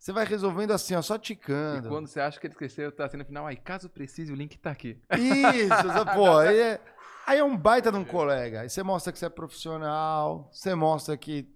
Você 0.01 0.13
vai 0.13 0.25
resolvendo 0.25 0.71
assim, 0.71 0.95
ó, 0.95 1.03
só 1.03 1.19
ticando. 1.19 1.87
E 1.87 1.91
quando 1.91 2.07
você 2.07 2.21
acha 2.21 2.41
que 2.41 2.47
ele 2.47 2.55
esqueceu, 2.55 2.91
tá 2.91 3.05
assim 3.05 3.19
no 3.19 3.25
final, 3.27 3.47
aí, 3.47 3.55
caso 3.55 3.91
precise, 3.91 4.33
o 4.33 4.35
link 4.35 4.59
tá 4.59 4.71
aqui. 4.71 4.99
Isso, 5.13 5.69
pô, 6.17 6.39
aí 6.39 6.59
é, 6.59 6.81
aí 7.27 7.39
é 7.39 7.45
um 7.45 7.55
baita 7.55 7.93
de 7.93 7.99
um 7.99 8.05
colega. 8.05 8.63
Aí 8.63 8.71
você 8.71 8.83
mostra 8.83 9.13
que 9.13 9.19
você 9.19 9.27
é 9.27 9.29
profissional, 9.29 10.49
você 10.51 10.75
mostra 10.75 11.19
que 11.19 11.47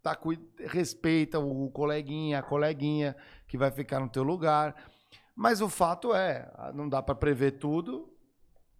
tá, 0.00 0.16
respeita 0.68 1.40
o 1.40 1.68
coleguinha, 1.72 2.38
a 2.38 2.42
coleguinha 2.42 3.16
que 3.48 3.58
vai 3.58 3.72
ficar 3.72 3.98
no 3.98 4.08
teu 4.08 4.22
lugar. 4.22 4.76
Mas 5.34 5.60
o 5.60 5.68
fato 5.68 6.14
é, 6.14 6.48
não 6.72 6.88
dá 6.88 7.02
para 7.02 7.16
prever 7.16 7.58
tudo, 7.58 8.08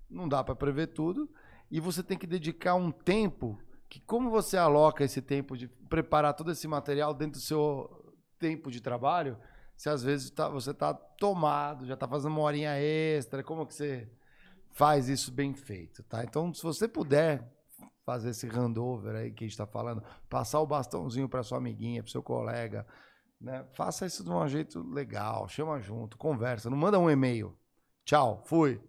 não 0.09 0.28
dá 0.28 0.45
para 0.45 0.55
prever 0.55 0.86
tudo, 0.89 1.28
e 1.69 1.81
você 1.81 2.05
tem 2.05 2.16
que 2.16 2.27
dedicar 2.27 2.77
um 2.77 2.93
tempo 2.93 3.59
que 3.89 3.99
como 3.99 4.31
você 4.31 4.57
aloca 4.57 5.03
esse 5.03 5.20
tempo 5.20 5.57
de 5.57 5.66
preparar 5.66 6.35
todo 6.35 6.53
esse 6.53 6.69
material 6.69 7.12
dentro 7.12 7.40
do 7.40 7.45
seu 7.45 7.97
tempo 8.39 8.70
de 8.70 8.81
trabalho, 8.81 9.39
se 9.77 9.89
às 9.89 10.02
vezes 10.02 10.31
tá, 10.31 10.48
você 10.48 10.70
está 10.70 10.94
tomado, 10.94 11.86
já 11.86 11.94
está 11.94 12.06
fazendo 12.09 12.32
uma 12.32 12.43
horinha 12.43 12.77
extra, 12.78 13.43
como 13.43 13.66
que 13.66 13.74
você 13.74 14.09
faz 14.70 15.09
isso 15.09 15.32
bem 15.32 15.55
feito, 15.55 16.02
tá? 16.05 16.24
Então, 16.24 16.52
se 16.52 16.62
você 16.62 16.89
puder 16.89 17.48
fazer 18.05 18.31
esse 18.31 18.47
handover 18.47 19.15
aí 19.15 19.31
que 19.31 19.44
a 19.44 19.47
gente 19.47 19.52
está 19.52 19.66
falando, 19.66 20.02
passar 20.28 20.60
o 20.60 20.66
bastãozinho 20.66 21.28
para 21.28 21.43
sua 21.43 21.59
amiguinha, 21.59 22.02
para 22.02 22.10
seu 22.10 22.23
colega, 22.23 22.86
né? 23.40 23.65
Faça 23.73 24.06
isso 24.06 24.24
de 24.24 24.31
um 24.31 24.48
jeito 24.48 24.82
legal, 24.82 25.48
chama 25.48 25.81
junto, 25.81 26.16
conversa, 26.16 26.69
não 26.69 26.77
manda 26.77 26.98
um 26.98 27.10
e-mail. 27.10 27.56
Tchau, 28.05 28.43
fui. 28.44 28.81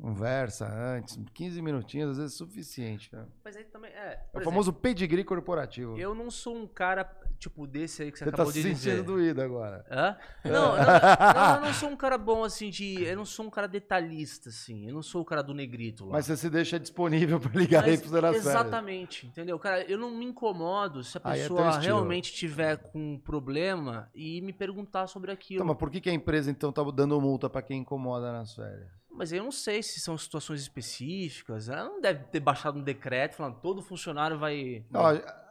Conversa 0.00 0.66
antes, 0.66 1.18
15 1.34 1.60
minutinhos, 1.60 2.12
às 2.12 2.16
vezes 2.16 2.34
é 2.34 2.38
suficiente. 2.38 3.14
Né? 3.14 3.26
Mas 3.44 3.54
aí 3.54 3.64
também 3.64 3.90
é. 3.90 4.26
É 4.32 4.38
o 4.38 4.40
famoso 4.40 4.72
pedigree 4.72 5.24
corporativo. 5.24 5.98
Eu 5.98 6.14
não 6.14 6.30
sou 6.30 6.56
um 6.56 6.66
cara, 6.66 7.04
tipo, 7.40 7.66
desse 7.66 8.02
aí 8.02 8.12
que 8.12 8.18
você, 8.18 8.24
você 8.24 8.30
tá 8.30 8.34
acabou 8.36 8.52
de 8.52 8.62
dizer. 8.62 8.74
Você 8.74 8.74
tá 8.74 8.80
se 8.80 8.90
sentindo 8.90 9.06
doído 9.06 9.42
agora. 9.42 9.84
Hã? 9.90 10.16
Não, 10.44 10.76
não, 10.76 10.76
não, 10.76 11.54
eu 11.56 11.60
não 11.62 11.74
sou 11.74 11.88
um 11.88 11.96
cara 11.96 12.18
bom, 12.18 12.44
assim, 12.44 12.70
de... 12.70 13.02
Eu 13.02 13.16
não 13.16 13.24
sou 13.24 13.46
um 13.46 13.50
cara 13.50 13.66
detalhista, 13.66 14.48
assim. 14.48 14.86
Eu 14.86 14.94
não 14.94 15.02
sou 15.02 15.22
o 15.22 15.24
cara 15.24 15.42
do 15.42 15.54
negrito 15.54 16.04
lá. 16.04 16.12
Mas 16.12 16.26
você 16.26 16.36
se 16.36 16.50
deixa 16.50 16.78
disponível 16.78 17.40
pra 17.40 17.50
ligar 17.52 17.82
Mas, 17.82 18.00
aí 18.00 18.08
pro 18.08 18.20
nas 18.20 18.36
Exatamente, 18.36 19.26
entendeu? 19.26 19.58
Cara, 19.58 19.82
eu 19.90 19.98
não 19.98 20.10
me 20.10 20.26
incomodo 20.26 21.02
se 21.02 21.16
a 21.18 21.20
é 21.24 21.32
pessoa 21.32 21.76
é 21.76 21.78
realmente 21.78 22.32
tiver 22.32 22.76
com 22.76 23.14
um 23.14 23.18
problema 23.18 24.10
e 24.14 24.40
me 24.42 24.52
perguntar 24.52 25.06
sobre 25.06 25.30
aquilo. 25.30 25.58
Então, 25.58 25.66
mas 25.66 25.76
por 25.76 25.90
que, 25.90 26.00
que 26.00 26.10
a 26.10 26.14
empresa, 26.14 26.50
então, 26.50 26.72
tá 26.72 26.82
dando 26.82 27.20
multa 27.20 27.48
pra 27.48 27.62
quem 27.62 27.80
incomoda 27.80 28.32
nas 28.32 28.54
férias? 28.54 29.00
Mas 29.10 29.32
eu 29.32 29.42
não 29.42 29.52
sei 29.52 29.82
se 29.82 30.00
são 30.00 30.16
situações 30.16 30.62
específicas. 30.62 31.68
Ela 31.68 31.84
não 31.84 32.00
deve 32.00 32.24
ter 32.24 32.40
baixado 32.40 32.78
um 32.78 32.82
decreto 32.82 33.36
falando 33.36 33.60
todo 33.60 33.82
funcionário 33.82 34.38
vai. 34.38 34.84
Não, 34.90 35.02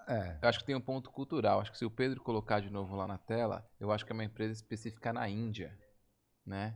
é. 0.10 0.38
Eu 0.42 0.50
acho 0.50 0.60
que 0.60 0.66
tem 0.66 0.76
um 0.76 0.82
ponto 0.82 1.12
cultural. 1.12 1.62
Acho 1.62 1.72
que 1.72 1.78
se 1.78 1.86
o 1.86 1.92
Pedro 1.92 2.22
colocar 2.22 2.60
de 2.60 2.70
novo 2.70 2.96
lá 2.96 3.08
na 3.08 3.18
tela, 3.18 3.66
eu 3.80 3.92
acho 3.92 4.06
que 4.06 4.12
é 4.12 4.14
uma 4.16 4.24
empresa 4.24 4.54
específica 4.54 5.14
na 5.14 5.30
Índia, 5.30 5.78
né? 6.46 6.76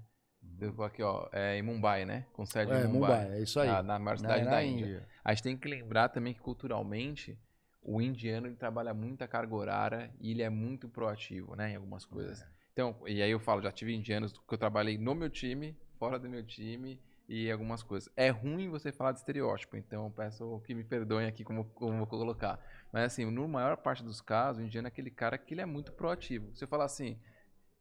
Eu 0.60 0.72
vou 0.74 0.86
aqui, 0.86 1.02
ó, 1.02 1.28
é 1.32 1.58
em 1.58 1.62
Mumbai, 1.62 2.06
né? 2.06 2.26
Com 2.34 2.46
sede 2.46 2.72
é, 2.72 2.82
em 2.82 2.88
Mumbai. 2.88 3.22
Mumbai. 3.22 3.38
É 3.38 3.42
isso 3.42 3.60
aí. 3.60 3.68
Na, 3.68 3.82
na 3.82 4.00
maior 4.00 4.18
cidade 4.18 4.44
na, 4.44 4.52
da 4.52 4.64
Índia. 4.64 4.86
Índia. 4.86 5.08
A 5.24 5.34
gente 5.34 5.44
tem 5.44 5.58
que 5.58 5.68
lembrar 5.68 6.10
também 6.10 6.34
que 6.34 6.40
culturalmente 6.40 7.40
o 7.82 8.02
indiano 8.02 8.48
ele 8.48 8.56
trabalha 8.56 8.94
muita 8.94 9.28
carga 9.28 9.56
horária 9.56 10.14
e 10.20 10.32
ele 10.32 10.42
é 10.42 10.50
muito 10.50 10.88
proativo, 10.88 11.56
né? 11.56 11.72
Em 11.72 11.76
algumas 11.76 12.06
coisas. 12.06 12.42
É. 12.42 12.48
Então, 12.72 12.96
e 13.06 13.22
aí 13.22 13.32
eu 13.32 13.40
falo, 13.40 13.62
já 13.62 13.72
tive 13.72 13.94
indianos 13.94 14.34
que 14.34 14.54
eu 14.54 14.58
trabalhei 14.58 14.98
no 14.98 15.14
meu 15.14 15.30
time 15.30 15.78
fora 15.98 16.18
do 16.18 16.30
meu 16.30 16.44
time 16.44 17.00
e 17.28 17.52
algumas 17.52 17.82
coisas. 17.84 18.12
É 18.16 18.30
ruim 18.30 18.70
você 18.70 18.92
falar 18.92 19.12
de 19.12 19.20
estereótipo, 19.20 19.78
então 19.78 20.12
peço 20.12 20.62
que 20.66 20.74
me 20.74 20.84
perdoem 20.84 21.28
aqui 21.28 21.44
como, 21.44 21.66
como 21.66 21.98
vou 21.98 22.08
colocar. 22.08 22.60
Mas 22.92 23.04
assim, 23.06 23.30
na 23.30 23.48
maior 23.48 23.78
parte 23.78 24.04
dos 24.04 24.22
casos, 24.22 24.62
o 24.62 24.66
indiano 24.66 24.88
é 24.88 24.90
aquele 24.90 25.10
cara 25.10 25.38
que 25.38 25.54
ele 25.54 25.62
é 25.62 25.66
muito 25.66 25.94
proativo. 25.94 26.52
Eu 26.60 26.68
falar 26.68 26.86
assim 26.86 27.20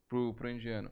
pro, 0.08 0.34
pro 0.34 0.50
indiano, 0.50 0.90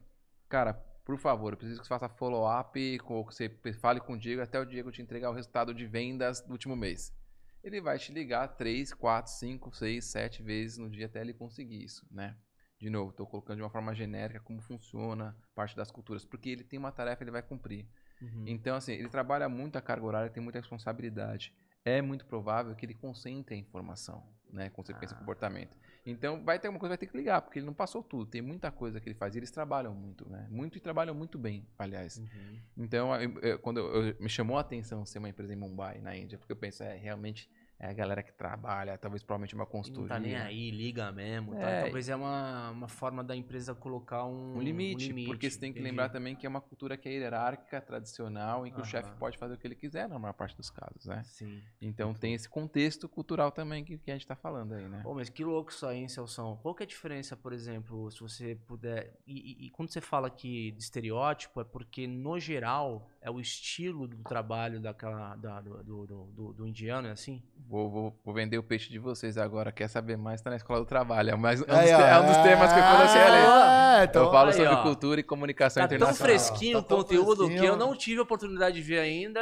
cara, 0.49 0.75
por 1.05 1.19
favor, 1.19 1.53
eu 1.53 1.57
preciso 1.57 1.81
que 1.81 1.87
você 1.87 1.89
faça 1.89 2.09
follow-up, 2.09 2.73
que 2.75 3.05
você 3.25 3.49
fale 3.81 4.01
com 4.01 4.15
o 4.15 4.19
Diego 4.19 4.43
até 4.43 4.61
o 4.61 4.65
Diego 4.65 4.93
te 4.93 5.03
entregar 5.03 5.31
o 5.31 5.35
resultado 5.35 5.75
de 5.75 5.87
vendas 5.87 6.41
do 6.41 6.53
último 6.53 6.77
mês. 6.77 7.15
Ele 7.63 7.81
vai 7.81 7.99
te 7.99 8.13
ligar 8.13 8.49
3, 8.49 8.95
4, 8.95 9.33
5, 9.33 9.77
6, 9.77 10.05
7 10.05 10.43
vezes 10.43 10.79
no 10.79 10.89
dia 10.89 11.07
até 11.07 11.21
ele 11.21 11.35
conseguir 11.35 11.85
isso, 11.85 12.07
né? 12.11 12.37
de 12.81 12.89
novo, 12.89 13.11
estou 13.11 13.27
colocando 13.27 13.57
de 13.57 13.63
uma 13.63 13.69
forma 13.69 13.95
genérica 13.95 14.41
como 14.41 14.63
funciona 14.63 15.37
parte 15.55 15.77
das 15.77 15.91
culturas, 15.91 16.25
porque 16.25 16.49
ele 16.49 16.65
tem 16.65 16.79
uma 16.79 16.91
tarefa, 16.91 17.23
ele 17.23 17.31
vai 17.31 17.43
cumprir. 17.43 17.87
Uhum. 18.21 18.45
Então, 18.47 18.77
assim, 18.77 18.93
ele 18.93 19.09
trabalha 19.09 19.49
muito 19.49 19.77
a 19.77 19.81
carga 19.81 20.05
horária, 20.05 20.31
tem 20.31 20.43
muita 20.43 20.59
responsabilidade. 20.59 21.53
É 21.85 22.03
muito 22.03 22.27
provável 22.27 22.75
que 22.75 22.85
ele 22.85 22.95
concentre 22.95 23.55
a 23.55 23.59
informação, 23.59 24.23
né? 24.53 24.69
Consequência 24.71 25.17
ah. 25.17 25.19
comportamento. 25.19 25.77
Então, 26.05 26.43
vai 26.45 26.59
ter 26.59 26.69
uma 26.69 26.79
coisa, 26.79 26.91
vai 26.91 26.99
ter 26.99 27.07
que 27.07 27.17
ligar, 27.17 27.41
porque 27.43 27.59
ele 27.59 27.67
não 27.67 27.75
passou 27.75 28.03
tudo. 28.03 28.27
Tem 28.27 28.43
muita 28.43 28.71
coisa 28.71 29.01
que 29.01 29.09
ele 29.09 29.15
faz. 29.15 29.35
E 29.35 29.39
eles 29.39 29.51
trabalham 29.51 29.95
muito, 29.95 30.29
né? 30.29 30.47
Muito 30.51 30.77
e 30.77 30.81
trabalham 30.81 31.15
muito 31.15 31.39
bem, 31.39 31.67
aliás. 31.79 32.19
Uhum. 32.19 32.61
Então, 32.77 33.15
eu, 33.15 33.41
eu, 33.41 33.59
quando 33.59 33.81
eu, 33.81 34.17
me 34.19 34.29
chamou 34.29 34.57
a 34.57 34.61
atenção 34.61 35.05
ser 35.05 35.19
uma 35.19 35.29
empresa 35.29 35.53
em 35.53 35.57
Mumbai, 35.57 36.01
na 36.01 36.17
Índia, 36.17 36.39
porque 36.39 36.53
eu 36.53 36.57
penso, 36.57 36.83
é, 36.83 36.97
realmente 36.97 37.51
é 37.81 37.89
a 37.89 37.93
galera 37.95 38.23
que 38.23 38.31
trabalha, 38.31 38.99
talvez 38.99 39.23
provavelmente 39.23 39.55
uma 39.55 39.65
consultoria. 39.65 40.03
não 40.03 40.15
tá 40.15 40.21
nem 40.21 40.37
aí, 40.37 40.71
liga 40.71 41.11
mesmo. 41.11 41.55
Tá? 41.55 41.63
É. 41.63 41.83
Talvez 41.85 42.11
é 42.11 42.15
uma, 42.15 42.71
uma 42.71 42.89
forma 42.89 43.25
da 43.25 43.35
empresa 43.35 43.75
colocar 43.75 44.27
um, 44.27 44.59
um, 44.59 44.61
limite, 44.61 45.07
um 45.07 45.09
limite, 45.09 45.27
Porque 45.29 45.51
você 45.51 45.59
tem 45.59 45.73
que 45.73 45.79
entendi. 45.79 45.91
lembrar 45.91 46.11
também 46.11 46.37
que 46.37 46.45
é 46.45 46.49
uma 46.49 46.61
cultura 46.61 46.99
que 46.99 47.09
é 47.09 47.13
hierárquica, 47.13 47.81
tradicional, 47.81 48.67
em 48.67 48.71
que 48.71 48.79
o 48.79 48.85
chefe 48.85 49.11
pode 49.19 49.39
fazer 49.39 49.55
o 49.55 49.57
que 49.57 49.67
ele 49.67 49.75
quiser 49.75 50.07
na 50.11 50.19
maior 50.19 50.35
parte 50.35 50.55
dos 50.59 50.69
casos, 50.69 51.07
né? 51.07 51.23
Sim. 51.25 51.63
Então 51.81 52.13
tem 52.13 52.35
esse 52.35 52.51
contexto 52.51 53.09
cultural 53.09 53.51
também 53.51 53.83
que, 53.83 53.97
que 53.97 54.11
a 54.11 54.15
gente 54.15 54.25
está 54.25 54.37
falando 54.37 54.75
aí, 54.75 54.87
né? 54.87 55.01
Pô, 55.03 55.15
mas 55.15 55.31
que 55.31 55.43
louco 55.43 55.71
isso 55.71 55.87
aí, 55.87 56.01
hein, 56.01 56.09
Celção? 56.09 56.59
Qual 56.61 56.75
que 56.75 56.83
é 56.83 56.85
a 56.85 56.87
diferença, 56.87 57.35
por 57.35 57.55
exemplo, 57.55 58.11
se 58.11 58.21
você 58.21 58.57
puder... 58.67 59.15
E, 59.27 59.65
e, 59.65 59.67
e 59.67 59.71
quando 59.71 59.91
você 59.91 60.03
fala 60.03 60.27
aqui 60.27 60.73
de 60.73 60.83
estereótipo, 60.83 61.63
é 61.63 61.65
porque, 61.65 62.07
no 62.07 62.39
geral, 62.39 63.09
é 63.23 63.31
o 63.31 63.39
estilo 63.39 64.09
do 64.09 64.17
trabalho 64.23 64.81
daquela, 64.81 65.37
da, 65.37 65.61
do, 65.61 65.83
do, 65.83 66.07
do, 66.07 66.53
do 66.55 66.67
indiano, 66.67 67.09
é 67.09 67.11
assim? 67.11 67.43
Vou, 67.69 67.91
vou, 67.91 68.19
vou, 68.25 68.35
vender 68.35 68.57
o 68.57 68.63
peixe 68.63 68.91
de 68.91 68.99
vocês 68.99 69.37
agora. 69.37 69.71
Quer 69.71 69.89
saber 69.89 70.17
mais? 70.17 70.41
Está 70.41 70.49
na 70.49 70.57
escola 70.57 70.81
do 70.81 70.87
trabalho. 70.87 71.31
É, 71.31 71.37
mais, 71.37 71.61
é, 71.61 71.65
um, 71.65 71.67
dos, 71.67 71.91
é 71.91 72.21
um 72.21 72.27
dos 72.27 72.37
temas 72.39 72.73
que 72.73 72.79
eu 72.79 72.83
coloquei 72.83 73.21
ali. 73.21 74.01
É, 74.01 74.05
então, 74.05 74.25
eu 74.25 74.31
falo 74.31 74.49
aí, 74.49 74.55
sobre 74.55 74.73
ó, 74.73 74.83
cultura 74.83 75.21
e 75.21 75.23
comunicação 75.23 75.83
tá 75.83 75.95
internacional. 75.95 76.17
tão 76.17 76.27
fresquinho 76.27 76.83
tá 76.83 76.95
o 76.95 76.99
conteúdo 76.99 77.45
fresquinho. 77.45 77.61
que 77.61 77.67
eu 77.67 77.77
não 77.77 77.95
tive 77.95 78.21
a 78.21 78.23
oportunidade 78.23 78.77
de 78.77 78.83
ver 78.83 79.01
ainda. 79.01 79.41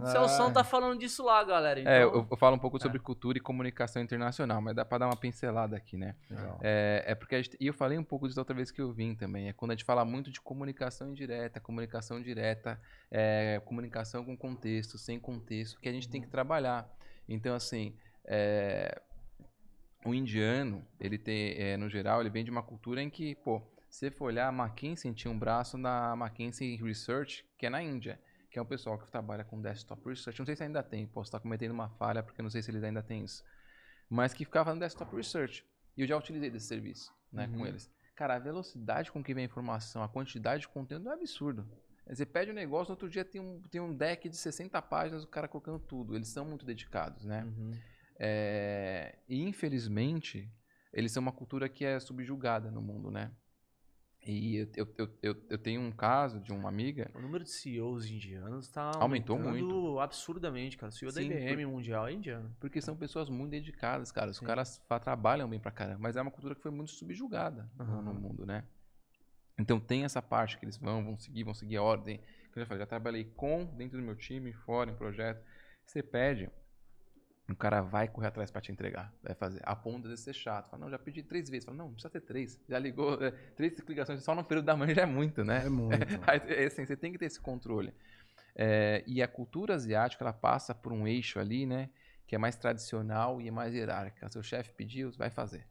O 0.00 0.06
Celso 0.06 0.50
tá 0.50 0.64
falando 0.64 0.98
disso 0.98 1.24
lá, 1.24 1.44
galera. 1.44 1.80
Então... 1.80 1.92
É, 1.92 2.02
eu, 2.02 2.26
eu, 2.28 2.36
falo 2.36 2.56
um 2.56 2.58
pouco 2.58 2.80
sobre 2.82 2.98
cultura 2.98 3.38
e 3.38 3.40
comunicação 3.40 4.02
internacional, 4.02 4.60
mas 4.60 4.74
dá 4.74 4.84
para 4.84 4.98
dar 4.98 5.06
uma 5.06 5.16
pincelada 5.16 5.76
aqui, 5.76 5.96
né? 5.96 6.16
É, 6.60 7.04
é, 7.06 7.14
porque 7.14 7.36
a 7.36 7.42
gente, 7.42 7.56
e 7.60 7.68
eu 7.68 7.74
falei 7.74 7.96
um 7.96 8.04
pouco 8.04 8.26
disso 8.26 8.40
outra 8.40 8.54
vez 8.54 8.72
que 8.72 8.80
eu 8.80 8.92
vim 8.92 9.14
também. 9.14 9.48
É 9.48 9.52
quando 9.52 9.70
a 9.70 9.74
gente 9.74 9.84
fala 9.84 10.04
muito 10.04 10.30
de 10.30 10.40
comunicação 10.40 11.10
indireta, 11.10 11.60
comunicação 11.60 12.20
direta 12.20 12.78
é, 13.10 13.60
comunicação 13.64 14.24
com 14.24 14.36
contexto, 14.36 14.98
sem 14.98 15.18
contexto, 15.18 15.80
que 15.80 15.88
a 15.88 15.92
gente 15.92 16.08
tem 16.08 16.20
que 16.20 16.28
trabalhar. 16.28 16.90
Então, 17.28 17.54
assim, 17.54 17.96
é, 18.24 19.00
o 20.04 20.14
indiano, 20.14 20.86
ele 21.00 21.18
tem, 21.18 21.54
é, 21.58 21.76
no 21.76 21.88
geral, 21.88 22.20
ele 22.20 22.30
vem 22.30 22.44
de 22.44 22.50
uma 22.50 22.62
cultura 22.62 23.02
em 23.02 23.10
que, 23.10 23.34
pô, 23.36 23.62
se 23.88 24.10
for 24.10 24.26
olhar, 24.26 24.48
a 24.48 24.52
McKinsey 24.52 25.12
tinha 25.14 25.30
um 25.30 25.38
braço 25.38 25.78
na 25.78 26.14
McKinsey 26.14 26.76
Research, 26.76 27.44
que 27.58 27.66
é 27.66 27.70
na 27.70 27.82
Índia, 27.82 28.20
que 28.50 28.58
é 28.58 28.62
um 28.62 28.66
pessoal 28.66 28.98
que 28.98 29.10
trabalha 29.10 29.44
com 29.44 29.60
desktop 29.60 30.08
research. 30.08 30.38
Não 30.38 30.46
sei 30.46 30.56
se 30.56 30.62
ainda 30.62 30.82
tem, 30.82 31.06
posso 31.06 31.28
estar 31.28 31.40
cometendo 31.40 31.72
uma 31.72 31.88
falha, 31.90 32.22
porque 32.22 32.42
não 32.42 32.50
sei 32.50 32.62
se 32.62 32.70
eles 32.70 32.82
ainda 32.82 33.02
têm 33.02 33.24
isso. 33.24 33.44
Mas 34.08 34.32
que 34.32 34.44
ficava 34.44 34.72
no 34.72 34.80
desktop 34.80 35.14
research. 35.14 35.64
E 35.96 36.02
eu 36.02 36.06
já 36.06 36.16
utilizei 36.16 36.50
desse 36.50 36.66
serviço, 36.66 37.12
né, 37.32 37.46
uhum. 37.46 37.58
com 37.58 37.66
eles. 37.66 37.90
Cara, 38.14 38.36
a 38.36 38.38
velocidade 38.38 39.12
com 39.12 39.22
que 39.22 39.34
vem 39.34 39.44
a 39.44 39.46
informação, 39.46 40.02
a 40.02 40.08
quantidade 40.08 40.62
de 40.62 40.68
conteúdo 40.68 41.10
é 41.10 41.12
absurdo. 41.12 41.68
Você 42.08 42.24
pede 42.24 42.50
um 42.50 42.54
negócio, 42.54 42.90
no 42.90 42.92
outro 42.92 43.08
dia 43.08 43.24
tem 43.24 43.40
um, 43.40 43.60
tem 43.62 43.80
um 43.80 43.92
deck 43.92 44.28
de 44.28 44.36
60 44.36 44.80
páginas, 44.82 45.24
o 45.24 45.28
cara 45.28 45.48
colocando 45.48 45.78
tudo. 45.78 46.14
Eles 46.14 46.28
são 46.28 46.44
muito 46.44 46.64
dedicados, 46.64 47.24
né? 47.24 47.44
Uhum. 47.44 47.72
É, 48.18 49.18
e 49.28 49.42
infelizmente, 49.42 50.48
eles 50.92 51.12
são 51.12 51.20
uma 51.20 51.32
cultura 51.32 51.68
que 51.68 51.84
é 51.84 51.98
subjugada 51.98 52.70
no 52.70 52.80
mundo, 52.80 53.10
né? 53.10 53.32
E 54.26 54.56
eu, 54.56 54.68
eu, 54.76 54.94
eu, 54.98 55.08
eu, 55.22 55.36
eu 55.50 55.58
tenho 55.58 55.80
um 55.80 55.92
caso 55.92 56.40
de 56.40 56.52
uma 56.52 56.68
amiga. 56.68 57.08
O 57.14 57.20
número 57.20 57.44
de 57.44 57.50
CEOs 57.50 58.06
indianos 58.06 58.66
está 58.66 58.90
aumentou 58.98 59.38
muito 59.38 60.00
absurdamente, 60.00 60.76
cara. 60.76 60.90
O 60.90 60.92
CEO 60.92 61.12
Sim, 61.12 61.28
da 61.28 61.34
IBM 61.36 61.64
por, 61.64 61.72
mundial 61.72 62.08
é 62.08 62.12
indiano. 62.12 62.54
Porque 62.58 62.80
são 62.80 62.96
pessoas 62.96 63.28
muito 63.28 63.52
dedicadas, 63.52 64.10
cara. 64.10 64.32
Os 64.32 64.38
Sim. 64.38 64.46
caras 64.46 64.82
trabalham 65.02 65.48
bem 65.48 65.60
pra 65.60 65.70
caramba, 65.70 66.00
mas 66.00 66.16
é 66.16 66.22
uma 66.22 66.30
cultura 66.30 66.56
que 66.56 66.60
foi 66.60 66.72
muito 66.72 66.90
subjugada 66.90 67.70
uhum. 67.78 68.02
no 68.02 68.14
mundo, 68.14 68.44
né? 68.44 68.64
Então 69.58 69.80
tem 69.80 70.04
essa 70.04 70.20
parte 70.20 70.58
que 70.58 70.64
eles 70.64 70.76
vão, 70.76 71.04
vão 71.04 71.18
seguir, 71.18 71.44
vão 71.44 71.54
seguir 71.54 71.76
a 71.76 71.82
ordem. 71.82 72.18
Que 72.52 72.58
eu 72.58 72.62
já 72.62 72.66
falei, 72.66 72.80
já 72.80 72.86
trabalhei 72.86 73.24
com, 73.24 73.64
dentro 73.64 73.98
do 73.98 74.04
meu 74.04 74.16
time, 74.16 74.52
fora, 74.52 74.90
em 74.90 74.94
projeto. 74.94 75.42
Você 75.84 76.02
pede, 76.02 76.50
o 77.48 77.54
cara 77.54 77.80
vai 77.80 78.08
correr 78.08 78.26
atrás 78.26 78.50
para 78.50 78.60
te 78.60 78.72
entregar. 78.72 79.12
Vai 79.22 79.34
fazer. 79.34 79.60
A 79.62 79.74
ponto 79.76 80.08
de 80.08 80.16
ser 80.16 80.34
chato. 80.34 80.68
Fala, 80.68 80.84
não, 80.84 80.90
já 80.90 80.98
pedi 80.98 81.22
três 81.22 81.48
vezes. 81.48 81.64
Fala, 81.64 81.76
não, 81.76 81.86
não 81.86 81.92
precisa 81.92 82.10
ter 82.10 82.20
três. 82.20 82.60
Já 82.68 82.78
ligou. 82.78 83.22
É, 83.22 83.30
três 83.30 83.78
ligações 83.78 84.22
só 84.22 84.34
no 84.34 84.42
período 84.42 84.66
da 84.66 84.76
manhã 84.76 84.94
já 84.94 85.02
é 85.02 85.06
muito, 85.06 85.44
né? 85.44 85.64
É 85.64 85.68
muito. 85.68 85.94
é, 86.50 86.64
assim, 86.64 86.84
você 86.84 86.96
tem 86.96 87.12
que 87.12 87.18
ter 87.18 87.26
esse 87.26 87.40
controle. 87.40 87.94
É, 88.54 89.04
e 89.06 89.22
a 89.22 89.28
cultura 89.28 89.74
asiática, 89.74 90.24
ela 90.24 90.32
passa 90.32 90.74
por 90.74 90.92
um 90.92 91.06
eixo 91.06 91.38
ali, 91.38 91.66
né? 91.66 91.88
Que 92.26 92.34
é 92.34 92.38
mais 92.38 92.56
tradicional 92.56 93.40
e 93.40 93.46
é 93.46 93.50
mais 93.50 93.74
hierárquica. 93.74 94.28
Seu 94.28 94.42
chefe 94.42 94.72
pediu, 94.72 95.12
vai 95.12 95.30
fazer. 95.30 95.64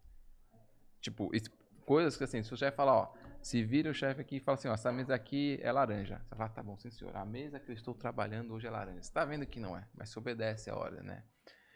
Tipo, 1.02 1.30
isso, 1.36 1.52
coisas 1.86 2.16
que 2.16 2.24
assim, 2.24 2.42
se 2.42 2.54
o 2.54 2.58
chefe 2.58 2.78
falar, 2.78 2.96
ó, 2.96 3.14
se 3.46 3.64
vira 3.64 3.92
o 3.92 3.94
chefe 3.94 4.22
aqui 4.22 4.38
e 4.38 4.40
fala 4.40 4.58
assim, 4.58 4.68
ó, 4.68 4.74
essa 4.74 4.92
mesa 4.92 5.14
aqui 5.14 5.60
é 5.62 5.72
laranja. 5.72 6.20
Você 6.26 6.36
fala, 6.36 6.50
tá 6.50 6.64
bom, 6.64 6.76
sim 6.80 6.90
senhor, 6.90 7.16
a 7.16 7.24
mesa 7.24 7.60
que 7.60 7.70
eu 7.70 7.76
estou 7.76 7.94
trabalhando 7.94 8.52
hoje 8.56 8.66
é 8.66 8.72
laranja. 8.72 9.04
Você 9.04 9.14
tá 9.14 9.24
vendo 9.24 9.46
que 9.46 9.60
não 9.60 9.78
é, 9.78 9.88
mas 9.94 10.10
se 10.10 10.18
obedece 10.18 10.68
a 10.68 10.76
ordem, 10.76 11.04
né? 11.04 11.24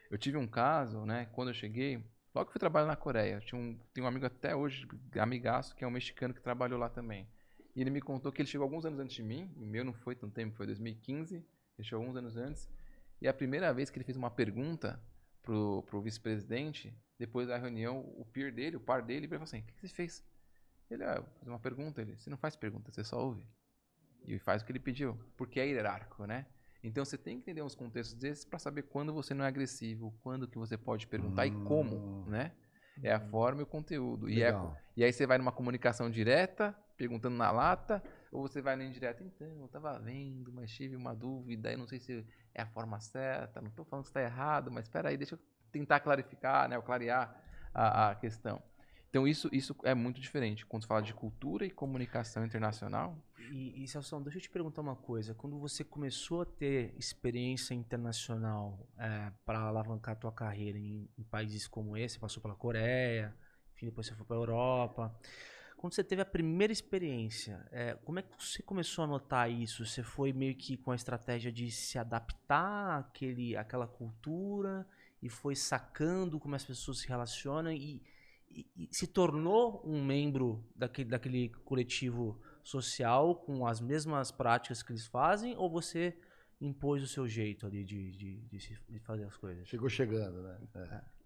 Eu 0.09 0.17
tive 0.17 0.35
um 0.35 0.47
caso, 0.47 1.05
né, 1.05 1.27
quando 1.31 1.49
eu 1.49 1.53
cheguei, 1.53 2.03
logo 2.33 2.47
que 2.47 2.53
fui 2.53 2.59
trabalhar 2.59 2.87
na 2.87 2.95
Coreia, 2.95 3.39
tinha 3.41 3.61
um, 3.61 3.79
tenho 3.93 4.05
um 4.05 4.07
amigo 4.07 4.25
até 4.25 4.55
hoje, 4.55 4.87
amigaço, 5.19 5.75
que 5.75 5.83
é 5.83 5.87
um 5.87 5.91
mexicano 5.91 6.33
que 6.33 6.41
trabalhou 6.41 6.79
lá 6.79 6.89
também. 6.89 7.29
E 7.75 7.81
ele 7.81 7.91
me 7.91 8.01
contou 8.01 8.31
que 8.31 8.41
ele 8.41 8.49
chegou 8.49 8.65
alguns 8.65 8.83
anos 8.83 8.99
antes 8.99 9.15
de 9.15 9.21
mim, 9.21 9.53
o 9.55 9.63
meu 9.63 9.85
não 9.85 9.93
foi 9.93 10.15
tanto 10.15 10.33
tempo, 10.33 10.55
foi 10.55 10.65
2015, 10.65 11.35
ele 11.35 11.87
chegou 11.87 12.01
alguns 12.01 12.17
anos 12.17 12.35
antes, 12.35 12.67
e 13.21 13.27
a 13.27 13.33
primeira 13.33 13.71
vez 13.71 13.91
que 13.91 13.99
ele 13.99 14.05
fez 14.05 14.17
uma 14.17 14.31
pergunta 14.31 14.99
pro, 15.43 15.83
pro 15.83 16.01
vice-presidente, 16.01 16.97
depois 17.19 17.47
da 17.47 17.59
reunião, 17.59 17.99
o 18.17 18.25
peer 18.25 18.51
dele, 18.51 18.75
o 18.75 18.81
par 18.81 19.03
dele, 19.03 19.19
ele 19.19 19.27
falou 19.27 19.43
assim, 19.43 19.59
o 19.59 19.63
que, 19.63 19.73
que 19.73 19.87
você 19.87 19.93
fez? 19.93 20.27
Ele, 20.89 21.03
ah, 21.03 21.23
fazer 21.39 21.51
uma 21.51 21.59
pergunta, 21.59 22.01
ele, 22.01 22.17
você 22.17 22.29
não 22.29 22.37
faz 22.37 22.55
pergunta, 22.55 22.91
você 22.91 23.03
só 23.03 23.23
ouve. 23.23 23.45
E 24.25 24.37
faz 24.39 24.61
o 24.61 24.65
que 24.65 24.71
ele 24.71 24.79
pediu, 24.79 25.17
porque 25.37 25.59
é 25.59 25.67
hierárquico, 25.67 26.25
né? 26.25 26.45
Então 26.83 27.03
você 27.03 27.17
tem 27.17 27.35
que 27.35 27.41
entender 27.41 27.61
uns 27.61 27.75
contextos 27.75 28.17
desses 28.17 28.45
para 28.45 28.57
saber 28.57 28.83
quando 28.83 29.13
você 29.13 29.33
não 29.33 29.43
é 29.43 29.47
agressivo, 29.47 30.17
quando 30.21 30.47
que 30.47 30.57
você 30.57 30.77
pode 30.77 31.07
perguntar 31.07 31.43
hum. 31.43 31.45
e 31.45 31.65
como, 31.65 31.95
hum. 31.95 32.25
né? 32.27 32.51
É 33.01 33.13
a 33.13 33.19
forma 33.19 33.61
e 33.61 33.63
o 33.63 33.67
conteúdo. 33.67 34.29
E, 34.29 34.43
é, 34.43 34.53
e 34.95 35.03
aí 35.03 35.13
você 35.13 35.25
vai 35.25 35.37
numa 35.37 35.51
comunicação 35.51 36.09
direta, 36.09 36.75
perguntando 36.97 37.35
na 37.37 37.49
lata, 37.49 38.03
ou 38.31 38.41
você 38.41 38.61
vai 38.61 38.75
no 38.75 38.83
indireto, 38.83 39.23
então, 39.23 39.47
eu 39.47 39.65
estava 39.65 39.97
vendo, 39.99 40.51
mas 40.51 40.69
tive 40.71 40.95
uma 40.95 41.15
dúvida, 41.15 41.71
eu 41.71 41.77
não 41.77 41.87
sei 41.87 41.99
se 41.99 42.25
é 42.53 42.61
a 42.61 42.67
forma 42.67 42.99
certa, 42.99 43.61
não 43.61 43.69
estou 43.69 43.85
falando 43.85 44.03
que 44.03 44.09
está 44.09 44.21
errado, 44.21 44.69
mas 44.69 44.85
espera 44.85 45.09
aí, 45.09 45.17
deixa 45.17 45.35
eu 45.35 45.39
tentar 45.71 46.01
clarificar, 46.01 46.67
né, 46.67 46.75
ou 46.77 46.83
clarear 46.83 47.41
a, 47.73 48.09
a 48.09 48.15
questão. 48.15 48.61
Então 49.09 49.27
isso, 49.27 49.49
isso 49.51 49.75
é 49.83 49.95
muito 49.95 50.21
diferente. 50.21 50.65
Quando 50.65 50.85
fala 50.85 51.01
de 51.01 51.13
cultura 51.13 51.65
e 51.65 51.71
comunicação 51.71 52.45
internacional. 52.45 53.17
E, 53.51 53.83
e 53.83 53.87
Celso, 53.87 54.19
deixa 54.19 54.37
eu 54.37 54.41
te 54.43 54.49
perguntar 54.49 54.81
uma 54.81 54.95
coisa. 54.95 55.33
Quando 55.33 55.57
você 55.57 55.83
começou 55.83 56.41
a 56.41 56.45
ter 56.45 56.93
experiência 56.97 57.73
internacional 57.73 58.87
é, 58.97 59.31
para 59.43 59.59
alavancar 59.59 60.13
a 60.13 60.15
tua 60.15 60.31
carreira 60.31 60.77
em, 60.77 61.09
em, 61.17 61.23
países 61.23 61.67
como 61.67 61.97
esse, 61.97 62.19
passou 62.19 62.41
pela 62.41 62.53
Coreia, 62.53 63.35
enfim, 63.73 63.87
depois 63.87 64.05
você 64.05 64.13
foi 64.13 64.25
para 64.25 64.35
a 64.35 64.39
Europa. 64.39 65.19
Quando 65.75 65.95
você 65.95 66.03
teve 66.03 66.21
a 66.21 66.25
primeira 66.25 66.71
experiência, 66.71 67.65
é, 67.71 67.95
como 68.03 68.19
é 68.19 68.21
que 68.21 68.29
você 68.37 68.61
começou 68.61 69.05
a 69.05 69.07
notar 69.07 69.49
isso? 69.49 69.85
Você 69.85 70.03
foi 70.03 70.31
meio 70.31 70.53
que 70.53 70.77
com 70.77 70.91
a 70.91 70.95
estratégia 70.95 71.51
de 71.51 71.71
se 71.71 71.97
adaptar 71.97 72.99
àquele, 72.99 73.57
àquela 73.57 73.87
cultura 73.87 74.85
e 75.21 75.29
foi 75.29 75.55
sacando 75.55 76.39
como 76.39 76.53
as 76.53 76.65
pessoas 76.65 76.99
se 76.99 77.07
relacionam 77.07 77.71
e 77.71 78.03
e, 78.51 78.89
se 78.91 79.07
tornou 79.07 79.81
um 79.85 80.03
membro 80.03 80.63
daquele, 80.75 81.09
daquele 81.09 81.49
coletivo 81.65 82.41
social 82.63 83.35
com 83.35 83.65
as 83.65 83.79
mesmas 83.79 84.31
práticas 84.31 84.83
que 84.83 84.91
eles 84.91 85.07
fazem 85.07 85.55
ou 85.55 85.69
você 85.69 86.17
impôs 86.59 87.01
o 87.01 87.07
seu 87.07 87.27
jeito 87.27 87.65
ali 87.65 87.83
de, 87.83 88.11
de, 88.11 88.41
de, 88.47 88.79
de 88.89 88.99
fazer 88.99 89.23
as 89.23 89.37
coisas? 89.37 89.67
Chegou 89.67 89.89
chegando, 89.89 90.41
né? 90.41 90.59
É. 90.75 91.19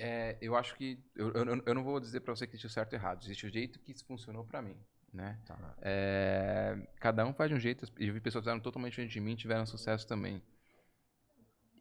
É, 0.00 0.38
eu 0.40 0.54
acho 0.54 0.76
que 0.76 1.02
eu, 1.16 1.32
eu, 1.32 1.62
eu 1.66 1.74
não 1.74 1.82
vou 1.82 1.98
dizer 1.98 2.20
para 2.20 2.34
você 2.34 2.46
que 2.46 2.52
existe 2.52 2.68
o 2.68 2.70
certo 2.70 2.92
e 2.92 2.96
errado, 2.96 3.20
existe 3.24 3.46
o 3.46 3.50
jeito 3.50 3.80
que 3.80 3.90
isso 3.90 4.06
funcionou 4.06 4.44
para 4.44 4.62
mim, 4.62 4.76
né? 5.12 5.40
Tá. 5.44 5.74
É, 5.82 6.88
cada 7.00 7.26
um 7.26 7.34
faz 7.34 7.50
de 7.50 7.56
um 7.56 7.58
jeito. 7.58 7.84
Eu 7.98 8.14
vi 8.14 8.20
pessoas 8.20 8.42
que 8.42 8.48
fizeram 8.48 8.62
totalmente 8.62 8.92
diferente 8.92 9.12
de 9.12 9.20
mim, 9.20 9.34
tiveram 9.34 9.66
sucesso 9.66 10.06
também. 10.06 10.40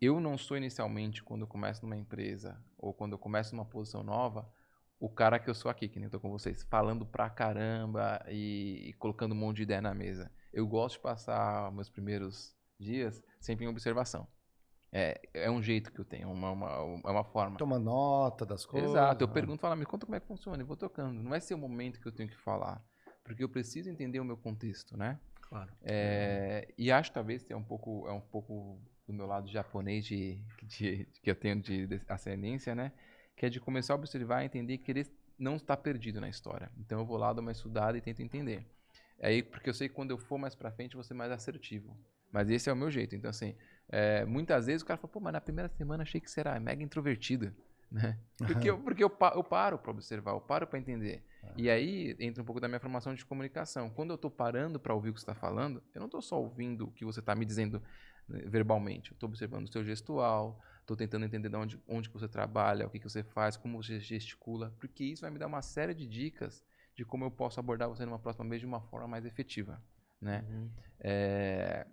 Eu 0.01 0.19
não 0.19 0.35
sou 0.35 0.57
inicialmente 0.57 1.23
quando 1.23 1.41
eu 1.41 1.47
começo 1.47 1.83
numa 1.83 1.95
empresa 1.95 2.59
ou 2.75 2.91
quando 2.91 3.11
eu 3.11 3.19
começo 3.19 3.55
numa 3.55 3.65
posição 3.65 4.01
nova 4.01 4.51
o 4.99 5.09
cara 5.09 5.39
que 5.39 5.49
eu 5.49 5.53
sou 5.53 5.69
aqui, 5.69 5.87
que 5.87 5.99
nem 5.99 6.09
tô 6.09 6.19
com 6.19 6.29
vocês, 6.29 6.63
falando 6.63 7.05
pra 7.05 7.29
caramba 7.29 8.23
e, 8.27 8.89
e, 8.89 8.93
colocando 8.93 9.33
um 9.33 9.37
monte 9.37 9.57
de 9.57 9.63
ideia 9.63 9.81
na 9.81 9.93
mesa. 9.93 10.31
Eu 10.51 10.67
gosto 10.67 10.95
de 10.95 11.01
passar 11.01 11.71
meus 11.71 11.89
primeiros 11.89 12.55
dias 12.79 13.23
sempre 13.39 13.65
em 13.65 13.67
observação. 13.67 14.27
É, 14.91 15.19
é 15.33 15.51
um 15.51 15.61
jeito 15.61 15.91
que 15.91 15.99
eu 15.99 16.05
tenho, 16.05 16.31
uma, 16.31 16.51
uma, 16.51 17.01
é 17.05 17.11
uma 17.11 17.23
forma. 17.23 17.57
Toma 17.57 17.77
nota 17.77 18.45
das 18.45 18.65
coisas. 18.65 18.89
Exato, 18.89 19.23
eu 19.23 19.27
né? 19.27 19.33
pergunto, 19.33 19.61
fala, 19.61 19.75
me 19.75 19.85
conta 19.85 20.05
como 20.05 20.15
é 20.15 20.19
que 20.19 20.27
funciona, 20.27 20.61
e 20.61 20.65
vou 20.65 20.77
tocando. 20.77 21.21
Não 21.21 21.29
vai 21.29 21.41
ser 21.41 21.53
o 21.53 21.57
momento 21.57 21.99
que 21.99 22.07
eu 22.07 22.11
tenho 22.11 22.29
que 22.29 22.37
falar, 22.37 22.83
porque 23.23 23.43
eu 23.43 23.49
preciso 23.49 23.89
entender 23.89 24.19
o 24.19 24.25
meu 24.25 24.37
contexto, 24.37 24.97
né? 24.97 25.19
Claro. 25.41 25.71
É, 25.81 26.73
e 26.77 26.91
acho 26.91 27.11
talvez 27.11 27.45
é 27.49 27.55
um 27.55 27.63
pouco, 27.63 28.07
é 28.07 28.11
um 28.11 28.21
pouco 28.21 28.81
do 29.05 29.13
meu 29.13 29.25
lado 29.25 29.47
japonês 29.47 30.05
de, 30.05 30.43
de, 30.63 31.05
de 31.05 31.21
que 31.21 31.29
eu 31.29 31.35
tenho 31.35 31.61
de, 31.61 31.87
de 31.87 32.01
ascendência, 32.07 32.73
né? 32.73 32.91
Que 33.37 33.45
é 33.45 33.49
de 33.49 33.59
começar 33.59 33.93
a 33.93 33.95
observar, 33.95 34.43
entender 34.43 34.79
que 34.79 34.91
ele 34.91 35.05
não 35.37 35.55
está 35.55 35.77
perdido 35.77 36.19
na 36.19 36.27
história. 36.27 36.71
Então 36.79 36.99
eu 36.99 37.05
vou 37.05 37.17
lá, 37.17 37.31
dou 37.31 37.43
uma 37.43 37.51
estudada 37.51 37.95
e 37.95 38.01
tento 38.01 38.21
entender. 38.21 38.65
Aí, 39.21 39.43
porque 39.43 39.69
eu 39.69 39.73
sei 39.73 39.87
que 39.87 39.95
quando 39.95 40.11
eu 40.11 40.17
for 40.17 40.37
mais 40.37 40.55
para 40.55 40.71
frente, 40.71 40.95
eu 40.95 40.97
vou 40.97 41.03
ser 41.03 41.13
mais 41.13 41.31
assertivo. 41.31 41.95
Mas 42.31 42.49
esse 42.49 42.69
é 42.69 42.73
o 42.73 42.75
meu 42.75 42.89
jeito. 42.89 43.15
Então, 43.15 43.29
assim, 43.29 43.55
é, 43.89 44.25
muitas 44.25 44.65
vezes 44.65 44.81
o 44.81 44.85
cara 44.85 44.97
fala, 44.97 45.11
pô, 45.11 45.19
mas 45.19 45.33
na 45.33 45.41
primeira 45.41 45.69
semana 45.69 46.03
achei 46.03 46.19
que 46.19 46.29
será 46.29 46.59
mega 46.59 46.83
introvertido. 46.83 47.53
Né? 47.89 48.19
Porque, 48.37 48.69
eu, 48.69 48.77
porque 48.79 49.01
eu, 49.01 49.17
eu 49.33 49.43
paro 49.45 49.77
para 49.77 49.91
observar, 49.91 50.31
eu 50.31 50.41
paro 50.41 50.67
para 50.67 50.77
entender. 50.77 51.23
E 51.55 51.69
aí 51.69 52.17
entra 52.19 52.43
um 52.43 52.45
pouco 52.45 52.59
da 52.59 52.67
minha 52.67 52.81
formação 52.81 53.15
de 53.15 53.25
comunicação. 53.25 53.89
Quando 53.89 54.09
eu 54.09 54.15
estou 54.15 54.29
parando 54.29 54.77
para 54.77 54.93
ouvir 54.93 55.11
o 55.11 55.13
que 55.13 55.21
você 55.21 55.23
está 55.23 55.33
falando, 55.33 55.81
eu 55.95 55.99
não 55.99 56.07
estou 56.07 56.21
só 56.21 56.37
ouvindo 56.37 56.87
o 56.87 56.91
que 56.91 57.05
você 57.05 57.21
está 57.21 57.33
me 57.33 57.45
dizendo 57.45 57.81
né, 58.27 58.41
verbalmente. 58.45 59.11
Eu 59.11 59.15
estou 59.15 59.29
observando 59.29 59.69
o 59.69 59.71
seu 59.71 59.85
gestual, 59.85 60.61
Estou 60.87 60.95
tentando 60.95 61.25
entender 61.25 61.49
de 61.49 61.55
onde, 61.57 61.83
onde 61.85 62.07
você 62.07 62.29
trabalha, 62.29 62.87
o 62.87 62.89
que, 62.89 62.97
que 62.97 63.09
você 63.09 63.21
faz, 63.21 63.57
como 63.57 63.83
você 63.83 63.99
gesticula, 63.99 64.73
porque 64.79 65.03
isso 65.03 65.21
vai 65.21 65.29
me 65.29 65.37
dar 65.37 65.47
uma 65.47 65.61
série 65.61 65.93
de 65.93 66.07
dicas 66.07 66.63
de 66.95 67.03
como 67.03 67.25
eu 67.25 67.29
posso 67.29 67.59
abordar 67.59 67.89
você 67.89 68.05
numa 68.05 68.17
próxima 68.17 68.47
vez 68.47 68.61
de 68.61 68.65
uma 68.65 68.79
forma 68.79 69.05
mais 69.05 69.25
efetiva, 69.25 69.83
né? 70.21 70.45
Uhum. 70.47 70.71
É... 71.01 71.85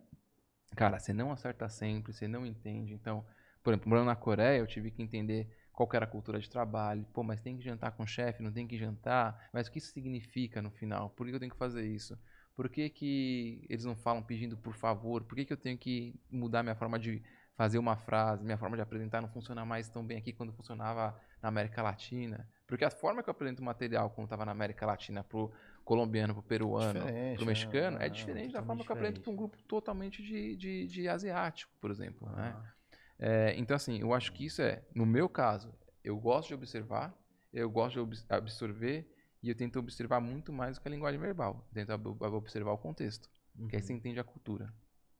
Cara, 0.77 1.01
você 1.01 1.13
não 1.13 1.33
acerta 1.33 1.69
sempre, 1.69 2.13
você 2.13 2.29
não 2.29 2.47
entende. 2.47 2.95
Então, 2.95 3.27
por 3.65 3.73
exemplo, 3.73 3.89
morando 3.89 4.07
na 4.07 4.15
Coreia, 4.15 4.61
eu 4.61 4.67
tive 4.67 4.93
que 4.93 5.03
entender 5.03 5.51
qual 5.73 5.89
que 5.89 5.97
era 5.97 6.05
a 6.05 6.09
cultura 6.09 6.39
de 6.39 6.49
trabalho. 6.49 7.05
Pô, 7.13 7.25
mas 7.25 7.41
tem 7.41 7.57
que 7.57 7.65
jantar 7.65 7.91
com 7.97 8.05
o 8.05 8.07
chefe, 8.07 8.45
não 8.45 8.53
tem 8.53 8.65
que 8.65 8.79
jantar. 8.79 9.51
Mas 9.53 9.67
o 9.67 9.73
que 9.73 9.79
isso 9.79 9.91
significa 9.91 10.63
no 10.63 10.71
final? 10.71 11.11
Por 11.11 11.27
que 11.27 11.35
eu 11.35 11.41
tenho 11.41 11.51
que 11.51 11.59
fazer 11.59 11.85
isso? 11.85 12.17
Por 12.55 12.69
que, 12.69 12.89
que 12.91 13.67
eles 13.69 13.85
não 13.85 13.97
falam 13.97 14.23
pedindo 14.23 14.57
por 14.57 14.75
favor? 14.75 15.25
Por 15.25 15.35
que, 15.35 15.45
que 15.45 15.53
eu 15.53 15.57
tenho 15.57 15.77
que 15.77 16.15
mudar 16.31 16.63
minha 16.63 16.77
forma 16.77 16.97
de 16.97 17.21
fazer 17.57 17.79
uma 17.79 17.97
frase, 17.97 18.45
minha 18.45 18.59
forma 18.59 18.77
de 18.77 18.83
apresentar 18.83 19.21
não 19.21 19.29
funciona 19.29 19.65
mais 19.65 19.89
tão 19.89 20.05
bem 20.05 20.19
aqui 20.19 20.33
quando 20.33 20.53
funcionava 20.53 21.19
na 21.41 21.49
América 21.49 21.83
Latina. 21.83 22.49
Porque 22.67 22.85
a 22.85 22.91
forma 22.91 23.23
que 23.23 23.29
eu 23.29 23.33
apresento 23.33 23.63
o 23.63 23.65
material 23.65 24.11
quando 24.11 24.27
estava 24.27 24.45
na 24.45 24.53
América 24.53 24.85
Latina 24.87 25.23
pro 25.23 25.53
colombiano, 25.85 26.35
pro 26.35 26.43
peruano, 26.43 27.01
diferente, 27.01 27.37
pro 27.37 27.47
mexicano, 27.47 27.99
é, 27.99 28.07
é 28.07 28.09
diferente 28.09 28.53
da 28.53 28.63
forma 28.63 28.83
diferente. 28.83 28.87
que 28.87 28.93
eu 28.93 28.97
apresento 28.97 29.21
para 29.21 29.33
um 29.33 29.37
grupo 29.37 29.63
totalmente 29.65 30.23
de, 30.23 30.57
de, 30.57 30.87
de 30.87 31.09
asiático, 31.09 31.73
por 31.81 31.91
exemplo. 31.91 32.29
Né? 32.31 32.55
Ah. 32.57 32.61
Né? 32.61 32.73
É, 33.19 33.55
então, 33.57 33.77
assim, 33.77 34.01
eu 34.01 34.13
acho 34.13 34.33
que 34.33 34.45
isso 34.47 34.61
é, 34.61 34.83
no 34.95 35.07
meu 35.07 35.29
caso, 35.29 35.73
eu 36.03 36.19
gosto 36.19 36.49
de 36.49 36.55
observar, 36.55 37.15
eu 37.53 37.71
gosto 37.71 38.05
de 38.05 38.25
absorver 38.29 39.09
e 39.43 39.49
eu 39.49 39.55
tento 39.55 39.79
observar 39.79 40.21
muito 40.21 40.53
mais 40.53 40.77
do 40.77 40.83
que 40.83 40.89
a 40.89 40.91
linguagem 40.91 41.21
verbal. 41.21 41.65
Eu 41.69 41.87
tento 41.87 42.25
observar 42.35 42.73
o 42.73 42.79
contexto, 42.79 43.31
uhum. 43.57 43.69
que 43.69 43.77
aí 43.77 43.83
você 43.83 43.93
uhum. 43.93 43.99
entende 43.99 44.19
a 44.19 44.25
cultura. 44.25 44.75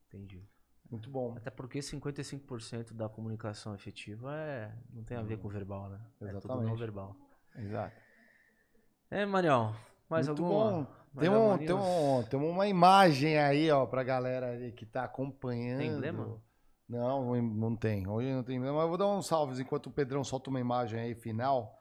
Entendi. 0.09 0.43
Muito 0.91 1.11
bom. 1.11 1.35
Até 1.37 1.51
porque 1.51 1.81
55% 1.81 2.93
da 2.93 3.09
comunicação 3.09 3.75
efetiva 3.75 4.35
é, 4.35 4.73
não 4.93 5.03
tem 5.03 5.17
a 5.17 5.23
ver 5.23 5.39
com 5.39 5.49
o 5.49 5.51
verbal, 5.51 5.89
né? 5.89 6.01
Exatamente. 6.21 6.37
É 6.37 6.41
tudo 6.41 6.63
não 6.63 6.77
verbal. 6.77 7.17
Exato. 7.57 7.97
É, 9.11 9.27
Mariel, 9.27 9.75
mais 10.09 10.27
Muito 10.27 10.45
alguma? 10.45 10.83
Bom. 10.83 11.21
tem, 11.21 11.29
um, 11.31 11.59
tem, 11.59 11.73
um, 11.73 12.23
tem 12.25 12.41
uma 12.41 12.67
imagem 12.69 13.39
aí, 13.39 13.71
ó, 13.71 13.87
pra 13.87 14.03
galera 14.03 14.51
aí 14.51 14.73
que 14.73 14.85
tá 14.85 15.05
acompanhando. 15.05 15.79
Tem 15.79 15.91
emblema? 15.91 16.41
Não, 16.89 17.41
não 17.43 17.77
tem. 17.77 18.07
Hoje 18.07 18.31
não 18.33 18.43
tem 18.43 18.57
emblema, 18.57 18.77
mas 18.77 18.85
eu 18.85 18.89
vou 18.89 18.99
dar 18.99 19.07
uns 19.07 19.27
salves 19.27 19.59
enquanto 19.59 19.87
o 19.87 19.93
Pedrão 19.93 20.23
solta 20.23 20.51
uma 20.51 20.61
imagem 20.61 21.01
aí 21.01 21.15
final 21.15 21.79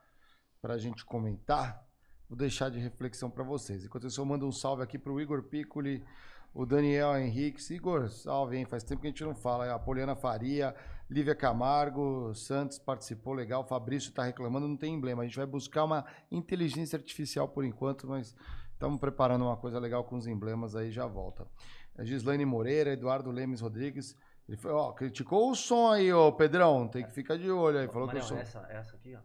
pra 0.62 0.78
gente 0.78 1.04
comentar. 1.06 1.86
Vou 2.30 2.38
deixar 2.38 2.70
de 2.70 2.80
reflexão 2.80 3.30
para 3.30 3.44
vocês. 3.44 3.84
Enquanto 3.84 4.08
isso, 4.08 4.20
eu 4.20 4.26
mando 4.26 4.48
um 4.48 4.52
salve 4.52 4.82
aqui 4.82 4.98
pro 4.98 5.20
Igor 5.20 5.44
Piccoli, 5.44 6.04
o 6.54 6.66
Daniel 6.66 7.18
Henrique, 7.18 7.74
Igor, 7.74 8.10
salve, 8.10 8.58
hein? 8.58 8.66
Faz 8.66 8.84
tempo 8.84 9.02
que 9.02 9.08
a 9.08 9.10
gente 9.10 9.24
não 9.24 9.34
fala. 9.34 9.74
A 9.74 9.80
Poliana 9.80 10.16
Faria, 10.16 10.76
Lívia 11.10 11.34
Camargo, 11.34 12.34
Santos 12.36 12.78
participou, 12.78 13.34
legal. 13.34 13.66
Fabrício 13.66 14.10
está 14.10 14.24
reclamando, 14.24 14.68
não 14.68 14.78
tem 14.78 14.94
emblema. 14.94 15.24
A 15.24 15.26
gente 15.26 15.38
vai 15.38 15.48
buscar 15.48 15.84
uma 15.84 16.06
inteligência 16.32 16.96
artificial 16.96 17.48
por 17.48 17.66
enquanto, 17.66 18.08
mas 18.08 18.36
estamos 18.72 19.00
preparando 19.00 19.46
uma 19.46 19.58
coisa 19.58 19.80
legal 19.80 20.04
com 20.04 20.16
os 20.16 20.28
emblemas 20.28 20.76
aí, 20.76 20.92
já 20.92 21.08
volta. 21.08 21.48
A 21.98 22.04
Gislaine 22.04 22.46
Moreira, 22.46 22.92
Eduardo 22.92 23.32
Lemes 23.32 23.62
Rodrigues, 23.62 24.16
Ele 24.48 24.58
foi, 24.58 24.72
ó, 24.72 24.92
criticou 24.92 25.50
o 25.50 25.56
som 25.56 25.90
aí, 25.90 26.14
ô 26.14 26.32
Pedrão. 26.32 26.88
Tem 26.88 27.04
que 27.04 27.12
ficar 27.14 27.38
de 27.38 27.50
olho 27.50 27.80
aí. 27.80 27.88
Falou 27.88 28.08
que 28.08 28.18
o 28.18 28.22
som. 28.22 28.38
essa, 28.38 28.66
essa 28.70 28.96
aqui, 28.96 29.16
ó. 29.16 29.20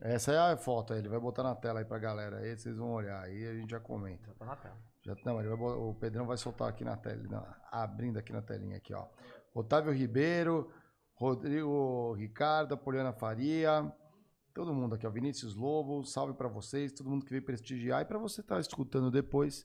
Essa 0.00 0.32
é 0.32 0.38
a 0.38 0.56
foto 0.56 0.92
aí, 0.92 1.00
ele 1.00 1.08
vai 1.08 1.18
botar 1.18 1.42
na 1.42 1.56
tela 1.56 1.80
aí 1.80 1.84
pra 1.84 1.98
galera. 1.98 2.38
Aí 2.38 2.56
vocês 2.56 2.76
vão 2.76 2.92
olhar, 2.92 3.20
aí 3.22 3.48
a 3.48 3.54
gente 3.54 3.70
já 3.70 3.80
comenta. 3.80 4.32
Tá 4.38 4.44
na 4.44 4.54
tela. 4.54 4.87
Já, 5.16 5.56
bo- 5.56 5.90
o 5.90 5.94
Pedrão 5.94 6.26
vai 6.26 6.36
soltar 6.36 6.68
aqui 6.68 6.84
na 6.84 6.96
tela, 6.96 7.56
abrindo 7.70 8.18
aqui 8.18 8.32
na 8.32 8.42
telinha 8.42 8.76
aqui, 8.76 8.92
ó. 8.94 9.06
Otávio 9.54 9.92
Ribeiro, 9.92 10.70
Rodrigo 11.14 12.14
Ricardo, 12.14 12.76
Poliana 12.76 13.12
Faria, 13.12 13.92
todo 14.54 14.72
mundo 14.74 14.94
aqui, 14.94 15.06
ó. 15.06 15.10
Vinícius 15.10 15.54
Lobo, 15.54 16.04
salve 16.04 16.34
pra 16.34 16.48
vocês, 16.48 16.92
todo 16.92 17.08
mundo 17.10 17.24
que 17.24 17.30
veio 17.30 17.44
prestigiar 17.44 18.02
e 18.02 18.04
pra 18.04 18.18
você 18.18 18.40
estar 18.40 18.60
escutando 18.60 19.10
depois 19.10 19.64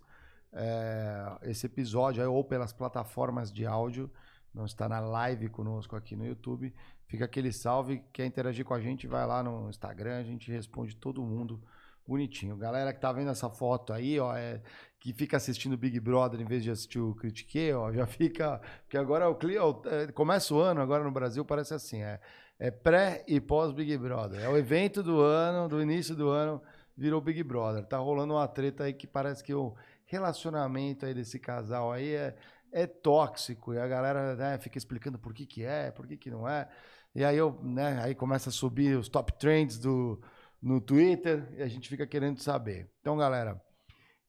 é, 0.52 1.38
esse 1.44 1.66
episódio 1.66 2.32
ou 2.32 2.44
pelas 2.44 2.72
plataformas 2.72 3.52
de 3.52 3.66
áudio, 3.66 4.12
não 4.54 4.66
está 4.66 4.88
na 4.88 5.00
live 5.00 5.50
conosco 5.50 5.96
aqui 5.96 6.16
no 6.16 6.26
YouTube. 6.26 6.74
Fica 7.08 7.26
aquele 7.26 7.52
salve, 7.52 8.04
quer 8.14 8.26
interagir 8.26 8.64
com 8.66 8.74
a 8.74 8.80
gente, 8.80 9.08
vai 9.08 9.26
lá 9.26 9.44
no 9.44 9.70
Instagram, 9.70 10.20
a 10.20 10.24
gente 10.24 10.52
responde 10.52 10.96
todo 10.96 11.22
mundo 11.24 11.62
bonitinho. 12.08 12.58
Galera 12.58 12.94
que 12.94 13.00
tá 13.00 13.12
vendo 13.12 13.32
essa 13.32 13.50
foto 13.50 13.94
aí, 13.94 14.20
ó, 14.20 14.36
é, 14.36 14.62
que 15.00 15.14
fica 15.14 15.38
assistindo 15.38 15.78
Big 15.78 16.00
Brother 16.00 16.40
em 16.40 16.46
vez 16.46 16.64
de 16.64 16.72
assistir 16.72 17.00
o 17.00 17.14
Critique, 17.16 17.74
ó, 17.74 17.92
já 17.94 18.06
fica. 18.06 18.62
Porque 18.84 18.98
agora 18.98 19.30
o, 19.30 19.38
é, 19.86 20.12
começa 20.12 20.54
o 20.54 20.60
ano, 20.60 20.82
agora 20.82 21.04
no 21.04 21.12
Brasil 21.12 21.44
parece 21.44 21.74
assim: 21.74 22.02
é, 22.02 22.20
é 22.60 22.72
pré 22.72 23.24
e 23.28 23.40
pós 23.40 23.72
Big 23.72 23.98
Brother. 23.98 24.42
É 24.42 24.50
o 24.50 24.58
evento 24.58 25.04
do 25.04 25.20
ano, 25.20 25.68
do 25.68 25.82
início 25.82 26.16
do 26.16 26.30
ano, 26.30 26.62
virou 26.96 27.20
Big 27.22 27.44
Brother. 27.44 27.86
Tá 27.86 27.98
rolando 27.98 28.34
uma 28.34 28.48
treta 28.48 28.86
aí 28.86 28.94
que 28.94 29.08
parece 29.08 29.44
que 29.44 29.54
o 29.54 29.76
relacionamento 30.06 31.06
aí 31.06 31.14
desse 31.14 31.40
casal 31.40 31.92
aí 31.92 32.14
é, 32.14 32.36
é 32.72 32.88
tóxico. 32.88 33.74
E 33.74 33.80
a 33.80 33.88
galera 33.88 34.36
né, 34.36 34.58
fica 34.58 34.78
explicando 34.78 35.20
por 35.20 35.34
que, 35.34 35.46
que 35.46 35.64
é, 35.64 35.92
por 35.92 36.08
que, 36.08 36.18
que 36.18 36.30
não 36.30 36.48
é. 36.48 36.68
E 37.16 37.24
aí 37.24 37.38
eu, 37.38 37.60
né, 37.62 38.00
aí 38.02 38.16
começa 38.16 38.50
a 38.50 38.52
subir 38.52 38.98
os 38.98 39.08
top 39.08 39.34
trends 39.34 39.78
do, 39.78 40.20
no 40.64 40.80
Twitter 40.80 41.46
e 41.58 41.62
a 41.62 41.68
gente 41.68 41.90
fica 41.90 42.08
querendo 42.08 42.40
saber. 42.40 42.90
Então, 43.02 43.18
galera, 43.18 43.62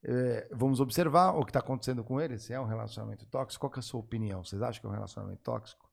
é, 0.03 0.49
vamos 0.53 0.81
observar 0.81 1.31
o 1.31 1.45
que 1.45 1.51
está 1.51 1.61
acontecendo 1.61 2.03
com 2.03 2.21
ele, 2.21 2.39
se 2.39 2.53
é 2.53 2.61
um 2.61 2.67
relacionamento 2.67 3.25
tóxico. 3.27 3.61
Qual 3.67 3.77
é 3.77 3.79
a 3.79 3.83
sua 3.83 4.01
opinião? 4.01 4.45
Vocês 4.45 4.61
acham 4.61 4.81
que 4.81 4.87
é 4.87 4.91
um 4.91 4.93
relacionamento 4.93 5.41
tóxico? 5.43 5.89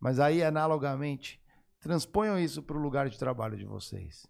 Mas 0.00 0.18
aí, 0.18 0.42
analogamente, 0.42 1.40
transponham 1.78 2.36
isso 2.38 2.62
para 2.62 2.76
o 2.76 2.80
lugar 2.80 3.08
de 3.08 3.16
trabalho 3.16 3.56
de 3.56 3.64
vocês. 3.64 4.26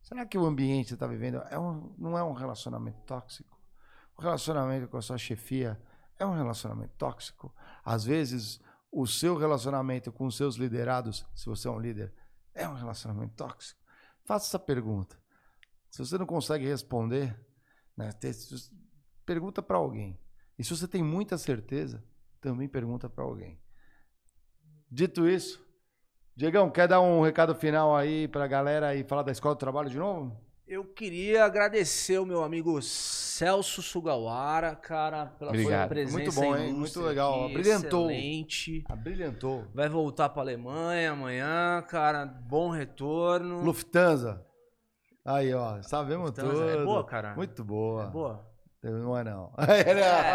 Será 0.00 0.24
que 0.24 0.38
o 0.38 0.46
ambiente 0.46 0.84
que 0.84 0.88
você 0.88 0.94
está 0.94 1.06
vivendo 1.06 1.36
é 1.50 1.58
um, 1.58 1.94
não 1.98 2.16
é 2.16 2.24
um 2.24 2.32
relacionamento 2.32 3.00
tóxico? 3.02 3.60
O 4.16 4.22
relacionamento 4.22 4.88
com 4.88 4.96
a 4.96 5.02
sua 5.02 5.18
chefia 5.18 5.78
é 6.18 6.24
um 6.24 6.34
relacionamento 6.34 6.94
tóxico? 6.96 7.54
Às 7.84 8.04
vezes, 8.04 8.58
o 8.90 9.06
seu 9.06 9.36
relacionamento 9.36 10.10
com 10.10 10.24
os 10.24 10.36
seus 10.36 10.56
liderados, 10.56 11.26
se 11.34 11.46
você 11.46 11.68
é 11.68 11.70
um 11.70 11.78
líder, 11.78 12.12
é 12.54 12.66
um 12.66 12.74
relacionamento 12.74 13.34
tóxico? 13.34 13.83
Faça 14.24 14.46
essa 14.46 14.58
pergunta. 14.58 15.18
Se 15.90 15.98
você 15.98 16.18
não 16.18 16.26
consegue 16.26 16.66
responder, 16.66 17.38
né, 17.96 18.10
pergunta 19.24 19.62
para 19.62 19.76
alguém. 19.76 20.18
E 20.58 20.64
se 20.64 20.76
você 20.76 20.88
tem 20.88 21.02
muita 21.02 21.38
certeza, 21.38 22.04
também 22.40 22.68
pergunta 22.68 23.08
para 23.08 23.24
alguém. 23.24 23.60
Dito 24.90 25.28
isso, 25.28 25.64
Diegão, 26.36 26.68
quer 26.68 26.88
dar 26.88 27.00
um 27.00 27.22
recado 27.22 27.54
final 27.54 27.96
aí 27.96 28.26
para 28.26 28.44
a 28.44 28.48
galera 28.48 28.94
e 28.94 29.04
falar 29.04 29.22
da 29.22 29.30
Escola 29.30 29.54
do 29.54 29.58
Trabalho 29.58 29.88
de 29.88 29.98
novo? 29.98 30.43
Eu 30.94 30.96
queria 30.96 31.44
agradecer 31.44 32.20
o 32.20 32.24
meu 32.24 32.44
amigo 32.44 32.80
Celso 32.80 33.82
Sugawara, 33.82 34.76
cara, 34.76 35.26
pela 35.26 35.50
sua 35.50 35.60
Obrigado. 35.60 35.88
presença 35.88 36.16
Muito 36.16 36.32
bom, 36.32 36.56
hein? 36.56 36.72
Muito 36.72 37.00
legal. 37.00 37.46
aqui, 37.46 37.54
Brilhantou. 37.54 38.10
Excelente. 38.12 38.84
Brilhantou. 39.02 39.64
Vai 39.74 39.88
voltar 39.88 40.28
pra 40.28 40.42
Alemanha 40.42 41.10
amanhã, 41.10 41.82
cara. 41.88 42.24
Bom 42.24 42.70
retorno. 42.70 43.60
Lufthansa. 43.64 44.46
Aí, 45.24 45.52
ó, 45.52 45.82
sabemos 45.82 46.26
Lufthansa 46.30 46.48
tudo. 46.52 46.68
é 46.70 46.84
boa, 46.84 47.04
cara? 47.04 47.34
Muito 47.34 47.64
boa. 47.64 48.04
É 48.04 48.06
boa? 48.06 48.53
Não 48.90 49.16
é 49.18 49.24
não. 49.24 49.50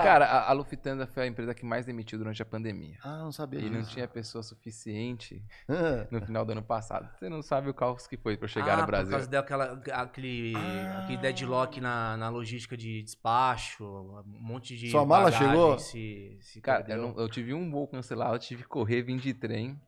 Cara, 0.04 0.26
a, 0.26 0.50
a 0.50 0.54
Lufthansa 0.54 1.06
foi 1.08 1.24
a 1.24 1.28
empresa 1.28 1.54
que 1.54 1.64
mais 1.66 1.86
demitiu 1.86 2.18
durante 2.18 2.42
a 2.42 2.46
pandemia. 2.46 2.98
Ah, 3.04 3.20
não 3.20 3.32
sabia 3.32 3.60
E 3.60 3.70
não 3.70 3.84
tinha 3.84 4.08
pessoa 4.08 4.44
suficiente 4.44 5.44
Ah. 5.68 6.08
no 6.10 6.20
final 6.22 6.44
do 6.46 6.52
ano 6.54 6.64
passado. 6.64 7.08
Você 7.18 7.30
não 7.30 7.42
sabe 7.42 7.70
o 7.70 7.74
caos 7.74 8.08
que 8.08 8.18
foi 8.18 8.36
pra 8.38 8.48
chegar 8.48 8.74
ah, 8.74 8.78
no 8.78 8.82
Por 8.84 8.88
Brasil. 8.92 9.12
causa 9.12 9.28
daquela, 9.28 9.82
aquele, 9.94 10.54
Ah. 10.56 11.00
aquele 11.04 11.18
deadlock 11.18 11.80
na, 11.80 12.18
na 12.18 12.30
logística 12.30 12.76
de 12.76 13.04
despacho, 13.04 13.84
um 13.86 14.24
monte 14.40 14.76
de. 14.76 14.90
Sua 14.90 15.06
mala 15.06 15.32
chegou? 15.32 15.78
Se, 15.78 16.38
se 16.42 16.60
Cara, 16.62 16.86
eu, 16.90 16.98
não- 17.02 17.20
eu 17.20 17.30
tive 17.30 17.54
um 17.54 17.70
voo 17.70 17.88
cancelado, 17.88 18.36
eu 18.36 18.40
tive 18.40 18.64
que 18.64 18.70
correr, 18.70 19.02
vim 19.04 19.18
de 19.18 19.34
trem. 19.34 19.80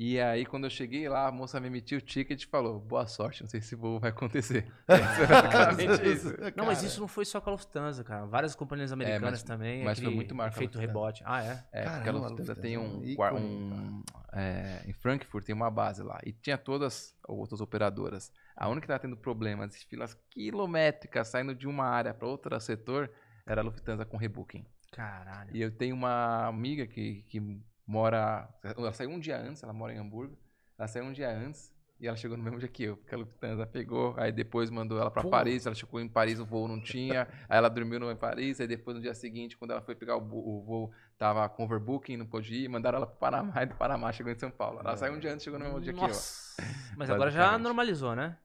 E 0.00 0.20
aí, 0.20 0.46
quando 0.46 0.62
eu 0.62 0.70
cheguei 0.70 1.08
lá, 1.08 1.26
a 1.26 1.32
moça 1.32 1.58
me 1.58 1.66
emitiu 1.66 1.98
o 1.98 2.00
ticket 2.00 2.40
e 2.40 2.46
falou: 2.46 2.78
Boa 2.78 3.04
sorte, 3.08 3.42
não 3.42 3.48
sei 3.50 3.60
se 3.60 3.74
o 3.74 3.78
voo 3.78 3.98
vai 3.98 4.10
acontecer. 4.10 4.64
Isso 4.88 5.22
é 5.22 5.26
basicamente 5.26 6.08
isso. 6.08 6.34
Não, 6.54 6.66
mas 6.66 6.84
isso 6.84 7.00
não 7.00 7.08
foi 7.08 7.24
só 7.24 7.40
com 7.40 7.50
a 7.50 7.52
Lufthansa, 7.54 8.04
cara. 8.04 8.24
Várias 8.24 8.54
companhias 8.54 8.92
americanas 8.92 9.40
mas- 9.40 9.42
também. 9.42 9.82
mas 9.84 9.98
foi 9.98 10.14
muito 10.14 10.36
marcado 10.36 10.62
Lufthansa. 10.62 10.80
rebote. 10.86 11.22
Ah, 11.26 11.42
é? 11.42 11.64
É, 11.72 11.82
porque 11.82 11.98
a 11.98 12.04
Caramba, 12.04 12.28
Lufthansa 12.28 12.52
Lufthansa 12.52 12.60
tem 12.60 12.74
é 12.74 12.78
um 12.78 13.04
ícone, 13.04 13.40
um, 13.40 14.02
é, 14.32 14.84
em 14.86 14.92
Frankfurt 14.92 15.44
tem 15.44 15.54
uma 15.54 15.68
base 15.68 16.00
lá 16.04 16.20
e 16.24 16.32
tinha 16.32 16.56
todas 16.56 17.16
outras 17.26 17.60
operadoras. 17.60 18.32
A 18.56 18.68
única 18.68 18.82
que 18.86 18.92
estava 18.92 19.00
tendo 19.00 19.16
problemas, 19.16 19.72
de 19.72 19.84
filas 19.84 20.14
quilométricas 20.30 21.26
saindo 21.26 21.56
de 21.56 21.66
uma 21.66 21.86
área 21.86 22.14
para 22.14 22.28
outro 22.28 22.58
setor, 22.60 23.10
era 23.44 23.62
a 23.62 23.64
Lufthansa 23.64 24.04
com 24.04 24.16
rebooking. 24.16 24.64
Caralho. 24.92 25.50
E 25.52 25.60
eu 25.60 25.72
tenho 25.72 25.96
uma 25.96 26.46
amiga 26.46 26.86
que, 26.86 27.24
que 27.28 27.60
mora, 27.88 28.46
ela 28.62 28.92
saiu 28.92 29.08
um 29.08 29.18
dia 29.18 29.40
antes, 29.40 29.62
ela 29.62 29.72
mora 29.72 29.94
em 29.94 29.98
Hamburgo, 29.98 30.36
ela 30.78 30.86
saiu 30.86 31.06
um 31.06 31.12
dia 31.12 31.30
antes 31.30 31.74
e 31.98 32.06
ela 32.06 32.16
chegou 32.16 32.36
no 32.36 32.44
mesmo 32.44 32.58
dia 32.58 32.68
que 32.68 32.84
eu, 32.84 32.98
porque 32.98 33.14
a 33.14 33.18
Lufthansa 33.18 33.66
pegou, 33.66 34.14
aí 34.18 34.30
depois 34.30 34.68
mandou 34.68 35.00
ela 35.00 35.10
para. 35.10 35.26
Paris, 35.28 35.64
ela 35.64 35.74
chegou 35.74 35.98
em 35.98 36.06
Paris, 36.06 36.38
o 36.38 36.44
voo 36.44 36.68
não 36.68 36.80
tinha, 36.80 37.26
aí 37.48 37.56
ela 37.56 37.68
dormiu 37.68 37.98
no 37.98 38.10
em 38.10 38.16
Paris, 38.16 38.60
aí 38.60 38.66
depois 38.66 38.94
no 38.94 39.02
dia 39.02 39.14
seguinte, 39.14 39.56
quando 39.56 39.70
ela 39.70 39.80
foi 39.80 39.94
pegar 39.94 40.16
o, 40.16 40.20
o 40.20 40.62
voo, 40.62 40.92
tava 41.16 41.48
com 41.48 41.64
overbooking, 41.64 42.18
não 42.18 42.26
pôde 42.26 42.54
ir, 42.54 42.68
mandaram 42.68 42.98
ela 42.98 43.06
para 43.06 43.16
Panamá, 43.16 43.54
e 43.64 43.66
do 43.66 43.74
Panamá 43.74 44.12
chegou 44.12 44.30
em 44.30 44.38
São 44.38 44.50
Paulo. 44.50 44.80
Ela 44.80 44.96
saiu 44.96 45.14
um 45.14 45.18
dia 45.18 45.32
antes, 45.32 45.42
chegou 45.42 45.58
no 45.58 45.64
mesmo 45.64 45.80
dia 45.80 45.94
que 45.94 46.04
eu. 46.04 46.10
Mas 46.96 47.08
agora 47.10 47.30
já 47.30 47.56
normalizou, 47.56 48.14
né? 48.14 48.36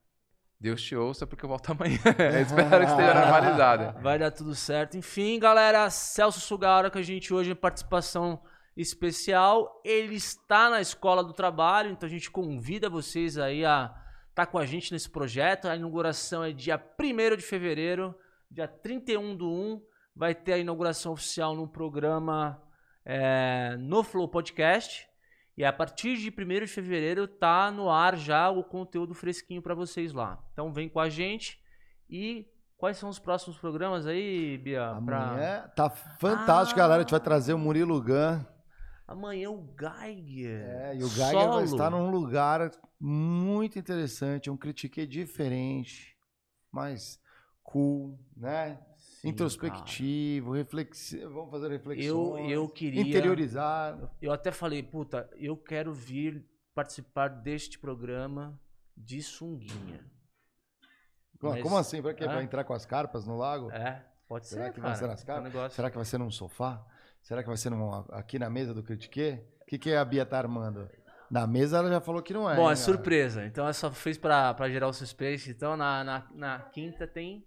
Deus 0.59 0.81
te 0.81 0.95
ouça 0.95 1.27
porque 1.27 1.43
eu 1.43 1.49
volto 1.49 1.73
amanhã. 1.73 1.99
Espero 2.41 2.85
que 2.85 2.91
esteja 2.91 3.13
normalizada. 3.13 3.91
Vai 4.01 4.17
dar 4.17 4.31
tudo 4.31 4.55
certo. 4.55 4.95
Enfim, 4.95 5.37
galera, 5.37 5.89
Celso 5.89 6.39
Sugara 6.39 6.89
com 6.89 6.97
a 6.97 7.01
gente 7.01 7.33
hoje 7.33 7.51
em 7.51 7.55
participação 7.55 8.39
especial. 8.75 9.81
Ele 9.83 10.15
está 10.15 10.69
na 10.69 10.81
Escola 10.81 11.23
do 11.23 11.33
Trabalho, 11.33 11.91
então 11.91 12.07
a 12.07 12.09
gente 12.09 12.29
convida 12.31 12.89
vocês 12.89 13.37
aí 13.37 13.63
a 13.65 13.93
estar 14.29 14.45
com 14.47 14.57
a 14.57 14.65
gente 14.65 14.91
nesse 14.91 15.09
projeto. 15.09 15.67
A 15.67 15.75
inauguração 15.75 16.43
é 16.43 16.51
dia 16.51 16.81
1 16.99 17.35
de 17.37 17.43
fevereiro, 17.43 18.15
dia 18.49 18.67
31 18.67 19.35
do 19.35 19.49
1. 19.49 19.81
Vai 20.15 20.35
ter 20.35 20.53
a 20.53 20.57
inauguração 20.57 21.13
oficial 21.13 21.55
no 21.55 21.67
programa 21.67 22.61
é, 23.05 23.75
no 23.79 24.03
Flow 24.03 24.27
Podcast. 24.27 25.07
E 25.55 25.63
a 25.63 25.71
partir 25.71 26.17
de 26.17 26.29
1 26.31 26.59
de 26.61 26.67
fevereiro 26.67 27.27
tá 27.27 27.69
no 27.71 27.89
ar 27.89 28.15
já 28.17 28.49
o 28.49 28.63
conteúdo 28.63 29.13
fresquinho 29.13 29.61
para 29.61 29.75
vocês 29.75 30.11
lá. 30.13 30.39
Então 30.51 30.71
vem 30.73 30.89
com 30.89 30.99
a 30.99 31.09
gente 31.09 31.59
e 32.09 32.47
quais 32.77 32.97
são 32.97 33.07
os 33.09 33.19
próximos 33.19 33.57
programas 33.59 34.07
aí, 34.07 34.57
Bia? 34.57 34.99
Pra- 35.05 35.29
Amanhã 35.29 35.71
tá 35.75 35.89
fantástico, 35.91 36.79
Ah. 36.79 36.83
galera. 36.83 36.99
A 37.01 37.03
gente 37.03 37.11
vai 37.11 37.19
trazer 37.19 37.53
o 37.53 37.59
Murilo 37.59 38.01
Gun. 38.01 38.43
Amanhã 39.07 39.49
o 39.51 39.67
Geiger. 39.77 40.61
É, 40.65 40.95
e 40.95 41.03
o 41.03 41.07
Geiger 41.09 41.31
Solo. 41.41 41.53
vai 41.55 41.63
estar 41.65 41.89
num 41.89 42.09
lugar 42.09 42.71
muito 42.99 43.77
interessante, 43.77 44.49
um 44.49 44.55
critique 44.57 45.05
diferente, 45.05 46.17
mais 46.71 47.19
cool, 47.61 48.17
né? 48.35 48.79
Sim, 48.95 49.29
Introspectivo, 49.29 50.51
reflexivo. 50.53 51.33
Vamos 51.33 51.51
fazer 51.51 51.65
Eu, 51.67 51.71
reflexões. 51.71 52.51
eu 52.51 52.69
queria. 52.69 53.01
Interiorizar. 53.01 54.11
Eu 54.21 54.31
até 54.31 54.51
falei, 54.51 54.81
puta, 54.81 55.29
eu 55.35 55.55
quero 55.57 55.93
vir 55.93 56.45
participar 56.73 57.27
deste 57.27 57.77
programa 57.77 58.59
de 58.95 59.21
sunguinha. 59.21 60.03
Como, 61.39 61.53
Mas- 61.53 61.61
como 61.63 61.77
assim? 61.77 62.01
Pra 62.01 62.13
quê? 62.13 62.23
É? 62.23 62.27
Pra 62.27 62.41
entrar 62.43 62.63
com 62.63 62.73
as 62.73 62.85
carpas 62.85 63.25
no 63.25 63.37
lago? 63.37 63.69
É, 63.71 64.05
pode 64.27 64.47
Será 64.47 64.65
ser. 64.65 64.73
que 64.73 64.81
cara. 64.81 64.87
vai 64.89 64.97
ser 64.97 65.07
nas 65.07 65.19
É 65.19 65.23
um 65.23 65.27
carpas? 65.27 65.43
negócio- 65.53 65.75
Será 65.75 65.89
que 65.89 65.95
vai 65.97 66.05
ser 66.05 66.17
num 66.17 66.31
sofá? 66.31 66.85
Será 67.23 67.41
que 67.41 67.47
vai 67.47 67.57
ser 67.57 67.69
num- 67.71 68.05
aqui 68.11 68.37
na 68.37 68.49
mesa 68.49 68.73
do 68.73 68.83
Critique? 68.83 69.39
O 69.61 69.65
que, 69.65 69.79
que 69.79 69.93
a 69.95 70.03
Bia 70.05 70.25
tá 70.25 70.37
armando? 70.37 70.87
Na 71.31 71.47
mesa 71.47 71.77
ela 71.79 71.89
já 71.89 71.99
falou 72.01 72.21
que 72.21 72.33
não 72.33 72.47
é. 72.49 72.55
Bom, 72.55 72.65
hein, 72.67 72.73
é 72.73 72.75
surpresa. 72.75 73.45
Então 73.45 73.67
é 73.67 73.73
só 73.73 73.89
fez 73.91 74.17
pra, 74.17 74.53
pra 74.53 74.69
gerar 74.69 74.87
o 74.87 74.93
suspense. 74.93 75.49
Então 75.49 75.75
na, 75.75 76.03
na, 76.03 76.27
na 76.35 76.59
quinta 76.59 77.07
tem. 77.07 77.43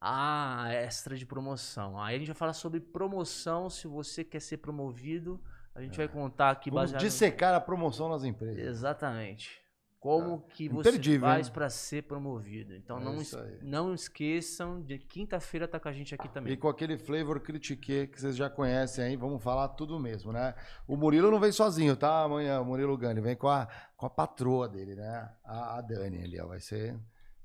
Ah, 0.00 0.66
extra 0.72 1.16
de 1.16 1.24
promoção. 1.24 1.98
Aí 1.98 2.16
a 2.16 2.18
gente 2.18 2.28
vai 2.28 2.36
falar 2.36 2.52
sobre 2.52 2.80
promoção. 2.80 3.70
Se 3.70 3.86
você 3.88 4.22
quer 4.22 4.40
ser 4.40 4.58
promovido, 4.58 5.40
a 5.74 5.80
gente 5.80 5.96
vai 5.96 6.06
contar 6.08 6.50
aqui 6.50 6.70
Vamos 6.70 6.92
baseado. 6.92 7.00
dissecar 7.00 7.54
a 7.54 7.60
promoção 7.60 8.08
nas 8.08 8.22
empresas. 8.22 8.58
Exatamente. 8.58 9.58
Como 10.06 10.40
que 10.48 10.68
você 10.68 11.18
faz 11.18 11.48
para 11.48 11.68
ser 11.68 12.02
promovido. 12.04 12.74
Então 12.74 12.98
É 12.98 13.04
não, 13.04 13.16
es- 13.20 13.34
aí. 13.34 13.58
não 13.62 13.94
esqueçam 13.94 14.80
de 14.82 14.98
quinta-feira 14.98 15.66
tá 15.66 15.80
com 15.80 15.88
a 15.88 15.92
gente 15.92 16.14
aqui 16.14 16.28
também. 16.28 16.52
E 16.52 16.56
com 16.56 16.68
aquele 16.68 16.96
flavor 16.96 17.40
critique 17.40 18.06
que 18.06 18.20
vocês 18.20 18.36
já 18.36 18.48
conhecem 18.48 19.04
aí, 19.04 19.16
vamos 19.16 19.42
falar 19.42 19.68
tudo 19.70 19.98
mesmo, 19.98 20.32
né? 20.32 20.54
O 20.86 20.96
Murilo 20.96 21.30
não 21.30 21.40
vem 21.40 21.52
sozinho, 21.52 21.96
tá? 21.96 22.22
Amanhã, 22.22 22.60
o 22.60 22.64
Murilo 22.64 22.96
Gani 22.96 23.20
vem 23.20 23.36
com 23.36 23.48
a, 23.48 23.68
com 23.96 24.06
a 24.06 24.10
patroa 24.10 24.68
dele, 24.68 24.94
né? 24.94 25.28
A, 25.44 25.78
a 25.78 25.80
Dani 25.80 26.22
ali, 26.22 26.40
ó. 26.40 26.46
Vai 26.46 26.60
ser 26.60 26.98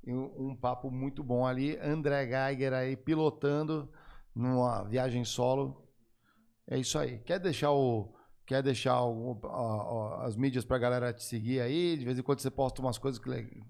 um, 0.08 0.50
um 0.52 0.56
papo 0.56 0.90
muito 0.92 1.24
bom 1.24 1.46
ali. 1.46 1.78
André 1.80 2.26
Geiger 2.28 2.74
aí 2.74 2.96
pilotando 2.96 3.92
numa 4.36 4.84
viagem 4.84 5.26
solo. 5.26 5.86
É 6.68 6.78
isso 6.78 6.98
aí. 7.00 7.20
Quer 7.20 7.40
deixar 7.40 7.72
o. 7.72 8.14
Quer 8.52 8.61
deixar 8.61 8.91
algum- 8.91 9.38
ó, 9.44 10.19
ó, 10.19 10.22
as 10.26 10.36
mídias 10.36 10.65
pra 10.65 10.78
galera 10.78 11.14
te 11.14 11.23
seguir 11.23 11.61
aí? 11.61 11.95
De 11.95 12.03
vez 12.03 12.19
em 12.19 12.22
quando 12.22 12.40
você 12.41 12.52
posta 12.52 12.82
umas 12.82 12.98
coisas 12.98 13.22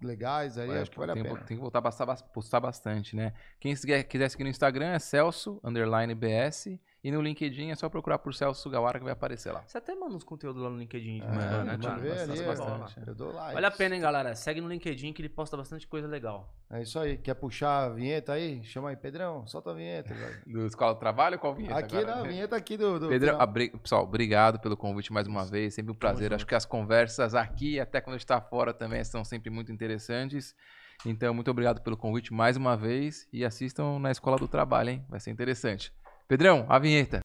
legais 0.02 0.58
aí, 0.58 0.68
Olha, 0.68 0.82
acho 0.82 0.90
que 0.90 0.98
vale 0.98 1.12
a 1.12 1.14
tem, 1.14 1.22
pena. 1.24 1.38
Tem 1.42 1.56
que 1.56 1.62
voltar 1.62 1.78
a 1.78 1.82
postar, 1.84 2.06
bas- 2.08 2.22
postar 2.24 2.60
bastante, 2.60 3.16
né? 3.16 3.32
Quem 3.60 3.76
quiser, 3.76 4.02
quiser 4.06 4.28
seguir 4.30 4.44
no 4.44 4.50
Instagram 4.50 4.88
é 4.88 4.98
Celso, 4.98 5.60
underline 5.64 6.16
BS. 6.16 6.80
E 7.04 7.10
no 7.10 7.20
LinkedIn 7.20 7.72
é 7.72 7.76
só 7.76 7.90
procurar 7.90 8.20
por 8.20 8.32
Celso 8.32 8.70
Gawara 8.70 9.00
que 9.00 9.04
vai 9.04 9.14
aparecer 9.14 9.52
lá. 9.52 9.64
Você 9.66 9.76
até 9.76 9.96
manda 9.96 10.14
uns 10.16 10.24
conteúdos 10.24 10.62
lá 10.62 10.70
no 10.70 10.78
LinkedIn. 10.78 11.16
de 11.22 11.26
É, 11.26 11.28
manhã, 11.32 11.64
né, 11.64 11.78
ver 12.00 12.10
Bastante 12.28 12.44
ali, 12.44 12.60
lá. 12.60 12.90
Eu 13.08 13.16
dou 13.16 13.32
like. 13.34 13.54
Vale 13.56 13.66
a 13.66 13.72
pena, 13.72 13.96
hein, 13.96 14.02
galera? 14.02 14.36
Segue 14.36 14.62
no 14.62 14.68
LinkedIn 14.68 15.12
que 15.12 15.20
ele 15.20 15.30
posta 15.30 15.58
bastante 15.58 15.88
coisa 15.88 16.08
legal. 16.08 16.54
É 16.70 16.84
isso 16.84 17.00
aí. 17.00 17.18
Quer 17.18 17.34
puxar 17.34 17.86
a 17.86 17.90
vinheta 17.90 18.34
aí? 18.34 18.64
Chama 18.64 18.90
aí, 18.90 18.96
Pedrão. 18.96 19.48
Solta 19.48 19.72
a 19.72 19.74
vinheta, 19.74 20.14
velho. 20.14 20.42
Do 20.46 20.68
Escola 20.68 20.94
do 20.94 21.00
Trabalho, 21.00 21.40
qual 21.40 21.56
vinheta 21.56 21.80
Aqui 21.80 21.98
agora? 21.98 22.18
na 22.18 22.22
vinheta 22.22 22.56
aqui 22.56 22.78
do. 22.78 23.00
do 23.00 23.10
final. 23.10 23.42
abri- 23.42 23.70
pessoal, 23.80 24.04
obrigado 24.04 24.60
pelo 24.60 24.78
convite 24.78 25.12
mais 25.12 25.26
uma 25.26 25.44
vez. 25.44 25.74
Sempre 25.74 25.92
um 25.94 25.96
prazer. 25.96 26.32
Acho 26.36 26.46
que 26.46 26.54
as 26.54 26.66
conversas 26.66 27.34
aqui, 27.34 27.80
até 27.80 28.00
quando 28.00 28.14
a 28.14 28.18
gente 28.18 28.26
está 28.26 28.40
fora, 28.40 28.76
também 28.76 29.04
são 29.04 29.24
sempre 29.26 29.50
muito 29.50 29.72
interessantes. 29.72 30.56
Então, 31.04 31.34
muito 31.34 31.50
obrigado 31.50 31.82
pelo 31.82 31.98
convite 31.98 32.32
mais 32.32 32.56
uma 32.56 32.78
vez. 32.78 33.28
E 33.34 33.44
assistam 33.44 33.98
na 33.98 34.12
Escola 34.12 34.38
do 34.38 34.48
Trabalho, 34.48 34.92
hein? 34.92 35.06
Vai 35.10 35.20
ser 35.20 35.32
interessante. 35.32 35.92
Pedrão, 36.32 36.66
a 36.70 36.80
vinheta. 36.80 37.21